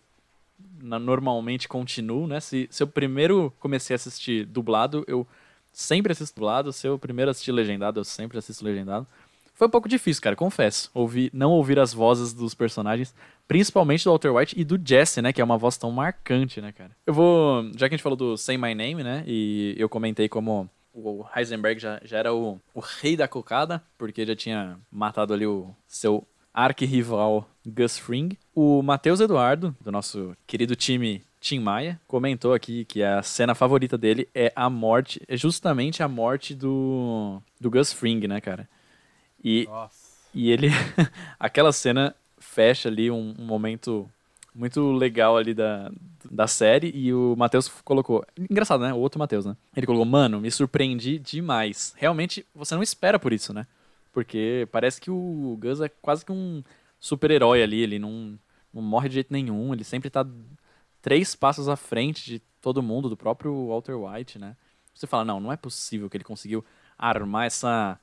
na, 0.82 0.98
normalmente 0.98 1.68
continuo, 1.68 2.26
né? 2.26 2.40
Se, 2.40 2.68
se 2.72 2.82
eu 2.82 2.88
primeiro 2.88 3.54
comecei 3.60 3.94
a 3.94 3.98
assistir 3.98 4.48
dublado, 4.48 5.06
eu 5.08 5.28
sempre 5.72 6.12
assisto 6.12 6.34
dublado. 6.36 6.74
Se 6.74 6.88
eu 6.88 6.98
primeiro 6.98 7.30
assistir 7.30 7.52
legendado, 7.52 8.00
eu 8.00 8.04
sempre 8.04 8.40
assisto 8.40 8.66
legendado. 8.66 9.06
Foi 9.54 9.68
um 9.68 9.72
pouco 9.72 9.88
difícil, 9.88 10.24
cara, 10.24 10.36
confesso. 10.36 10.90
Ouvir, 10.92 11.30
não 11.32 11.52
ouvir 11.52 11.78
as 11.78 11.94
vozes 11.94 12.34
dos 12.34 12.56
personagens, 12.56 13.14
principalmente 13.48 14.06
do 14.06 14.10
Walter 14.10 14.34
White 14.34 14.60
e 14.60 14.64
do 14.64 14.82
Jesse, 14.84 15.22
né? 15.22 15.32
Que 15.32 15.40
é 15.40 15.44
uma 15.44 15.60
voz 15.60 15.78
tão 15.78 15.92
marcante, 15.92 16.60
né, 16.60 16.72
cara? 16.72 16.90
Eu 17.06 17.14
vou. 17.14 17.70
Já 17.78 17.88
que 17.88 17.94
a 17.94 17.98
gente 17.98 18.02
falou 18.02 18.18
do 18.18 18.36
Say 18.36 18.58
My 18.58 18.74
Name, 18.74 19.04
né? 19.04 19.24
E 19.28 19.76
eu 19.78 19.88
comentei 19.88 20.28
como 20.28 20.68
o 20.94 21.26
Heisenberg 21.36 21.80
já, 21.80 22.00
já 22.04 22.18
era 22.18 22.34
o, 22.34 22.60
o 22.74 22.80
rei 22.80 23.16
da 23.16 23.28
cocada, 23.28 23.84
porque 23.98 24.26
já 24.26 24.36
tinha 24.36 24.80
matado 24.92 25.34
ali 25.34 25.46
o 25.46 25.74
seu 25.88 26.28
arquirrival 26.54 27.50
Gus 27.66 27.98
Fring. 27.98 28.38
O 28.54 28.82
Matheus 28.82 29.20
Eduardo, 29.20 29.76
do 29.82 29.92
nosso 29.92 30.36
querido 30.46 30.76
time 30.76 31.24
Tim 31.40 31.60
Maia, 31.60 32.00
comentou 32.08 32.54
aqui 32.54 32.84
que 32.86 33.02
a 33.02 33.24
cena 33.24 33.56
favorita 33.56 33.98
dele 33.98 34.28
é 34.36 34.52
a 34.56 34.70
morte, 34.70 35.22
é 35.28 35.38
justamente 35.38 36.04
a 36.04 36.08
morte 36.08 36.54
do, 36.54 37.42
do 37.60 37.70
Gus 37.70 37.94
Fring, 37.94 38.28
né, 38.28 38.42
cara? 38.42 38.68
E, 39.44 39.66
Nossa. 39.70 39.96
e 40.34 40.52
ele. 40.52 40.68
aquela 41.40 41.72
cena 41.72 42.14
fecha 42.38 42.90
ali 42.90 43.10
um, 43.10 43.36
um, 43.38 43.46
momento 43.46 44.10
muito 44.60 44.92
legal 44.92 45.38
ali 45.38 45.54
da, 45.54 45.90
da 46.30 46.46
série. 46.46 46.92
E 46.94 47.14
o 47.14 47.34
Matheus 47.38 47.70
colocou. 47.84 48.26
Engraçado, 48.38 48.82
né? 48.82 48.94
O 48.94 48.98
outro 48.98 49.18
Matheus, 49.18 49.46
né? 49.46 49.56
Ele 49.76 49.86
colocou, 49.86 50.06
mano, 50.06 50.42
me 50.42 50.52
surpreendi 50.52 51.18
demais. 51.18 51.94
Realmente, 51.98 52.46
você 52.54 52.76
não 52.76 52.84
espera 52.84 53.18
por 53.18 53.32
isso, 53.32 53.54
né? 53.54 53.66
Porque 54.12 54.68
parece 54.70 55.00
que 55.00 55.10
o 55.10 55.58
Gus 55.62 55.80
é 55.80 55.88
quase 55.88 56.26
que 56.26 56.32
um 56.32 56.62
super-herói 57.00 57.64
ali. 57.64 57.82
Ele 57.82 57.98
não, 57.98 58.38
não 58.74 58.82
morre 58.82 59.08
de 59.08 59.16
jeito 59.16 59.32
nenhum. 59.32 59.74
Ele 59.74 59.86
sempre 59.86 60.10
tá 60.10 60.28
três 61.02 61.36
passos 61.36 61.70
à 61.70 61.78
frente 61.78 62.26
de 62.26 62.42
todo 62.62 62.84
mundo, 62.84 63.08
do 63.08 63.16
próprio 63.16 63.70
Walter 63.70 63.96
White, 63.96 64.38
né? 64.38 64.58
Você 64.94 65.08
fala, 65.08 65.24
não, 65.24 65.40
não 65.40 65.54
é 65.54 65.56
possível 65.56 66.10
que 66.10 66.18
ele 66.18 66.26
conseguiu 66.26 66.66
armar 66.98 67.46
essa 67.46 67.98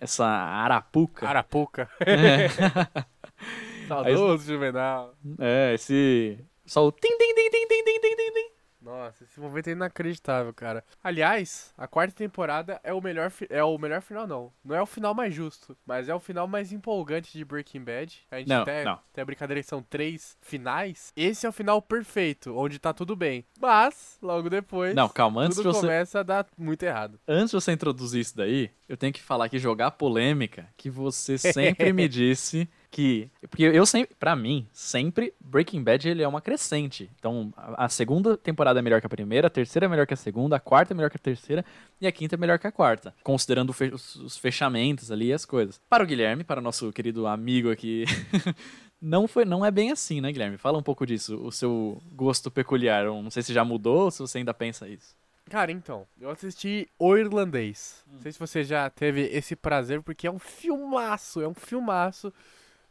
essa 0.00 0.26
arapuca. 0.26 1.28
Arapuca. 1.28 1.90
É. 2.00 2.48
Saudoso 3.86 4.46
Juvenal. 4.46 5.14
É, 5.38 5.74
esse. 5.74 6.38
Só 6.64 6.86
o 6.86 6.92
tim, 6.92 7.08
tim, 7.08 7.34
tim, 7.34 7.50
tim, 7.50 7.66
tim, 7.66 7.84
tim, 7.84 8.00
tim, 8.00 8.32
tim. 8.32 8.56
Nossa, 8.86 9.24
esse 9.24 9.40
momento 9.40 9.66
é 9.66 9.72
inacreditável, 9.72 10.54
cara. 10.54 10.84
Aliás, 11.02 11.74
a 11.76 11.88
quarta 11.88 12.14
temporada 12.14 12.80
é 12.84 12.92
o 12.92 13.00
melhor 13.00 13.32
é 13.50 13.64
o 13.64 13.76
melhor 13.76 14.00
final 14.00 14.28
não. 14.28 14.52
Não 14.64 14.76
é 14.76 14.80
o 14.80 14.86
final 14.86 15.12
mais 15.12 15.34
justo, 15.34 15.76
mas 15.84 16.08
é 16.08 16.14
o 16.14 16.20
final 16.20 16.46
mais 16.46 16.70
empolgante 16.70 17.36
de 17.36 17.44
Breaking 17.44 17.82
Bad. 17.82 18.24
A 18.30 18.38
gente 18.38 18.48
não, 18.48 18.62
até 18.62 18.84
não. 18.84 19.00
tem 19.12 19.22
a 19.22 19.24
brincadeira 19.24 19.60
que 19.60 19.68
são 19.68 19.82
três 19.82 20.38
finais. 20.40 21.12
Esse 21.16 21.46
é 21.46 21.48
o 21.48 21.52
final 21.52 21.82
perfeito, 21.82 22.56
onde 22.56 22.78
tá 22.78 22.92
tudo 22.92 23.16
bem. 23.16 23.44
Mas 23.60 24.18
logo 24.22 24.48
depois, 24.48 24.94
não, 24.94 25.08
calma, 25.08 25.42
antes 25.42 25.56
tudo 25.56 25.72
você... 25.72 25.80
começa 25.80 26.20
a 26.20 26.22
dar 26.22 26.46
muito 26.56 26.84
errado. 26.84 27.18
Antes 27.26 27.50
de 27.50 27.60
você 27.60 27.72
introduzir 27.72 28.20
isso 28.20 28.36
daí, 28.36 28.70
eu 28.88 28.96
tenho 28.96 29.12
que 29.12 29.20
falar 29.20 29.48
que 29.48 29.58
jogar 29.58 29.90
polêmica, 29.90 30.68
que 30.76 30.88
você 30.88 31.36
sempre 31.38 31.92
me 31.92 32.08
disse 32.08 32.68
que 32.90 33.30
porque 33.40 33.62
eu 33.62 33.84
sempre, 33.86 34.14
para 34.18 34.34
mim, 34.34 34.66
sempre 34.72 35.32
Breaking 35.40 35.82
Bad 35.82 36.08
ele 36.08 36.22
é 36.22 36.28
uma 36.28 36.40
crescente. 36.40 37.10
Então, 37.18 37.52
a, 37.56 37.88
segunda 37.88 38.36
temporada 38.36 38.78
é 38.78 38.82
melhor 38.82 39.00
que 39.00 39.06
a 39.06 39.10
primeira, 39.10 39.46
a 39.46 39.50
terceira 39.50 39.86
é 39.86 39.88
melhor 39.88 40.06
que 40.06 40.14
a 40.14 40.16
segunda, 40.16 40.56
a 40.56 40.60
quarta 40.60 40.92
é 40.92 40.96
melhor 40.96 41.10
que 41.10 41.16
a 41.16 41.20
terceira 41.20 41.64
e 42.00 42.06
a 42.06 42.12
quinta 42.12 42.34
é 42.34 42.38
melhor 42.38 42.58
que 42.58 42.66
a 42.66 42.72
quarta, 42.72 43.14
considerando 43.22 43.70
os 43.70 44.36
fechamentos 44.36 45.10
ali 45.10 45.26
e 45.26 45.32
as 45.32 45.44
coisas. 45.44 45.80
Para 45.88 46.04
o 46.04 46.06
Guilherme, 46.06 46.44
para 46.44 46.60
o 46.60 46.62
nosso 46.62 46.92
querido 46.92 47.26
amigo 47.26 47.70
aqui, 47.70 48.04
não 49.00 49.28
foi, 49.28 49.44
não 49.44 49.64
é 49.64 49.70
bem 49.70 49.90
assim, 49.90 50.20
né, 50.20 50.32
Guilherme? 50.32 50.56
Fala 50.56 50.78
um 50.78 50.82
pouco 50.82 51.06
disso, 51.06 51.36
o 51.42 51.52
seu 51.52 52.00
gosto 52.12 52.50
peculiar. 52.50 53.04
Eu 53.04 53.22
não 53.22 53.30
sei 53.30 53.42
se 53.42 53.52
já 53.52 53.64
mudou 53.64 54.04
ou 54.04 54.10
se 54.10 54.20
você 54.20 54.38
ainda 54.38 54.54
pensa 54.54 54.88
isso. 54.88 55.14
Cara, 55.48 55.70
então, 55.70 56.06
eu 56.20 56.28
assisti 56.30 56.88
O 56.98 57.16
Irlandês. 57.16 58.02
Hum. 58.08 58.14
Não 58.14 58.20
sei 58.20 58.32
se 58.32 58.38
você 58.38 58.64
já 58.64 58.90
teve 58.90 59.22
esse 59.22 59.54
prazer, 59.54 60.02
porque 60.02 60.26
é 60.26 60.30
um 60.30 60.38
filmaço, 60.38 61.40
é 61.40 61.46
um 61.46 61.54
filmaço. 61.54 62.32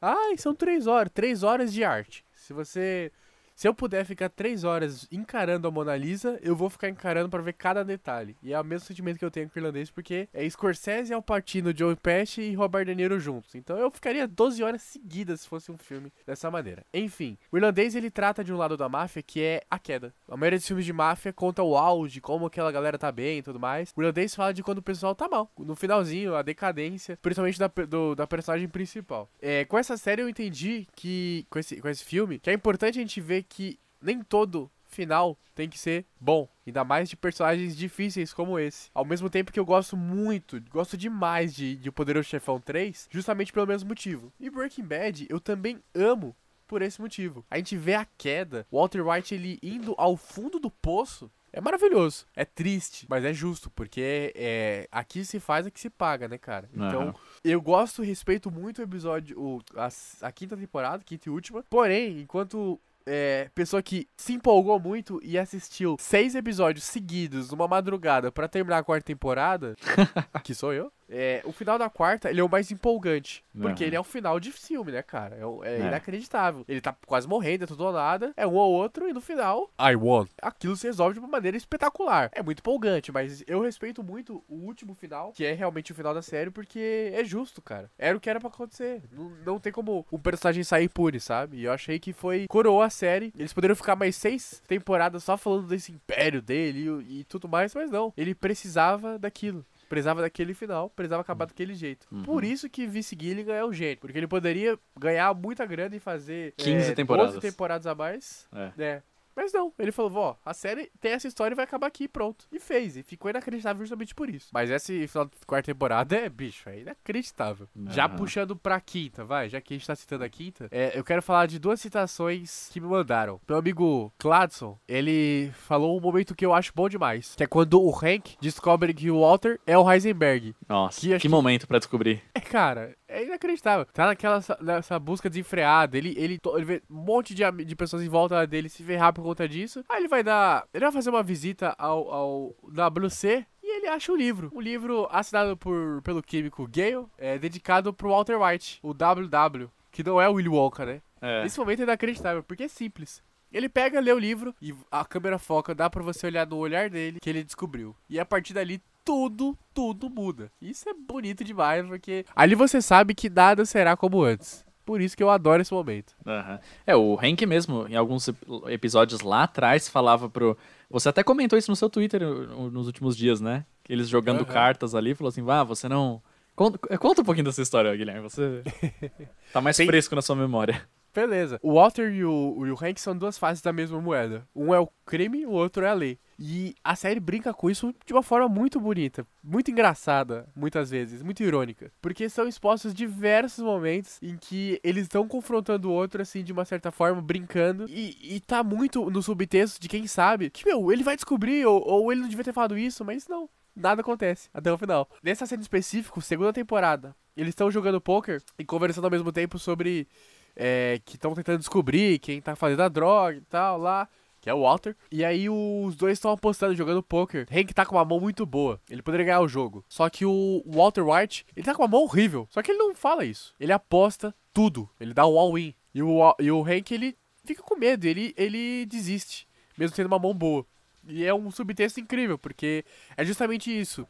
Ai, 0.07 0.37
são 0.37 0.53
três 0.53 0.85
horas, 0.85 1.11
três 1.11 1.41
horas 1.41 1.73
de 1.73 1.83
arte. 1.83 2.23
Se 2.31 2.53
você 2.53 3.11
se 3.55 3.69
eu 3.69 3.73
puder 3.73 4.05
ficar 4.05 4.27
três 4.27 4.65
horas 4.65 5.07
encarando 5.09 5.65
a 5.65 5.71
Mona 5.71 5.95
Lisa, 5.95 6.37
eu 6.41 6.57
vou 6.57 6.69
ficar 6.69 6.89
encarando 6.89 7.29
para 7.29 7.41
ver 7.41 7.53
cada 7.53 7.85
detalhe. 7.85 8.35
E 8.43 8.53
é 8.53 8.59
o 8.59 8.65
mesmo 8.65 8.85
sentimento 8.85 9.17
que 9.17 9.23
eu 9.23 9.31
tenho 9.31 9.49
com 9.49 9.57
o 9.57 9.59
irlandês, 9.59 9.89
porque 9.89 10.27
é 10.33 10.49
Scorsese, 10.49 11.13
Al 11.13 11.21
Pacino, 11.21 11.75
Joe 11.75 11.95
Pesci 11.95 12.41
e 12.41 12.53
Robert 12.53 12.85
De 12.85 12.93
Niro 12.93 13.17
juntos. 13.17 13.55
Então 13.55 13.77
eu 13.77 13.89
ficaria 13.89 14.27
12 14.27 14.61
horas 14.61 14.81
seguidas 14.81 15.41
se 15.41 15.47
fosse 15.47 15.71
um 15.71 15.77
filme 15.77 16.11
dessa 16.27 16.51
maneira. 16.51 16.85
Enfim, 16.93 17.37
o 17.49 17.55
irlandês 17.55 17.95
ele 17.95 18.11
trata 18.11 18.43
de 18.43 18.51
um 18.51 18.57
lado 18.57 18.75
da 18.75 18.89
máfia 18.89 19.23
que 19.23 19.41
é 19.41 19.61
a 19.71 19.79
queda. 19.79 20.13
A 20.27 20.35
maioria 20.35 20.59
dos 20.59 20.67
filmes 20.67 20.85
de 20.85 20.91
máfia 20.91 21.31
conta 21.31 21.63
o 21.63 21.77
auge, 21.77 22.19
como 22.19 22.47
aquela 22.47 22.73
galera 22.73 22.97
tá 22.97 23.09
bem 23.09 23.37
e 23.37 23.41
tudo 23.41 23.57
mais. 23.57 23.93
O 23.95 24.01
irlandês 24.01 24.35
fala 24.35 24.53
de 24.53 24.63
quando 24.63 24.79
o 24.79 24.83
pessoal 24.83 25.15
tá 25.15 25.29
mal. 25.29 25.49
No 25.57 25.77
finalzinho, 25.77 26.35
a 26.35 26.41
decadência, 26.41 27.17
principalmente 27.21 27.57
da, 27.57 27.67
do, 27.67 28.15
da 28.15 28.27
personagem 28.27 28.67
principal. 28.67 29.29
É, 29.41 29.63
com 29.63 29.77
essa 29.77 29.95
série 29.95 30.21
eu 30.21 30.27
entendi 30.27 30.85
que, 30.93 31.47
com 31.49 31.57
esse, 31.57 31.77
com 31.79 31.87
esse 31.87 32.03
filme, 32.03 32.37
que 32.39 32.49
é 32.49 32.53
importante 32.53 32.99
a 32.99 33.01
gente 33.01 33.21
ver 33.21 33.44
que 33.47 33.79
nem 34.01 34.21
todo 34.21 34.69
final 34.87 35.37
tem 35.53 35.69
que 35.69 35.77
ser 35.77 36.05
bom. 36.19 36.47
Ainda 36.65 36.83
mais 36.83 37.09
de 37.09 37.17
personagens 37.17 37.75
difíceis 37.75 38.33
como 38.33 38.57
esse. 38.57 38.89
Ao 38.93 39.05
mesmo 39.05 39.29
tempo 39.29 39.51
que 39.51 39.59
eu 39.59 39.65
gosto 39.65 39.95
muito, 39.97 40.61
gosto 40.69 40.97
demais 40.97 41.53
de, 41.53 41.75
de 41.75 41.89
O 41.89 41.93
Poderoso 41.93 42.29
Chefão 42.29 42.59
3, 42.59 43.07
justamente 43.11 43.53
pelo 43.53 43.67
mesmo 43.67 43.89
motivo. 43.89 44.31
E 44.39 44.49
Breaking 44.49 44.85
Bad 44.85 45.27
eu 45.29 45.39
também 45.39 45.81
amo 45.93 46.35
por 46.67 46.81
esse 46.81 46.99
motivo. 46.99 47.45
A 47.49 47.57
gente 47.57 47.77
vê 47.77 47.93
a 47.93 48.05
queda, 48.17 48.65
Walter 48.71 49.07
White 49.07 49.35
ele 49.35 49.59
indo 49.61 49.93
ao 49.97 50.17
fundo 50.17 50.59
do 50.59 50.71
poço. 50.71 51.31
É 51.53 51.61
maravilhoso. 51.61 52.25
É 52.35 52.43
triste, 52.43 53.05
mas 53.07 53.23
é 53.23 53.31
justo, 53.33 53.69
porque 53.69 54.33
é, 54.35 54.89
aqui 54.91 55.23
se 55.23 55.39
faz 55.39 55.65
o 55.65 55.71
que 55.71 55.79
se 55.79 55.89
paga, 55.89 56.27
né, 56.27 56.37
cara? 56.37 56.69
Então, 56.73 57.07
uhum. 57.07 57.13
eu 57.45 57.61
gosto 57.61 58.03
e 58.03 58.07
respeito 58.07 58.51
muito 58.51 58.79
o 58.79 58.83
episódio, 58.83 59.39
o, 59.39 59.61
a, 59.77 59.87
a 60.27 60.31
quinta 60.33 60.57
temporada, 60.57 61.03
quinta 61.03 61.29
e 61.29 61.31
última. 61.31 61.63
Porém, 61.69 62.19
enquanto 62.19 62.77
é, 63.05 63.49
pessoa 63.53 63.81
que 63.81 64.07
se 64.17 64.33
empolgou 64.33 64.79
muito 64.79 65.19
e 65.23 65.37
assistiu 65.37 65.95
seis 65.99 66.35
episódios 66.35 66.85
seguidos 66.85 67.51
numa 67.51 67.67
madrugada 67.67 68.31
para 68.31 68.47
terminar 68.47 68.79
a 68.79 68.83
quarta 68.83 69.05
temporada, 69.05 69.75
que 70.43 70.53
sou 70.53 70.73
eu, 70.73 70.91
É, 71.09 71.41
o 71.45 71.51
final 71.51 71.77
da 71.77 71.89
quarta, 71.89 72.29
ele 72.29 72.39
é 72.41 72.43
o 72.43 72.49
mais 72.49 72.71
empolgante. 72.71 73.43
Porque 73.59 73.83
ele 73.83 73.95
é 73.95 73.99
um 74.01 74.03
final 74.03 74.39
de 74.39 74.51
filme, 74.51 74.91
né, 74.91 75.01
cara? 75.01 75.35
É, 75.37 75.67
é 75.69 75.75
É. 75.81 75.87
inacreditável. 75.87 76.65
Ele 76.67 76.81
tá 76.81 76.95
quase 77.05 77.27
morrendo, 77.27 77.63
é 77.63 77.67
tudo 77.67 77.85
ou 77.85 77.93
nada. 77.93 78.33
É 78.35 78.45
um 78.45 78.53
ou 78.55 78.71
outro, 78.73 79.07
e 79.07 79.13
no 79.13 79.21
final, 79.21 79.71
I 79.79 79.95
won. 79.95 80.25
Aquilo 80.41 80.75
se 80.75 80.87
resolve 80.87 81.13
de 81.13 81.19
uma 81.19 81.27
maneira 81.27 81.55
espetacular. 81.57 82.29
É 82.33 82.41
muito 82.43 82.59
empolgante, 82.59 83.11
mas 83.11 83.43
eu 83.47 83.61
respeito 83.61 84.03
muito 84.03 84.43
o 84.49 84.55
último 84.55 84.93
final, 84.95 85.31
que 85.31 85.45
é 85.45 85.53
realmente 85.53 85.91
o 85.91 85.95
final 85.95 86.13
da 86.13 86.21
série, 86.21 86.49
porque 86.51 87.11
é 87.13 87.23
justo, 87.23 87.61
cara. 87.61 87.89
Era 87.97 88.17
o 88.17 88.19
que 88.19 88.29
era 88.29 88.39
pra 88.39 88.49
acontecer. 88.49 89.03
Não, 89.11 89.29
não 89.45 89.59
tem 89.59 89.71
como 89.71 90.05
um 90.11 90.19
personagem 90.19 90.63
sair 90.63 90.85
impune, 90.85 91.19
sabe? 91.19 91.57
E 91.57 91.63
eu 91.65 91.71
achei 91.71 91.99
que 91.99 92.13
foi. 92.13 92.45
Coroou 92.47 92.81
a 92.81 92.89
série. 92.89 93.31
Eles 93.37 93.53
poderiam 93.53 93.75
ficar 93.75 93.95
mais 93.95 94.15
seis 94.15 94.61
temporadas 94.67 95.23
só 95.23 95.37
falando 95.37 95.67
desse 95.67 95.91
império 95.91 96.41
dele 96.41 97.03
e, 97.07 97.19
e 97.19 97.23
tudo 97.23 97.47
mais, 97.47 97.73
mas 97.75 97.89
não. 97.91 98.11
Ele 98.17 98.33
precisava 98.35 99.17
daquilo. 99.19 99.65
Precisava 99.87 100.21
daquele 100.21 100.53
final, 100.53 100.89
precisava 100.89 101.21
acabar 101.21 101.45
daquele 101.45 101.73
jeito. 101.73 102.07
Uhum. 102.11 102.23
Por 102.23 102.43
isso 102.43 102.69
que 102.69 102.87
Vice 102.87 103.15
Gilligan 103.19 103.53
é 103.53 103.63
o 103.63 103.73
gênio. 103.73 103.97
Porque 103.97 104.17
ele 104.17 104.27
poderia 104.27 104.77
ganhar 104.97 105.33
muita 105.33 105.65
grana 105.65 105.95
e 105.95 105.99
fazer 105.99 106.53
15 106.57 106.91
é, 106.91 106.95
temporadas. 106.95 107.35
12 107.35 107.47
temporadas 107.47 107.87
a 107.87 107.95
mais. 107.95 108.47
É. 108.53 108.83
É. 108.83 109.01
Mas 109.35 109.51
não, 109.53 109.73
ele 109.77 109.91
falou, 109.91 110.11
ó, 110.15 110.35
a 110.45 110.53
série 110.53 110.89
tem 110.99 111.11
essa 111.11 111.27
história 111.27 111.53
e 111.53 111.55
vai 111.55 111.65
acabar 111.65 111.87
aqui, 111.87 112.07
pronto. 112.07 112.45
E 112.51 112.59
fez, 112.59 112.95
e 112.97 113.03
ficou 113.03 113.29
inacreditável 113.29 113.81
justamente 113.83 114.15
por 114.15 114.29
isso. 114.29 114.47
Mas 114.53 114.69
esse 114.69 115.07
final 115.07 115.25
da 115.25 115.31
quarta 115.45 115.71
temporada 115.71 116.15
é, 116.15 116.29
bicho, 116.29 116.69
é 116.69 116.79
inacreditável. 116.79 117.67
Já 117.89 118.05
Aham. 118.05 118.15
puxando 118.15 118.55
pra 118.55 118.79
quinta, 118.79 119.23
vai, 119.25 119.49
já 119.49 119.59
que 119.59 119.73
a 119.73 119.77
gente 119.77 119.87
tá 119.87 119.95
citando 119.95 120.23
a 120.23 120.29
quinta, 120.29 120.67
é, 120.71 120.97
eu 120.97 121.03
quero 121.03 121.21
falar 121.21 121.47
de 121.47 121.59
duas 121.59 121.79
citações 121.81 122.69
que 122.71 122.79
me 122.79 122.87
mandaram. 122.87 123.39
Meu 123.47 123.57
amigo 123.57 124.13
Cladson, 124.17 124.77
ele 124.87 125.51
falou 125.53 125.97
um 125.97 126.01
momento 126.01 126.35
que 126.35 126.45
eu 126.45 126.53
acho 126.53 126.71
bom 126.73 126.87
demais, 126.87 127.35
que 127.35 127.43
é 127.43 127.47
quando 127.47 127.81
o 127.81 127.89
Hank 127.91 128.37
descobre 128.39 128.93
que 128.93 129.11
o 129.11 129.19
Walter 129.21 129.59
é 129.65 129.77
o 129.77 129.91
Heisenberg. 129.91 130.55
Nossa, 130.67 130.99
Que 131.01 131.19
que, 131.19 131.29
momento 131.29 131.67
pra 131.67 131.77
descobrir. 131.79 132.21
É, 132.33 132.39
cara, 132.39 132.95
é 133.07 133.23
inacreditável. 133.23 133.85
Tá 133.85 134.07
naquela 134.07 134.41
nessa 134.61 134.99
busca 134.99 135.29
desenfreada. 135.29 135.97
Ele, 135.97 136.13
ele, 136.17 136.39
ele 136.55 136.65
vê 136.65 136.83
um 136.89 136.95
monte 136.95 137.33
de, 137.33 137.43
de 137.63 137.75
pessoas 137.75 138.01
em 138.03 138.09
volta 138.09 138.45
dele 138.45 138.69
se 138.69 138.83
ferrar 138.83 139.13
por 139.13 139.23
conta 139.23 139.47
disso. 139.47 139.83
Aí 139.89 140.01
ele 140.01 140.07
vai 140.07 140.23
dar. 140.23 140.67
Ele 140.73 140.83
vai 140.83 140.91
fazer 140.91 141.09
uma 141.09 141.23
visita 141.23 141.75
ao, 141.77 142.11
ao 142.11 142.55
WC. 142.65 143.45
E 143.63 143.77
ele 143.77 143.87
acha 143.87 144.11
um 144.11 144.15
livro. 144.15 144.51
Um 144.53 144.61
livro 144.61 145.07
assinado 145.11 145.57
por, 145.57 146.01
pelo 146.03 146.21
químico 146.21 146.67
Gale, 146.67 147.07
é, 147.17 147.37
dedicado 147.39 147.91
pro 147.91 148.09
Walter 148.09 148.39
White, 148.39 148.79
o 148.83 148.93
WW. 148.93 149.69
Que 149.91 150.03
não 150.03 150.21
é 150.21 150.29
o 150.29 150.33
Willy 150.33 150.49
Wonka, 150.49 150.85
né? 150.85 151.01
É. 151.21 151.45
Esse 151.45 151.57
momento 151.57 151.79
é 151.79 151.83
inacreditável, 151.83 152.43
porque 152.43 152.63
é 152.63 152.67
simples. 152.67 153.23
Ele 153.51 153.69
pega, 153.69 154.01
lê 154.01 154.11
o 154.11 154.19
livro 154.19 154.53
e 154.61 154.75
a 154.91 155.05
câmera 155.05 155.39
foca, 155.39 155.73
dá 155.73 155.89
pra 155.89 156.03
você 156.03 156.27
olhar 156.27 156.45
no 156.45 156.57
olhar 156.57 156.89
dele 156.89 157.19
que 157.21 157.29
ele 157.29 157.43
descobriu. 157.43 157.95
E 158.09 158.19
a 158.19 158.25
partir 158.25 158.53
dali, 158.53 158.81
tudo, 159.05 159.57
tudo 159.73 160.09
muda. 160.09 160.51
Isso 160.61 160.89
é 160.89 160.93
bonito 160.93 161.43
demais, 161.43 161.85
porque 161.85 162.25
ali 162.35 162.55
você 162.55 162.81
sabe 162.81 163.13
que 163.13 163.29
nada 163.29 163.63
será 163.65 163.95
como 163.95 164.23
antes. 164.23 164.65
Por 164.83 164.99
isso 165.01 165.15
que 165.17 165.23
eu 165.23 165.29
adoro 165.29 165.61
esse 165.61 165.73
momento. 165.73 166.13
Aham. 166.27 166.59
É, 166.85 166.95
o 166.95 167.17
Hank 167.19 167.43
mesmo, 167.45 167.87
em 167.87 167.95
alguns 167.95 168.27
ep- 168.27 168.37
episódios 168.67 169.21
lá 169.21 169.43
atrás, 169.43 169.87
falava 169.89 170.29
pro. 170.29 170.57
Você 170.89 171.09
até 171.09 171.23
comentou 171.23 171.57
isso 171.57 171.71
no 171.71 171.75
seu 171.75 171.89
Twitter 171.89 172.21
nos 172.21 172.85
últimos 172.85 173.15
dias, 173.17 173.41
né? 173.41 173.65
Eles 173.89 174.07
jogando 174.07 174.41
Aham. 174.41 174.53
cartas 174.53 174.93
ali, 174.93 175.15
falou 175.15 175.29
assim: 175.29 175.41
vá, 175.41 175.63
você 175.63 175.87
não. 175.89 176.21
Conta, 176.55 176.77
conta 176.99 177.21
um 177.21 177.25
pouquinho 177.25 177.45
dessa 177.45 177.61
história, 177.63 177.95
Guilherme. 177.95 178.21
Você 178.21 178.61
tá 179.51 179.59
mais 179.59 179.75
Tem- 179.75 179.87
fresco 179.87 180.15
na 180.15 180.21
sua 180.21 180.35
memória. 180.35 180.81
Beleza. 181.13 181.59
O 181.63 181.73
Walter 181.75 182.11
e 182.13 182.23
o, 182.25 182.63
e 182.67 182.71
o 182.71 182.75
Hank 182.79 182.99
são 182.99 183.17
duas 183.17 183.37
faces 183.37 183.61
da 183.61 183.71
mesma 183.73 183.99
moeda. 184.01 184.45
Um 184.55 184.73
é 184.73 184.79
o 184.79 184.87
crime, 185.05 185.45
o 185.45 185.51
outro 185.51 185.83
é 185.85 185.89
a 185.89 185.93
lei. 185.93 186.19
E 186.37 186.75
a 186.83 186.95
série 186.95 187.19
brinca 187.19 187.53
com 187.53 187.69
isso 187.69 187.93
de 188.05 188.13
uma 188.13 188.21
forma 188.21 188.49
muito 188.49 188.79
bonita, 188.79 189.25
muito 189.43 189.71
engraçada, 189.71 190.47
muitas 190.55 190.89
vezes, 190.89 191.21
muito 191.21 191.41
irônica. 191.41 191.91
Porque 192.01 192.27
são 192.29 192.47
expostos 192.47 192.93
diversos 192.93 193.63
momentos 193.63 194.17
em 194.21 194.35
que 194.37 194.79
eles 194.83 195.03
estão 195.03 195.27
confrontando 195.27 195.89
o 195.89 195.93
outro, 195.93 196.21
assim, 196.21 196.43
de 196.43 196.51
uma 196.51 196.65
certa 196.65 196.91
forma, 196.91 197.21
brincando. 197.21 197.85
E, 197.87 198.35
e 198.35 198.39
tá 198.41 198.63
muito 198.63 199.09
no 199.09 199.21
subtexto 199.21 199.79
de 199.79 199.87
quem 199.87 200.07
sabe 200.07 200.49
que, 200.49 200.65
meu, 200.65 200.91
ele 200.91 201.03
vai 201.03 201.15
descobrir, 201.15 201.65
ou, 201.65 201.81
ou 201.87 202.11
ele 202.11 202.21
não 202.21 202.29
devia 202.29 202.43
ter 202.43 202.53
falado 202.53 202.77
isso, 202.77 203.05
mas 203.05 203.27
não. 203.27 203.49
Nada 203.75 204.01
acontece 204.01 204.49
até 204.53 204.71
o 204.71 204.77
final. 204.77 205.09
Nessa 205.21 205.45
cena 205.45 205.61
específica, 205.61 206.19
segunda 206.21 206.53
temporada, 206.53 207.13
eles 207.35 207.49
estão 207.49 207.69
jogando 207.69 207.99
poker 207.99 208.41
e 208.57 208.63
conversando 208.63 209.05
ao 209.05 209.11
mesmo 209.11 209.31
tempo 209.31 209.59
sobre 209.59 210.07
é, 210.55 211.01
que 211.03 211.15
estão 211.15 211.33
tentando 211.33 211.59
descobrir 211.59 212.19
quem 212.19 212.41
tá 212.41 212.55
fazendo 212.55 212.83
a 212.83 212.87
droga 212.87 213.37
e 213.37 213.41
tal 213.41 213.77
lá, 213.77 214.07
que 214.45 214.49
é 214.51 214.53
o 214.53 214.61
Walter. 214.61 214.95
E 215.11 215.25
aí 215.25 215.49
os 215.49 215.95
dois 215.95 216.13
estão 216.19 216.29
apostando, 216.29 216.75
jogando 216.75 217.01
poker. 217.01 217.47
Hank 217.51 217.73
tá 217.73 217.83
com 217.83 217.95
uma 217.95 218.05
mão 218.05 218.19
muito 218.19 218.45
boa, 218.45 218.79
ele 218.87 219.01
poderia 219.01 219.25
ganhar 219.25 219.39
o 219.41 219.47
jogo. 219.47 219.83
Só 219.89 220.07
que 220.07 220.23
o 220.23 220.61
Walter 220.67 221.01
White, 221.01 221.43
ele 221.55 221.65
tá 221.65 221.73
com 221.73 221.81
uma 221.81 221.87
mão 221.87 222.03
horrível. 222.03 222.47
Só 222.51 222.61
que 222.61 222.69
ele 222.69 222.77
não 222.77 222.93
fala 222.93 223.25
isso. 223.25 223.55
Ele 223.59 223.71
aposta 223.71 224.35
tudo, 224.53 224.87
ele 224.99 225.15
dá 225.15 225.25
um 225.25 225.39
all-in. 225.39 225.73
E 225.95 226.03
o, 226.03 226.35
e 226.39 226.51
o 226.51 226.61
Hank, 226.63 226.91
ele 226.93 227.17
fica 227.43 227.63
com 227.63 227.75
medo, 227.75 228.05
ele, 228.05 228.35
ele 228.37 228.85
desiste, 228.85 229.47
mesmo 229.75 229.95
tendo 229.95 230.05
uma 230.05 230.19
mão 230.19 230.31
boa. 230.35 230.63
E 231.07 231.25
é 231.25 231.33
um 231.33 231.49
subtexto 231.49 231.99
incrível, 231.99 232.37
porque 232.37 232.85
é 233.17 233.25
justamente 233.25 233.71
isso. 233.75 234.07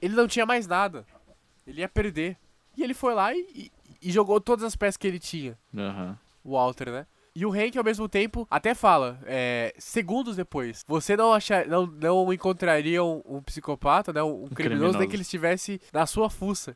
Ele 0.00 0.14
não 0.14 0.26
tinha 0.26 0.46
mais 0.46 0.66
nada. 0.66 1.06
Ele 1.66 1.82
ia 1.82 1.88
perder. 1.88 2.38
E 2.78 2.82
ele 2.82 2.94
foi 2.94 3.12
lá 3.12 3.34
e, 3.34 3.46
e- 3.54 3.70
e 4.00 4.10
jogou 4.10 4.40
todas 4.40 4.64
as 4.64 4.74
peças 4.74 4.96
que 4.96 5.06
ele 5.06 5.18
tinha 5.18 5.58
Aham. 5.76 6.18
o 6.42 6.52
Walter, 6.52 6.90
né? 6.90 7.06
E 7.36 7.44
o 7.44 7.52
Hank, 7.52 7.76
ao 7.76 7.84
mesmo 7.84 8.08
tempo, 8.08 8.46
até 8.50 8.74
fala, 8.74 9.20
é, 9.26 9.74
segundos 9.78 10.36
depois, 10.36 10.82
você 10.88 11.14
não, 11.14 11.34
achar, 11.34 11.66
não, 11.66 11.84
não 11.86 12.32
encontraria 12.32 13.04
um, 13.04 13.20
um 13.26 13.42
psicopata, 13.42 14.10
né? 14.10 14.22
Um, 14.22 14.46
criminoso, 14.46 14.54
criminoso. 14.54 14.98
nem 14.98 15.06
que 15.06 15.16
ele 15.16 15.20
estivesse 15.22 15.78
na 15.92 16.06
sua 16.06 16.30
fuça. 16.30 16.74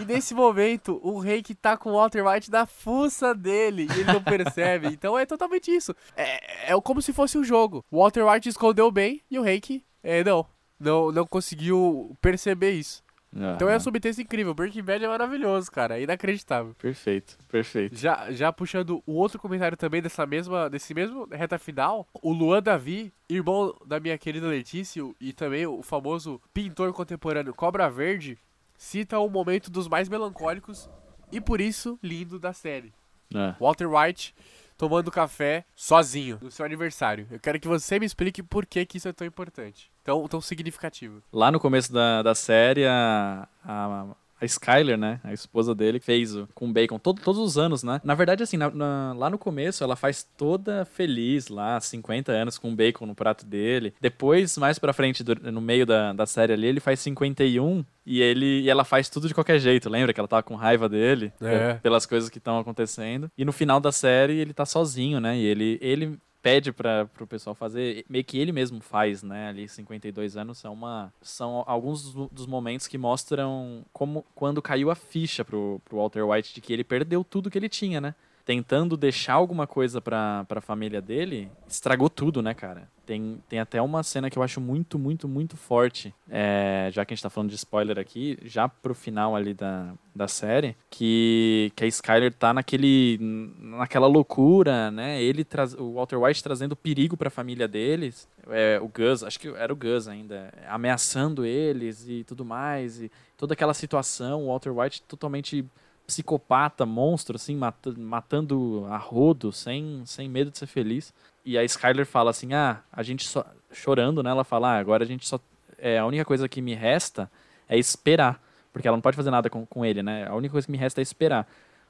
e 0.00 0.06
nesse 0.06 0.32
momento, 0.32 0.98
o 1.04 1.20
Hank 1.20 1.54
tá 1.56 1.76
com 1.76 1.90
o 1.90 1.96
Walter 1.96 2.26
White 2.26 2.50
na 2.50 2.64
fuça 2.64 3.34
dele 3.34 3.86
e 3.94 4.00
ele 4.00 4.10
não 4.10 4.22
percebe. 4.22 4.88
Então 4.88 5.18
é 5.18 5.26
totalmente 5.26 5.70
isso. 5.70 5.94
É, 6.16 6.72
é 6.72 6.80
como 6.80 7.02
se 7.02 7.12
fosse 7.12 7.36
um 7.36 7.44
jogo. 7.44 7.84
O 7.90 7.98
Walter 7.98 8.26
White 8.26 8.48
escondeu 8.48 8.90
bem 8.90 9.20
e 9.30 9.38
o 9.38 9.42
Hank, 9.42 9.84
é, 10.02 10.24
não. 10.24 10.46
Não, 10.80 11.12
não 11.12 11.26
conseguiu 11.26 12.16
perceber 12.22 12.70
isso. 12.70 13.03
Então 13.34 13.68
é 13.68 13.76
um 13.76 13.80
subtexto 13.80 14.22
incrível. 14.22 14.54
Breaking 14.54 14.82
Bad 14.82 15.04
é 15.04 15.08
maravilhoso, 15.08 15.70
cara. 15.70 15.98
É 15.98 16.02
inacreditável. 16.02 16.74
Perfeito, 16.74 17.36
perfeito. 17.48 17.96
Já, 17.96 18.30
já 18.30 18.52
puxando 18.52 19.02
o 19.06 19.14
outro 19.14 19.38
comentário 19.38 19.76
também 19.76 20.00
dessa 20.00 20.24
mesma, 20.24 20.70
desse 20.70 20.94
mesmo 20.94 21.26
reta 21.30 21.58
final, 21.58 22.06
o 22.22 22.32
Luan 22.32 22.62
Davi, 22.62 23.12
irmão 23.28 23.74
da 23.84 23.98
minha 23.98 24.16
querida 24.16 24.46
Letícia 24.46 25.02
e 25.20 25.32
também 25.32 25.66
o 25.66 25.82
famoso 25.82 26.40
pintor 26.52 26.92
contemporâneo 26.92 27.54
Cobra 27.54 27.90
Verde, 27.90 28.38
cita 28.76 29.18
um 29.18 29.28
momento 29.28 29.70
dos 29.70 29.88
mais 29.88 30.08
melancólicos 30.08 30.88
e 31.32 31.40
por 31.40 31.60
isso 31.60 31.98
lindo 32.02 32.38
da 32.38 32.52
série. 32.52 32.92
É. 33.34 33.54
Walter 33.58 33.88
White 33.88 34.34
tomando 34.76 35.10
café 35.10 35.64
sozinho 35.74 36.38
no 36.40 36.50
seu 36.50 36.64
aniversário. 36.64 37.26
Eu 37.30 37.40
quero 37.40 37.60
que 37.60 37.68
você 37.68 37.98
me 37.98 38.06
explique 38.06 38.42
por 38.42 38.66
que, 38.66 38.84
que 38.84 38.98
isso 38.98 39.08
é 39.08 39.12
tão 39.12 39.26
importante, 39.26 39.90
tão, 40.02 40.26
tão 40.28 40.40
significativo. 40.40 41.22
Lá 41.32 41.50
no 41.50 41.60
começo 41.60 41.92
da, 41.92 42.22
da 42.22 42.34
série, 42.34 42.86
a, 42.86 43.48
a, 43.64 44.06
a 44.40 44.44
Skyler, 44.44 44.98
né? 44.98 45.20
A 45.24 45.32
esposa 45.32 45.74
dele, 45.74 46.00
fez 46.00 46.34
o, 46.34 46.48
com 46.54 46.72
bacon 46.72 46.98
todo, 46.98 47.20
todos 47.22 47.40
os 47.40 47.56
anos, 47.56 47.82
né? 47.82 48.00
Na 48.04 48.14
verdade, 48.14 48.42
assim, 48.42 48.56
na- 48.56 48.70
na- 48.70 49.14
lá 49.16 49.30
no 49.30 49.38
começo, 49.38 49.82
ela 49.84 49.96
faz 49.96 50.26
toda 50.36 50.84
feliz 50.84 51.48
lá, 51.48 51.80
50 51.80 52.32
anos 52.32 52.58
com 52.58 52.74
bacon 52.74 53.06
no 53.06 53.14
prato 53.14 53.46
dele. 53.46 53.94
Depois, 54.00 54.58
mais 54.58 54.78
pra 54.78 54.92
frente, 54.92 55.22
do- 55.22 55.50
no 55.52 55.60
meio 55.60 55.86
da, 55.86 56.12
da 56.12 56.26
série 56.26 56.52
ali, 56.52 56.66
ele 56.66 56.80
faz 56.80 57.00
51 57.00 57.84
e, 58.04 58.20
ele, 58.20 58.60
e 58.62 58.68
ela 58.70 58.84
faz 58.84 59.08
tudo 59.08 59.28
de 59.28 59.34
qualquer 59.34 59.58
jeito. 59.58 59.88
Lembra 59.88 60.12
que 60.12 60.20
ela 60.20 60.28
tava 60.28 60.42
com 60.42 60.54
raiva 60.54 60.88
dele? 60.88 61.32
É. 61.40 61.74
pe- 61.74 61.80
Pelas 61.80 62.04
coisas 62.06 62.28
que 62.28 62.38
estão 62.38 62.58
acontecendo. 62.58 63.30
E 63.38 63.44
no 63.44 63.52
final 63.52 63.80
da 63.80 63.92
série, 63.92 64.34
ele 64.34 64.52
tá 64.52 64.66
sozinho, 64.66 65.20
né? 65.20 65.36
E 65.38 65.44
ele, 65.44 65.78
ele 65.80 66.18
pede 66.44 66.72
para 66.72 67.06
pro 67.06 67.26
pessoal 67.26 67.54
fazer, 67.54 68.04
meio 68.06 68.22
que 68.22 68.38
ele 68.38 68.52
mesmo 68.52 68.78
faz, 68.78 69.22
né? 69.22 69.48
Ali 69.48 69.66
52 69.66 70.36
anos 70.36 70.58
são 70.58 70.74
uma 70.74 71.10
são 71.22 71.64
alguns 71.66 72.12
dos- 72.12 72.28
dos 72.30 72.46
momentos 72.46 72.86
que 72.86 72.98
mostram 72.98 73.82
como 73.94 74.22
quando 74.34 74.60
caiu 74.60 74.90
a 74.90 74.94
ficha 74.94 75.42
pro, 75.42 75.80
pro 75.86 75.96
Walter 75.96 76.22
White 76.22 76.54
de 76.54 76.60
que 76.60 76.70
ele 76.70 76.84
perdeu 76.84 77.24
tudo 77.24 77.50
que 77.50 77.56
ele 77.56 77.68
tinha, 77.70 77.98
né? 77.98 78.14
Tentando 78.44 78.96
deixar 78.96 79.34
alguma 79.34 79.66
coisa 79.66 80.00
pra, 80.00 80.44
pra 80.44 80.60
família 80.60 81.00
dele, 81.00 81.50
estragou 81.66 82.10
tudo, 82.10 82.42
né, 82.42 82.52
cara? 82.52 82.88
Tem, 83.06 83.38
tem 83.48 83.58
até 83.58 83.80
uma 83.80 84.02
cena 84.02 84.30
que 84.30 84.38
eu 84.38 84.42
acho 84.42 84.60
muito, 84.60 84.98
muito, 84.98 85.28
muito 85.28 85.56
forte. 85.56 86.14
É, 86.28 86.88
já 86.92 87.04
que 87.04 87.12
a 87.12 87.14
gente 87.14 87.22
tá 87.22 87.30
falando 87.30 87.50
de 87.50 87.56
spoiler 87.56 87.98
aqui, 87.98 88.38
já 88.42 88.68
pro 88.68 88.94
final 88.94 89.36
ali 89.36 89.52
da, 89.52 89.92
da 90.14 90.26
série, 90.26 90.76
que, 90.90 91.72
que 91.76 91.84
a 91.84 91.86
Skyler 91.86 92.32
tá 92.32 92.54
naquele, 92.54 93.18
naquela 93.58 94.06
loucura, 94.06 94.90
né? 94.90 95.22
Ele 95.22 95.44
traz, 95.44 95.74
o 95.74 95.94
Walter 95.94 96.16
White 96.16 96.42
trazendo 96.42 96.76
perigo 96.76 97.16
pra 97.16 97.30
família 97.30 97.68
deles. 97.68 98.28
É, 98.48 98.78
o 98.80 98.88
Gus, 98.88 99.22
acho 99.22 99.38
que 99.38 99.48
era 99.48 99.72
o 99.72 99.76
Gus 99.76 100.08
ainda, 100.08 100.52
ameaçando 100.68 101.44
eles 101.44 102.06
e 102.08 102.24
tudo 102.24 102.44
mais. 102.44 103.00
E 103.00 103.10
toda 103.36 103.54
aquela 103.54 103.74
situação, 103.74 104.44
o 104.44 104.46
Walter 104.48 104.70
White 104.70 105.02
totalmente 105.02 105.64
psicopata, 106.06 106.84
monstro, 106.86 107.36
assim, 107.36 107.56
mata- 107.56 107.94
matando 107.96 108.86
a 108.90 108.96
rodo, 108.96 109.52
sem, 109.52 110.02
sem 110.06 110.28
medo 110.28 110.50
de 110.50 110.58
ser 110.58 110.66
feliz. 110.66 111.12
E 111.44 111.58
a 111.58 111.64
Skyler 111.64 112.06
fala 112.06 112.30
assim: 112.30 112.52
ah, 112.54 112.80
a 112.92 113.02
gente 113.02 113.26
só. 113.26 113.44
Chorando, 113.72 114.22
né? 114.22 114.30
Ela 114.30 114.44
fala: 114.44 114.68
ah, 114.74 114.78
agora 114.78 115.04
a 115.04 115.06
gente 115.06 115.26
só. 115.26 115.38
É, 115.78 115.98
a 115.98 116.06
única 116.06 116.24
coisa 116.24 116.48
que 116.48 116.62
me 116.62 116.74
resta 116.74 117.30
é 117.68 117.76
esperar. 117.78 118.40
Porque 118.72 118.88
ela 118.88 118.96
não 118.96 119.02
pode 119.02 119.16
fazer 119.16 119.30
nada 119.30 119.48
com, 119.50 119.64
com 119.66 119.84
ele, 119.84 120.02
né? 120.02 120.26
A 120.26 120.34
única 120.34 120.52
coisa 120.52 120.66
que 120.66 120.72
me 120.72 120.78
resta 120.78 121.00
é 121.00 121.02
esperar. 121.02 121.46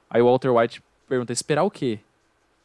Aí 0.09 0.21
o 0.21 0.25
Walter 0.25 0.49
White 0.51 0.83
pergunta: 1.07 1.31
esperar 1.31 1.63
o 1.63 1.71
quê? 1.71 1.99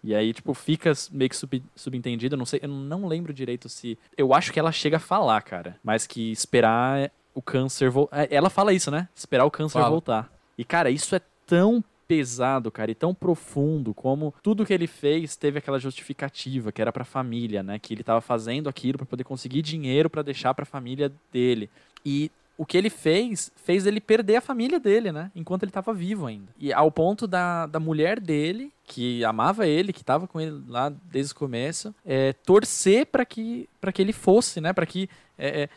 E 0.03 0.15
aí, 0.15 0.33
tipo, 0.33 0.55
fica 0.55 0.93
meio 1.11 1.29
que 1.29 1.37
sub, 1.37 1.63
subentendido. 1.77 2.35
Eu 2.35 2.39
não 2.39 2.47
sei, 2.47 2.61
eu 2.63 2.69
não 2.69 3.07
lembro 3.07 3.33
direito 3.35 3.69
se. 3.69 3.99
Eu 4.17 4.33
acho 4.35 4.53
que 4.53 4.59
ela 4.59 4.73
chega 4.73 4.97
a 4.97 5.01
falar, 5.01 5.41
cara. 5.43 5.77
Mas 5.85 6.07
que 6.07 6.33
esperar 6.33 7.11
o 7.35 7.43
câncer 7.43 7.91
voltar. 7.91 8.27
Ela 8.33 8.49
fala 8.51 8.73
isso, 8.73 8.91
né? 8.91 9.09
Esperar 9.15 9.45
o 9.45 9.51
câncer 9.51 9.79
Fala. 9.79 9.91
voltar. 9.91 10.33
E, 10.57 10.65
cara, 10.65 10.91
isso 10.91 11.15
é 11.15 11.21
tão 11.51 11.83
pesado, 12.07 12.71
cara, 12.71 12.93
e 12.93 12.95
tão 12.95 13.13
profundo 13.13 13.93
como 13.93 14.33
tudo 14.41 14.65
que 14.65 14.73
ele 14.73 14.87
fez 14.87 15.35
teve 15.35 15.59
aquela 15.59 15.81
justificativa, 15.81 16.71
que 16.71 16.81
era 16.81 16.93
pra 16.93 17.05
família, 17.05 17.61
né? 17.61 17.77
Que 17.77 17.93
ele 17.93 18.05
tava 18.05 18.21
fazendo 18.21 18.69
aquilo 18.69 18.99
pra 18.99 19.07
poder 19.07 19.25
conseguir 19.25 19.61
dinheiro 19.61 20.09
pra 20.09 20.23
deixar 20.23 20.55
pra 20.55 20.65
família 20.65 21.13
dele. 21.33 21.69
E 22.07 22.31
o 22.57 22.65
que 22.65 22.77
ele 22.77 22.89
fez, 22.89 23.51
fez 23.57 23.85
ele 23.85 24.01
perder 24.01 24.37
a 24.37 24.41
família 24.41 24.79
dele, 24.79 25.11
né? 25.11 25.33
Enquanto 25.35 25.65
ele 25.65 25.73
tava 25.73 25.93
vivo 25.93 26.27
ainda. 26.27 26.53
E 26.57 26.73
ao 26.73 26.91
ponto 26.91 27.27
da, 27.27 27.67
da 27.67 27.81
mulher 27.81 28.21
dele, 28.21 28.73
que 28.85 29.25
amava 29.25 29.67
ele, 29.67 29.93
que 29.93 30.05
tava 30.05 30.29
com 30.29 30.41
ele 30.41 30.63
lá 30.69 30.93
desde 31.11 31.33
o 31.33 31.37
começo, 31.37 31.93
é, 32.05 32.33
torcer 32.33 33.07
pra 33.07 33.25
que, 33.25 33.69
pra 33.81 33.91
que 33.91 34.01
ele 34.01 34.13
fosse, 34.13 34.61
né? 34.61 34.73
Pra 34.73 34.87
que. 34.87 35.09
É, 35.37 35.63
é, 35.63 35.69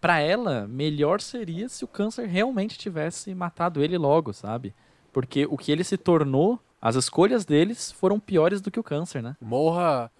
pra 0.00 0.18
ela, 0.20 0.66
melhor 0.66 1.20
seria 1.20 1.68
se 1.68 1.84
o 1.84 1.88
câncer 1.88 2.26
realmente 2.26 2.78
tivesse 2.78 3.34
matado 3.34 3.82
ele 3.82 3.96
logo, 3.96 4.32
sabe? 4.32 4.74
Porque 5.12 5.46
o 5.50 5.56
que 5.58 5.70
ele 5.70 5.84
se 5.84 5.96
tornou, 5.96 6.58
as 6.80 6.96
escolhas 6.96 7.44
deles 7.44 7.92
foram 7.92 8.18
piores 8.18 8.60
do 8.60 8.70
que 8.70 8.80
o 8.80 8.82
câncer, 8.82 9.22
né? 9.22 9.36
Morra 9.40 10.10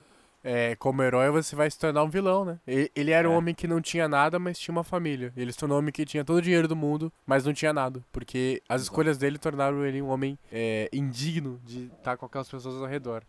é, 0.45 0.75
como 0.77 1.03
herói, 1.03 1.31
você 1.31 1.55
vai 1.55 1.71
se 1.71 1.79
tornar 1.79 2.03
um 2.03 2.09
vilão, 2.09 2.45
né? 2.45 2.59
Ele 2.67 3.11
era 3.13 3.29
um 3.31 3.33
É. 3.33 3.37
homem 3.37 3.55
que 3.55 3.69
não 3.69 3.81
tinha 3.81 4.09
nada, 4.09 4.39
mas 4.39 4.59
tinha 4.59 4.73
uma 4.73 4.83
família. 4.85 5.33
Ele 5.37 5.53
se 5.53 5.59
tornou 5.59 5.77
um 5.77 5.79
homem 5.81 5.93
que 5.93 6.05
tinha 6.05 6.25
todo 6.25 6.39
o 6.39 6.43
dinheiro 6.43 6.67
do 6.69 6.75
mundo, 6.77 7.13
mas 7.25 7.45
não 7.45 7.53
tinha 7.53 7.73
nada. 7.73 8.03
Porque 8.13 8.61
as 8.69 8.83
escolhas 8.83 9.17
dele 9.17 9.39
tornaram 9.39 9.85
ele 9.87 10.03
um 10.03 10.09
homem 10.09 10.37
é, 10.51 10.89
indigno 10.93 11.61
de 11.65 11.85
estar 11.97 12.17
com 12.17 12.27
aquelas 12.27 12.49
pessoas 12.49 12.75
ao 12.81 12.87
redor. 12.87 13.23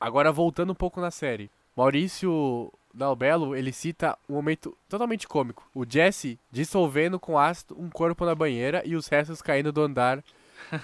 Agora, 0.00 0.30
voltando 0.32 0.70
um 0.70 0.74
pouco 0.74 1.00
na 1.00 1.10
série. 1.10 1.50
Maurício 1.76 2.72
Dalbello, 2.92 3.56
ele 3.56 3.72
cita 3.72 4.16
um 4.28 4.34
momento 4.34 4.76
totalmente 4.88 5.26
cômico. 5.26 5.68
O 5.74 5.84
Jesse 5.88 6.38
dissolvendo 6.52 7.18
com 7.18 7.36
ácido 7.38 7.76
um 7.78 7.90
corpo 7.90 8.24
na 8.24 8.34
banheira 8.34 8.82
e 8.86 8.94
os 8.94 9.08
restos 9.08 9.42
caindo 9.42 9.72
do 9.72 9.82
andar 9.82 10.22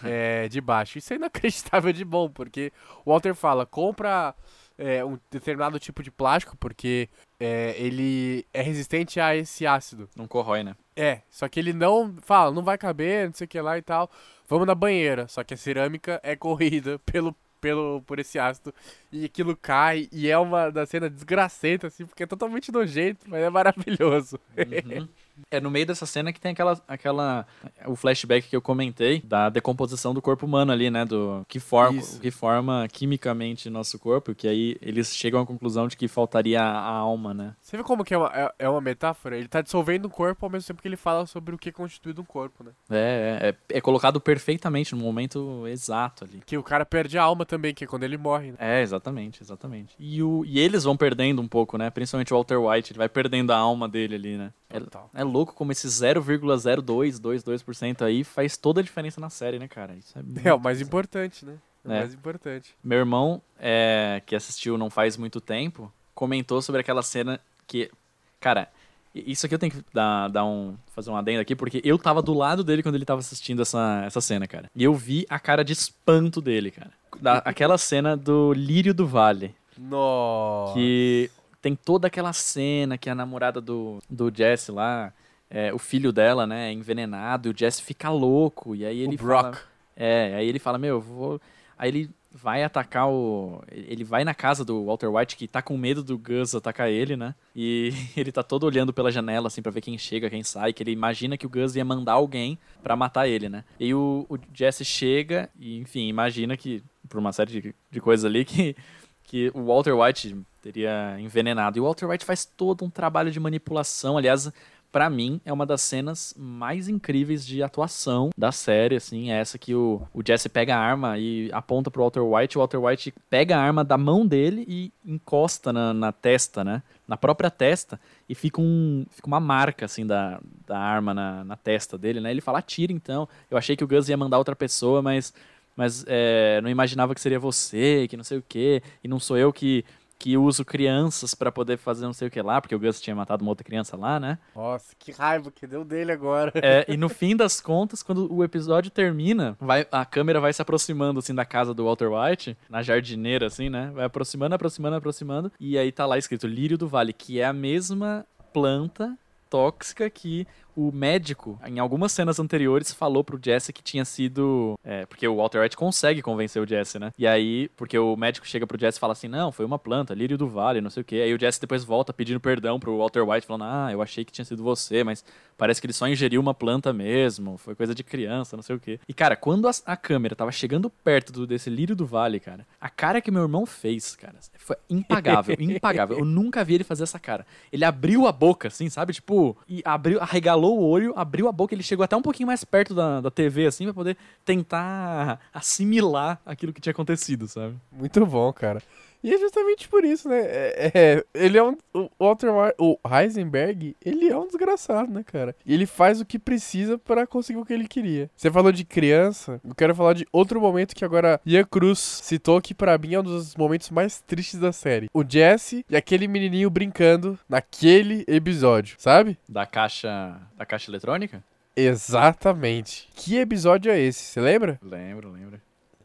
é, 0.04 0.48
de 0.48 0.60
baixo. 0.60 0.98
Isso 0.98 1.12
é 1.12 1.16
inacreditável 1.16 1.92
de 1.92 2.04
bom, 2.04 2.28
porque 2.28 2.72
o 3.04 3.10
Walter 3.10 3.34
fala, 3.34 3.64
compra 3.66 4.34
é, 4.80 5.04
um 5.04 5.18
determinado 5.30 5.78
tipo 5.78 6.02
de 6.02 6.10
plástico, 6.10 6.56
porque 6.56 7.08
é, 7.38 7.74
ele 7.76 8.46
é 8.52 8.62
resistente 8.62 9.20
a 9.20 9.36
esse 9.36 9.66
ácido. 9.66 10.08
Não 10.16 10.26
corrói, 10.26 10.64
né? 10.64 10.74
É, 10.96 11.20
só 11.30 11.48
que 11.48 11.60
ele 11.60 11.72
não 11.72 12.16
fala, 12.22 12.50
não 12.50 12.62
vai 12.62 12.78
caber, 12.78 13.26
não 13.26 13.34
sei 13.34 13.44
o 13.44 13.48
que 13.48 13.60
lá 13.60 13.76
e 13.76 13.82
tal. 13.82 14.10
Vamos 14.48 14.66
na 14.66 14.74
banheira. 14.74 15.28
Só 15.28 15.44
que 15.44 15.54
a 15.54 15.56
cerâmica 15.56 16.18
é 16.22 16.34
corrida 16.34 16.98
pelo, 17.04 17.36
pelo, 17.60 18.02
por 18.02 18.18
esse 18.18 18.38
ácido. 18.38 18.74
E 19.12 19.24
aquilo 19.24 19.56
cai. 19.56 20.08
E 20.10 20.30
é 20.30 20.38
uma 20.38 20.70
da 20.70 20.86
cena 20.86 21.10
desgracenta, 21.10 21.86
assim, 21.86 22.06
porque 22.06 22.22
é 22.22 22.26
totalmente 22.26 22.72
nojento, 22.72 23.26
mas 23.28 23.42
é 23.42 23.50
maravilhoso. 23.50 24.40
Uhum. 24.56 25.08
É 25.50 25.60
no 25.60 25.70
meio 25.70 25.86
dessa 25.86 26.06
cena 26.06 26.32
que 26.32 26.40
tem 26.40 26.52
aquela, 26.52 26.80
aquela. 26.86 27.46
O 27.86 27.96
flashback 27.96 28.48
que 28.48 28.56
eu 28.56 28.62
comentei 28.62 29.20
da 29.22 29.48
decomposição 29.48 30.12
do 30.14 30.22
corpo 30.22 30.46
humano 30.46 30.72
ali, 30.72 30.90
né? 30.90 31.04
Do 31.04 31.44
que 31.48 31.60
forma, 31.60 32.00
Isso. 32.00 32.20
que 32.20 32.30
forma 32.30 32.86
quimicamente 32.90 33.68
nosso 33.70 33.98
corpo, 33.98 34.34
que 34.34 34.48
aí 34.48 34.76
eles 34.80 35.14
chegam 35.14 35.40
à 35.40 35.46
conclusão 35.46 35.88
de 35.88 35.96
que 35.96 36.08
faltaria 36.08 36.60
a, 36.62 36.90
alma, 37.00 37.32
né? 37.32 37.54
Você 37.60 37.76
vê 37.76 37.82
como 37.82 38.04
que 38.04 38.14
é 38.14 38.18
uma, 38.18 38.30
é, 38.34 38.52
é 38.60 38.68
uma 38.68 38.80
metáfora? 38.80 39.36
Ele 39.36 39.48
tá 39.48 39.60
dissolvendo 39.60 40.06
o 40.06 40.10
corpo 40.10 40.44
ao 40.46 40.50
mesmo 40.50 40.66
tempo 40.66 40.82
que 40.82 40.88
ele 40.88 40.96
fala 40.96 41.26
sobre 41.26 41.54
o 41.54 41.58
que 41.58 41.72
constitui 41.72 42.14
um 42.18 42.24
corpo, 42.24 42.64
né? 42.64 42.72
É, 42.90 43.38
é, 43.42 43.48
é- 43.48 43.78
é 43.78 43.80
colocado 43.80 44.20
perfeitamente 44.20 44.94
no 44.94 45.02
momento 45.02 45.66
exato 45.66 46.24
ali. 46.24 46.42
Que 46.44 46.56
o 46.58 46.62
cara 46.62 46.84
perde 46.84 47.18
a 47.18 47.22
alma 47.22 47.44
também, 47.46 47.74
que 47.74 47.84
é 47.84 47.86
quando 47.86 48.02
ele 48.04 48.16
morre, 48.16 48.52
né? 48.52 48.56
É, 48.58 48.82
exatamente, 48.82 49.42
exatamente. 49.42 49.94
E, 49.98 50.22
o, 50.22 50.44
e 50.44 50.58
eles 50.58 50.84
vão 50.84 50.96
perdendo 50.96 51.40
um 51.40 51.48
pouco, 51.48 51.78
né? 51.78 51.90
Principalmente 51.90 52.32
o 52.32 52.36
Walter 52.36 52.56
White, 52.58 52.92
ele 52.92 52.98
vai 52.98 53.08
perdendo 53.08 53.52
a 53.52 53.56
alma 53.56 53.88
dele 53.88 54.14
ali, 54.14 54.36
né? 54.36 54.52
É, 54.68 54.78
Total. 54.78 55.10
é 55.14 55.24
louco 55.30 55.54
como 55.54 55.72
esse 55.72 55.86
0,0222% 55.88 58.02
aí 58.02 58.24
faz 58.24 58.56
toda 58.56 58.80
a 58.80 58.82
diferença 58.82 59.20
na 59.20 59.30
série, 59.30 59.58
né, 59.58 59.68
cara? 59.68 59.94
Isso 59.94 60.18
é, 60.18 60.22
É 60.48 60.54
o 60.54 60.60
mais 60.60 60.80
importante, 60.80 61.44
né? 61.44 61.54
É 61.84 61.88
o 61.88 61.92
É. 61.92 61.98
mais 62.00 62.14
importante. 62.14 62.74
Meu 62.84 62.98
irmão, 62.98 63.40
é, 63.58 64.22
que 64.26 64.36
assistiu 64.36 64.76
não 64.76 64.90
faz 64.90 65.16
muito 65.16 65.40
tempo, 65.40 65.92
comentou 66.14 66.60
sobre 66.60 66.80
aquela 66.80 67.02
cena 67.02 67.40
que. 67.66 67.90
Cara, 68.38 68.68
isso 69.14 69.46
aqui 69.46 69.54
eu 69.54 69.58
tenho 69.58 69.72
que 69.72 69.82
dar, 69.92 70.28
dar 70.28 70.44
um, 70.44 70.76
fazer 70.94 71.10
um 71.10 71.16
adendo 71.16 71.40
aqui, 71.40 71.54
porque 71.56 71.80
eu 71.84 71.98
tava 71.98 72.22
do 72.22 72.32
lado 72.34 72.62
dele 72.64 72.82
quando 72.82 72.94
ele 72.94 73.04
tava 73.04 73.20
assistindo 73.20 73.60
essa, 73.62 74.02
essa 74.06 74.20
cena, 74.20 74.46
cara. 74.46 74.70
E 74.74 74.84
eu 74.84 74.94
vi 74.94 75.26
a 75.28 75.38
cara 75.38 75.64
de 75.64 75.72
espanto 75.72 76.40
dele, 76.40 76.70
cara. 76.70 76.90
Da, 77.20 77.38
aquela 77.38 77.76
cena 77.76 78.16
do 78.16 78.52
Lírio 78.52 78.94
do 78.94 79.06
Vale. 79.06 79.54
Nossa. 79.76 80.74
Que 80.74 81.30
tem 81.60 81.74
toda 81.74 82.06
aquela 82.06 82.32
cena 82.32 82.96
que 82.96 83.10
a 83.10 83.14
namorada 83.14 83.60
do, 83.60 83.98
do 84.08 84.32
Jesse 84.34 84.72
lá, 84.72 85.12
é, 85.48 85.72
o 85.72 85.78
filho 85.78 86.12
dela, 86.12 86.46
né, 86.46 86.70
é 86.70 86.72
envenenado, 86.72 87.48
e 87.48 87.52
o 87.52 87.56
Jesse 87.56 87.82
fica 87.82 88.08
louco. 88.10 88.74
E 88.74 88.84
aí 88.84 89.00
ele 89.00 89.14
o 89.14 89.18
Brock. 89.18 89.42
fala. 89.42 89.58
É, 89.96 90.34
aí 90.36 90.48
ele 90.48 90.58
fala, 90.58 90.78
meu, 90.78 90.96
eu 90.96 91.00
vou. 91.00 91.40
Aí 91.76 91.88
ele 91.88 92.10
vai 92.32 92.62
atacar 92.62 93.08
o. 93.08 93.62
Ele 93.70 94.04
vai 94.04 94.24
na 94.24 94.34
casa 94.34 94.64
do 94.64 94.84
Walter 94.84 95.08
White, 95.08 95.36
que 95.36 95.48
tá 95.48 95.60
com 95.60 95.76
medo 95.76 96.02
do 96.02 96.16
Gus 96.16 96.54
atacar 96.54 96.88
ele, 96.88 97.16
né? 97.16 97.34
E 97.54 97.92
ele 98.16 98.30
tá 98.30 98.42
todo 98.42 98.64
olhando 98.64 98.92
pela 98.92 99.10
janela, 99.10 99.48
assim, 99.48 99.62
pra 99.62 99.72
ver 99.72 99.80
quem 99.80 99.98
chega, 99.98 100.30
quem 100.30 100.42
sai, 100.42 100.72
que 100.72 100.82
ele 100.82 100.92
imagina 100.92 101.36
que 101.36 101.46
o 101.46 101.50
Gus 101.50 101.74
ia 101.74 101.84
mandar 101.84 102.12
alguém 102.12 102.58
pra 102.82 102.96
matar 102.96 103.28
ele, 103.28 103.48
né? 103.48 103.64
E 103.78 103.92
o, 103.92 104.26
o 104.28 104.38
Jesse 104.54 104.84
chega 104.84 105.50
e, 105.58 105.78
enfim, 105.78 106.08
imagina 106.08 106.56
que, 106.56 106.82
por 107.08 107.18
uma 107.18 107.32
série 107.32 107.60
de, 107.60 107.74
de 107.90 108.00
coisas 108.00 108.24
ali, 108.24 108.44
que, 108.46 108.76
que 109.24 109.50
o 109.54 109.64
Walter 109.64 109.92
White 109.92 110.36
teria 110.60 111.16
envenenado. 111.18 111.78
E 111.78 111.80
o 111.80 111.84
Walter 111.84 112.06
White 112.06 112.24
faz 112.24 112.44
todo 112.44 112.84
um 112.84 112.90
trabalho 112.90 113.30
de 113.30 113.40
manipulação, 113.40 114.16
aliás. 114.16 114.50
Pra 114.92 115.08
mim, 115.08 115.40
é 115.44 115.52
uma 115.52 115.64
das 115.64 115.82
cenas 115.82 116.34
mais 116.36 116.88
incríveis 116.88 117.46
de 117.46 117.62
atuação 117.62 118.30
da 118.36 118.50
série, 118.50 118.96
assim, 118.96 119.30
é 119.30 119.38
essa 119.38 119.56
que 119.56 119.72
o, 119.72 120.02
o 120.12 120.20
Jesse 120.20 120.48
pega 120.48 120.74
a 120.74 120.80
arma 120.80 121.16
e 121.16 121.48
aponta 121.52 121.92
pro 121.92 122.02
Walter 122.02 122.20
White, 122.22 122.58
o 122.58 122.60
Walter 122.60 122.78
White 122.78 123.14
pega 123.30 123.56
a 123.56 123.60
arma 123.60 123.84
da 123.84 123.96
mão 123.96 124.26
dele 124.26 124.64
e 124.66 124.92
encosta 125.06 125.72
na, 125.72 125.94
na 125.94 126.10
testa, 126.10 126.64
né? 126.64 126.82
Na 127.06 127.16
própria 127.16 127.52
testa, 127.52 128.00
e 128.28 128.34
fica, 128.34 128.60
um, 128.60 129.06
fica 129.10 129.28
uma 129.28 129.38
marca, 129.38 129.84
assim, 129.84 130.04
da, 130.04 130.40
da 130.66 130.76
arma 130.76 131.14
na, 131.14 131.44
na 131.44 131.56
testa 131.56 131.96
dele, 131.96 132.20
né? 132.20 132.32
Ele 132.32 132.40
fala, 132.40 132.58
atira 132.58 132.92
então. 132.92 133.28
Eu 133.48 133.56
achei 133.56 133.76
que 133.76 133.84
o 133.84 133.86
Gus 133.86 134.08
ia 134.08 134.16
mandar 134.16 134.38
outra 134.38 134.56
pessoa, 134.56 135.00
mas, 135.00 135.32
mas 135.76 136.04
é, 136.08 136.60
não 136.62 136.68
imaginava 136.68 137.14
que 137.14 137.20
seria 137.20 137.38
você, 137.38 138.08
que 138.08 138.16
não 138.16 138.24
sei 138.24 138.38
o 138.38 138.44
quê, 138.48 138.82
e 139.04 139.06
não 139.06 139.20
sou 139.20 139.38
eu 139.38 139.52
que, 139.52 139.84
que 140.20 140.36
uso 140.36 140.66
crianças 140.66 141.34
pra 141.34 141.50
poder 141.50 141.78
fazer 141.78 142.04
não 142.04 142.12
sei 142.12 142.28
o 142.28 142.30
que 142.30 142.42
lá, 142.42 142.60
porque 142.60 142.74
o 142.74 142.78
Gus 142.78 143.00
tinha 143.00 143.16
matado 143.16 143.42
uma 143.42 143.50
outra 143.50 143.64
criança 143.64 143.96
lá, 143.96 144.20
né? 144.20 144.38
Nossa, 144.54 144.94
que 144.98 145.10
raiva 145.10 145.50
que 145.50 145.66
deu 145.66 145.82
dele 145.82 146.12
agora. 146.12 146.52
É, 146.56 146.84
e 146.86 146.94
no 146.94 147.08
fim 147.10 147.34
das 147.34 147.58
contas, 147.58 148.02
quando 148.02 148.30
o 148.30 148.44
episódio 148.44 148.90
termina, 148.90 149.56
vai, 149.58 149.86
a 149.90 150.04
câmera 150.04 150.38
vai 150.38 150.52
se 150.52 150.60
aproximando, 150.60 151.20
assim, 151.20 151.34
da 151.34 151.46
casa 151.46 151.72
do 151.72 151.86
Walter 151.86 152.10
White, 152.12 152.54
na 152.68 152.82
jardineira, 152.82 153.46
assim, 153.46 153.70
né? 153.70 153.90
Vai 153.94 154.04
aproximando, 154.04 154.54
aproximando, 154.54 154.96
aproximando. 154.96 155.50
E 155.58 155.78
aí 155.78 155.90
tá 155.90 156.04
lá 156.04 156.18
escrito 156.18 156.46
Lírio 156.46 156.76
do 156.76 156.86
Vale, 156.86 157.14
que 157.14 157.40
é 157.40 157.46
a 157.46 157.52
mesma 157.54 158.26
planta 158.52 159.16
tóxica 159.48 160.10
que 160.10 160.46
o 160.76 160.92
médico, 160.92 161.58
em 161.66 161.78
algumas 161.78 162.12
cenas 162.12 162.38
anteriores, 162.38 162.92
falou 162.92 163.22
pro 163.24 163.40
Jesse 163.42 163.72
que 163.72 163.82
tinha 163.82 164.04
sido. 164.04 164.78
É, 164.84 165.06
porque 165.06 165.26
o 165.26 165.36
Walter 165.36 165.60
White 165.60 165.76
consegue 165.76 166.22
convencer 166.22 166.62
o 166.62 166.66
Jesse, 166.66 166.98
né? 166.98 167.12
E 167.18 167.26
aí, 167.26 167.68
porque 167.76 167.98
o 167.98 168.16
médico 168.16 168.46
chega 168.46 168.66
pro 168.66 168.78
Jesse 168.78 168.98
e 168.98 169.00
fala 169.00 169.12
assim: 169.12 169.28
não, 169.28 169.52
foi 169.52 169.64
uma 169.64 169.78
planta, 169.78 170.14
lírio 170.14 170.38
do 170.38 170.48
vale, 170.48 170.80
não 170.80 170.90
sei 170.90 171.02
o 171.02 171.04
quê. 171.04 171.16
Aí 171.16 171.34
o 171.34 171.40
Jesse 171.40 171.60
depois 171.60 171.84
volta 171.84 172.12
pedindo 172.12 172.40
perdão 172.40 172.78
pro 172.78 172.96
Walter 172.96 173.22
White, 173.28 173.46
falando: 173.46 173.64
ah, 173.64 173.88
eu 173.92 174.02
achei 174.02 174.24
que 174.24 174.32
tinha 174.32 174.44
sido 174.44 174.62
você, 174.62 175.04
mas 175.04 175.24
parece 175.56 175.80
que 175.80 175.86
ele 175.86 175.92
só 175.92 176.08
ingeriu 176.08 176.40
uma 176.40 176.54
planta 176.54 176.92
mesmo, 176.92 177.58
foi 177.58 177.74
coisa 177.74 177.94
de 177.94 178.02
criança, 178.02 178.56
não 178.56 178.62
sei 178.62 178.76
o 178.76 178.80
quê. 178.80 178.98
E 179.08 179.12
cara, 179.12 179.36
quando 179.36 179.68
a, 179.68 179.72
a 179.84 179.96
câmera 179.96 180.34
tava 180.34 180.50
chegando 180.50 180.88
perto 180.88 181.32
do, 181.32 181.46
desse 181.46 181.68
lírio 181.68 181.94
do 181.94 182.06
vale, 182.06 182.40
cara, 182.40 182.66
a 182.80 182.88
cara 182.88 183.20
que 183.20 183.30
meu 183.30 183.42
irmão 183.42 183.66
fez, 183.66 184.16
cara, 184.16 184.36
foi 184.58 184.76
impagável, 184.88 185.56
impagável. 185.60 186.18
Eu 186.18 186.24
nunca 186.24 186.64
vi 186.64 186.74
ele 186.74 186.84
fazer 186.84 187.02
essa 187.02 187.18
cara. 187.18 187.46
Ele 187.72 187.84
abriu 187.84 188.26
a 188.26 188.32
boca, 188.32 188.68
assim, 188.68 188.88
sabe? 188.88 189.12
Tipo, 189.12 189.56
e 189.68 189.82
abriu, 189.84 190.20
arregalou 190.20 190.69
o 190.76 190.88
olho, 190.88 191.12
abriu 191.16 191.48
a 191.48 191.52
boca, 191.52 191.74
ele 191.74 191.82
chegou 191.82 192.04
até 192.04 192.16
um 192.16 192.22
pouquinho 192.22 192.46
mais 192.46 192.64
perto 192.64 192.94
da, 192.94 193.20
da 193.20 193.30
TV, 193.30 193.66
assim, 193.66 193.84
pra 193.84 193.94
poder 193.94 194.16
tentar 194.44 195.40
assimilar 195.52 196.40
aquilo 196.44 196.72
que 196.72 196.80
tinha 196.80 196.92
acontecido, 196.92 197.46
sabe? 197.48 197.76
Muito 197.92 198.24
bom, 198.26 198.52
cara. 198.52 198.82
E 199.22 199.34
é 199.34 199.38
justamente 199.38 199.88
por 199.88 200.04
isso, 200.04 200.28
né? 200.28 200.40
É, 200.40 200.92
é, 200.94 201.24
ele 201.34 201.58
é 201.58 201.62
um. 201.62 201.76
O 201.92 202.08
Walter 202.18 202.48
o 202.78 202.98
Heisenberg, 203.06 203.96
ele 204.04 204.28
é 204.28 204.36
um 204.36 204.46
desgraçado, 204.46 205.12
né, 205.12 205.22
cara? 205.22 205.54
E 205.64 205.74
ele 205.74 205.86
faz 205.86 206.20
o 206.20 206.24
que 206.24 206.38
precisa 206.38 206.98
pra 206.98 207.26
conseguir 207.26 207.58
o 207.58 207.64
que 207.64 207.72
ele 207.72 207.86
queria. 207.86 208.30
Você 208.36 208.50
falou 208.50 208.72
de 208.72 208.84
criança, 208.84 209.60
eu 209.66 209.74
quero 209.74 209.94
falar 209.94 210.14
de 210.14 210.26
outro 210.32 210.60
momento 210.60 210.94
que 210.94 211.04
agora 211.04 211.40
Ian 211.44 211.64
Cruz 211.64 211.98
citou 211.98 212.60
que 212.60 212.74
pra 212.74 212.96
mim 212.96 213.14
é 213.14 213.20
um 213.20 213.24
dos 213.24 213.54
momentos 213.56 213.90
mais 213.90 214.20
tristes 214.20 214.58
da 214.58 214.72
série. 214.72 215.08
O 215.12 215.24
Jesse 215.28 215.84
e 215.88 215.96
aquele 215.96 216.26
menininho 216.26 216.70
brincando 216.70 217.38
naquele 217.48 218.24
episódio, 218.26 218.96
sabe? 218.98 219.36
Da 219.48 219.66
caixa. 219.66 220.40
Da 220.56 220.64
caixa 220.64 220.90
eletrônica? 220.90 221.42
Exatamente. 221.76 223.08
Que 223.14 223.38
episódio 223.38 223.90
é 223.90 223.98
esse? 223.98 224.22
Você 224.24 224.40
lembra? 224.40 224.78
Lembro, 224.82 225.30
lembro. 225.30 225.60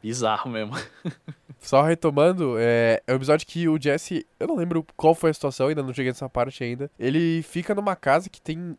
Bizarro 0.06 0.48
mesmo. 0.48 0.72
Só 1.58 1.82
retomando, 1.82 2.54
é, 2.60 3.02
é 3.04 3.12
um 3.12 3.16
episódio 3.16 3.44
que 3.44 3.68
o 3.68 3.76
Jesse. 3.76 4.24
Eu 4.38 4.46
não 4.46 4.54
lembro 4.54 4.86
qual 4.96 5.16
foi 5.16 5.30
a 5.30 5.34
situação, 5.34 5.66
ainda 5.66 5.82
não 5.82 5.92
cheguei 5.92 6.12
nessa 6.12 6.28
parte 6.28 6.62
ainda. 6.62 6.88
Ele 6.96 7.42
fica 7.42 7.74
numa 7.74 7.96
casa 7.96 8.30
que 8.30 8.40
tem 8.40 8.78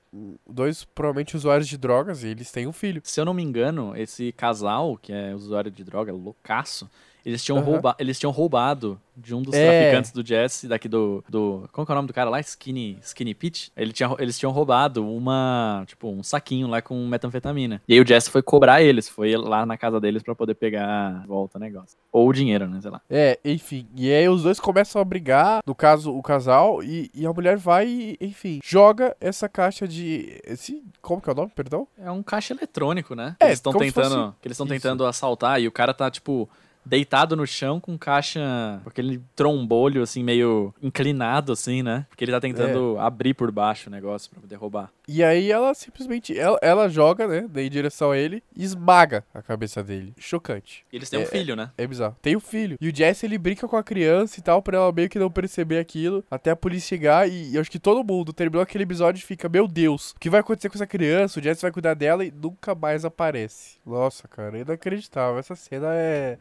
dois, 0.49 0.85
provavelmente, 0.85 1.35
usuários 1.35 1.67
de 1.67 1.77
drogas 1.77 2.23
e 2.23 2.27
eles 2.27 2.49
têm 2.49 2.65
um 2.65 2.71
filho. 2.71 3.01
Se 3.03 3.19
eu 3.19 3.25
não 3.25 3.33
me 3.33 3.43
engano, 3.43 3.93
esse 3.97 4.31
casal, 4.31 4.97
que 4.97 5.11
é 5.11 5.35
usuário 5.35 5.69
de 5.69 5.83
droga, 5.83 6.13
loucaço, 6.13 6.89
eles 7.27 7.43
tinham, 7.43 7.57
uhum. 7.57 7.63
rouba 7.65 7.95
eles 7.99 8.17
tinham 8.17 8.31
roubado 8.31 8.97
de 9.13 9.35
um 9.35 9.41
dos 9.41 9.53
é. 9.53 9.81
traficantes 9.81 10.11
do 10.11 10.25
Jesse, 10.25 10.65
daqui 10.65 10.87
do, 10.87 11.21
do. 11.27 11.67
Como 11.73 11.85
que 11.85 11.91
é 11.91 11.93
o 11.93 11.95
nome 11.97 12.07
do 12.07 12.13
cara 12.13 12.29
lá? 12.29 12.39
Skinny, 12.39 12.97
Skinny 13.01 13.33
Pete? 13.33 13.69
Ele 13.75 13.91
tinha, 13.91 14.15
eles 14.17 14.39
tinham 14.39 14.51
roubado 14.51 15.05
uma. 15.05 15.83
Tipo, 15.87 16.09
um 16.09 16.23
saquinho 16.23 16.67
lá 16.67 16.81
com 16.81 17.05
metanfetamina. 17.05 17.81
E 17.85 17.95
aí 17.95 17.99
o 17.99 18.07
Jesse 18.07 18.29
foi 18.29 18.41
cobrar 18.41 18.81
eles, 18.81 19.09
foi 19.09 19.35
lá 19.35 19.65
na 19.65 19.77
casa 19.77 19.99
deles 19.99 20.23
para 20.23 20.33
poder 20.35 20.53
pegar 20.53 21.25
volta 21.27 21.57
o 21.57 21.59
negócio. 21.59 21.97
Ou 22.13 22.29
o 22.29 22.33
dinheiro, 22.33 22.65
né? 22.65 22.79
Sei 22.79 22.89
lá. 22.89 23.01
É, 23.09 23.37
enfim. 23.43 23.85
E 23.93 24.09
aí 24.09 24.29
os 24.29 24.43
dois 24.43 24.57
começam 24.57 25.01
a 25.01 25.05
brigar, 25.05 25.61
no 25.65 25.75
caso, 25.75 26.15
o 26.15 26.23
casal, 26.23 26.81
e, 26.81 27.11
e 27.13 27.25
a 27.25 27.33
mulher 27.33 27.57
vai 27.57 27.89
e, 27.89 28.17
enfim, 28.21 28.61
joga 28.63 29.17
essa 29.19 29.49
caixa 29.49 29.85
de. 29.85 30.39
Esse. 30.45 30.81
Como 31.01 31.21
que 31.21 31.29
é 31.29 31.33
o 31.33 31.35
nome, 31.35 31.51
perdão? 31.53 31.89
É 31.97 32.09
um 32.09 32.23
caixa 32.23 32.53
eletrônico, 32.53 33.15
né? 33.15 33.35
É, 33.41 33.47
eles 33.47 33.57
estão 33.57 33.73
tentando. 33.73 34.15
Fosse... 34.15 34.35
Que 34.41 34.47
eles 34.47 34.55
estão 34.55 34.67
tentando 34.67 35.05
assaltar 35.05 35.59
e 35.59 35.67
o 35.67 35.71
cara 35.73 35.93
tá, 35.93 36.09
tipo 36.09 36.49
deitado 36.87 37.35
no 37.35 37.45
chão 37.45 37.79
com 37.79 37.97
caixa, 37.97 38.39
com 38.83 38.89
aquele 38.89 39.21
trombolho 39.35 40.01
assim 40.01 40.23
meio 40.23 40.73
inclinado 40.81 41.51
assim, 41.51 41.83
né? 41.83 42.05
Porque 42.09 42.23
ele 42.23 42.31
tá 42.31 42.39
tentando 42.39 42.97
é. 42.97 43.01
abrir 43.01 43.33
por 43.33 43.51
baixo 43.51 43.89
o 43.89 43.91
negócio 43.91 44.29
para 44.29 44.41
poder 44.41 44.55
roubar. 44.55 44.91
E 45.07 45.23
aí 45.23 45.51
ela 45.51 45.73
simplesmente 45.73 46.37
ela, 46.37 46.57
ela 46.61 46.89
joga, 46.89 47.27
né, 47.27 47.47
em 47.55 47.69
direção 47.69 48.11
a 48.11 48.17
ele 48.17 48.43
e 48.55 48.63
esmaga 48.63 49.23
a 49.33 49.41
cabeça 49.41 49.83
dele. 49.83 50.13
Chocante. 50.17 50.85
E 50.91 50.95
eles 50.95 51.09
têm 51.09 51.21
é, 51.21 51.23
um 51.23 51.25
filho, 51.25 51.55
né? 51.55 51.71
É, 51.77 51.83
é 51.83 51.87
bizarro. 51.87 52.15
Tem 52.21 52.35
o 52.35 52.39
um 52.39 52.41
filho. 52.41 52.77
E 52.79 52.89
o 52.89 52.95
Jesse 52.95 53.25
ele 53.25 53.37
brinca 53.37 53.67
com 53.67 53.77
a 53.77 53.83
criança 53.83 54.39
e 54.39 54.43
tal 54.43 54.61
para 54.61 54.77
ela 54.77 54.91
meio 54.91 55.09
que 55.09 55.19
não 55.19 55.29
perceber 55.29 55.79
aquilo, 55.79 56.23
até 56.29 56.51
a 56.51 56.55
polícia 56.55 56.89
chegar 56.89 57.29
e, 57.29 57.51
e 57.51 57.57
acho 57.57 57.71
que 57.71 57.79
todo 57.79 58.03
mundo 58.03 58.33
terminou 58.33 58.61
aquele 58.61 58.83
episódio 58.83 59.19
e 59.19 59.23
fica, 59.23 59.47
meu 59.47 59.67
Deus, 59.67 60.11
o 60.11 60.19
que 60.19 60.29
vai 60.29 60.39
acontecer 60.39 60.69
com 60.69 60.75
essa 60.75 60.87
criança? 60.87 61.39
O 61.39 61.43
Jesse 61.43 61.61
vai 61.61 61.71
cuidar 61.71 61.93
dela 61.93 62.25
e 62.25 62.31
nunca 62.31 62.73
mais 62.73 63.05
aparece. 63.05 63.77
Nossa, 63.85 64.27
cara, 64.27 64.57
é 64.57 64.61
inacreditável. 64.61 65.39
Essa 65.39 65.55
cena 65.55 65.87
é 65.93 66.37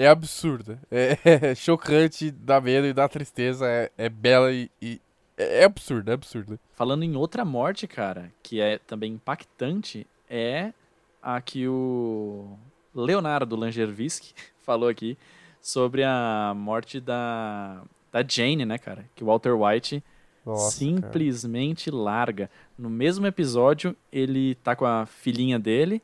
é 0.00 0.08
absurda. 0.08 0.78
É, 0.90 1.18
é, 1.24 1.54
chocante, 1.54 2.30
dá 2.30 2.60
medo 2.60 2.86
e 2.86 2.92
dá 2.92 3.08
tristeza. 3.08 3.66
É, 3.66 3.90
é 3.96 4.08
bela 4.08 4.52
e, 4.52 4.70
e 4.80 5.00
é, 5.36 5.60
é 5.60 5.64
absurda, 5.64 6.12
é 6.12 6.14
absurda. 6.14 6.58
Falando 6.74 7.02
em 7.02 7.16
outra 7.16 7.44
morte, 7.44 7.86
cara, 7.86 8.32
que 8.42 8.60
é 8.60 8.78
também 8.78 9.14
impactante, 9.14 10.06
é 10.28 10.72
a 11.22 11.40
que 11.40 11.66
o 11.68 12.58
Leonardo 12.94 13.56
Langervisky 13.56 14.34
falou 14.62 14.88
aqui 14.88 15.16
sobre 15.60 16.02
a 16.02 16.52
morte 16.56 17.00
da, 17.00 17.82
da 18.10 18.22
Jane, 18.26 18.64
né, 18.64 18.78
cara? 18.78 19.04
Que 19.14 19.22
o 19.22 19.26
Walter 19.26 19.52
White 19.52 20.02
Nossa, 20.44 20.76
simplesmente 20.76 21.90
cara. 21.90 22.02
larga. 22.02 22.50
No 22.78 22.90
mesmo 22.90 23.26
episódio, 23.26 23.94
ele 24.10 24.54
tá 24.56 24.74
com 24.74 24.86
a 24.86 25.06
filhinha 25.06 25.58
dele, 25.58 26.02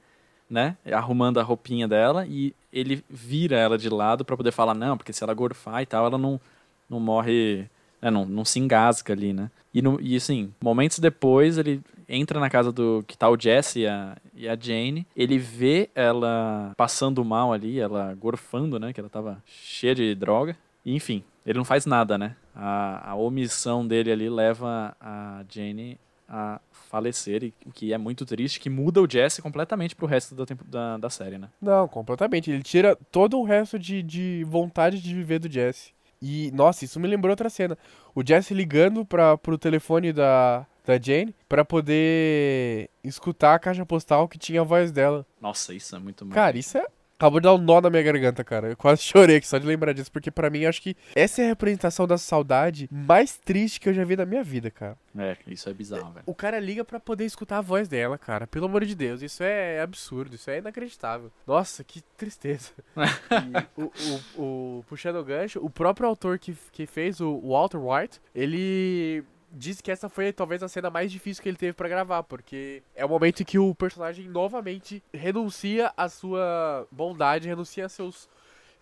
né? 0.48 0.76
Arrumando 0.92 1.38
a 1.38 1.42
roupinha 1.42 1.88
dela 1.88 2.26
e 2.26 2.54
ele 2.72 3.04
vira 3.08 3.56
ela 3.56 3.76
de 3.76 3.88
lado 3.88 4.24
para 4.24 4.36
poder 4.36 4.52
falar, 4.52 4.74
não, 4.74 4.96
porque 4.96 5.12
se 5.12 5.22
ela 5.22 5.34
gorfar 5.34 5.82
e 5.82 5.86
tal, 5.86 6.06
ela 6.06 6.18
não, 6.18 6.40
não 6.88 7.00
morre, 7.00 7.68
né? 8.00 8.10
não, 8.10 8.24
não 8.24 8.44
se 8.44 8.58
engasga 8.58 9.12
ali, 9.12 9.32
né? 9.32 9.50
E, 9.72 9.82
no, 9.82 10.00
e 10.00 10.16
assim, 10.16 10.52
momentos 10.62 10.98
depois 10.98 11.58
ele 11.58 11.82
entra 12.08 12.38
na 12.38 12.48
casa 12.48 12.72
do 12.72 13.04
que 13.06 13.16
tá 13.16 13.28
o 13.28 13.38
Jesse 13.38 13.80
e 13.80 13.86
a, 13.86 14.16
e 14.34 14.48
a 14.48 14.56
Jane, 14.56 15.06
ele 15.16 15.38
vê 15.38 15.90
ela 15.94 16.72
passando 16.76 17.24
mal 17.24 17.52
ali, 17.52 17.80
ela 17.80 18.14
gorfando, 18.14 18.78
né? 18.78 18.92
Que 18.92 19.00
ela 19.00 19.08
tava 19.08 19.42
cheia 19.46 19.94
de 19.94 20.14
droga. 20.14 20.56
E, 20.84 20.94
enfim, 20.94 21.22
ele 21.44 21.58
não 21.58 21.64
faz 21.64 21.84
nada, 21.84 22.16
né? 22.16 22.36
A, 22.54 23.10
a 23.10 23.14
omissão 23.16 23.86
dele 23.86 24.10
ali 24.10 24.30
leva 24.30 24.96
a 25.00 25.44
Jane 25.50 25.98
a 26.28 26.60
falecer, 26.70 27.44
e 27.44 27.54
o 27.64 27.72
que 27.72 27.92
é 27.92 27.98
muito 27.98 28.24
triste, 28.24 28.60
que 28.60 28.70
muda 28.70 29.00
o 29.00 29.08
Jesse 29.08 29.42
completamente 29.42 29.94
pro 29.94 30.06
resto 30.06 30.34
da, 30.34 30.44
tempo, 30.44 30.64
da, 30.64 30.96
da 30.96 31.10
série, 31.10 31.38
né? 31.38 31.48
Não, 31.60 31.86
completamente. 31.86 32.50
Ele 32.50 32.62
tira 32.62 32.96
todo 33.10 33.38
o 33.38 33.44
resto 33.44 33.78
de, 33.78 34.02
de 34.02 34.44
vontade 34.44 35.00
de 35.00 35.14
viver 35.14 35.38
do 35.38 35.50
Jesse. 35.50 35.94
E, 36.20 36.50
nossa, 36.52 36.84
isso 36.84 36.98
me 36.98 37.06
lembrou 37.06 37.30
outra 37.30 37.50
cena. 37.50 37.76
O 38.14 38.22
Jesse 38.26 38.54
ligando 38.54 39.04
para 39.04 39.36
pro 39.36 39.58
telefone 39.58 40.12
da, 40.12 40.66
da 40.84 40.98
Jane 41.00 41.34
para 41.48 41.64
poder 41.64 42.88
escutar 43.04 43.54
a 43.54 43.58
caixa 43.58 43.84
postal 43.84 44.28
que 44.28 44.38
tinha 44.38 44.62
a 44.62 44.64
voz 44.64 44.90
dela. 44.90 45.26
Nossa, 45.40 45.74
isso 45.74 45.94
é 45.94 45.98
muito 45.98 46.24
Cara, 46.26 46.56
isso 46.56 46.78
é 46.78 46.86
Acabou 47.18 47.40
de 47.40 47.44
dar 47.44 47.54
um 47.54 47.58
nó 47.58 47.80
na 47.80 47.88
minha 47.88 48.02
garganta, 48.02 48.44
cara. 48.44 48.68
Eu 48.68 48.76
quase 48.76 49.00
chorei 49.02 49.36
aqui 49.36 49.48
só 49.48 49.56
de 49.56 49.66
lembrar 49.66 49.94
disso, 49.94 50.12
porque 50.12 50.30
para 50.30 50.50
mim 50.50 50.66
acho 50.66 50.82
que 50.82 50.94
essa 51.14 51.40
é 51.40 51.46
a 51.46 51.48
representação 51.48 52.06
da 52.06 52.18
saudade 52.18 52.88
mais 52.92 53.38
triste 53.38 53.80
que 53.80 53.88
eu 53.88 53.94
já 53.94 54.04
vi 54.04 54.16
na 54.16 54.26
minha 54.26 54.44
vida, 54.44 54.70
cara. 54.70 54.98
É, 55.18 55.34
isso 55.46 55.68
é 55.68 55.72
bizarro, 55.72 56.12
velho. 56.12 56.24
O 56.26 56.34
cara 56.34 56.60
liga 56.60 56.84
para 56.84 57.00
poder 57.00 57.24
escutar 57.24 57.58
a 57.58 57.62
voz 57.62 57.88
dela, 57.88 58.18
cara. 58.18 58.46
Pelo 58.46 58.66
amor 58.66 58.84
de 58.84 58.94
Deus, 58.94 59.22
isso 59.22 59.42
é 59.42 59.80
absurdo, 59.80 60.34
isso 60.34 60.50
é 60.50 60.58
inacreditável. 60.58 61.32
Nossa, 61.46 61.82
que 61.82 62.02
tristeza. 62.18 62.72
o, 63.76 63.84
o, 63.84 64.42
o, 64.42 64.84
puxando 64.86 65.16
o 65.16 65.24
gancho, 65.24 65.58
o 65.64 65.70
próprio 65.70 66.06
autor 66.06 66.38
que, 66.38 66.54
que 66.70 66.86
fez 66.86 67.18
o 67.20 67.40
Walter 67.40 67.78
White, 67.78 68.20
ele 68.34 69.24
disse 69.50 69.82
que 69.82 69.90
essa 69.90 70.08
foi 70.08 70.32
talvez 70.32 70.62
a 70.62 70.68
cena 70.68 70.90
mais 70.90 71.10
difícil 71.10 71.42
que 71.42 71.48
ele 71.48 71.56
teve 71.56 71.72
para 71.72 71.88
gravar, 71.88 72.22
porque 72.22 72.82
é 72.94 73.04
o 73.04 73.08
momento 73.08 73.42
em 73.42 73.44
que 73.44 73.58
o 73.58 73.74
personagem 73.74 74.28
novamente 74.28 75.02
renuncia 75.12 75.92
à 75.96 76.08
sua 76.08 76.86
bondade, 76.90 77.48
renuncia 77.48 77.86
a 77.86 77.88
seus 77.88 78.28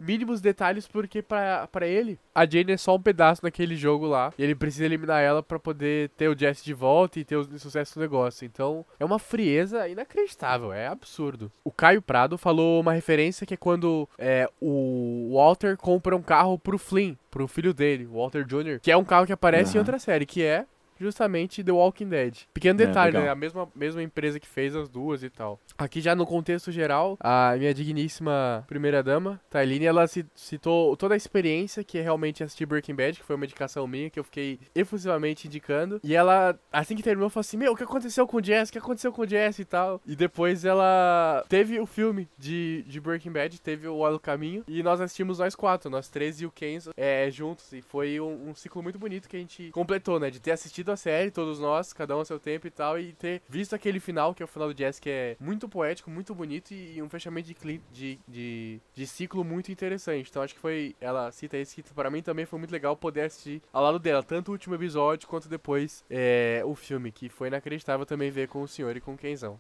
mínimos 0.05 0.41
detalhes, 0.41 0.87
porque 0.87 1.23
para 1.23 1.87
ele, 1.87 2.19
a 2.35 2.45
Jane 2.47 2.73
é 2.73 2.77
só 2.77 2.95
um 2.95 3.01
pedaço 3.01 3.43
daquele 3.43 3.77
jogo 3.77 4.07
lá. 4.07 4.33
E 4.39 4.43
ele 4.43 4.55
precisa 4.55 4.85
eliminar 4.85 5.23
ela 5.23 5.43
para 5.43 5.59
poder 5.59 6.11
ter 6.11 6.29
o 6.29 6.39
Jesse 6.39 6.65
de 6.65 6.75
volta 6.75 7.19
e 7.19 7.25
ter 7.25 7.37
o 7.37 7.59
sucesso 7.59 7.95
do 7.95 8.01
negócio. 8.01 8.45
Então, 8.45 8.85
é 8.99 9.05
uma 9.05 9.19
frieza 9.19 9.89
inacreditável, 9.89 10.73
é 10.73 10.87
absurdo. 10.87 11.51
O 11.65 11.71
Caio 11.71 12.03
Prado 12.03 12.37
falou 12.37 12.81
uma 12.81 12.93
referência 12.93 13.47
que 13.47 13.55
é 13.55 13.57
quando 13.57 14.09
é, 14.19 14.49
o 14.61 15.33
Walter 15.35 15.77
compra 15.77 16.17
um 16.17 16.23
carro 16.23 16.59
pro 16.59 16.79
Flynn, 16.79 17.15
pro 17.31 17.49
filho 17.49 17.75
dele, 17.75 18.07
o 18.07 18.17
Walter 18.19 18.45
Jr., 18.45 18.79
que 18.81 18.93
é 18.93 18.97
um 18.97 19.05
carro 19.05 19.27
que 19.27 19.33
aparece 19.33 19.73
uhum. 19.73 19.77
em 19.77 19.79
outra 19.79 19.99
série, 19.99 20.27
que 20.27 20.43
é 20.43 20.67
justamente 20.99 21.63
The 21.63 21.73
Walking 21.73 22.09
Dead. 22.09 22.39
Pequeno 22.53 22.81
é, 22.81 22.87
detalhe, 22.87 23.17
é, 23.17 23.21
né? 23.21 23.29
A 23.29 23.35
mesma, 23.35 23.69
mesma 23.75 24.03
empresa 24.03 24.39
que 24.41 24.47
fez 24.47 24.75
as 24.75 24.89
duas 24.89 25.23
e 25.23 25.31
tal. 25.31 25.61
Aqui 25.77 26.01
já 26.01 26.15
no 26.15 26.27
contexto 26.27 26.71
geral, 26.71 27.17
a 27.21 27.55
minha 27.57 27.75
digníssima 27.75 28.65
primeira 28.67 29.03
dama, 29.03 29.41
Tailine, 29.51 29.87
ela 29.87 30.07
citou 30.35 30.97
toda 30.97 31.15
a 31.15 31.17
experiência 31.17 31.85
que 31.85 31.99
é 31.99 32.03
realmente 32.03 32.43
assistir 32.43 32.67
Breaking 32.67 32.95
Bad, 32.95 33.19
que 33.19 33.25
foi 33.25 33.37
uma 33.37 33.45
indicação 33.45 33.87
minha, 33.87 34.11
que 34.11 34.19
eu 34.19 34.25
fiquei 34.25 34.59
efusivamente 34.75 35.47
indicando. 35.47 36.01
E 36.03 36.15
ela, 36.15 36.59
assim 36.73 36.95
que 36.95 37.03
terminou, 37.03 37.29
falou 37.31 37.41
assim, 37.41 37.57
meu, 37.57 37.73
o 37.73 37.77
que 37.77 37.83
aconteceu 37.83 38.27
com 38.27 38.37
o 38.39 38.45
Jess? 38.45 38.69
O 38.69 38.73
que 38.73 38.79
aconteceu 38.79 39.13
com 39.13 39.23
o 39.23 39.29
Jess 39.29 39.59
e 39.59 39.65
tal? 39.65 40.01
E 40.07 40.15
depois 40.15 40.65
ela 40.65 41.45
teve 41.49 41.79
o 41.81 41.87
filme 41.87 42.29
de, 42.39 42.85
de 42.87 43.01
Breaking 43.01 43.33
Bad, 43.33 43.61
teve 43.61 43.89
o 43.89 43.97
Olho 43.97 44.19
Caminho, 44.19 44.65
e 44.69 44.83
nós 44.83 45.01
assistimos 45.01 45.39
nós 45.39 45.55
quatro, 45.55 45.91
nós 45.91 46.09
três 46.09 46.41
e 46.41 46.47
o 46.47 46.51
Kenzo, 46.51 46.93
é, 46.97 47.31
juntos. 47.31 47.73
E 47.73 47.83
foi 47.83 48.21
um, 48.21 48.51
um 48.51 48.55
ciclo 48.55 48.83
muito 48.83 48.99
bonito 48.99 49.29
que 49.29 49.37
a 49.37 49.41
gente 49.41 49.71
completou, 49.71 50.21
né? 50.21 50.31
De 50.31 50.41
ter 50.41 50.53
assistido 50.53 50.91
a 50.95 50.97
série, 50.97 51.31
todos 51.31 51.61
nós, 51.61 51.93
cada 51.93 52.17
um 52.17 52.21
a 52.21 52.25
seu 52.25 52.39
tempo 52.39 52.67
e 52.67 52.71
tal, 52.71 52.99
e 52.99 53.13
ter 53.13 53.43
visto 53.49 53.75
aquele 53.75 54.01
final, 54.01 54.35
que 54.35 54.43
é 54.43 54.45
o 54.45 54.49
final 54.49 54.69
do 54.69 54.75
Jazz, 54.75 54.99
que 54.99 55.11
é 55.11 55.37
muito 55.39 55.69
poético, 55.69 56.11
muito 56.11 56.35
bonito 56.35 56.73
e 56.73 57.03
um 57.03 57.09
fechamento 57.09 57.49
de, 57.49 57.81
de, 57.93 58.19
de, 58.27 58.81
de 58.95 59.07
ciclo 59.07 59.45
muito 59.45 59.71
interessante. 59.71 60.31
Então 60.31 60.43
acho 60.43 60.55
que 60.55 60.61
foi, 60.61 60.97
ela 61.01 61.31
cita 61.31 61.57
esse 61.57 61.83
que 61.83 61.95
para 61.95 62.11
mim 62.11 62.23
também 62.23 62.47
foi 62.47 62.59
muito 62.59 62.71
legal 62.73 62.97
poder 62.97 63.23
assistir 63.23 63.63
ao 63.73 63.83
lado 63.83 63.99
dela, 63.99 64.23
tanto 64.23 64.49
o 64.49 64.53
último 64.53 64.75
episódio 64.75 65.29
quanto 65.29 65.49
depois 65.49 66.05
é, 66.09 66.63
o 66.65 66.75
filme, 66.75 67.13
que 67.13 67.29
foi 67.29 67.49
inacreditável 67.49 68.07
também 68.07 68.31
ver 68.31 68.49
com 68.49 68.63
o 68.63 68.69
senhor 68.69 68.97
e 68.97 69.01
com 69.01 69.15
o 69.15 69.19
Kenzão. 69.19 69.59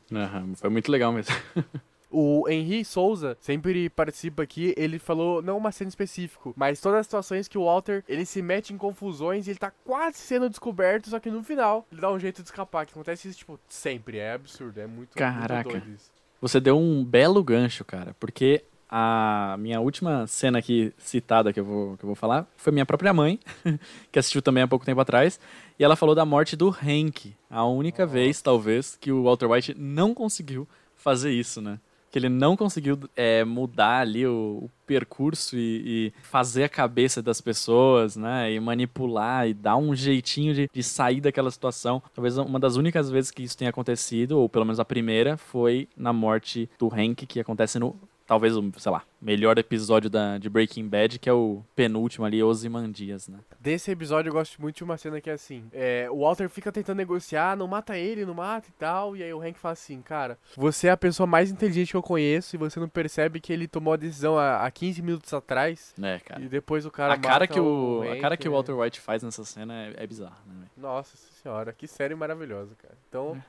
Foi 0.60 0.70
muito 0.70 0.90
legal 0.90 1.12
mesmo. 1.12 1.34
O 2.16 2.48
Henry 2.48 2.84
Souza 2.84 3.36
sempre 3.40 3.90
participa 3.90 4.44
aqui, 4.44 4.72
ele 4.76 5.00
falou, 5.00 5.42
não 5.42 5.58
uma 5.58 5.72
cena 5.72 5.88
específica, 5.88 6.50
mas 6.54 6.80
todas 6.80 7.00
as 7.00 7.06
situações 7.06 7.48
que 7.48 7.58
o 7.58 7.64
Walter, 7.64 8.04
ele 8.08 8.24
se 8.24 8.40
mete 8.40 8.72
em 8.72 8.78
confusões 8.78 9.48
e 9.48 9.50
ele 9.50 9.58
tá 9.58 9.72
quase 9.84 10.18
sendo 10.18 10.48
descoberto, 10.48 11.10
só 11.10 11.18
que 11.18 11.28
no 11.28 11.42
final 11.42 11.84
ele 11.90 12.00
dá 12.00 12.12
um 12.12 12.18
jeito 12.18 12.40
de 12.40 12.46
escapar, 12.48 12.86
que 12.86 12.92
acontece 12.92 13.28
isso, 13.28 13.38
tipo, 13.38 13.58
sempre, 13.68 14.18
é 14.18 14.34
absurdo, 14.34 14.80
é 14.80 14.86
muito, 14.86 15.16
Caraca. 15.16 15.54
muito 15.54 15.70
doido 15.70 15.92
isso. 15.92 16.12
Você 16.40 16.60
deu 16.60 16.78
um 16.78 17.04
belo 17.04 17.42
gancho, 17.42 17.84
cara, 17.84 18.14
porque 18.20 18.62
a 18.88 19.56
minha 19.58 19.80
última 19.80 20.24
cena 20.28 20.60
aqui 20.60 20.92
citada 20.98 21.52
que 21.52 21.58
eu 21.58 21.64
vou, 21.64 21.96
que 21.96 22.04
eu 22.04 22.06
vou 22.06 22.14
falar 22.14 22.46
foi 22.56 22.72
minha 22.72 22.86
própria 22.86 23.12
mãe, 23.12 23.40
que 24.12 24.20
assistiu 24.20 24.40
também 24.40 24.62
há 24.62 24.68
pouco 24.68 24.86
tempo 24.86 25.00
atrás, 25.00 25.40
e 25.76 25.82
ela 25.82 25.96
falou 25.96 26.14
da 26.14 26.24
morte 26.24 26.54
do 26.54 26.68
Hank, 26.68 27.34
a 27.50 27.64
única 27.64 28.06
vez, 28.06 28.40
talvez, 28.40 28.96
que 29.00 29.10
o 29.10 29.24
Walter 29.24 29.50
White 29.50 29.74
não 29.76 30.14
conseguiu 30.14 30.68
fazer 30.94 31.32
isso, 31.32 31.60
né? 31.60 31.80
Que 32.14 32.18
ele 32.20 32.28
não 32.28 32.56
conseguiu 32.56 32.96
é, 33.16 33.42
mudar 33.44 33.98
ali 33.98 34.24
o, 34.24 34.60
o 34.62 34.70
percurso 34.86 35.56
e, 35.56 35.82
e, 35.84 36.12
fazer 36.22 36.62
a 36.62 36.68
cabeça 36.68 37.20
das 37.20 37.40
pessoas, 37.40 38.14
né? 38.14 38.52
E 38.52 38.60
manipular 38.60 39.48
e 39.48 39.52
dar 39.52 39.76
um 39.76 39.96
jeitinho 39.96 40.54
de, 40.54 40.70
de 40.72 40.82
sair 40.84 41.20
daquela 41.20 41.50
situação. 41.50 42.00
Talvez 42.14 42.38
uma 42.38 42.60
das 42.60 42.76
únicas 42.76 43.10
vezes 43.10 43.32
que 43.32 43.42
isso 43.42 43.58
tenha 43.58 43.70
acontecido, 43.70 44.38
ou 44.38 44.48
pelo 44.48 44.64
menos 44.64 44.78
a 44.78 44.84
primeira, 44.84 45.36
foi 45.36 45.88
na 45.96 46.12
morte 46.12 46.70
do 46.78 46.86
Hank, 46.86 47.26
que 47.26 47.40
acontece 47.40 47.80
no 47.80 47.96
talvez 48.26 48.56
o, 48.56 48.72
sei 48.78 48.92
lá, 48.92 49.02
melhor 49.20 49.58
episódio 49.58 50.10
da, 50.10 50.38
de 50.38 50.48
Breaking 50.48 50.88
Bad, 50.88 51.18
que 51.18 51.28
é 51.28 51.32
o 51.32 51.62
penúltimo 51.74 52.24
ali, 52.24 52.42
Ozymandias, 52.42 53.28
né? 53.28 53.38
Desse 53.58 53.90
episódio 53.90 54.28
eu 54.28 54.32
gosto 54.34 54.60
muito 54.60 54.76
de 54.76 54.84
uma 54.84 54.96
cena 54.96 55.20
que 55.20 55.30
é 55.30 55.32
assim, 55.32 55.64
é, 55.72 56.08
o 56.10 56.20
Walter 56.20 56.48
fica 56.48 56.70
tentando 56.70 56.98
negociar, 56.98 57.56
não 57.56 57.66
mata 57.66 57.96
ele, 57.96 58.24
não 58.24 58.34
mata 58.34 58.68
e 58.68 58.72
tal, 58.72 59.16
e 59.16 59.22
aí 59.22 59.32
o 59.32 59.40
Hank 59.40 59.58
fala 59.58 59.72
assim, 59.72 60.00
cara, 60.02 60.38
você 60.56 60.88
é 60.88 60.90
a 60.90 60.96
pessoa 60.96 61.26
mais 61.26 61.50
inteligente 61.50 61.90
que 61.90 61.96
eu 61.96 62.02
conheço 62.02 62.56
e 62.56 62.58
você 62.58 62.78
não 62.78 62.88
percebe 62.88 63.40
que 63.40 63.52
ele 63.52 63.66
tomou 63.66 63.94
a 63.94 63.96
decisão 63.96 64.38
há, 64.38 64.64
há 64.64 64.70
15 64.70 65.02
minutos 65.02 65.32
atrás. 65.32 65.94
É, 66.00 66.18
cara. 66.18 66.42
E 66.42 66.48
depois 66.48 66.84
o 66.84 66.90
cara 66.90 67.14
a 67.14 67.18
cara 67.18 67.46
que 67.46 67.60
o, 67.60 68.00
o 68.00 68.02
Hank, 68.02 68.18
A 68.18 68.20
cara 68.20 68.36
que 68.36 68.48
o 68.48 68.50
é. 68.50 68.54
Walter 68.54 68.72
White 68.72 69.00
faz 69.00 69.22
nessa 69.22 69.44
cena 69.44 69.74
é, 69.74 69.94
é 70.04 70.06
bizarra, 70.06 70.38
né? 70.46 70.66
Nossa 70.76 71.16
senhora, 71.16 71.72
que 71.72 71.86
série 71.86 72.14
maravilhosa, 72.14 72.74
cara. 72.76 72.94
Então, 73.08 73.40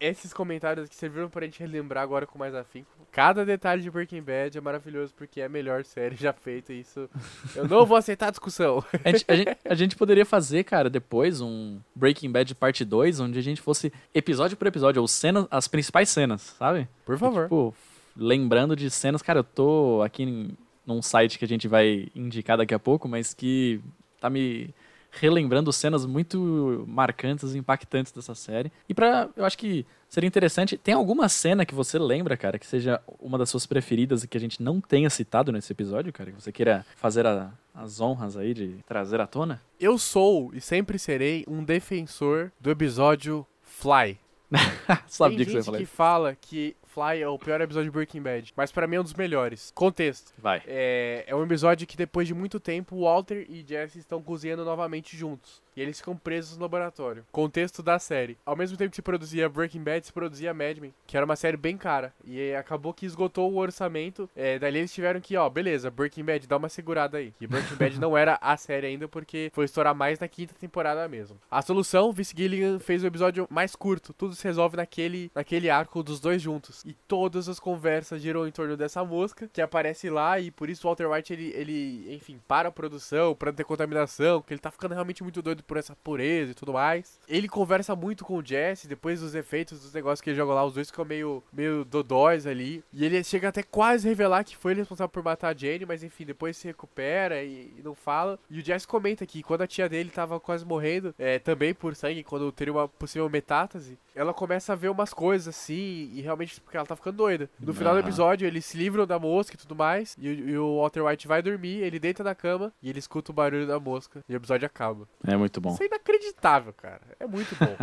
esses 0.00 0.32
comentários 0.32 0.88
que 0.88 0.94
serviram 0.94 1.28
pra 1.28 1.44
gente 1.44 1.60
relembrar 1.60 2.02
agora 2.02 2.26
com 2.26 2.38
mais 2.38 2.54
afinco. 2.54 2.88
Cada 3.10 3.44
detalhe 3.44 3.82
de 3.82 3.90
Breaking 3.90 4.22
Bad 4.22 4.56
é 4.56 4.60
maravilhoso 4.60 5.14
porque 5.16 5.40
é 5.40 5.46
a 5.46 5.48
melhor 5.48 5.84
série 5.84 6.16
já 6.16 6.32
feita 6.32 6.72
e 6.72 6.80
isso 6.80 7.08
eu 7.54 7.66
não 7.68 7.86
vou 7.86 7.96
aceitar 7.96 8.28
a 8.28 8.30
discussão. 8.30 8.84
A 9.04 9.10
gente, 9.10 9.24
a, 9.28 9.36
gente, 9.36 9.56
a 9.64 9.74
gente, 9.74 9.96
poderia 9.96 10.26
fazer, 10.26 10.64
cara, 10.64 10.90
depois 10.90 11.40
um 11.40 11.78
Breaking 11.94 12.30
Bad 12.30 12.54
parte 12.56 12.84
2, 12.84 13.20
onde 13.20 13.38
a 13.38 13.42
gente 13.42 13.60
fosse 13.60 13.92
episódio 14.12 14.56
por 14.56 14.66
episódio, 14.66 15.00
ou 15.00 15.06
cena, 15.06 15.46
as 15.50 15.68
principais 15.68 16.08
cenas, 16.08 16.54
sabe? 16.58 16.88
Por 17.04 17.16
favor. 17.16 17.42
E, 17.42 17.44
tipo, 17.44 17.74
lembrando 18.16 18.74
de 18.74 18.90
cenas, 18.90 19.22
cara, 19.22 19.40
eu 19.40 19.44
tô 19.44 20.02
aqui 20.04 20.24
em, 20.24 20.50
num 20.84 21.00
site 21.00 21.38
que 21.38 21.44
a 21.44 21.48
gente 21.48 21.68
vai 21.68 22.08
indicar 22.14 22.56
daqui 22.56 22.74
a 22.74 22.78
pouco, 22.78 23.08
mas 23.08 23.32
que 23.32 23.80
tá 24.20 24.28
me 24.28 24.74
relembrando 25.18 25.72
cenas 25.72 26.04
muito 26.06 26.84
marcantes 26.86 27.54
e 27.54 27.58
impactantes 27.58 28.12
dessa 28.12 28.34
série. 28.34 28.70
E 28.88 28.94
para, 28.94 29.28
eu 29.36 29.44
acho 29.44 29.58
que 29.58 29.86
seria 30.08 30.28
interessante, 30.28 30.76
tem 30.76 30.94
alguma 30.94 31.28
cena 31.28 31.64
que 31.66 31.74
você 31.74 31.98
lembra, 31.98 32.36
cara, 32.36 32.58
que 32.58 32.66
seja 32.66 33.00
uma 33.20 33.36
das 33.38 33.50
suas 33.50 33.66
preferidas 33.66 34.22
e 34.22 34.28
que 34.28 34.36
a 34.36 34.40
gente 34.40 34.62
não 34.62 34.80
tenha 34.80 35.10
citado 35.10 35.50
nesse 35.52 35.72
episódio, 35.72 36.12
cara, 36.12 36.30
que 36.30 36.40
você 36.40 36.52
queira 36.52 36.84
fazer 36.96 37.26
a, 37.26 37.52
as 37.74 38.00
honras 38.00 38.36
aí 38.36 38.54
de 38.54 38.78
trazer 38.86 39.20
à 39.20 39.26
tona? 39.26 39.60
Eu 39.80 39.98
sou 39.98 40.50
e 40.54 40.60
sempre 40.60 40.98
serei 40.98 41.44
um 41.48 41.64
defensor 41.64 42.52
do 42.60 42.70
episódio 42.70 43.46
Fly. 43.62 44.18
Sabia 45.08 45.38
Tem 45.38 45.46
que 45.46 45.52
gente 45.52 45.70
que 45.70 45.82
isso. 45.82 45.92
fala 45.92 46.36
que 46.40 46.76
Fly 46.96 47.20
é 47.20 47.28
o 47.28 47.38
pior 47.38 47.60
episódio 47.60 47.90
de 47.90 47.94
Breaking 47.94 48.22
Bad, 48.22 48.54
mas 48.56 48.72
pra 48.72 48.86
mim 48.86 48.96
é 48.96 49.00
um 49.00 49.02
dos 49.02 49.12
melhores. 49.12 49.70
Contexto. 49.74 50.32
Vai. 50.38 50.62
É, 50.66 51.24
é 51.26 51.36
um 51.36 51.44
episódio 51.44 51.86
que 51.86 51.94
depois 51.94 52.26
de 52.26 52.32
muito 52.32 52.58
tempo, 52.58 53.02
Walter 53.02 53.44
e 53.50 53.62
Jesse 53.62 53.98
estão 53.98 54.22
cozinhando 54.22 54.64
novamente 54.64 55.14
juntos. 55.14 55.60
E 55.76 55.82
eles 55.82 55.98
ficam 55.98 56.16
presos 56.16 56.56
no 56.56 56.62
laboratório. 56.62 57.24
Contexto 57.30 57.82
da 57.82 57.98
série. 57.98 58.38
Ao 58.46 58.56
mesmo 58.56 58.78
tempo 58.78 58.90
que 58.90 58.96
se 58.96 59.02
produzia 59.02 59.48
Breaking 59.48 59.82
Bad, 59.82 60.06
se 60.06 60.12
produzia 60.12 60.54
Mad 60.54 60.78
Men, 60.78 60.94
que 61.06 61.16
era 61.16 61.26
uma 61.26 61.36
série 61.36 61.58
bem 61.58 61.76
cara. 61.76 62.14
E 62.24 62.40
eh, 62.40 62.56
acabou 62.56 62.94
que 62.94 63.04
esgotou 63.04 63.52
o 63.52 63.58
orçamento. 63.58 64.28
É, 64.34 64.58
daí 64.58 64.74
eles 64.74 64.92
tiveram 64.92 65.20
que, 65.20 65.36
ó, 65.36 65.48
beleza, 65.50 65.90
Breaking 65.90 66.24
Bad, 66.24 66.46
dá 66.46 66.56
uma 66.56 66.70
segurada 66.70 67.18
aí. 67.18 67.34
E 67.38 67.46
Breaking 67.46 67.76
Bad 67.76 68.00
não 68.00 68.16
era 68.16 68.38
a 68.40 68.56
série 68.56 68.86
ainda, 68.86 69.06
porque 69.06 69.50
foi 69.52 69.66
estourar 69.66 69.94
mais 69.94 70.18
na 70.18 70.26
quinta 70.26 70.54
temporada 70.58 71.06
mesmo. 71.08 71.38
A 71.50 71.60
solução, 71.60 72.10
Vince 72.10 72.34
Gilligan 72.34 72.78
fez 72.78 73.04
o 73.04 73.06
episódio 73.06 73.46
mais 73.50 73.76
curto. 73.76 74.14
Tudo 74.14 74.34
se 74.34 74.44
resolve 74.44 74.78
naquele, 74.78 75.30
naquele 75.34 75.68
arco 75.68 76.02
dos 76.02 76.20
dois 76.20 76.40
juntos. 76.40 76.82
E 76.86 76.94
todas 77.06 77.50
as 77.50 77.60
conversas 77.60 78.22
giram 78.22 78.48
em 78.48 78.50
torno 78.50 78.78
dessa 78.78 79.04
mosca, 79.04 79.46
que 79.52 79.60
aparece 79.60 80.08
lá, 80.08 80.40
e 80.40 80.50
por 80.50 80.70
isso 80.70 80.86
Walter 80.86 81.10
White, 81.10 81.34
ele, 81.34 81.52
ele 81.54 82.14
enfim, 82.14 82.40
para 82.48 82.70
a 82.70 82.72
produção, 82.72 83.36
não 83.44 83.52
ter 83.52 83.64
contaminação, 83.64 84.40
que 84.40 84.54
ele 84.54 84.60
tá 84.60 84.70
ficando 84.70 84.92
realmente 84.92 85.22
muito 85.22 85.42
doido 85.42 85.65
por 85.66 85.76
essa 85.76 85.94
pureza 85.96 86.52
e 86.52 86.54
tudo 86.54 86.72
mais. 86.72 87.18
Ele 87.28 87.48
conversa 87.48 87.94
muito 87.96 88.24
com 88.24 88.36
o 88.38 88.44
Jesse, 88.44 88.86
depois 88.88 89.20
dos 89.20 89.34
efeitos 89.34 89.80
dos 89.80 89.92
negócios 89.92 90.20
que 90.20 90.30
ele 90.30 90.36
joga 90.36 90.54
lá, 90.54 90.64
os 90.64 90.74
dois 90.74 90.88
ficam 90.90 91.04
meio, 91.04 91.42
meio 91.52 91.84
dodóis 91.84 92.46
ali. 92.46 92.82
E 92.92 93.04
ele 93.04 93.22
chega 93.24 93.48
até 93.48 93.62
quase 93.62 94.06
a 94.06 94.10
revelar 94.10 94.44
que 94.44 94.56
foi 94.56 94.72
ele 94.72 94.80
responsável 94.80 95.08
por 95.08 95.22
matar 95.22 95.54
a 95.54 95.56
Jane, 95.56 95.84
mas 95.86 96.02
enfim, 96.02 96.24
depois 96.24 96.56
se 96.56 96.66
recupera 96.66 97.42
e, 97.42 97.72
e 97.78 97.82
não 97.82 97.94
fala. 97.94 98.38
E 98.50 98.60
o 98.60 98.64
Jesse 98.64 98.86
comenta 98.86 99.26
que 99.26 99.42
quando 99.42 99.62
a 99.62 99.66
tia 99.66 99.88
dele 99.88 100.10
tava 100.10 100.38
quase 100.38 100.64
morrendo, 100.64 101.14
é, 101.18 101.38
também 101.38 101.74
por 101.74 101.94
sangue, 101.96 102.22
quando 102.22 102.50
teria 102.52 102.72
uma 102.72 102.88
possível 102.88 103.28
metástase, 103.28 103.98
ela 104.14 104.32
começa 104.32 104.72
a 104.72 104.76
ver 104.76 104.88
umas 104.88 105.12
coisas 105.12 105.48
assim, 105.48 106.10
e 106.14 106.20
realmente 106.22 106.60
porque 106.60 106.76
ela 106.76 106.86
tá 106.86 106.96
ficando 106.96 107.16
doida. 107.16 107.50
No 107.60 107.74
final 107.74 107.92
do 107.92 108.00
episódio, 108.00 108.46
eles 108.46 108.64
se 108.64 108.76
livram 108.76 109.06
da 109.06 109.18
mosca 109.18 109.54
e 109.54 109.58
tudo 109.58 109.74
mais, 109.76 110.16
e, 110.18 110.28
o- 110.28 110.48
e 110.50 110.58
o 110.58 110.76
Walter 110.80 111.02
White 111.04 111.28
vai 111.28 111.42
dormir, 111.42 111.82
ele 111.82 111.98
deita 111.98 112.24
na 112.24 112.34
cama 112.34 112.72
e 112.82 112.88
ele 112.88 112.98
escuta 112.98 113.30
o 113.30 113.34
barulho 113.34 113.66
da 113.66 113.78
mosca, 113.78 114.24
e 114.28 114.32
o 114.32 114.36
episódio 114.36 114.64
acaba. 114.66 115.06
É 115.26 115.36
muito 115.36 115.55
bom. 115.60 115.72
Isso 115.72 115.82
é 115.82 115.86
inacreditável, 115.86 116.72
cara. 116.72 117.02
É 117.18 117.26
muito 117.26 117.54
bom. 117.56 117.76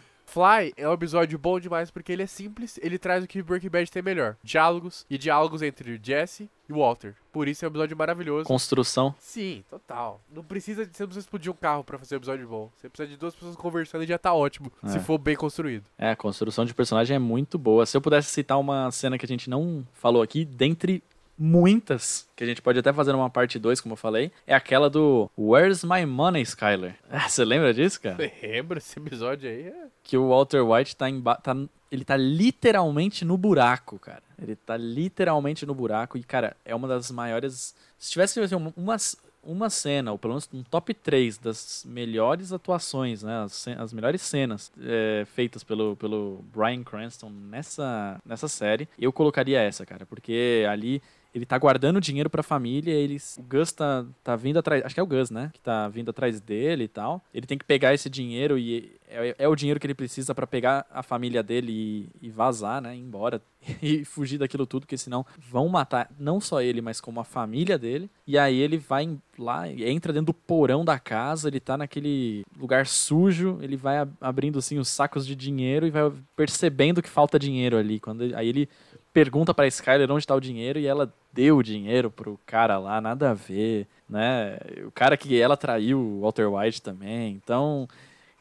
Fly 0.26 0.72
é 0.76 0.88
um 0.88 0.92
episódio 0.92 1.36
bom 1.36 1.58
demais 1.58 1.90
porque 1.90 2.12
ele 2.12 2.22
é 2.22 2.26
simples, 2.26 2.78
ele 2.80 2.98
traz 3.00 3.24
o 3.24 3.26
que 3.26 3.42
Breaking 3.42 3.68
Bad 3.68 3.90
tem 3.90 4.00
melhor. 4.00 4.36
Diálogos 4.44 5.04
e 5.10 5.18
diálogos 5.18 5.60
entre 5.60 5.98
Jesse 6.00 6.48
e 6.68 6.72
Walter. 6.72 7.16
Por 7.32 7.48
isso 7.48 7.64
é 7.64 7.68
um 7.68 7.70
episódio 7.72 7.96
maravilhoso. 7.96 8.44
Construção. 8.46 9.12
Sim, 9.18 9.64
total. 9.68 10.20
Não 10.32 10.44
precisa, 10.44 10.84
você 10.84 11.02
não 11.02 11.08
precisa 11.08 11.24
explodir 11.26 11.50
um 11.50 11.56
carro 11.56 11.82
pra 11.82 11.98
fazer 11.98 12.14
um 12.14 12.18
episódio 12.18 12.46
bom. 12.46 12.70
Você 12.76 12.88
precisa 12.88 13.08
de 13.10 13.16
duas 13.16 13.34
pessoas 13.34 13.56
conversando 13.56 14.04
e 14.04 14.06
já 14.06 14.18
tá 14.18 14.32
ótimo, 14.32 14.70
É. 14.84 14.88
se 14.90 15.00
for 15.00 15.18
bem 15.18 15.34
construído. 15.34 15.84
É, 15.98 16.10
a 16.12 16.16
construção 16.16 16.64
de 16.64 16.72
personagem 16.74 17.16
é 17.16 17.18
muito 17.18 17.58
boa. 17.58 17.84
Se 17.84 17.96
eu 17.96 18.00
pudesse 18.00 18.30
citar 18.30 18.56
uma 18.60 18.88
cena 18.92 19.18
que 19.18 19.24
a 19.26 19.28
gente 19.28 19.50
não 19.50 19.84
falou 19.94 20.22
aqui, 20.22 20.44
dentre 20.44 21.02
muitas, 21.40 22.28
que 22.36 22.44
a 22.44 22.46
gente 22.46 22.60
pode 22.60 22.78
até 22.78 22.92
fazer 22.92 23.14
uma 23.14 23.30
parte 23.30 23.58
2, 23.58 23.80
como 23.80 23.94
eu 23.94 23.96
falei, 23.96 24.30
é 24.46 24.54
aquela 24.54 24.90
do 24.90 25.30
Where's 25.38 25.82
My 25.82 26.04
Money, 26.04 26.42
Skyler? 26.42 26.96
Ah, 27.10 27.28
Você 27.28 27.44
lembra 27.44 27.72
disso, 27.72 27.98
cara? 28.00 28.16
Você 28.16 28.46
lembra 28.46 28.78
esse 28.78 28.98
episódio 28.98 29.48
aí? 29.48 29.68
É... 29.68 29.86
Que 30.02 30.18
o 30.18 30.28
Walter 30.28 30.60
White 30.60 30.94
tá, 30.96 31.08
emba 31.08 31.36
tá 31.36 31.56
ele 31.90 32.04
tá 32.04 32.16
literalmente 32.16 33.24
no 33.24 33.36
buraco, 33.36 33.98
cara. 33.98 34.22
Ele 34.40 34.54
tá 34.54 34.76
literalmente 34.76 35.66
no 35.66 35.74
buraco 35.74 36.16
e, 36.16 36.22
cara, 36.22 36.56
é 36.64 36.74
uma 36.74 36.86
das 36.86 37.10
maiores... 37.10 37.74
Se 37.98 38.12
tivesse 38.12 38.38
assim, 38.38 38.54
uma, 38.54 38.96
uma 39.42 39.70
cena, 39.70 40.12
ou 40.12 40.18
pelo 40.18 40.34
menos 40.34 40.48
um 40.52 40.62
top 40.62 40.94
3 40.94 41.38
das 41.38 41.84
melhores 41.88 42.52
atuações, 42.52 43.22
né? 43.22 43.42
As, 43.42 43.66
as 43.66 43.92
melhores 43.92 44.22
cenas 44.22 44.70
é, 44.80 45.26
feitas 45.34 45.64
pelo, 45.64 45.96
pelo 45.96 46.44
Bryan 46.54 46.84
Cranston 46.84 47.30
nessa, 47.30 48.20
nessa 48.24 48.46
série, 48.46 48.88
eu 48.98 49.12
colocaria 49.12 49.60
essa, 49.60 49.84
cara. 49.84 50.06
Porque 50.06 50.64
ali 50.70 51.02
ele 51.34 51.46
tá 51.46 51.56
guardando 51.58 52.00
dinheiro 52.00 52.28
pra 52.30 52.42
família, 52.42 52.92
eles, 52.92 53.36
o 53.38 53.42
Gus 53.42 53.72
tá, 53.72 54.04
tá 54.22 54.34
vindo 54.36 54.58
atrás, 54.58 54.84
acho 54.84 54.94
que 54.94 55.00
é 55.00 55.02
o 55.02 55.06
Gus, 55.06 55.30
né? 55.30 55.50
Que 55.52 55.60
tá 55.60 55.88
vindo 55.88 56.10
atrás 56.10 56.40
dele 56.40 56.84
e 56.84 56.88
tal. 56.88 57.22
Ele 57.32 57.46
tem 57.46 57.56
que 57.58 57.64
pegar 57.64 57.94
esse 57.94 58.08
dinheiro 58.10 58.58
e 58.58 58.92
é, 59.08 59.34
é 59.38 59.48
o 59.48 59.56
dinheiro 59.56 59.78
que 59.80 59.86
ele 59.86 59.94
precisa 59.94 60.34
pra 60.34 60.46
pegar 60.46 60.86
a 60.90 61.02
família 61.02 61.42
dele 61.42 62.08
e, 62.22 62.26
e 62.26 62.30
vazar, 62.30 62.80
né? 62.80 62.94
Embora 62.94 63.40
e 63.82 64.04
fugir 64.04 64.38
daquilo 64.38 64.66
tudo, 64.66 64.82
porque 64.82 64.96
senão 64.96 65.24
vão 65.38 65.68
matar 65.68 66.10
não 66.18 66.40
só 66.40 66.60
ele, 66.62 66.80
mas 66.80 67.00
como 67.00 67.20
a 67.20 67.24
família 67.24 67.76
dele. 67.78 68.10
E 68.26 68.38
aí 68.38 68.58
ele 68.58 68.78
vai 68.78 69.18
lá, 69.38 69.68
entra 69.68 70.12
dentro 70.12 70.26
do 70.26 70.34
porão 70.34 70.84
da 70.84 70.98
casa, 70.98 71.48
ele 71.48 71.60
tá 71.60 71.76
naquele 71.76 72.44
lugar 72.58 72.86
sujo, 72.86 73.58
ele 73.62 73.76
vai 73.76 73.98
ab- 73.98 74.12
abrindo 74.20 74.58
assim 74.58 74.78
os 74.78 74.88
sacos 74.88 75.26
de 75.26 75.34
dinheiro 75.34 75.86
e 75.86 75.90
vai 75.90 76.10
percebendo 76.36 77.02
que 77.02 77.08
falta 77.08 77.38
dinheiro 77.38 77.76
ali. 77.76 77.98
Quando 78.00 78.22
aí 78.34 78.48
ele 78.48 78.68
pergunta 79.12 79.52
pra 79.52 79.66
Skyler 79.66 80.10
onde 80.10 80.26
tá 80.26 80.34
o 80.34 80.40
dinheiro 80.40 80.78
e 80.78 80.86
ela 80.86 81.12
deu 81.32 81.58
o 81.58 81.62
dinheiro 81.62 82.10
pro 82.10 82.38
cara 82.46 82.78
lá, 82.78 83.00
nada 83.00 83.30
a 83.30 83.34
ver, 83.34 83.86
né? 84.08 84.58
O 84.86 84.90
cara 84.90 85.16
que 85.16 85.40
ela 85.40 85.56
traiu, 85.56 85.98
o 85.98 86.20
Walter 86.20 86.46
White 86.46 86.82
também. 86.82 87.32
Então, 87.32 87.88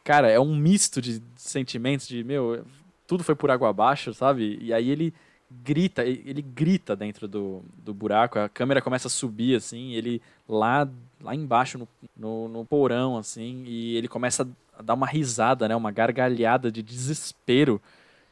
cara, 0.04 0.30
é 0.30 0.40
um 0.40 0.56
misto 0.56 1.02
de 1.02 1.22
sentimentos 1.36 2.08
de, 2.08 2.24
meu, 2.24 2.66
tudo 3.08 3.24
foi 3.24 3.36
por 3.36 3.52
água 3.52 3.70
abaixo, 3.70 4.14
sabe? 4.14 4.58
E 4.62 4.74
aí 4.74 4.90
ele 4.90 5.14
grita, 5.50 6.04
ele 6.06 6.41
grita 6.41 6.96
dentro 6.96 7.28
do, 7.28 7.64
do 7.78 7.94
buraco, 7.94 8.38
a 8.38 8.48
câmera 8.48 8.82
começa 8.82 9.08
a 9.08 9.12
subir, 9.12 9.56
assim, 9.56 9.94
ele 9.94 10.22
lá, 10.48 10.88
lá 11.22 11.34
embaixo 11.34 11.78
no, 11.78 11.88
no, 12.16 12.48
no 12.48 12.66
porão, 12.66 13.18
assim, 13.18 13.64
e 13.66 13.96
ele 13.96 14.08
começa 14.08 14.48
a 14.78 14.82
dar 14.82 14.94
uma 14.94 15.08
risada, 15.08 15.68
né? 15.68 15.76
Uma 15.76 15.91
gargalhada 15.91 16.72
de 16.72 16.84
desespero 16.84 17.82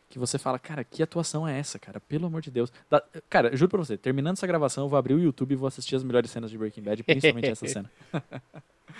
que 0.10 0.18
você 0.18 0.38
fala, 0.38 0.58
cara, 0.58 0.84
que 0.84 1.04
atuação 1.04 1.48
é 1.48 1.60
essa, 1.60 1.78
cara? 1.78 2.00
Pelo 2.00 2.28
amor 2.28 2.42
de 2.42 2.50
Deus. 2.50 2.72
Dá- 2.90 3.04
cara, 3.30 3.56
juro 3.56 3.70
pra 3.70 3.80
você, 3.80 3.98
terminando 3.98 4.34
essa 4.38 4.48
gravação, 4.48 4.86
eu 4.86 4.90
vou 4.90 4.98
abrir 4.98 5.14
o 5.14 5.20
YouTube 5.20 5.52
e 5.52 5.56
vou 5.56 5.68
assistir 5.68 5.96
as 5.96 6.04
melhores 6.04 6.32
cenas 6.32 6.50
de 6.50 6.58
Breaking 6.58 6.82
Bad, 6.84 7.04
principalmente 7.04 7.50
essa 7.50 7.68
cena. 7.68 7.92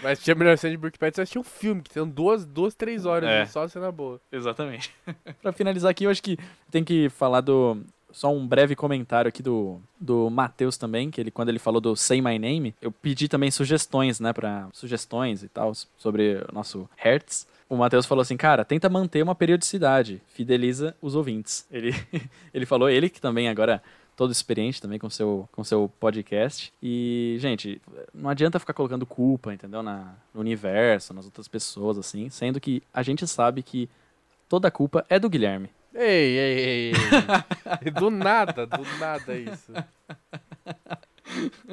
Mas 0.04 0.20
tinha 0.20 0.36
melhor 0.36 0.58
cena 0.58 0.72
de 0.72 0.78
Breaking 0.78 1.00
Bad, 1.00 1.16
você 1.16 1.22
assistia 1.22 1.42
um 1.42 1.44
filme, 1.44 1.82
que 1.82 1.90
tem 1.90 2.06
duas, 2.08 2.46
duas 2.46 2.76
três 2.76 3.06
horas 3.06 3.30
É. 3.30 3.46
só 3.46 3.68
cena 3.68 3.92
boa. 3.92 4.20
Exatamente. 4.32 4.94
pra 5.42 5.52
finalizar 5.52 5.90
aqui, 5.92 6.04
eu 6.04 6.10
acho 6.10 6.22
que 6.22 6.38
tem 6.70 6.84
que 6.84 7.10
falar 7.10 7.42
do. 7.42 7.82
Só 8.12 8.34
um 8.34 8.48
breve 8.48 8.76
comentário 8.76 9.30
aqui 9.30 9.44
do, 9.44 9.80
do 10.00 10.30
Matheus 10.30 10.78
também, 10.78 11.12
que 11.12 11.20
ele, 11.22 11.30
quando 11.30 11.50
ele 11.50 11.60
falou 11.60 11.80
do 11.80 11.96
Say 11.96 12.22
My 12.22 12.40
Name, 12.40 12.74
eu 12.82 12.92
pedi 12.92 13.28
também 13.28 13.52
sugestões, 13.52 14.20
né, 14.20 14.34
para 14.34 14.68
sugestões 14.74 15.44
e 15.44 15.50
tal, 15.50 15.74
sobre 15.98 16.38
o 16.50 16.54
nosso 16.54 16.90
Hertz. 16.96 17.46
O 17.70 17.76
Matheus 17.76 18.06
falou 18.06 18.22
assim, 18.22 18.38
cara, 18.38 18.64
tenta 18.64 18.90
manter 18.90 19.22
uma 19.22 19.36
periodicidade, 19.36 20.22
fideliza 20.28 20.96
os 21.02 21.16
ouvintes. 21.16 21.68
Ele, 21.72 21.94
ele 22.54 22.66
falou, 22.66 22.90
ele 22.90 23.10
que 23.10 23.22
também 23.22 23.50
agora 23.50 23.82
todo 24.16 24.32
experiente 24.32 24.82
também 24.82 24.98
com 24.98 25.10
seu, 25.10 25.48
com 25.52 25.64
seu 25.64 25.92
podcast. 26.00 26.74
E, 26.82 27.38
gente, 27.40 27.80
não 28.14 28.30
adianta 28.30 28.60
ficar 28.60 28.74
colocando 28.74 29.06
culpa, 29.06 29.54
entendeu? 29.54 29.84
Na, 29.84 30.16
no 30.34 30.42
universo, 30.42 31.14
nas 31.14 31.26
outras 31.26 31.48
pessoas, 31.48 32.00
assim, 32.00 32.30
sendo 32.30 32.60
que 32.60 32.82
a 32.92 33.04
gente 33.04 33.28
sabe 33.28 33.62
que 33.62 33.88
toda 34.50 34.68
a 34.68 34.72
culpa 34.72 35.06
é 35.08 35.20
do 35.20 35.30
Guilherme. 35.30 35.70
Ei, 35.94 36.38
ei, 36.38 36.60
ei, 36.60 36.92
ei. 37.84 37.92
do 37.92 38.10
nada, 38.10 38.66
do 38.66 38.84
nada 39.00 39.38
isso. 39.38 39.72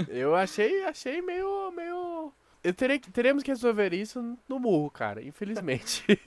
Eu 0.09 0.35
achei, 0.35 0.85
achei 0.85 1.23
meio, 1.23 1.71
meio... 1.73 2.33
Eu 2.65 2.73
terei, 2.73 2.99
teremos 2.99 3.43
que 3.43 3.51
resolver 3.51 3.93
isso 3.93 4.39
no 4.49 4.59
murro, 4.59 4.91
cara, 4.91 5.23
infelizmente. 5.23 6.03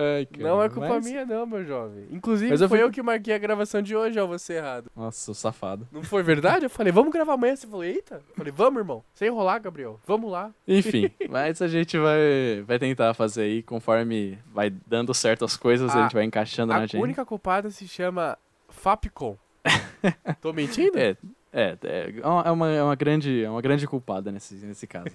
Ai, 0.00 0.26
cara, 0.26 0.44
não 0.44 0.62
é 0.62 0.68
culpa 0.68 0.88
mas... 0.88 1.04
minha, 1.04 1.24
não, 1.24 1.44
meu 1.44 1.64
jovem. 1.64 2.06
Inclusive, 2.10 2.52
eu 2.52 2.58
foi 2.58 2.68
fui... 2.68 2.82
eu 2.82 2.90
que 2.90 3.02
marquei 3.02 3.34
a 3.34 3.38
gravação 3.38 3.82
de 3.82 3.96
hoje, 3.96 4.18
ó, 4.18 4.26
você 4.26 4.54
errado. 4.54 4.90
Nossa, 4.96 5.34
safado. 5.34 5.88
Não 5.92 6.02
foi 6.04 6.22
verdade? 6.22 6.66
Eu 6.66 6.70
falei, 6.70 6.92
vamos 6.92 7.12
gravar 7.12 7.34
amanhã. 7.34 7.54
Você 7.54 7.66
falou, 7.66 7.84
eita. 7.84 8.22
Eu 8.28 8.34
falei, 8.36 8.52
vamos, 8.52 8.78
irmão. 8.78 9.04
Sem 9.14 9.26
enrolar, 9.28 9.60
Gabriel. 9.60 10.00
Vamos 10.06 10.30
lá. 10.30 10.52
Enfim, 10.66 11.10
mas 11.28 11.60
a 11.60 11.66
gente 11.66 11.98
vai, 11.98 12.62
vai 12.64 12.78
tentar 12.78 13.12
fazer 13.14 13.42
aí 13.42 13.62
conforme 13.62 14.38
vai 14.52 14.70
dando 14.70 15.12
certo 15.12 15.44
as 15.44 15.56
coisas, 15.56 15.90
a, 15.90 15.98
a 15.98 16.02
gente 16.02 16.14
vai 16.14 16.24
encaixando 16.24 16.72
na 16.72 16.80
gente. 16.80 16.96
A 16.96 17.00
única 17.00 17.24
culpada 17.24 17.70
se 17.70 17.88
chama 17.88 18.38
Fapcom. 18.68 19.36
Tô 20.40 20.52
mentindo? 20.52 20.96
É, 20.96 21.16
é, 21.52 21.76
é, 21.82 22.14
é, 22.22 22.26
uma, 22.50 22.70
é 22.70 22.82
uma, 22.82 22.94
grande, 22.94 23.44
é 23.44 23.50
uma 23.50 23.62
grande 23.62 23.86
culpada 23.86 24.30
nesse, 24.30 24.54
nesse 24.54 24.86
caso. 24.86 25.08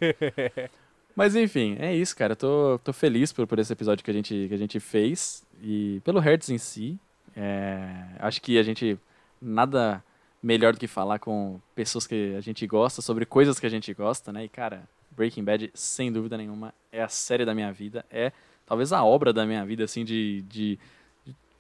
Mas 1.16 1.36
enfim, 1.36 1.76
é 1.80 1.96
isso, 1.96 2.16
cara. 2.16 2.34
Eu 2.34 2.38
tô, 2.38 2.80
tô 2.84 2.94
feliz 2.94 3.32
por, 3.32 3.46
por 3.46 3.60
esse 3.60 3.72
episódio 3.72 4.04
que 4.04 4.10
a 4.10 4.14
gente, 4.14 4.48
que 4.48 4.54
a 4.54 4.58
gente 4.58 4.80
fez 4.80 5.44
e 5.62 6.02
pelo 6.04 6.20
Hertz 6.20 6.50
em 6.50 6.58
si. 6.58 6.98
É, 7.36 7.88
acho 8.20 8.42
que 8.42 8.58
a 8.58 8.64
gente. 8.64 8.98
Nada 9.42 10.04
melhor 10.42 10.74
do 10.74 10.80
que 10.80 10.88
falar 10.88 11.20
com 11.20 11.60
pessoas 11.76 12.08
que 12.08 12.36
a 12.36 12.42
gente 12.42 12.66
gosta, 12.68 13.02
sobre 13.02 13.26
coisas 13.26 13.60
que 13.60 13.66
a 13.66 13.70
gente 13.70 13.94
gosta, 13.94 14.32
né? 14.32 14.46
E, 14.46 14.50
cara, 14.50 14.84
Breaking 15.12 15.44
Bad, 15.44 15.72
sem 15.74 16.12
dúvida 16.12 16.38
nenhuma, 16.38 16.74
é 16.92 17.02
a 17.02 17.08
série 17.08 17.46
da 17.46 17.54
minha 17.54 17.72
vida. 17.72 18.06
É 18.12 18.32
talvez 18.66 18.92
a 18.92 19.04
obra 19.04 19.32
da 19.32 19.46
minha 19.46 19.66
vida, 19.66 19.84
assim, 19.84 20.04
de, 20.04 20.42
de 20.44 20.80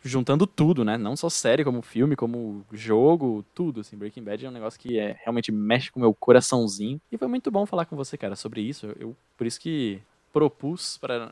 juntando 0.03 0.45
tudo, 0.45 0.84
né? 0.84 0.97
Não 0.97 1.15
só 1.15 1.30
série, 1.30 1.63
como 1.63 1.81
filme, 1.81 2.15
como 2.15 2.65
jogo, 2.71 3.43
tudo, 3.55 3.81
assim. 3.81 3.97
Breaking 3.97 4.23
Bad 4.23 4.45
é 4.45 4.49
um 4.49 4.53
negócio 4.53 4.80
que 4.80 4.99
é, 4.99 5.17
realmente 5.23 5.51
mexe 5.51 5.91
com 5.91 5.99
o 5.99 6.03
meu 6.03 6.13
coraçãozinho. 6.13 6.99
E 7.11 7.17
foi 7.17 7.27
muito 7.27 7.49
bom 7.49 7.65
falar 7.65 7.85
com 7.85 7.95
você, 7.95 8.17
cara, 8.17 8.35
sobre 8.35 8.61
isso. 8.61 8.93
Eu, 8.99 9.15
por 9.38 9.47
isso 9.47 9.59
que 9.59 10.01
propus 10.31 10.97
para 10.97 11.31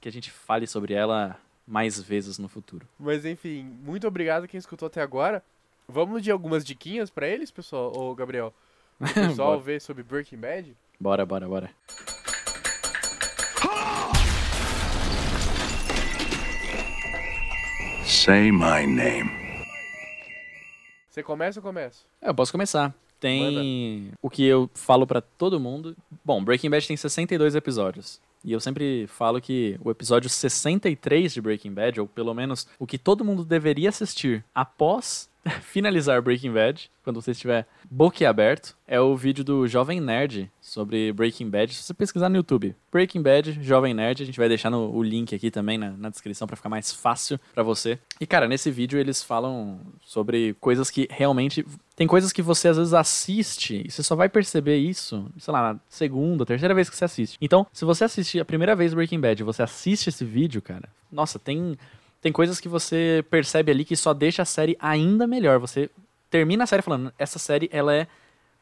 que 0.00 0.08
a 0.08 0.12
gente 0.12 0.30
fale 0.30 0.66
sobre 0.66 0.94
ela 0.94 1.38
mais 1.66 2.00
vezes 2.00 2.38
no 2.38 2.48
futuro. 2.48 2.86
Mas 2.98 3.24
enfim, 3.24 3.64
muito 3.82 4.06
obrigado 4.06 4.48
quem 4.48 4.58
escutou 4.58 4.86
até 4.86 5.02
agora. 5.02 5.42
Vamos 5.86 6.22
de 6.22 6.30
algumas 6.30 6.64
diquinhas 6.64 7.10
para 7.10 7.26
eles, 7.26 7.50
pessoal, 7.50 7.92
ou 7.94 8.14
Gabriel? 8.14 8.52
O 9.00 9.04
pessoal 9.12 9.58
ver 9.60 9.80
sobre 9.80 10.02
Breaking 10.02 10.38
Bad? 10.38 10.76
Bora, 11.00 11.24
bora, 11.24 11.48
bora. 11.48 11.70
Say 18.28 18.52
my 18.52 18.86
name. 18.86 19.30
Você 21.08 21.22
começa 21.22 21.60
ou 21.60 21.62
começa? 21.62 22.04
É, 22.20 22.28
eu 22.28 22.34
posso 22.34 22.52
começar. 22.52 22.94
Tem 23.18 24.02
Manda. 24.02 24.18
o 24.20 24.28
que 24.28 24.44
eu 24.44 24.68
falo 24.74 25.06
para 25.06 25.22
todo 25.22 25.58
mundo. 25.58 25.96
Bom, 26.22 26.44
Breaking 26.44 26.68
Bad 26.68 26.86
tem 26.86 26.94
62 26.94 27.54
episódios. 27.54 28.20
E 28.44 28.52
eu 28.52 28.60
sempre 28.60 29.06
falo 29.06 29.40
que 29.40 29.80
o 29.82 29.90
episódio 29.90 30.28
63 30.28 31.32
de 31.32 31.40
Breaking 31.40 31.72
Bad, 31.72 32.02
ou 32.02 32.06
pelo 32.06 32.34
menos 32.34 32.68
o 32.78 32.86
que 32.86 32.98
todo 32.98 33.24
mundo 33.24 33.46
deveria 33.46 33.88
assistir 33.88 34.44
após 34.54 35.30
finalizar 35.62 36.20
Breaking 36.20 36.52
Bad, 36.52 36.90
quando 37.02 37.22
você 37.22 37.30
estiver 37.30 37.66
boquiaberto, 37.90 38.76
é 38.86 39.00
o 39.00 39.16
vídeo 39.16 39.42
do 39.44 39.66
Jovem 39.66 40.00
Nerd 40.00 40.50
sobre 40.60 41.12
Breaking 41.12 41.48
Bad. 41.48 41.74
Se 41.74 41.82
você 41.82 41.94
pesquisar 41.94 42.28
no 42.28 42.36
YouTube, 42.36 42.74
Breaking 42.92 43.22
Bad, 43.22 43.58
Jovem 43.62 43.94
Nerd, 43.94 44.22
a 44.22 44.26
gente 44.26 44.38
vai 44.38 44.48
deixar 44.48 44.70
no, 44.70 44.90
o 44.90 45.02
link 45.02 45.34
aqui 45.34 45.50
também 45.50 45.78
na, 45.78 45.90
na 45.90 46.10
descrição 46.10 46.46
para 46.46 46.56
ficar 46.56 46.68
mais 46.68 46.92
fácil 46.92 47.38
para 47.54 47.62
você. 47.62 47.98
E 48.20 48.26
cara, 48.26 48.46
nesse 48.46 48.70
vídeo 48.70 48.98
eles 48.98 49.22
falam 49.22 49.80
sobre 50.04 50.54
coisas 50.60 50.90
que 50.90 51.08
realmente. 51.10 51.64
Tem 51.96 52.06
coisas 52.06 52.32
que 52.32 52.42
você 52.42 52.68
às 52.68 52.76
vezes 52.76 52.94
assiste 52.94 53.82
e 53.84 53.90
você 53.90 54.04
só 54.04 54.14
vai 54.14 54.28
perceber 54.28 54.76
isso, 54.76 55.28
sei 55.36 55.52
lá, 55.52 55.74
na 55.74 55.80
segunda, 55.88 56.46
terceira 56.46 56.72
vez 56.72 56.88
que 56.88 56.96
você 56.96 57.04
assiste. 57.04 57.36
Então, 57.40 57.66
se 57.72 57.84
você 57.84 58.04
assistir 58.04 58.38
a 58.38 58.44
primeira 58.44 58.76
vez 58.76 58.94
Breaking 58.94 59.20
Bad 59.20 59.42
você 59.42 59.62
assiste 59.62 60.08
esse 60.08 60.24
vídeo, 60.24 60.62
cara, 60.62 60.88
nossa, 61.10 61.38
tem 61.38 61.76
tem 62.20 62.32
coisas 62.32 62.58
que 62.58 62.68
você 62.68 63.24
percebe 63.30 63.70
ali 63.70 63.84
que 63.84 63.96
só 63.96 64.12
deixa 64.12 64.42
a 64.42 64.44
série 64.44 64.76
ainda 64.80 65.26
melhor. 65.26 65.58
Você 65.58 65.88
termina 66.30 66.64
a 66.64 66.66
série 66.66 66.82
falando, 66.82 67.12
essa 67.18 67.38
série 67.38 67.68
ela 67.72 67.94
é 67.94 68.06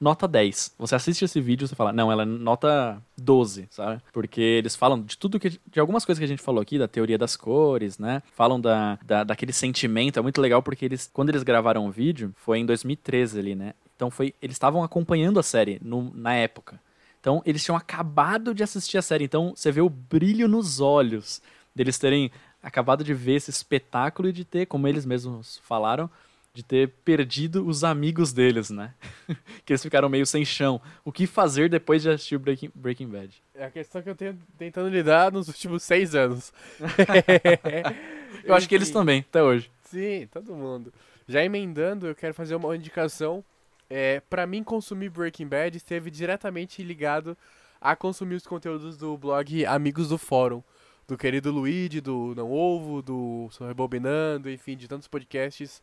nota 0.00 0.28
10. 0.28 0.74
Você 0.78 0.94
assiste 0.94 1.24
esse 1.24 1.40
vídeo 1.40 1.64
e 1.64 1.68
você 1.68 1.74
fala, 1.74 1.92
não, 1.92 2.12
ela 2.12 2.22
é 2.22 2.26
nota 2.26 3.02
12, 3.16 3.68
sabe? 3.70 4.00
Porque 4.12 4.40
eles 4.40 4.76
falam 4.76 5.02
de 5.02 5.16
tudo 5.16 5.40
que. 5.40 5.58
de 5.66 5.80
algumas 5.80 6.04
coisas 6.04 6.18
que 6.18 6.24
a 6.24 6.28
gente 6.28 6.42
falou 6.42 6.60
aqui, 6.60 6.78
da 6.78 6.88
teoria 6.88 7.18
das 7.18 7.36
cores, 7.36 7.98
né? 7.98 8.22
Falam 8.34 8.60
da, 8.60 8.98
da, 9.04 9.24
daquele 9.24 9.52
sentimento. 9.52 10.18
É 10.18 10.22
muito 10.22 10.40
legal 10.40 10.62
porque 10.62 10.84
eles, 10.84 11.10
quando 11.12 11.30
eles 11.30 11.42
gravaram 11.42 11.86
o 11.86 11.90
vídeo, 11.90 12.32
foi 12.36 12.58
em 12.58 12.66
2013 12.66 13.38
ali, 13.38 13.54
né? 13.54 13.74
Então 13.94 14.10
foi. 14.10 14.34
Eles 14.40 14.54
estavam 14.54 14.82
acompanhando 14.82 15.40
a 15.40 15.42
série 15.42 15.78
no, 15.82 16.12
na 16.14 16.34
época. 16.34 16.80
Então 17.20 17.42
eles 17.44 17.64
tinham 17.64 17.76
acabado 17.76 18.54
de 18.54 18.62
assistir 18.62 18.98
a 18.98 19.02
série. 19.02 19.24
Então 19.24 19.52
você 19.54 19.72
vê 19.72 19.80
o 19.80 19.88
brilho 19.88 20.46
nos 20.46 20.80
olhos 20.80 21.40
deles 21.74 21.98
terem 21.98 22.30
acabado 22.62 23.04
de 23.04 23.14
ver 23.14 23.34
esse 23.34 23.50
espetáculo 23.50 24.28
e 24.28 24.32
de 24.32 24.44
ter, 24.44 24.66
como 24.66 24.88
eles 24.88 25.04
mesmos 25.04 25.60
falaram, 25.62 26.10
de 26.56 26.62
ter 26.62 26.88
perdido 27.04 27.66
os 27.66 27.84
amigos 27.84 28.32
deles, 28.32 28.70
né? 28.70 28.94
que 29.62 29.74
eles 29.74 29.82
ficaram 29.82 30.08
meio 30.08 30.24
sem 30.24 30.42
chão. 30.42 30.80
O 31.04 31.12
que 31.12 31.26
fazer 31.26 31.68
depois 31.68 32.00
de 32.00 32.08
assistir 32.08 32.38
Breaking, 32.38 32.72
Breaking 32.74 33.08
Bad? 33.08 33.42
É 33.54 33.66
a 33.66 33.70
questão 33.70 34.00
que 34.00 34.08
eu 34.08 34.14
tenho 34.14 34.38
tentando 34.56 34.88
lidar 34.88 35.30
nos 35.30 35.48
últimos 35.48 35.82
seis 35.82 36.14
anos. 36.14 36.54
eu 38.42 38.54
acho 38.54 38.66
que 38.66 38.74
eles 38.74 38.90
também, 38.90 39.20
até 39.20 39.42
hoje. 39.42 39.70
Sim, 39.82 40.26
todo 40.32 40.54
mundo. 40.54 40.90
Já 41.28 41.44
emendando, 41.44 42.06
eu 42.06 42.14
quero 42.14 42.32
fazer 42.32 42.54
uma 42.54 42.74
indicação. 42.74 43.44
É, 43.90 44.20
para 44.20 44.46
mim, 44.46 44.64
consumir 44.64 45.10
Breaking 45.10 45.48
Bad 45.48 45.76
esteve 45.76 46.10
diretamente 46.10 46.82
ligado 46.82 47.36
a 47.78 47.94
consumir 47.94 48.36
os 48.36 48.46
conteúdos 48.46 48.96
do 48.96 49.14
blog 49.18 49.66
Amigos 49.66 50.08
do 50.08 50.16
Fórum 50.16 50.62
do 51.06 51.16
querido 51.16 51.52
Luigi, 51.52 52.00
do 52.00 52.34
Não 52.34 52.50
Ovo, 52.50 53.00
do 53.00 53.48
Sou 53.52 53.66
Rebobinando, 53.66 54.50
enfim, 54.50 54.76
de 54.76 54.88
tantos 54.88 55.06
podcasts. 55.06 55.80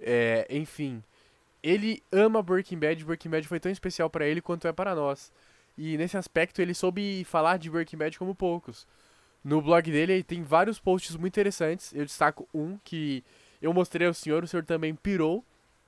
É, 0.00 0.46
enfim, 0.50 1.02
ele 1.62 2.02
ama 2.12 2.42
Breaking 2.42 2.78
Bad, 2.78 3.04
Breaking 3.04 3.30
Bad 3.30 3.48
foi 3.48 3.60
tão 3.60 3.70
especial 3.70 4.08
para 4.08 4.26
ele 4.26 4.40
quanto 4.40 4.68
é 4.68 4.72
para 4.72 4.94
nós. 4.94 5.32
E 5.76 5.96
nesse 5.96 6.16
aspecto 6.16 6.60
ele 6.60 6.74
soube 6.74 7.24
falar 7.24 7.56
de 7.56 7.70
Breaking 7.70 7.96
Bad 7.96 8.18
como 8.18 8.34
poucos. 8.34 8.86
No 9.44 9.62
blog 9.62 9.90
dele 9.90 10.12
ele 10.14 10.22
tem 10.22 10.42
vários 10.42 10.78
posts 10.78 11.16
muito 11.16 11.34
interessantes. 11.34 11.92
Eu 11.94 12.04
destaco 12.04 12.48
um 12.52 12.78
que 12.84 13.24
eu 13.62 13.72
mostrei 13.72 14.06
ao 14.06 14.14
senhor, 14.14 14.44
o 14.44 14.48
senhor 14.48 14.64
também 14.64 14.94
pirou, 14.94 15.44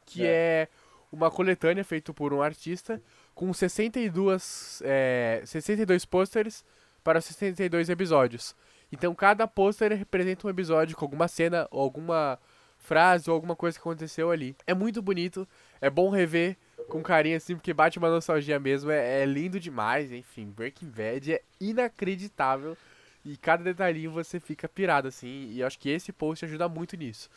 que 0.07 0.25
é, 0.25 0.29
é 0.29 0.69
uma 1.13 1.31
coletânea 1.31 1.85
feita 1.85 2.13
por 2.13 2.33
um 2.33 2.43
artista 2.43 3.03
com 3.35 3.53
62, 3.53 4.83
é, 4.85 5.43
62 5.45 6.05
pôsteres 6.05 6.65
para 7.03 7.21
62 7.21 7.89
episódios. 7.89 8.55
Então 8.93 9.15
cada 9.15 9.47
pôster 9.47 9.93
representa 9.93 10.47
um 10.47 10.51
episódio 10.51 10.97
com 10.97 11.05
alguma 11.05 11.29
cena 11.29 11.67
ou 11.71 11.81
alguma 11.81 12.39
frase 12.81 13.31
ou 13.31 13.35
alguma 13.35 13.55
coisa 13.55 13.79
que 13.79 13.83
aconteceu 13.83 14.31
ali. 14.31 14.57
É 14.67 14.75
muito 14.75 15.01
bonito, 15.01 15.47
é 15.81 15.89
bom 15.89 16.11
rever 16.11 16.57
com 16.89 17.03
carinho 17.03 17.37
assim, 17.37 17.55
porque 17.55 17.73
bate 17.73 17.99
uma 17.99 18.11
nostalgia 18.11 18.59
mesmo, 18.59 18.91
é, 18.91 19.23
é 19.23 19.25
lindo 19.25 19.61
demais, 19.61 20.11
enfim, 20.11 20.47
Breaking 20.47 20.89
Bad 20.89 21.35
é 21.35 21.43
inacreditável 21.61 22.77
e 23.25 23.37
cada 23.37 23.63
detalhinho 23.63 24.11
você 24.11 24.41
fica 24.41 24.69
pirado 24.69 25.07
assim, 25.07 25.51
e 25.53 25.63
acho 25.63 25.79
que 25.79 25.91
esse 25.91 26.13
post 26.13 26.45
ajuda 26.45 26.69
muito 26.69 26.97
nisso. 26.97 27.29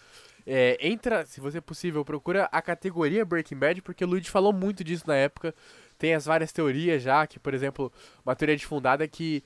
É, 0.46 0.78
entra, 0.82 1.26
se 1.26 1.40
você 1.40 1.62
possível, 1.62 2.04
procura 2.04 2.50
a 2.52 2.62
categoria 2.62 3.24
Breaking 3.24 3.58
Bad, 3.58 3.82
porque 3.82 4.04
o 4.04 4.08
Luigi 4.08 4.30
falou 4.30 4.52
muito 4.52 4.84
disso 4.84 5.04
na 5.08 5.16
época, 5.16 5.54
tem 5.98 6.14
as 6.14 6.26
várias 6.26 6.52
teorias 6.52 7.02
já, 7.02 7.26
que, 7.28 7.40
por 7.40 7.54
exemplo, 7.54 7.92
uma 8.26 8.36
teoria 8.36 8.58
difundada 8.58 9.04
é 9.04 9.08
que 9.08 9.44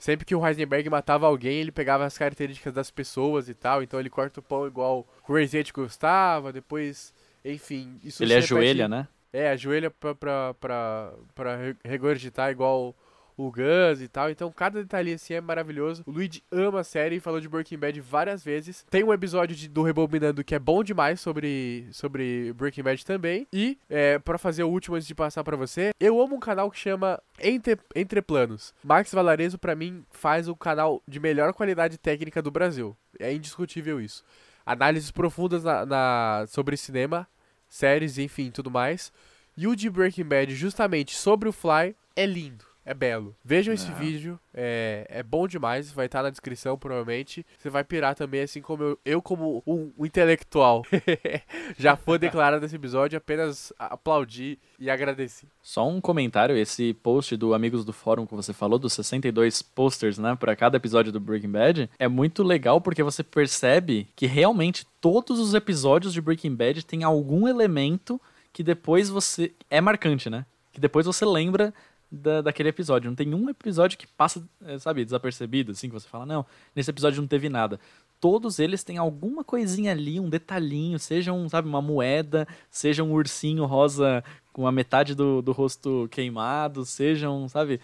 sempre 0.00 0.24
que 0.24 0.34
o 0.34 0.44
Heisenberg 0.44 0.88
matava 0.88 1.26
alguém, 1.26 1.60
ele 1.60 1.70
pegava 1.70 2.06
as 2.06 2.16
características 2.16 2.72
das 2.72 2.90
pessoas 2.90 3.48
e 3.48 3.54
tal, 3.54 3.82
então 3.82 4.00
ele 4.00 4.10
corta 4.10 4.40
o 4.40 4.42
pão 4.42 4.66
igual 4.66 5.06
o 5.22 5.32
Crazy 5.32 5.62
gostava, 5.72 6.52
depois, 6.52 7.12
enfim... 7.44 8.00
Isso 8.02 8.22
ele 8.24 8.34
ajoelha, 8.34 8.88
né? 8.88 9.06
É, 9.32 9.50
ajoelha 9.50 9.90
pra, 9.90 10.14
pra, 10.14 10.54
pra, 10.54 11.12
pra 11.34 11.58
regurgitar 11.84 12.50
igual 12.50 12.96
o 13.46 13.50
Gus 13.50 14.00
e 14.00 14.08
tal. 14.08 14.30
Então, 14.30 14.50
cada 14.52 14.80
detalhe 14.80 15.12
assim 15.12 15.34
é 15.34 15.40
maravilhoso. 15.40 16.02
O 16.06 16.10
Luigi 16.10 16.42
ama 16.50 16.80
a 16.80 16.84
série 16.84 17.16
e 17.16 17.20
falou 17.20 17.40
de 17.40 17.48
Breaking 17.48 17.78
Bad 17.78 18.00
várias 18.00 18.44
vezes. 18.44 18.84
Tem 18.90 19.02
um 19.02 19.12
episódio 19.12 19.56
de, 19.56 19.68
do 19.68 19.82
Rebobinando 19.82 20.44
que 20.44 20.54
é 20.54 20.58
bom 20.58 20.82
demais 20.82 21.20
sobre, 21.20 21.88
sobre 21.92 22.52
Breaking 22.54 22.82
Bad 22.82 23.04
também. 23.04 23.46
E, 23.52 23.78
é, 23.88 24.18
para 24.18 24.38
fazer 24.38 24.62
o 24.62 24.68
último 24.68 24.96
antes 24.96 25.06
de 25.06 25.14
passar 25.14 25.42
para 25.42 25.56
você, 25.56 25.90
eu 25.98 26.20
amo 26.20 26.36
um 26.36 26.40
canal 26.40 26.70
que 26.70 26.78
chama 26.78 27.20
Entre, 27.40 27.78
Entre 27.94 28.22
Planos. 28.22 28.74
Max 28.82 29.12
Valarezo, 29.12 29.58
para 29.58 29.74
mim, 29.74 30.04
faz 30.10 30.48
o 30.48 30.56
canal 30.56 31.02
de 31.06 31.18
melhor 31.18 31.52
qualidade 31.52 31.98
técnica 31.98 32.42
do 32.42 32.50
Brasil. 32.50 32.96
É 33.18 33.32
indiscutível 33.32 34.00
isso. 34.00 34.24
Análises 34.64 35.10
profundas 35.10 35.64
na, 35.64 35.84
na 35.86 36.44
sobre 36.48 36.76
cinema, 36.76 37.26
séries, 37.68 38.18
enfim, 38.18 38.50
tudo 38.50 38.70
mais. 38.70 39.12
E 39.56 39.66
o 39.66 39.74
de 39.74 39.90
Breaking 39.90 40.24
Bad, 40.24 40.54
justamente 40.54 41.14
sobre 41.14 41.48
o 41.48 41.52
Fly, 41.52 41.96
é 42.14 42.24
lindo. 42.24 42.69
É 42.90 42.94
belo. 42.94 43.36
Vejam 43.44 43.72
esse 43.72 43.88
É. 43.88 43.94
vídeo, 43.94 44.36
é, 44.52 45.06
é 45.08 45.22
bom 45.22 45.46
demais, 45.46 45.92
vai 45.92 46.06
estar 46.06 46.24
na 46.24 46.30
descrição 46.30 46.76
provavelmente. 46.76 47.46
Você 47.56 47.70
vai 47.70 47.84
pirar 47.84 48.16
também, 48.16 48.40
assim 48.42 48.60
como 48.60 48.82
eu, 48.82 48.98
eu 49.04 49.22
como 49.22 49.62
um, 49.64 49.92
um 49.96 50.04
intelectual, 50.04 50.82
já 51.78 51.94
foi 51.94 52.18
declarado 52.18 52.60
nesse 52.60 52.74
episódio, 52.74 53.16
apenas 53.16 53.72
aplaudi 53.78 54.58
e 54.76 54.90
agradeci. 54.90 55.46
Só 55.62 55.88
um 55.88 56.00
comentário, 56.00 56.56
esse 56.56 56.92
post 56.94 57.36
do 57.36 57.54
Amigos 57.54 57.84
do 57.84 57.92
Fórum 57.92 58.26
que 58.26 58.34
você 58.34 58.52
falou, 58.52 58.76
dos 58.76 58.92
62 58.94 59.62
posters, 59.62 60.18
né, 60.18 60.34
para 60.34 60.56
cada 60.56 60.76
episódio 60.76 61.12
do 61.12 61.20
Breaking 61.20 61.52
Bad, 61.52 61.88
é 61.96 62.08
muito 62.08 62.42
legal 62.42 62.80
porque 62.80 63.04
você 63.04 63.22
percebe 63.22 64.08
que 64.16 64.26
realmente 64.26 64.84
todos 65.00 65.38
os 65.38 65.54
episódios 65.54 66.12
de 66.12 66.20
Breaking 66.20 66.56
Bad 66.56 66.84
têm 66.84 67.04
algum 67.04 67.46
elemento 67.46 68.20
que 68.52 68.64
depois 68.64 69.08
você. 69.08 69.52
É 69.70 69.80
marcante, 69.80 70.28
né? 70.28 70.44
Que 70.72 70.80
depois 70.80 71.06
você 71.06 71.24
lembra 71.24 71.72
da, 72.10 72.42
daquele 72.42 72.68
episódio. 72.68 73.10
Não 73.10 73.14
tem 73.14 73.34
um 73.34 73.48
episódio 73.48 73.98
que 73.98 74.06
passa, 74.06 74.42
eh, 74.64 74.78
sabe, 74.78 75.04
desapercebido, 75.04 75.72
assim, 75.72 75.88
que 75.88 75.94
você 75.94 76.08
fala, 76.08 76.26
não, 76.26 76.44
nesse 76.74 76.90
episódio 76.90 77.20
não 77.20 77.28
teve 77.28 77.48
nada. 77.48 77.78
Todos 78.20 78.58
eles 78.58 78.84
têm 78.84 78.98
alguma 78.98 79.42
coisinha 79.42 79.92
ali, 79.92 80.20
um 80.20 80.28
detalhinho, 80.28 80.98
seja 80.98 81.32
um, 81.32 81.48
sabe, 81.48 81.68
uma 81.68 81.80
moeda, 81.80 82.46
seja 82.70 83.02
um 83.02 83.12
ursinho 83.12 83.64
rosa 83.64 84.22
com 84.52 84.66
a 84.66 84.72
metade 84.72 85.14
do, 85.14 85.40
do 85.40 85.52
rosto 85.52 86.08
queimado, 86.10 86.84
sejam, 86.84 87.48
sabe, 87.48 87.80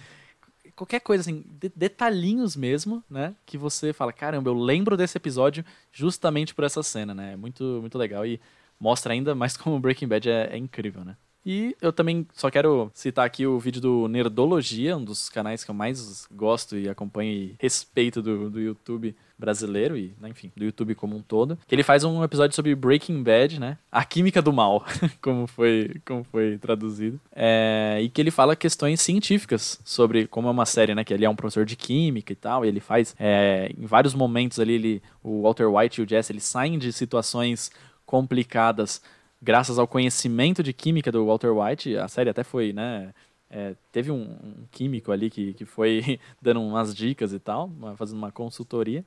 qualquer 0.75 1.01
coisa 1.01 1.23
assim, 1.23 1.43
de- 1.61 1.73
detalhinhos 1.75 2.55
mesmo, 2.55 3.03
né, 3.09 3.35
que 3.47 3.57
você 3.57 3.93
fala, 3.93 4.13
caramba, 4.13 4.51
eu 4.51 4.55
lembro 4.55 4.97
desse 4.97 5.17
episódio 5.17 5.65
justamente 5.91 6.55
por 6.55 6.65
essa 6.65 6.83
cena, 6.83 7.15
né, 7.15 7.33
é 7.33 7.37
muito, 7.37 7.65
muito 7.81 7.97
legal 7.97 8.27
e 8.27 8.41
mostra 8.79 9.13
ainda 9.15 9.35
mais 9.35 9.57
como 9.57 9.81
Breaking 9.81 10.09
Bad 10.09 10.29
é, 10.29 10.51
é 10.53 10.57
incrível, 10.59 11.05
né. 11.05 11.17
E 11.47 11.77
eu 11.81 11.93
também 11.93 12.27
só 12.35 12.51
quero 12.51 12.91
citar 12.93 13.25
aqui 13.25 13.47
o 13.47 13.57
vídeo 13.61 13.81
do 13.81 14.09
Nerdologia, 14.09 14.97
um 14.97 15.05
dos 15.05 15.29
canais 15.29 15.63
que 15.63 15.71
eu 15.71 15.75
mais 15.77 16.27
gosto 16.35 16.77
e 16.77 16.89
acompanho 16.89 17.31
e 17.31 17.55
respeito 17.61 18.21
do, 18.21 18.51
do 18.51 18.61
YouTube 18.61 19.15
brasileiro 19.39 19.97
e, 19.97 20.13
né, 20.21 20.31
enfim, 20.31 20.51
do 20.57 20.65
YouTube 20.65 20.97
como 20.97 21.15
um 21.15 21.23
todo. 21.23 21.57
Que 21.69 21.75
ele 21.75 21.85
faz 21.85 22.03
um 22.03 22.25
episódio 22.25 22.57
sobre 22.57 22.75
Breaking 22.75 23.23
Bad, 23.23 23.61
né? 23.61 23.79
A 23.93 24.05
química 24.05 24.43
do 24.43 24.53
mal, 24.53 24.85
como 25.23 25.47
foi, 25.47 25.95
como 26.05 26.25
foi 26.25 26.59
traduzido. 26.59 27.21
É, 27.31 28.01
e 28.03 28.09
que 28.09 28.21
ele 28.21 28.33
fala 28.33 28.57
questões 28.57 29.01
científicas 29.01 29.79
sobre 29.85 30.27
como 30.27 30.49
é 30.49 30.51
uma 30.51 30.67
série, 30.67 30.97
né? 30.97 31.05
Que 31.05 31.15
ele 31.15 31.25
é 31.25 31.31
um 31.31 31.37
professor 31.37 31.65
de 31.65 31.77
química 31.77 32.33
e 32.33 32.37
tal, 32.37 32.65
e 32.65 32.69
ele 32.69 32.81
faz, 32.81 33.15
é, 33.21 33.71
em 33.79 33.87
vários 33.87 34.15
momentos 34.15 34.59
ali, 34.59 34.73
ele, 34.73 35.03
o 35.23 35.43
Walter 35.43 35.67
White 35.67 36.01
e 36.01 36.05
o 36.05 36.09
Jesse, 36.09 36.33
eles 36.33 36.45
saem 36.45 36.77
de 36.77 36.93
situações 36.93 37.71
complicadas 38.05 39.01
graças 39.41 39.79
ao 39.79 39.87
conhecimento 39.87 40.63
de 40.63 40.73
química 40.73 41.13
do 41.13 41.27
Walter 41.27 41.51
White. 41.51 41.97
A 41.97 42.09
série 42.09 42.31
até 42.31 42.43
foi, 42.45 42.73
né? 42.73 43.13
é, 43.51 43.75
teve 43.93 44.11
um, 44.11 44.23
um 44.23 44.67
químico 44.71 45.13
ali 45.13 45.31
que, 45.31 45.55
que 45.55 45.65
foi 45.65 46.19
dando 46.41 46.61
umas 46.61 46.95
dicas 46.95 47.33
e 47.33 47.39
tal, 47.39 47.71
fazendo 47.97 48.19
uma 48.19 48.33
consultoria. 48.33 49.05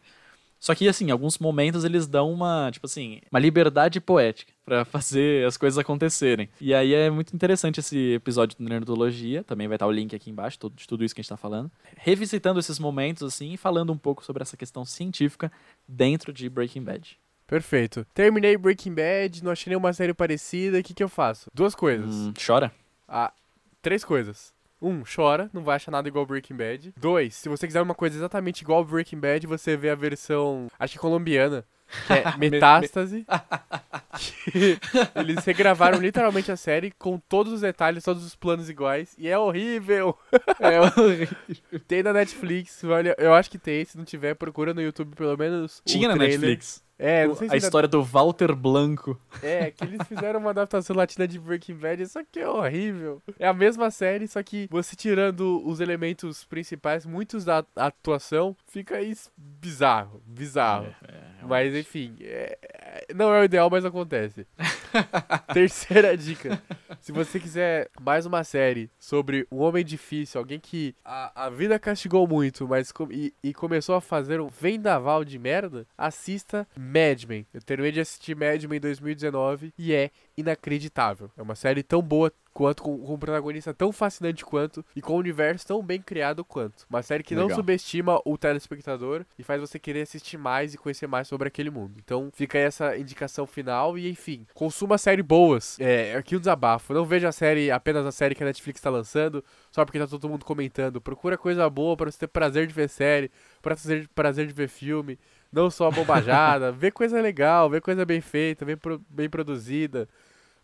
Só 0.60 0.76
que, 0.76 0.89
assim, 0.89 1.06
em 1.06 1.11
alguns 1.11 1.38
momentos 1.38 1.85
eles 1.85 2.06
dão 2.06 2.34
uma, 2.34 2.69
tipo 2.69 2.85
assim, 2.85 3.22
uma 3.31 3.39
liberdade 3.39 4.01
poética 4.01 4.51
pra 4.65 4.84
fazer 4.84 5.47
as 5.47 5.56
coisas 5.56 5.77
acontecerem. 5.77 6.49
E 6.60 6.73
aí 6.73 6.93
é 6.93 7.10
muito 7.10 7.34
interessante 7.34 7.80
esse 7.80 8.14
episódio 8.14 8.57
do 8.57 8.64
Nerdologia, 8.65 9.41
também 9.41 9.69
vai 9.69 9.76
estar 9.76 9.88
o 9.88 9.91
link 9.91 10.14
aqui 10.14 10.30
embaixo 10.30 10.60
de 10.76 10.85
tudo 10.85 11.06
isso 11.06 11.15
que 11.15 11.22
a 11.22 11.23
gente 11.23 11.30
tá 11.30 11.38
falando. 11.38 11.72
Revisitando 11.95 12.60
esses 12.60 12.77
momentos, 12.77 13.23
assim, 13.23 13.53
e 13.53 13.57
falando 13.57 13.93
um 13.93 13.97
pouco 13.97 14.26
sobre 14.26 14.43
essa 14.43 14.57
questão 14.57 14.84
científica 14.84 15.49
dentro 15.88 16.34
de 16.34 16.49
Breaking 16.49 16.84
Bad. 16.84 17.18
Perfeito. 17.49 18.05
Terminei 18.13 18.55
Breaking 18.55 18.93
Bad, 18.93 19.43
não 19.43 19.51
achei 19.51 19.71
nenhuma 19.71 19.91
série 19.91 20.13
parecida, 20.13 20.77
o 20.77 20.84
que, 20.84 20.93
que 20.93 21.03
eu 21.03 21.09
faço? 21.09 21.49
Duas 21.51 21.73
coisas. 21.73 22.13
Hum, 22.13 22.34
chora? 22.45 22.71
Ah, 23.07 23.34
três 23.81 24.05
coisas. 24.05 24.53
Um, 24.80 25.01
chora, 25.03 25.49
não 25.51 25.63
vai 25.63 25.76
achar 25.76 25.91
nada 25.91 26.07
igual 26.07 26.27
Breaking 26.27 26.55
Bad. 26.55 26.93
Dois, 26.95 27.34
se 27.34 27.49
você 27.49 27.65
quiser 27.65 27.81
uma 27.81 27.95
coisa 27.95 28.15
exatamente 28.15 28.61
igual 28.61 28.85
Breaking 28.85 29.19
Bad, 29.19 29.47
você 29.47 29.76
vê 29.76 29.89
a 29.89 29.95
versão, 29.95 30.67
acho 30.80 30.93
que 30.93 30.99
colombiana, 30.99 31.65
que 32.05 32.13
é 32.13 32.23
Metástase. 32.38 33.26
que 34.51 34.80
eles 35.15 35.43
regravaram 35.43 35.99
literalmente 35.99 36.51
a 36.51 36.55
série 36.55 36.91
com 36.91 37.17
todos 37.17 37.51
os 37.51 37.61
detalhes, 37.61 38.03
todos 38.03 38.23
os 38.23 38.35
planos 38.35 38.69
iguais. 38.69 39.15
E 39.17 39.27
é 39.27 39.38
horrível! 39.38 40.15
É, 40.59 41.80
Tem 41.88 42.03
na 42.03 42.13
Netflix, 42.13 42.84
olha, 42.84 43.15
eu 43.17 43.34
acho 43.34 43.49
que 43.49 43.57
tem. 43.57 43.84
Se 43.84 43.97
não 43.97 44.05
tiver, 44.05 44.35
procura 44.35 44.71
no 44.71 44.81
YouTube 44.81 45.15
pelo 45.15 45.35
menos. 45.35 45.81
Tinha 45.84 46.07
na 46.07 46.15
trailer. 46.15 46.39
Netflix. 46.39 46.88
É, 47.01 47.26
não 47.26 47.34
sei 47.34 47.47
se 47.47 47.55
a 47.55 47.57
história 47.57 47.88
do 47.88 48.03
Walter 48.03 48.53
Blanco. 48.53 49.17
É, 49.41 49.71
que 49.71 49.85
eles 49.85 50.05
fizeram 50.05 50.41
uma 50.41 50.49
adaptação 50.49 50.93
latina 50.93 51.26
de 51.26 51.39
Breaking 51.39 51.76
Bad, 51.76 52.05
só 52.07 52.19
que 52.30 52.39
é 52.41 52.47
horrível. 52.49 53.21
É 53.39 53.47
a 53.47 53.53
mesma 53.53 53.89
série, 53.89 54.27
só 54.27 54.43
que 54.43 54.67
você 54.69 54.97
tirando 54.97 55.65
os 55.65 55.80
elementos 55.80 56.43
principais, 56.43 57.05
muitos 57.05 57.45
da 57.45 57.63
atuação, 57.76 58.53
fica 58.67 59.01
isso 59.01 59.31
bizarro, 59.38 60.21
bizarro. 60.26 60.93
É, 61.07 61.45
mas 61.47 61.73
enfim, 61.73 62.17
é- 62.19 62.57
é- 62.61 63.13
não 63.13 63.34
é 63.34 63.39
o 63.39 63.43
ideal, 63.45 63.69
mas 63.69 63.85
acontece. 63.85 64.45
Terceira 65.53 66.16
dica. 66.18 66.61
Se 67.02 67.11
você 67.11 67.40
quiser 67.40 67.90
mais 68.02 68.26
uma 68.26 68.44
série 68.44 68.90
sobre 68.99 69.48
um 69.52 69.57
homem 69.60 69.84
difícil, 69.84 70.40
alguém 70.40 70.60
que 70.60 70.95
a, 71.03 71.45
a 71.45 71.49
vida 71.49 71.78
castigou 71.80 72.28
muito, 72.28 72.68
mas 72.68 72.91
com- 72.91 73.11
e, 73.11 73.34
e 73.44 73.53
começou 73.53 73.95
a 73.95 74.02
fazer 74.02 74.41
um 74.41 74.48
vendaval 74.48 75.24
de 75.24 75.38
merda, 75.40 75.86
assista 75.98 76.68
Mad 76.78 77.24
Men. 77.26 77.45
Eu 77.53 77.61
terminei 77.61 77.91
de 77.91 77.99
assistir 78.02 78.36
Mad 78.36 78.64
Men 78.66 78.78
em 78.78 78.82
2019 78.82 79.74
e 79.78 79.94
é 79.94 80.11
inacreditável. 80.38 81.32
É 81.38 81.41
uma 81.41 81.56
série 81.56 81.84
tão 81.84 82.02
boa 82.02 82.32
quanto, 82.53 82.84
com, 82.84 82.97
com 82.97 83.13
um 83.13 83.17
protagonista 83.17 83.73
tão 83.73 83.91
fascinante 83.91 84.43
quanto 84.43 84.84
e 84.95 85.01
com 85.01 85.13
um 85.13 85.17
universo 85.17 85.65
tão 85.67 85.81
bem 85.84 86.01
criado 86.01 86.43
quanto. 86.43 86.85
Uma 86.89 87.01
série 87.01 87.23
que 87.23 87.35
não 87.35 87.43
Legal. 87.43 87.57
subestima 87.57 88.21
o 88.26 88.38
telespectador 88.38 89.26
e 89.38 89.43
faz 89.43 89.61
você 89.61 89.80
querer 89.80 90.01
assistir 90.01 90.38
mais 90.38 90.73
e 90.73 90.77
conhecer 90.77 91.07
mais 91.07 91.27
sobre 91.27 91.47
aquele 91.47 91.69
mundo. 91.69 91.93
Então 92.03 92.30
fica 92.34 92.57
aí 92.57 92.63
essa 92.65 92.97
indicação 92.97 93.45
final 93.47 93.97
e 93.97 94.09
enfim, 94.09 94.45
consuma 94.53 94.97
séries 94.97 95.26
boas. 95.26 95.80
É, 95.80 96.15
aqui 96.15 96.35
um 96.35 96.39
desabafo. 96.39 96.93
Não 96.93 97.05
veja 97.05 97.30
a 97.30 97.31
série, 97.31 97.71
apenas 97.71 98.05
a 98.05 98.11
série 98.11 98.35
que 98.35 98.43
a 98.43 98.45
Netflix 98.45 98.81
tá 98.81 98.89
lançando, 98.89 99.43
só 99.71 99.85
porque 99.85 99.99
tá 99.99 100.07
todo 100.07 100.27
mundo 100.30 100.43
comentando. 100.45 100.99
Procura 100.99 101.38
coisa 101.38 101.69
boa 101.69 101.95
pra 101.95 102.11
você 102.11 102.17
ter 102.19 102.27
prazer 102.27 102.67
de 102.67 102.73
ver 102.73 102.89
série, 102.89 103.31
pra 103.61 103.76
ter 103.76 104.07
prazer 104.09 104.47
de 104.47 104.53
ver 104.53 104.67
filme. 104.67 105.17
Não 105.51 105.69
só 105.71 105.88
a 105.88 105.91
bobajada, 105.91 106.71
vê 106.73 106.91
coisa 106.91 107.19
legal, 107.19 107.69
vê 107.69 107.81
coisa 107.81 108.05
bem 108.05 108.21
feita, 108.21 108.65
bem, 108.65 108.77
pro- 108.77 109.01
bem 109.09 109.30
produzida. 109.30 110.07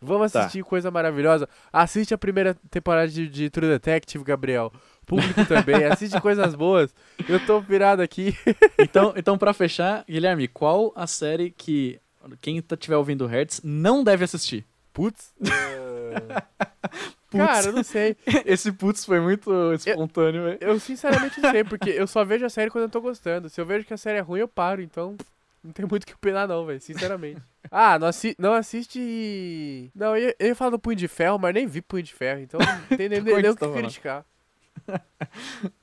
Vamos 0.06 0.32
Tá. 0.32 0.41
assistir 0.41 0.64
coisa 0.64 0.90
maravilhosa. 0.91 1.48
Assiste 1.73 2.14
a 2.14 2.18
primeira 2.18 2.56
temporada 2.69 3.07
de, 3.07 3.27
de 3.27 3.49
True 3.49 3.68
Detective, 3.69 4.23
Gabriel. 4.23 4.72
Público 5.06 5.45
também. 5.45 5.84
Assiste 5.86 6.19
coisas 6.22 6.56
boas. 6.56 6.94
Eu 7.30 7.40
tô 7.45 7.60
virado 7.60 8.02
aqui. 8.02 8.34
Então, 8.80 9.14
então 9.15 9.38
para 9.38 9.53
fechar, 9.53 10.03
Guilherme, 10.07 10.48
qual 10.48 10.91
a 10.95 11.06
série 11.07 11.49
que 11.52 11.99
quem 12.41 12.61
tá- 12.61 12.76
tiver 12.77 12.95
ouvindo 12.98 13.26
Hertz 13.26 13.61
não 13.64 14.03
deve 14.03 14.23
assistir? 14.23 14.65
Putz. 14.94 15.34
Putz. 17.30 17.45
Cara, 17.45 17.65
eu 17.68 17.73
não 17.73 17.84
sei. 17.84 18.15
Esse 18.45 18.72
putz 18.72 19.03
foi 19.03 19.19
muito 19.19 19.73
espontâneo, 19.73 20.44
velho. 20.45 20.57
Eu 20.61 20.80
sinceramente 20.80 21.41
não 21.41 21.52
sei, 21.52 21.64
porque 21.64 21.90
eu 21.90 22.07
só 22.07 22.23
vejo 22.23 22.45
a 22.45 22.49
série 22.49 22.69
quando 22.72 22.84
eu 22.86 22.90
tô 22.90 23.02
gostando. 23.02 23.49
Se 23.49 23.60
eu 23.60 23.65
vejo 23.65 23.86
que 23.86 23.94
a 23.94 23.98
série 23.98 24.18
é 24.19 24.22
ruim, 24.22 24.40
eu 24.40 24.48
paro. 24.48 24.82
Então, 24.82 25.18
não 25.65 25.73
tem 25.73 25.85
muito 25.85 26.03
o 26.03 26.05
que 26.05 26.13
opinar, 26.13 26.47
não, 26.47 26.65
velho. 26.65 26.79
Sinceramente. 26.81 27.41
Ah, 27.71 27.97
não, 27.97 28.07
assi 28.07 28.35
não 28.37 28.53
assiste. 28.53 29.91
Não, 29.95 30.15
eu 30.15 30.27
ia, 30.27 30.35
eu 30.37 30.47
ia 30.49 30.55
falar 30.55 30.69
do 30.69 30.79
Punho 30.79 30.95
de 30.95 31.07
Ferro, 31.07 31.39
mas 31.39 31.51
nem 31.51 31.65
vi 31.65 31.81
Punho 31.81 32.03
de 32.03 32.13
Ferro. 32.13 32.39
Então, 32.39 32.59
não 32.59 32.81
tem 32.95 33.09
nem, 33.09 33.23
que 33.23 33.33
nem 33.33 33.49
o 33.49 33.55
que 33.55 33.71
criticar. 33.71 34.23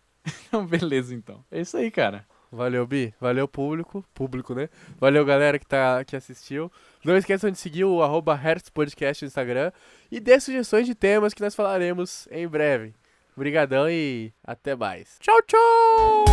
Então, 0.47 0.65
beleza, 0.65 1.13
então. 1.13 1.45
É 1.51 1.61
isso 1.61 1.77
aí, 1.77 1.91
cara. 1.91 2.25
Valeu, 2.53 2.87
Bi. 2.87 3.13
Valeu, 3.21 3.49
público. 3.49 4.05
Público, 4.15 4.55
né? 4.55 4.69
Valeu, 5.01 5.25
galera 5.25 5.59
que, 5.59 5.67
tá, 5.67 6.05
que 6.05 6.15
assistiu. 6.15 6.71
Não 7.05 7.17
esqueçam 7.17 7.51
de 7.51 7.59
seguir 7.59 7.85
o 7.85 8.01
arroba 8.01 8.39
Podcast 8.73 9.25
no 9.25 9.27
Instagram. 9.27 9.73
E 10.11 10.21
dê 10.21 10.39
sugestões 10.39 10.87
de 10.87 10.95
temas 10.95 11.35
que 11.35 11.43
nós 11.43 11.57
falaremos 11.57 12.29
em 12.31 12.47
breve. 12.47 12.95
Obrigadão 13.37 13.91
e 13.91 14.33
até 14.45 14.77
mais. 14.77 15.17
Tchau, 15.19 15.43
tchau! 15.43 16.25